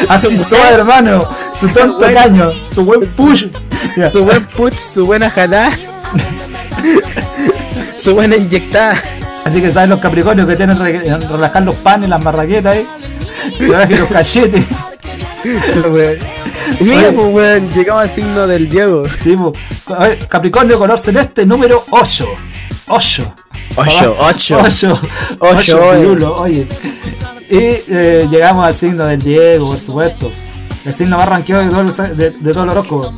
Así 0.09 0.39
soy, 0.49 0.59
hermano. 0.71 1.29
Su 1.59 1.69
tonto 1.69 1.99
Bueno. 1.99 2.15
caño. 2.15 2.53
Su 2.73 2.85
buen 2.85 3.07
push. 3.15 3.47
Su 4.13 4.25
buen 4.25 4.45
puch, 4.47 4.75
su 4.75 5.07
buena 5.07 5.31
jalada. 5.31 5.73
su 8.01 8.15
buena 8.15 8.37
inyectada. 8.37 9.01
Así 9.45 9.61
que 9.61 9.71
saben 9.71 9.91
los 9.91 10.01
capricornios 10.01 10.49
que 10.49 10.57
tienen 10.57 10.77
que 10.77 11.27
relajar 11.27 11.63
los 11.63 11.75
panes, 11.77 12.09
las 12.09 12.23
marraquetas 12.23 12.77
ahí. 12.77 12.87
Que 13.57 13.67
relajen 13.67 14.01
los 14.01 14.09
cachetes. 14.09 14.65
Y 16.81 16.85
Mira, 16.85 17.13
pues, 17.13 17.35
weón, 17.35 17.71
llegamos 17.71 18.03
al 18.03 18.11
signo 18.11 18.47
del 18.47 18.69
Diego. 18.69 19.05
Sí. 19.23 19.37
A 19.87 20.09
ver, 20.09 20.19
Capricornio 20.29 20.79
color 20.79 20.99
celeste 20.99 21.47
número 21.47 21.83
8. 21.91 22.27
8. 22.89 23.35
Ocho, 23.77 24.17
ocho. 24.19 24.59
8. 24.63 25.01
Ocho, 25.39 25.81
8 25.81 26.35
oye. 26.37 26.67
Y 27.49 27.59
eh, 27.89 28.29
llegamos 28.31 28.67
al 28.67 28.75
signo 28.75 29.07
del 29.07 29.21
Diego, 29.21 29.69
por 29.69 29.79
supuesto. 29.79 30.33
El 30.89 30.95
signo 30.95 31.19
más 31.19 31.29
rankeado 31.29 31.65
de 31.65 31.69
todo 31.69 31.83
el, 31.83 32.17
de, 32.17 32.31
de 32.31 32.53
todo 32.55 32.65
el 32.65 32.71
horóscopo. 32.71 33.13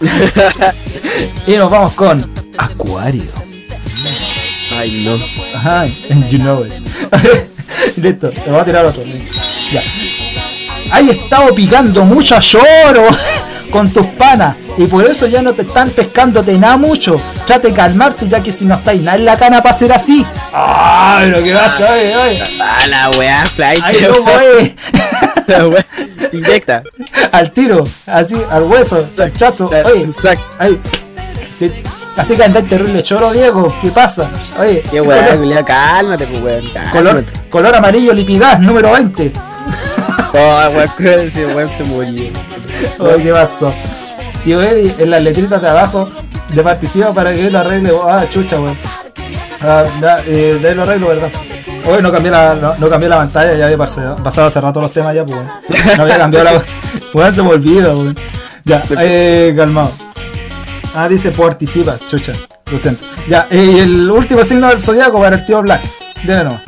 y 1.46 1.52
nos 1.52 1.70
vamos 1.70 1.92
con 1.92 2.32
Acuario. 2.56 3.30
Ay, 4.78 5.04
no. 5.04 5.18
Ajá, 5.54 5.84
you 6.30 6.38
know 6.38 6.64
it. 6.64 6.72
Listo, 7.98 8.30
te 8.30 8.50
voy 8.50 8.58
a 8.58 8.64
tirar 8.64 8.86
otro. 8.86 9.02
Ya. 9.04 9.82
Hay 10.92 11.10
estado 11.10 11.54
picando 11.54 12.06
mucho 12.06 12.40
lloro 12.40 13.06
con 13.70 13.90
tus 13.92 14.06
panas 14.06 14.56
y 14.78 14.86
por 14.86 15.04
eso 15.04 15.26
ya 15.26 15.42
no 15.42 15.52
te 15.52 15.60
están 15.60 15.90
pescándote 15.90 16.54
nada 16.54 16.78
mucho. 16.78 17.20
Trate 17.44 17.68
de 17.68 17.74
calmarte 17.74 18.26
ya 18.26 18.42
que 18.42 18.50
si 18.50 18.64
no 18.64 18.76
estáis 18.76 19.02
nada 19.02 19.18
en 19.18 19.26
la 19.26 19.36
cana 19.36 19.62
para 19.62 19.76
ser 19.76 19.92
así. 19.92 20.24
¡Ay, 20.54 21.30
pero 21.30 21.44
qué 21.44 21.52
pasa, 21.52 21.86
oye, 21.92 22.16
oye! 22.16 22.42
Ah, 22.62 22.86
la 22.88 23.10
weá, 23.10 23.44
flight. 23.44 23.82
¡Ay, 23.84 23.96
no, 24.00 24.24
oye! 24.24 24.74
Inyecta. 26.32 26.82
Al 27.32 27.50
tiro, 27.52 27.82
así, 28.06 28.36
al 28.50 28.62
hueso, 28.64 29.04
chachazo, 29.16 29.66
oye. 29.68 30.02
Exacto. 30.04 30.44
Ay. 30.58 30.80
Sí. 31.46 31.72
Así 32.16 32.36
que 32.36 32.44
andás 32.44 32.64
terrible 32.68 33.02
choro, 33.02 33.32
Diego. 33.32 33.74
¿Qué 33.82 33.90
pasa? 33.90 34.30
Oye, 34.58 34.82
Qué 34.88 35.00
weá, 35.00 35.36
culiao, 35.36 35.64
cálmate, 35.64 36.26
pues 36.28 36.42
weón. 36.42 36.64
color, 36.92 37.24
color 37.50 37.74
amarillo 37.74 38.12
lipidaz, 38.12 38.60
número 38.60 38.92
20. 38.92 39.32
Oh, 40.36 40.68
weón, 40.74 41.20
ese 41.20 41.46
weón 41.46 41.70
se 41.70 41.84
murió. 41.84 42.32
Oye, 42.98 43.22
¿qué 43.22 43.32
pasó? 43.32 43.72
Tío 44.42 44.60
Eddie, 44.60 44.92
en 44.98 45.10
las 45.10 45.22
letritas 45.22 45.62
de 45.62 45.68
abajo, 45.68 46.10
de 46.48 46.62
participa 46.62 47.12
para 47.14 47.32
que 47.32 47.46
él 47.46 47.52
lo 47.52 47.60
arregle. 47.60 47.92
Ah, 48.04 48.24
chucha, 48.28 48.58
weón. 48.60 48.76
Ah, 49.60 49.84
da, 50.00 50.22
eh, 50.26 50.58
de 50.60 50.74
lo 50.74 50.82
arreglo, 50.82 51.06
¿verdad? 51.08 51.30
Hoy 51.86 52.00
no 52.02 52.10
cambié 52.10 52.30
la, 52.30 52.54
no, 52.54 52.74
no 52.78 52.88
cambié 52.88 53.08
la 53.08 53.18
pantalla, 53.18 53.54
ya 53.54 53.64
había 53.66 53.76
pasado, 53.76 54.16
pasado 54.16 54.46
hace 54.46 54.60
rato 54.60 54.80
los 54.80 54.92
temas 54.92 55.14
ya, 55.14 55.24
pues. 55.24 55.38
No 55.96 56.02
había 56.04 56.16
cambiado 56.16 56.44
la. 56.46 56.64
Weón, 57.14 57.34
se 57.34 57.42
me 57.42 57.50
olvida, 57.50 57.88
weón. 57.88 58.16
Ya, 58.64 58.82
eh, 58.98 59.52
calmado. 59.56 59.90
Ah, 60.94 61.08
dice 61.08 61.30
participa, 61.30 61.96
chucha. 62.08 62.32
Lo 62.70 62.78
siento. 62.78 63.04
Ya, 63.28 63.46
eh, 63.50 63.72
y 63.76 63.78
el 63.80 64.10
último 64.10 64.42
signo 64.44 64.68
del 64.68 64.80
zodiaco 64.80 65.20
para 65.20 65.36
el 65.36 65.44
tío 65.44 65.60
Black. 65.60 65.82
Debe 66.22 66.44
nomás. 66.44 66.62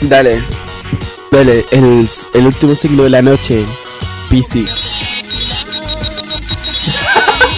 Dale. 0.00 0.42
Dale, 1.30 1.64
el, 1.70 2.08
el 2.34 2.46
último 2.46 2.74
signo 2.74 3.04
de 3.04 3.10
la 3.10 3.22
noche. 3.22 3.64
Piscis. 4.28 4.90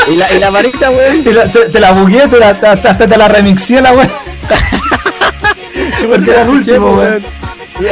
y 0.13 0.17
la, 0.17 0.31
y 0.33 0.39
la 0.39 0.51
varita, 0.51 0.91
weón. 0.91 1.25
La- 1.35 1.47
te, 1.47 1.71
te 1.71 1.81
la 1.81 1.93
bugué, 1.93 2.29
te 2.29 2.39
la, 2.39 2.51
hasta, 2.51 2.99
te 2.99 3.17
la 3.17 3.29
remixié 3.29 3.81
la 3.81 3.93
weón. 3.93 4.11
Porque 6.09 6.31
era 6.31 6.43
el 6.43 6.49
último, 6.49 6.91
weón. 6.93 7.23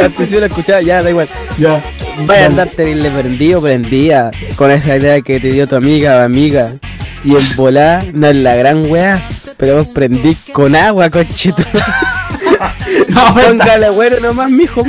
Al 0.00 0.10
principio 0.12 0.40
la 0.40 0.46
escuchaba, 0.46 0.80
ya, 0.82 1.02
da 1.02 1.10
igual. 1.10 1.28
Ya. 1.58 1.82
Vaya 2.26 2.44
a 2.44 2.46
andar 2.46 2.68
terrible 2.68 3.10
prendido, 3.10 3.60
prendida. 3.60 4.30
Con 4.56 4.70
esa 4.70 4.96
idea 4.96 5.20
que 5.22 5.40
te 5.40 5.48
dio 5.50 5.66
tu 5.66 5.74
amiga 5.76 6.18
o 6.18 6.20
amiga. 6.20 6.70
Y 7.24 7.32
en 7.36 7.56
volar, 7.56 8.04
no 8.14 8.28
es 8.28 8.36
la 8.36 8.54
gran 8.54 8.90
weá. 8.90 9.22
Pero 9.56 9.76
vos 9.76 9.88
prendí 9.88 10.34
con 10.52 10.74
agua, 10.76 11.10
conchito. 11.10 11.62
No, 13.08 13.34
Póngale 13.34 13.90
bueno 13.90 14.20
nomás, 14.20 14.48
mijo. 14.50 14.80
o 14.80 14.84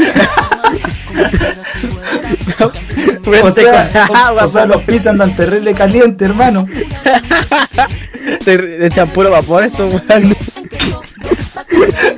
Prende 3.22 3.54
sea, 3.54 3.90
con 4.08 4.16
o- 4.16 4.20
agua, 4.20 4.46
o 4.46 4.52
sea, 4.52 4.66
los 4.66 4.82
pisos 4.84 5.08
andan 5.08 5.36
terrible 5.36 5.74
caliente, 5.74 6.26
hermano. 6.26 6.68
Te 8.46 8.86
echan 8.86 9.10
puro 9.10 9.32
vapor 9.32 9.64
eso, 9.64 9.88
weón. 9.88 10.36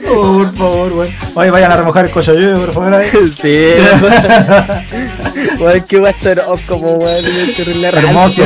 Oh, 0.07 0.38
por 0.44 0.57
favor, 0.57 0.94
weón. 0.94 1.15
Oye, 1.36 1.52
vayan 1.52 1.72
a 1.72 1.77
remojar 1.77 2.06
el 2.06 2.11
cochayuyo, 2.11 2.60
por 2.65 2.73
favor, 2.73 2.94
ahí. 2.95 3.10
Sí, 3.41 3.73
weón, 5.60 5.84
qué 5.88 5.98
guay 5.99 6.15
esto 6.22 6.45
como 6.68 6.94
weón, 6.94 7.26
Hermoso. 7.84 8.44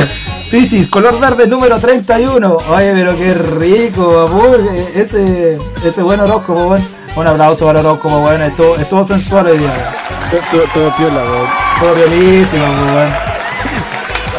Piscis, 0.50 0.88
color 0.88 1.20
verde 1.20 1.46
número 1.46 1.78
31. 1.78 2.56
Oye, 2.68 2.92
pero 2.94 3.16
qué 3.16 3.34
rico. 3.34 4.26
Eh, 4.74 4.92
Ese, 4.96 5.58
ese 5.86 6.02
buen 6.02 6.20
horóscopo, 6.20 6.66
weón. 6.68 6.84
Un 7.16 7.26
aplauso 7.26 7.66
para 7.66 7.80
el 7.80 7.86
horóscopo, 7.86 8.18
weón. 8.26 8.42
Estuvo, 8.42 8.76
estuvo 8.76 9.04
sensual 9.04 9.46
hoy 9.46 9.58
día, 9.58 9.72
weón. 10.32 10.44
Todo, 10.50 10.62
todo 10.74 10.96
piola, 10.96 11.22
weón. 11.22 11.46
Todo 11.80 11.94
violísimo, 11.94 12.64
weón. 12.64 13.12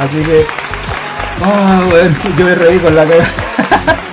Así 0.02 0.22
que, 0.24 0.46
Oh, 1.44 1.90
bueno, 1.90 2.16
yo 2.38 2.46
me 2.46 2.54
reí 2.56 2.78
con 2.80 2.96
la 2.96 3.04
cara. 3.06 3.32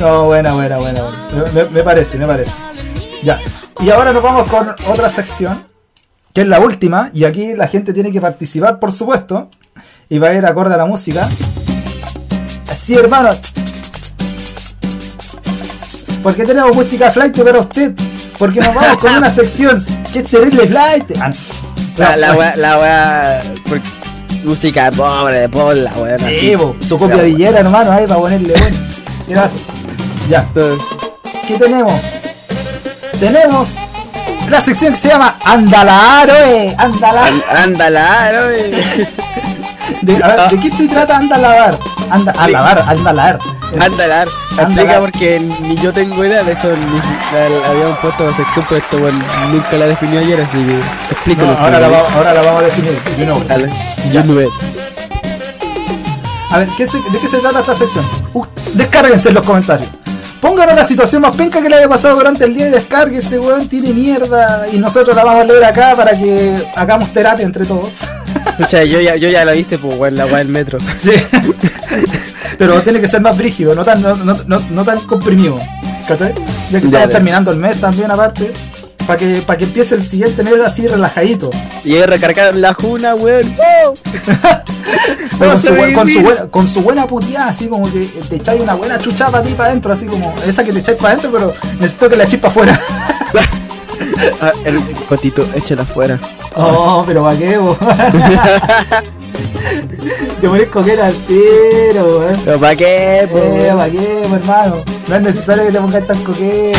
No, 0.00 0.24
buena, 0.24 0.52
buena, 0.54 0.78
buena. 0.78 1.02
buena. 1.02 1.50
Me, 1.52 1.64
me 1.66 1.82
parece, 1.82 2.16
me 2.18 2.26
parece. 2.26 2.50
Ya. 3.22 3.38
Y 3.80 3.90
ahora 3.90 4.12
nos 4.12 4.22
vamos 4.22 4.48
con 4.48 4.74
otra 4.88 5.10
sección, 5.10 5.62
que 6.34 6.40
es 6.40 6.46
la 6.46 6.58
última, 6.58 7.10
y 7.12 7.24
aquí 7.24 7.54
la 7.54 7.68
gente 7.68 7.92
tiene 7.92 8.10
que 8.10 8.20
participar, 8.20 8.78
por 8.78 8.92
supuesto, 8.92 9.48
y 10.08 10.18
va 10.18 10.28
a 10.28 10.34
ir 10.34 10.44
acorde 10.46 10.74
a 10.74 10.78
la 10.78 10.86
música. 10.86 11.28
Así, 12.70 12.94
hermano. 12.94 13.30
Porque 16.22 16.44
tenemos 16.44 16.74
música 16.74 17.10
flight 17.10 17.38
para 17.42 17.58
usted. 17.60 17.94
Porque 18.38 18.60
nos 18.60 18.74
vamos 18.74 18.96
con 18.98 19.14
una 19.16 19.30
sección 19.34 19.84
que 20.12 20.20
es 20.20 20.24
terrible 20.30 20.66
flight. 20.68 21.04
Ah, 21.20 21.30
La, 21.96 22.16
la 22.16 22.34
wea, 22.34 22.56
la 22.56 22.78
wea. 22.78 23.42
por- 23.68 23.80
música 24.44 24.90
pobre, 24.90 25.40
de 25.40 25.48
pola, 25.50 25.92
weón. 25.98 26.18
Sí, 26.20 26.54
así. 26.54 26.88
su 26.88 26.98
copia 26.98 27.26
hillera, 27.28 27.58
hermano, 27.60 27.92
ahí 27.92 28.06
para 28.06 28.20
ponerle 28.20 28.54
bueno. 28.58 28.76
Gracias. 29.28 29.60
Ya. 30.30 30.46
¿Qué 31.46 31.58
tenemos? 31.58 31.92
Tenemos 33.18 33.68
la 34.48 34.60
sección 34.60 34.92
que 34.94 35.00
se 35.00 35.08
llama 35.08 35.36
Andalaro, 35.44 36.34
eh. 36.46 36.74
Andalaro. 36.78 37.26
An- 37.26 37.56
Ándala, 37.64 38.32
¿no? 38.32 38.40
De, 40.02 40.22
a 40.22 40.28
ver, 40.28 40.48
¿de 40.50 40.56
qué 40.60 40.70
se 40.70 40.86
trata 40.88 41.16
Andalabar? 41.16 41.76
Anda, 42.10 42.32
alabar, 42.38 42.84
andalar. 42.86 43.38
Andalar, 43.78 44.26
explica 44.28 44.64
Andalar. 44.66 45.00
porque 45.00 45.40
ni 45.40 45.76
yo 45.76 45.92
tengo 45.92 46.24
idea, 46.24 46.42
de 46.42 46.52
hecho 46.52 46.68
ni 46.74 46.98
la- 47.38 47.48
la- 47.50 47.68
habíamos 47.68 47.98
puesto 47.98 48.24
la 48.26 48.32
sección 48.34 48.64
pero 48.68 48.80
esto 48.80 48.98
bueno, 48.98 49.18
nunca 49.50 49.72
la 49.76 49.86
definió 49.88 50.20
ayer, 50.20 50.40
así 50.40 50.56
que 50.58 50.72
No, 50.72 50.82
explícanos. 51.10 51.60
ahora, 51.60 51.80
la, 51.80 51.88
va- 51.88 52.08
ahora 52.16 52.34
la 52.34 52.42
vamos 52.42 52.62
a 52.62 52.64
definir. 52.66 52.98
you 53.18 53.24
know. 53.24 53.42
Dale, 53.46 53.68
Ya. 54.06 54.12
yo 54.12 54.24
no 54.24 54.34
veo. 54.36 54.50
A 56.52 56.58
ver, 56.58 56.68
¿qué 56.76 56.88
se- 56.88 56.98
¿de 56.98 57.18
qué 57.20 57.28
se 57.28 57.38
trata 57.38 57.60
esta 57.60 57.74
sección? 57.74 58.04
Uh, 58.32 58.44
descárguense 58.74 59.28
en 59.28 59.34
los 59.34 59.46
comentarios. 59.46 59.90
Pónganos 60.40 60.74
la 60.74 60.86
situación 60.86 61.20
más 61.22 61.36
penca 61.36 61.60
que 61.62 61.68
le 61.68 61.76
haya 61.76 61.88
pasado 61.88 62.16
durante 62.16 62.44
el 62.44 62.54
día 62.54 62.68
y 62.68 62.70
descárguese, 62.70 63.38
weón, 63.38 63.68
tiene 63.68 63.92
mierda. 63.92 64.64
Y 64.72 64.78
nosotros 64.78 65.14
la 65.14 65.22
vamos 65.24 65.42
a 65.42 65.44
leer 65.44 65.64
acá 65.64 65.94
para 65.94 66.12
que 66.18 66.56
hagamos 66.74 67.12
terapia 67.12 67.44
entre 67.44 67.64
todos. 67.66 67.98
Escucha, 68.46 68.82
yo 68.84 69.00
ya, 69.00 69.16
yo 69.16 69.28
ya 69.28 69.44
lo 69.44 69.54
hice, 69.54 69.76
pues 69.78 69.96
weón, 69.98 70.16
la 70.16 70.26
weá 70.26 70.38
del 70.38 70.48
metro. 70.48 70.78
Sí. 71.02 71.12
Pero 72.58 72.80
tiene 72.82 73.00
que 73.00 73.08
ser 73.08 73.20
más 73.20 73.36
brígido, 73.36 73.74
no 73.74 73.84
tan, 73.84 74.00
no, 74.02 74.14
no, 74.16 74.36
no- 74.46 74.60
no 74.70 74.84
tan 74.84 75.00
comprimido. 75.00 75.58
¿Cachai? 76.06 76.34
Ya 76.70 76.80
que 76.80 76.86
estamos 76.86 76.92
Ya, 76.92 77.00
ya. 77.06 77.08
terminando 77.08 77.50
el 77.52 77.58
mes 77.58 77.80
también 77.80 78.10
aparte. 78.10 78.52
Para 79.06 79.18
que, 79.18 79.42
para 79.44 79.58
que 79.58 79.64
empiece 79.64 79.94
el 79.94 80.06
siguiente 80.06 80.42
mes 80.42 80.60
así 80.60 80.86
relajadito. 80.86 81.50
Y 81.84 81.94
ahí 81.94 82.02
recargaron 82.02 82.60
la 82.60 82.74
juna, 82.74 83.14
weón. 83.14 83.54
¡Oh! 83.58 83.94
Con, 85.38 85.62
su, 85.62 85.68
con, 85.94 86.22
buena, 86.22 86.46
con 86.50 86.66
su 86.66 86.80
buena 86.82 87.06
puteada, 87.06 87.48
así 87.48 87.66
como 87.68 87.90
que 87.90 88.00
te 88.28 88.36
echáis 88.36 88.60
una 88.60 88.74
buena 88.74 88.98
chuchada 88.98 89.30
para 89.30 89.44
ti 89.44 89.54
para 89.54 89.70
adentro, 89.70 89.92
así 89.92 90.04
como 90.04 90.34
esa 90.46 90.62
que 90.64 90.72
te 90.72 90.80
echáis 90.80 90.98
para 90.98 91.14
adentro, 91.14 91.30
pero 91.32 91.54
necesito 91.78 92.10
que 92.10 92.16
la 92.16 92.24
echéis 92.24 92.42
para 92.42 92.50
afuera. 92.50 92.80
Ah, 94.40 94.52
el 94.64 94.80
cotito, 95.08 95.46
échala 95.54 95.82
afuera. 95.82 96.18
Oh, 96.54 97.02
pero 97.06 97.22
para 97.22 97.38
qué, 97.38 97.58
Te 100.40 100.48
pones 100.48 100.68
coqueta 100.68 101.06
al 101.06 101.14
tiro, 101.14 102.18
weón. 102.18 102.40
¿Pero 102.44 102.58
para 102.58 102.76
qué, 102.76 103.28
po, 103.30 103.38
Eh? 103.38 103.72
¿para 103.76 103.90
qué, 103.90 104.22
hermano? 104.32 104.76
No 105.08 105.16
es 105.16 105.22
necesario 105.22 105.64
que 105.66 105.72
te 105.72 105.78
pongas 105.80 106.06
tan 106.06 106.22
coqueta. 106.24 106.78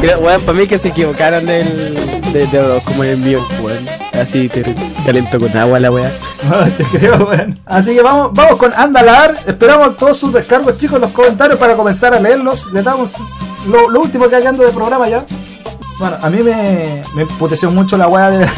Mira, 0.00 0.18
Weón, 0.18 0.40
para 0.42 0.58
mí 0.58 0.66
que 0.66 0.78
se 0.78 0.88
equivocaron 0.88 1.44
del, 1.46 1.94
de, 2.32 2.46
de, 2.46 2.80
como 2.84 3.04
el 3.04 3.10
envío, 3.10 3.40
weón. 3.62 3.86
Así 4.20 4.48
te 4.48 4.64
calento 5.04 5.38
con 5.38 5.56
agua 5.56 5.78
la 5.80 5.90
weá. 5.90 6.10
No, 6.48 6.64
te 6.70 6.84
creo, 6.84 7.26
weón. 7.28 7.58
Así 7.66 7.94
que 7.94 8.02
vamos, 8.02 8.30
vamos 8.32 8.58
con 8.58 8.72
Andalar. 8.74 9.36
Esperamos 9.46 9.96
todos 9.96 10.16
sus 10.16 10.32
descargos, 10.32 10.78
chicos, 10.78 10.96
en 10.96 11.02
los 11.02 11.12
comentarios 11.12 11.58
para 11.58 11.76
comenzar 11.76 12.14
a 12.14 12.20
leerlos. 12.20 12.72
Le 12.72 12.82
damos 12.82 13.12
lo, 13.68 13.90
lo 13.90 14.00
último 14.00 14.28
que 14.28 14.36
hagan 14.36 14.56
de 14.56 14.68
programa 14.68 15.08
ya. 15.08 15.24
Bueno, 16.02 16.18
a 16.20 16.30
mí 16.30 16.42
me, 16.42 17.00
me 17.14 17.26
puteció 17.26 17.70
mucho 17.70 17.96
la 17.96 18.08
weá 18.08 18.28
de, 18.28 18.38
de- 18.40 18.48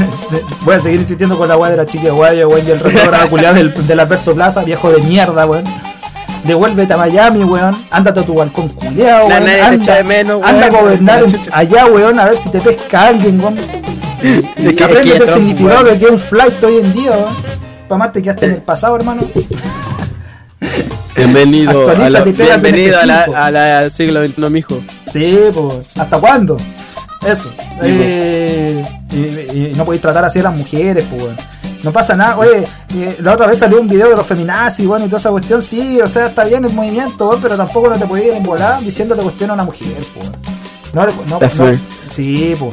Voy 0.62 0.76
a 0.76 0.80
seguir 0.80 1.00
insistiendo 1.00 1.36
con 1.36 1.46
la 1.46 1.58
weá 1.58 1.70
de 1.70 1.76
la 1.76 1.84
chica 1.84 2.10
guaya, 2.10 2.46
weón, 2.48 2.66
y 2.66 2.70
el 2.70 2.80
restaurante 2.80 3.28
culiado 3.28 3.54
del, 3.56 3.86
del 3.86 4.00
Alberto 4.00 4.34
Plaza, 4.34 4.64
viejo 4.64 4.90
de 4.90 5.02
mierda, 5.02 5.44
weón. 5.44 5.64
Devuélvete 6.44 6.94
a 6.94 6.96
Miami, 6.96 7.44
weón. 7.44 7.76
Ándate 7.90 8.20
a 8.20 8.22
tu 8.22 8.32
balcón 8.32 8.68
culiado, 8.68 9.26
weón. 9.26 9.42
nadie 9.44 9.56
te 9.56 9.60
Anda, 9.60 9.74
echa 9.84 9.94
de 9.96 10.04
menos, 10.04 10.36
weón. 10.40 10.48
anda 10.54 10.66
a 10.66 10.70
gobernar 10.70 11.24
allá, 11.52 11.84
weón, 11.86 12.18
a 12.18 12.24
ver 12.24 12.38
si 12.38 12.48
te 12.48 12.60
pesca 12.62 13.08
alguien, 13.08 13.38
weón. 13.38 13.56
Y 14.56 14.66
Es 14.68 14.72
que- 14.72 14.84
aprende 14.84 15.16
el 15.16 15.34
significado 15.34 15.82
weón. 15.82 15.92
de 15.92 15.98
que 15.98 16.04
es 16.06 16.10
un 16.12 16.18
flight 16.18 16.64
hoy 16.64 16.78
en 16.78 16.92
día, 16.94 17.10
weón. 17.10 17.34
Para 17.88 17.98
más 17.98 18.12
te 18.14 18.22
quedaste 18.22 18.46
en 18.46 18.52
el 18.52 18.62
pasado, 18.62 18.96
hermano. 18.96 19.20
Bienvenido, 21.14 21.90
a 21.90 21.94
la, 22.08 22.20
en 22.20 22.32
bienvenido 22.34 22.98
a 22.98 23.04
la, 23.06 23.26
F5. 23.26 23.34
a 23.36 23.50
la 23.50 23.90
siglo 23.90 24.26
XXI, 24.26 24.50
mijo. 24.50 24.80
Sí, 25.12 25.38
pues. 25.52 25.74
¿Hasta 25.98 26.18
cuándo? 26.18 26.56
Eso. 27.26 27.50
Eh, 27.82 28.84
y, 29.12 29.16
y- 29.16 29.66
y 29.70 29.74
no 29.76 29.84
podéis 29.84 30.02
tratar 30.02 30.24
así 30.24 30.38
a 30.40 30.44
las 30.44 30.56
mujeres, 30.58 31.04
pues. 31.10 31.30
No 31.82 31.92
pasa 31.92 32.14
nada. 32.16 32.38
Oye, 32.38 32.64
eh, 32.96 33.16
la 33.20 33.34
otra 33.34 33.46
vez 33.46 33.58
salió 33.58 33.80
un 33.80 33.86
video 33.88 34.08
de 34.08 34.16
los 34.16 34.26
feminazis, 34.26 34.86
bueno, 34.86 35.04
y 35.04 35.08
toda 35.08 35.18
esa 35.20 35.30
cuestión. 35.30 35.62
Sí, 35.62 36.00
o 36.00 36.06
sea, 36.06 36.28
está 36.28 36.44
bien 36.44 36.64
el 36.64 36.72
movimiento, 36.72 37.38
pero 37.42 37.56
tampoco 37.56 37.90
no 37.90 37.96
te 37.96 38.06
podías 38.06 38.28
ir 38.28 38.32
en 38.34 38.42
volar 38.42 38.80
diciéndote 38.80 39.22
cuestión 39.22 39.50
a 39.50 39.54
una 39.54 39.64
mujer, 39.64 39.96
pues. 40.14 40.30
No, 40.94 41.04
no, 41.06 41.12
no, 41.28 41.38
sí, 42.10 42.54
pues. 42.58 42.72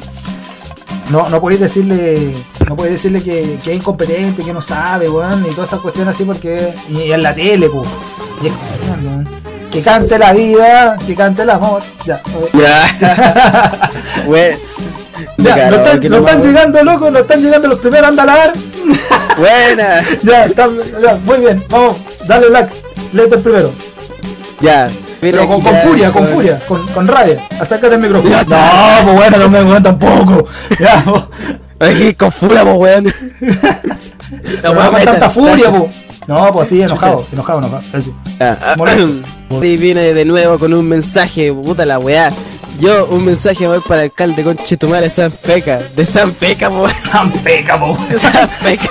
No, 1.09 1.27
no 1.27 1.41
podéis 1.41 1.59
decirle, 1.59 2.31
no 2.69 2.75
podéis 2.77 2.95
decirle 2.95 3.21
que, 3.21 3.57
que 3.61 3.71
es 3.71 3.75
incompetente, 3.77 4.43
que 4.43 4.53
no 4.53 4.61
sabe, 4.61 5.09
weón, 5.09 5.45
y 5.45 5.49
todas 5.53 5.69
esas 5.69 5.81
cuestiones 5.81 6.15
así 6.15 6.23
porque. 6.23 6.73
Y 6.89 7.11
en 7.11 7.21
la 7.23 7.35
tele, 7.35 7.67
pues. 7.69 7.87
Y 8.43 8.47
es 8.47 8.53
Que 9.71 9.81
cante 9.81 10.17
la 10.17 10.33
vida, 10.33 10.97
que 11.05 11.15
cante 11.15 11.43
el 11.43 11.49
amor. 11.49 11.81
Ya. 12.05 12.21
Ya. 12.53 13.89
De 14.27 14.57
Ya, 15.37 15.55
caro, 15.55 15.77
no 15.77 15.83
están, 15.83 16.09
no 16.09 16.17
están 16.17 16.41
llegando 16.41 16.83
locos, 16.83 17.11
no 17.11 17.19
están 17.19 17.41
llegando 17.41 17.67
los 17.69 17.79
primeros 17.79 18.05
a 18.05 18.09
andalar. 18.09 18.53
Buena. 19.37 20.01
ya, 20.23 20.45
están, 20.45 20.77
ya, 21.01 21.15
muy 21.23 21.37
bien, 21.37 21.63
vamos, 21.69 21.97
dale 22.27 22.49
Black, 22.49 22.71
léete 23.13 23.35
el 23.35 23.41
primero. 23.41 23.73
Ya. 24.59 24.89
Pero 25.19 25.47
con, 25.47 25.61
con 25.61 25.75
furia, 25.77 26.11
con 26.11 26.27
furia, 26.27 26.59
con, 26.67 26.85
con 26.87 27.07
rabia. 27.07 27.41
Acércate 27.59 27.95
al 27.95 28.01
micrófono. 28.01 28.29
Ya 28.29 28.43
No, 29.03 29.03
pues 29.05 29.15
bueno, 29.15 29.37
no 29.37 29.49
me 29.49 29.63
weón 29.63 29.83
tampoco. 29.83 30.47
Ya. 30.79 31.03
Ay, 31.79 32.13
con 32.15 32.31
furia, 32.31 32.63
po, 32.63 32.73
weón. 32.73 33.13
Pero 34.61 34.73
no 34.73 34.91
con 34.91 35.03
tanta 35.03 35.29
furia, 35.29 35.71
po. 35.71 35.89
No, 36.27 36.53
pues 36.53 36.69
sí, 36.69 36.81
enojado, 36.81 37.25
enojado, 37.31 37.59
enojado. 37.59 37.81
Ah. 38.39 38.75
Y 39.61 39.77
viene 39.77 40.13
de 40.13 40.25
nuevo 40.25 40.57
con 40.57 40.73
un 40.73 40.87
mensaje, 40.87 41.51
puta 41.53 41.85
la 41.85 41.99
weá. 41.99 42.31
Yo, 42.79 43.05
un 43.07 43.25
mensaje 43.25 43.67
voy 43.67 43.79
para 43.79 44.01
el 44.01 44.09
alcalde 44.09 44.43
conche 44.43 44.77
tu 44.77 44.87
madre 44.87 45.09
San 45.09 45.31
Peca. 45.31 45.79
De 45.95 46.05
San 46.05 46.31
Peca, 46.31 46.69
po. 46.69 46.87
Tan 47.11 47.31
peca, 47.31 47.79
po. 47.79 47.97
San 48.17 48.49
Peca. 48.63 48.89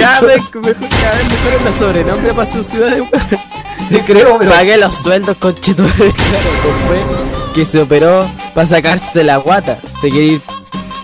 Cada 0.00 0.20
vez 0.20 0.42
mejor, 0.54 0.76
cada 0.76 1.16
vez 1.16 1.28
mejor 1.28 1.60
una 1.62 1.78
sobrenombre 1.78 2.32
para 2.32 2.50
su 2.50 2.62
ciudad. 2.62 2.96
Te 3.88 4.00
creo, 4.00 4.38
pero. 4.38 4.50
Pagué 4.50 4.76
los 4.76 4.94
sueldos 4.94 5.36
conche 5.38 5.74
tu 5.74 5.82
madre. 5.82 6.12
Claro, 6.12 6.50
después 6.64 7.06
que 7.54 7.64
se 7.64 7.80
operó 7.80 8.28
para 8.54 8.66
sacarse 8.66 9.24
la 9.24 9.38
guata. 9.38 9.78
Se 10.00 10.10
quiere 10.10 10.26
ir. 10.26 10.42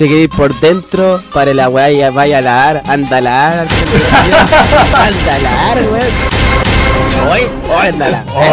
Se 0.01 0.07
quiere 0.07 0.23
ir 0.23 0.31
por 0.31 0.59
dentro 0.61 1.21
para 1.35 1.53
la 1.53 1.69
weá 1.69 1.91
y 1.91 2.01
vaya 2.15 2.39
a 2.39 2.41
lavar, 2.41 2.83
anda 2.89 3.19
a 3.19 3.21
lavar, 3.21 3.67
anda 4.95 5.35
a 5.35 5.39
lavar, 5.41 5.77
weón. 5.93 6.01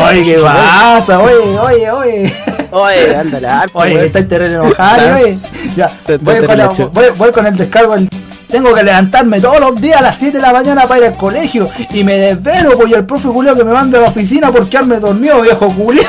Oye, 0.10 0.24
¿qué 0.26 0.40
pasa? 0.42 1.20
Oye, 1.22 1.58
oye, 1.58 1.90
oye. 1.92 2.36
Oye, 2.72 3.16
anda 3.16 3.38
a 3.38 3.42
lavar, 3.42 3.70
Oye, 3.72 4.06
está 4.08 4.28
terrible 4.28 4.56
enojado, 4.58 5.16
oye. 5.16 5.38
Ya, 5.78 5.88
Te- 5.88 6.18
te- 6.20 6.26
voy, 6.26 6.36
te 6.36 6.40
con 6.48 6.58
la- 6.58 6.64
relacho. 6.66 6.90
voy- 6.90 7.12
voy 7.16 7.32
con 7.32 7.48
el 7.48 7.56
descargo. 7.56 7.96
el- 7.96 8.10
Tengo 8.50 8.74
que 8.74 8.84
levantarme 8.84 9.40
todos 9.40 9.62
los 9.62 9.80
días 9.80 10.02
a 10.02 10.04
las 10.04 10.18
7 10.18 10.40
de 10.40 10.42
la 10.42 10.52
mañana 10.52 10.82
para 10.86 11.00
ir 11.00 11.06
al 11.06 11.16
colegio 11.16 11.70
y 11.92 12.04
me 12.04 12.16
desvelo, 12.18 12.72
pues 12.78 12.90
y 12.90 12.94
el 12.94 13.06
profe 13.06 13.30
Julio 13.30 13.56
que 13.56 13.64
me 13.64 13.72
manda 13.72 14.00
a 14.00 14.02
la 14.02 14.08
oficina 14.10 14.52
porque 14.52 14.72
quedarme 14.72 15.00
dormido, 15.00 15.40
viejo 15.42 15.70
Julio. 15.70 16.04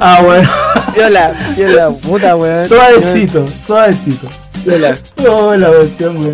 ah, 0.00 0.20
bueno. 0.22 0.48
Viola, 0.96 1.34
viola, 1.56 1.90
puta 1.90 2.36
weón. 2.36 2.68
Suavecito, 2.68 3.44
suavecito. 3.66 4.28
Viola. 4.64 4.96
Oh, 5.28 5.54
la 5.54 5.68
cuestión, 5.68 6.16
güey. 6.16 6.32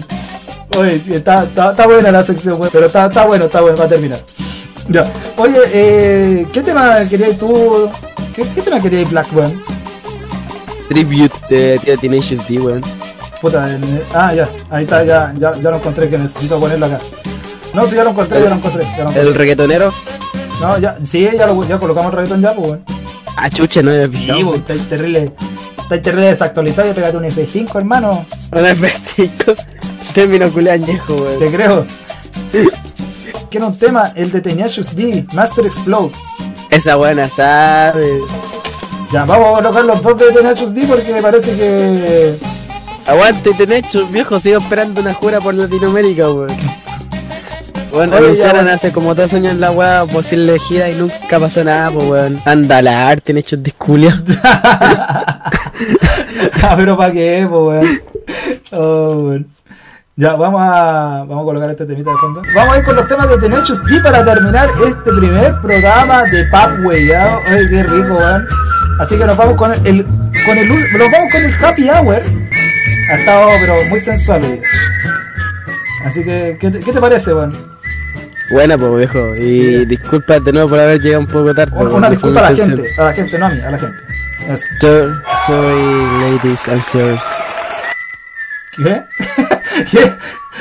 Oye, 0.79 1.03
está, 1.17 1.43
está, 1.43 1.71
está 1.73 1.87
buena 1.87 2.11
la 2.13 2.23
sección, 2.25 2.57
güey, 2.57 2.71
pero 2.73 2.87
está, 2.87 3.07
está 3.07 3.27
bueno, 3.27 3.45
está 3.47 3.61
bueno, 3.61 3.77
va 3.77 3.85
a 3.85 3.89
terminar. 3.89 4.21
Ya. 4.89 5.05
Oye, 5.37 5.59
eh, 5.73 6.47
¿qué 6.53 6.63
tema 6.63 6.97
querías 7.11 7.37
tú? 7.39 7.89
¿Qué, 8.35 8.43
qué 8.55 8.63
tema 8.63 8.81
querías 8.81 9.11
Black, 9.11 9.27
weón? 9.35 9.63
Tribute 10.89 11.35
de 11.51 11.79
Tía 11.79 11.97
Tenacious 11.97 12.47
D, 12.49 12.59
weón. 12.59 12.83
Puta, 13.41 13.69
el- 13.71 14.03
ah, 14.15 14.33
ya, 14.35 14.49
ahí 14.71 14.85
está, 14.85 15.05
ya, 15.05 15.33
ya, 15.39 15.53
ya 15.61 15.71
lo 15.71 15.77
encontré 15.77 16.09
que 16.09 16.17
necesito 16.19 16.59
ponerlo 16.61 16.87
acá. 16.87 17.01
No, 17.75 17.87
sí, 17.87 17.97
ya 17.97 18.05
lo 18.05 18.11
encontré, 18.11 18.41
ya 18.43 18.49
lo 18.49 18.55
encontré, 18.57 18.85
ya 18.85 18.91
lo 18.97 19.01
encontré. 19.11 19.23
El 19.23 19.35
reggaetonero. 19.35 19.93
No, 20.61 20.79
ya, 20.79 20.97
sí, 21.07 21.29
ya, 21.37 21.47
lo, 21.47 21.65
ya 21.67 21.79
colocamos 21.79 22.13
el 22.13 22.17
reggaetón 22.19 22.41
ya, 22.43 22.55
pues, 22.55 22.69
weón. 22.69 22.85
Ah, 23.37 23.51
chucha, 23.51 23.83
no 23.83 23.91
Sí, 23.93 24.09
pillado. 24.09 24.51
pues, 24.51 24.81
está 24.81 24.89
terrible, 24.97 25.33
está 25.79 26.03
terrible 26.03 26.27
desactualizado 26.29 26.91
y 26.91 26.95
pegate 26.95 27.17
un 27.17 27.25
F5, 27.25 27.77
hermano. 27.77 28.27
Una 28.53 28.73
F5. 28.73 29.55
Término 30.15 30.53
culé 30.53 30.71
añejo, 30.73 31.15
weón. 31.15 31.39
Te 31.39 31.51
creo. 31.51 31.87
Quiero 33.51 33.67
un 33.69 33.79
tema, 33.79 34.13
el 34.15 34.31
de 34.31 34.41
Tenacious 34.41 34.95
D, 34.95 35.27
Master 35.35 35.67
Explode. 35.67 36.13
Esa 36.71 36.97
buena 36.97 37.29
sabe. 37.29 38.21
Ya, 39.11 39.25
vamos 39.25 39.59
a 39.59 39.63
colocar 39.63 39.85
los 39.85 40.03
dos 40.03 40.19
de 40.19 40.33
Tenacious 40.33 40.75
D 40.75 40.87
porque 40.87 41.13
me 41.13 41.23
parece 41.23 41.57
que. 41.57 42.35
Aguante 43.07 43.51
hecho, 43.77 44.07
viejo, 44.07 44.39
sigo 44.39 44.59
esperando 44.59 45.01
una 45.01 45.13
jura 45.13 45.41
por 45.41 45.55
Latinoamérica, 45.55 46.31
weón. 46.31 46.82
Bueno, 47.93 48.13
Oye, 48.17 48.21
ya, 48.21 48.27
anunciaron 48.27 48.63
bueno. 48.63 48.75
hace 48.75 48.93
como 48.93 49.15
dos 49.15 49.35
años 49.35 49.57
la 49.57 49.71
weá 49.71 50.05
posible 50.07 50.45
elegida 50.45 50.89
y 50.89 50.95
nunca 50.95 51.39
pasó 51.39 51.63
nada, 51.63 51.91
pues 51.91 52.07
weón. 52.07 52.41
Anda 52.47 52.81
la 52.81 53.09
arte 53.09 53.33
en 53.33 53.39
hechos 53.39 53.63
disculios. 53.63 54.15
ah, 54.45 55.53
pero 56.77 56.97
para 56.97 57.13
qué, 57.13 57.47
pues, 57.51 57.63
weón. 57.85 58.03
Oh, 58.73 59.27
weón. 59.29 59.47
Ya, 60.17 60.35
vamos 60.35 60.61
a, 60.63 61.25
vamos 61.27 61.43
a 61.43 61.45
colocar 61.45 61.71
este 61.71 61.85
temita 61.85 62.11
de 62.11 62.17
fondo. 62.17 62.43
Vamos 62.55 62.75
a 62.75 62.79
ir 62.79 62.85
con 62.85 62.97
los 62.97 63.09
temas 63.09 63.29
de 63.29 63.39
Tenacious 63.39 63.85
D 63.85 64.01
para 64.03 64.25
terminar 64.25 64.69
este 64.87 65.11
primer 65.11 65.55
programa 65.61 66.23
de 66.25 66.45
Papway. 66.47 67.07
¿ya? 67.07 67.39
Ay, 67.47 67.69
qué 67.69 67.83
rico, 67.83 68.15
weón. 68.15 68.47
Así 69.01 69.17
que 69.19 69.25
nos 69.25 69.37
vamos 69.37 69.57
con 69.57 69.73
el, 69.73 70.05
con 70.05 70.59
el, 70.59 70.69
nos 70.69 71.11
vamos 71.11 71.33
con 71.33 71.43
el 71.43 71.65
Happy 71.65 71.91
Hour. 71.91 72.23
Ha 73.11 73.15
estado, 73.17 73.49
pero 73.61 73.75
muy 73.89 74.01
sensual. 74.01 74.61
Así 76.07 76.23
que, 76.23 76.57
¿qué 76.61 76.71
te, 76.71 76.81
qué 76.81 76.93
te 76.93 77.01
parece, 77.01 77.35
weón? 77.35 77.72
Buena, 78.51 78.77
pues 78.77 78.97
viejo. 78.97 79.35
Y 79.37 79.41
Sí. 79.79 79.85
disculpa 79.87 80.39
de 80.41 80.53
nuevo 80.53 80.69
por 80.71 80.79
haber 80.81 81.01
llegado 81.01 81.21
un 81.21 81.27
poco 81.27 81.55
tarde. 81.55 81.73
Una, 81.77 82.11
disculpa 82.11 82.41
a 82.47 82.51
la 82.51 82.57
gente, 82.57 82.89
a 82.99 83.05
la 83.05 83.13
gente, 83.13 83.39
no 83.39 83.47
a 83.47 83.49
mí, 83.51 83.61
a 83.61 83.71
la 83.71 83.79
gente. 83.79 83.97
Eso. 84.49 84.65
Yo 84.83 85.15
soy 85.47 85.81
Ladies 86.21 86.69
and 86.69 86.83
Sirs. 86.83 87.23
¿Qué? 88.77 89.03
¿Qué? 89.91 90.13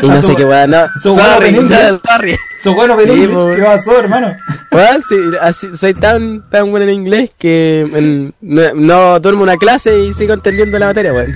Y 0.02 0.10
Ah, 0.10 0.16
no 0.16 0.22
su- 0.22 0.30
sé 0.30 0.36
qué 0.36 0.46
weá, 0.46 0.68
no. 0.68 0.86
Sorry, 1.04 1.56
sorry. 1.68 2.36
Su 2.64 2.74
bueno 2.74 2.96
po. 2.96 3.04
¿qué 3.04 3.62
pasó, 3.64 4.00
hermano? 4.00 4.36
Weón, 4.72 5.02
sí, 5.10 5.16
así, 5.42 5.76
soy 5.76 5.94
tan, 5.96 6.48
tan 6.50 6.70
bueno 6.72 6.86
en 6.86 6.92
inglés 6.94 7.32
que 7.38 7.82
en- 7.82 8.34
no, 8.40 8.62
no 8.76 9.20
duermo 9.20 9.44
una 9.44 9.58
clase 9.58 10.00
y 10.00 10.14
sigo 10.14 10.34
entendiendo 10.34 10.78
la 10.80 10.88
materia, 10.88 11.12
weón. 11.12 11.34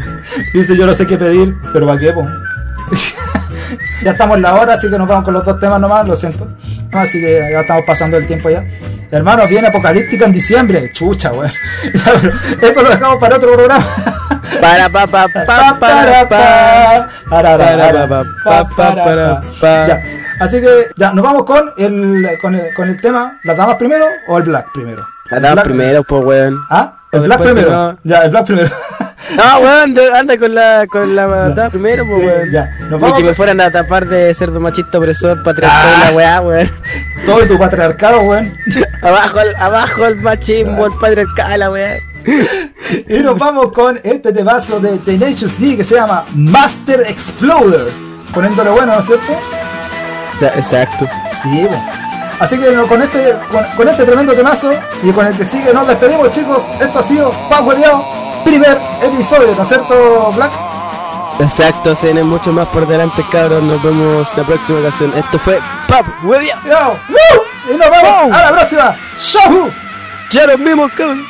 Dice, 0.53 0.77
yo 0.77 0.85
no 0.85 0.93
sé 0.93 1.05
qué 1.05 1.17
pedir, 1.17 1.53
pero 1.73 1.85
¿para 1.88 1.99
qué, 1.99 2.11
po? 2.13 2.26
Ya 4.04 4.12
estamos 4.12 4.38
en 4.38 4.44
la 4.44 4.56
hora, 4.56 4.74
así 4.74 4.90
que 4.90 4.98
nos 4.98 5.08
vamos 5.08 5.24
con 5.26 5.34
los 5.34 5.46
dos 5.46 5.60
temas 5.60 5.80
nomás, 5.80 6.08
lo 6.08 6.16
siento. 6.16 6.48
Así 6.92 7.20
que 7.20 7.50
ya 7.52 7.62
estamos 7.62 7.84
pasando 7.86 8.18
el 8.18 8.26
tiempo 8.28 8.50
ya. 8.50 8.64
Hermano, 9.12 9.48
viene 9.48 9.68
Apocalíptica 9.68 10.26
en 10.26 10.32
diciembre. 10.34 10.92
Chucha, 10.94 11.32
weón. 11.32 11.52
Eso 12.62 12.82
lo 12.82 12.90
dejamos 12.90 13.18
para 13.20 13.36
otro 13.38 13.54
programa. 13.54 13.86
Para 14.62 14.90
pa 14.90 15.06
pa 15.08 15.28
pa 15.28 15.46
para 15.80 16.30
pa. 16.30 17.10
Para, 17.30 17.58
pa, 17.58 18.24
pa, 18.44 18.70
pa, 18.76 18.96
para, 18.96 19.42
pa. 19.62 19.88
Ya, 19.88 20.02
Así 20.40 20.60
que 20.60 20.88
ya, 20.98 21.14
nos 21.14 21.24
vamos 21.24 21.46
con 21.46 21.72
el, 21.78 22.28
con 22.42 22.56
el, 22.56 22.74
con 22.74 22.90
el 22.90 23.00
tema, 23.00 23.38
¿las 23.44 23.56
damas 23.56 23.76
primero 23.78 24.06
o 24.28 24.38
el 24.38 24.44
black 24.44 24.68
primero? 24.74 25.06
La 25.30 25.38
El 25.38 25.44
damos 25.44 25.56
black- 25.56 25.66
primero, 25.68 26.04
pues 26.04 26.24
weón. 26.26 26.58
¿Ah? 26.70 26.94
El 27.12 27.22
black 27.22 27.42
primero. 27.42 27.98
Ya, 28.04 28.22
el 28.24 28.30
black 28.32 28.46
primero. 28.46 28.70
No, 29.36 29.60
weón, 29.60 29.96
anda 30.16 30.38
con 30.38 30.54
la, 30.56 30.86
con 30.88 31.16
la 31.16 31.70
primero, 31.72 32.06
pues 32.08 32.24
weón. 32.26 32.52
ya. 32.52 32.70
Nos 32.90 33.00
vamos 33.02 33.18
que 33.18 33.24
me 33.24 33.34
fueran 33.34 33.60
a 33.62 33.72
tapar 33.72 34.06
de 34.08 34.34
cerdo 34.34 34.60
machista 34.60 34.98
opresor, 34.98 35.42
patriarcal 35.44 35.82
Ah. 35.86 35.98
y 35.98 36.06
la 36.06 36.12
weá, 36.18 36.42
weón. 36.42 36.72
Todo 37.26 37.46
tu 37.48 37.58
patriarcado, 37.58 38.22
weón. 38.22 38.54
Abajo 39.02 39.40
el, 39.40 39.56
abajo 39.56 40.06
el 40.06 40.16
machismo, 40.18 40.86
el 40.86 40.94
patriarcal, 40.94 41.60
la 41.60 41.72
weá. 41.72 41.98
Y 43.08 43.20
nos 43.20 43.38
vamos 43.38 43.72
con 43.72 44.00
este 44.04 44.32
temazo 44.34 44.80
de 44.80 44.98
Tenacious 44.98 45.60
D 45.60 45.78
que 45.78 45.84
se 45.84 45.96
llama 45.96 46.24
Master 46.34 47.02
Exploder. 47.08 47.88
Poniéndole 48.34 48.72
bueno, 48.72 48.94
¿no 48.94 49.00
es 49.00 49.06
cierto? 49.06 49.40
Exacto. 50.56 51.08
Sí, 51.44 51.50
bueno. 51.68 51.84
Así 52.40 52.57
que 52.60 52.74
con 52.88 53.02
este, 53.02 53.36
con, 53.52 53.64
con 53.78 53.88
este 53.88 54.03
tremendo 54.03 54.34
temazo 54.34 54.72
y 55.03 55.12
con 55.12 55.26
el 55.26 55.38
que 55.38 55.45
sigue 55.45 55.74
nos 55.74 55.88
despedimos 55.88 56.32
chicos. 56.32 56.64
Esto 56.80 56.99
ha 56.99 57.03
sido 57.03 57.32
Power 57.49 57.78
primer 58.44 58.78
episodio, 59.02 59.56
¿no 59.56 59.64
es 59.64 59.68
cierto, 59.68 60.32
Black? 60.36 60.52
Exacto, 61.40 61.95
se 61.95 62.07
vienen 62.07 62.28
mucho 62.28 62.53
más 62.53 62.68
por 62.68 62.88
delante, 62.88 63.26
cabros. 63.32 63.62
Nos 63.64 63.82
vemos 63.84 64.38
la 64.38 64.45
próxima 64.45 64.80
ocasión. 64.80 65.14
Esto 65.18 65.38
fue 65.38 65.60
Pap. 65.88 66.06
Yo, 66.24 66.98
¡Woo! 67.10 67.74
Y 67.74 67.78
nos 67.78 67.90
vemos 67.90 68.32
a 68.32 68.41
la 68.41 68.52
próxima. 68.52 68.95
¡Show! 69.20 69.70
Ya 70.32 70.48
nos 70.48 70.60
vimos, 70.60 70.91
cabrón. 70.94 71.26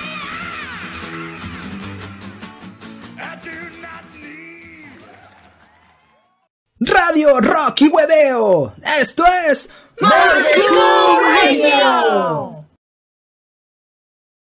Radio 6.79 7.39
Rock 7.39 7.81
y 7.81 7.87
Hueveo. 7.87 8.73
Esto 8.99 9.23
es 9.49 9.69
Molecule 10.01 11.19
Radio. 11.39 12.54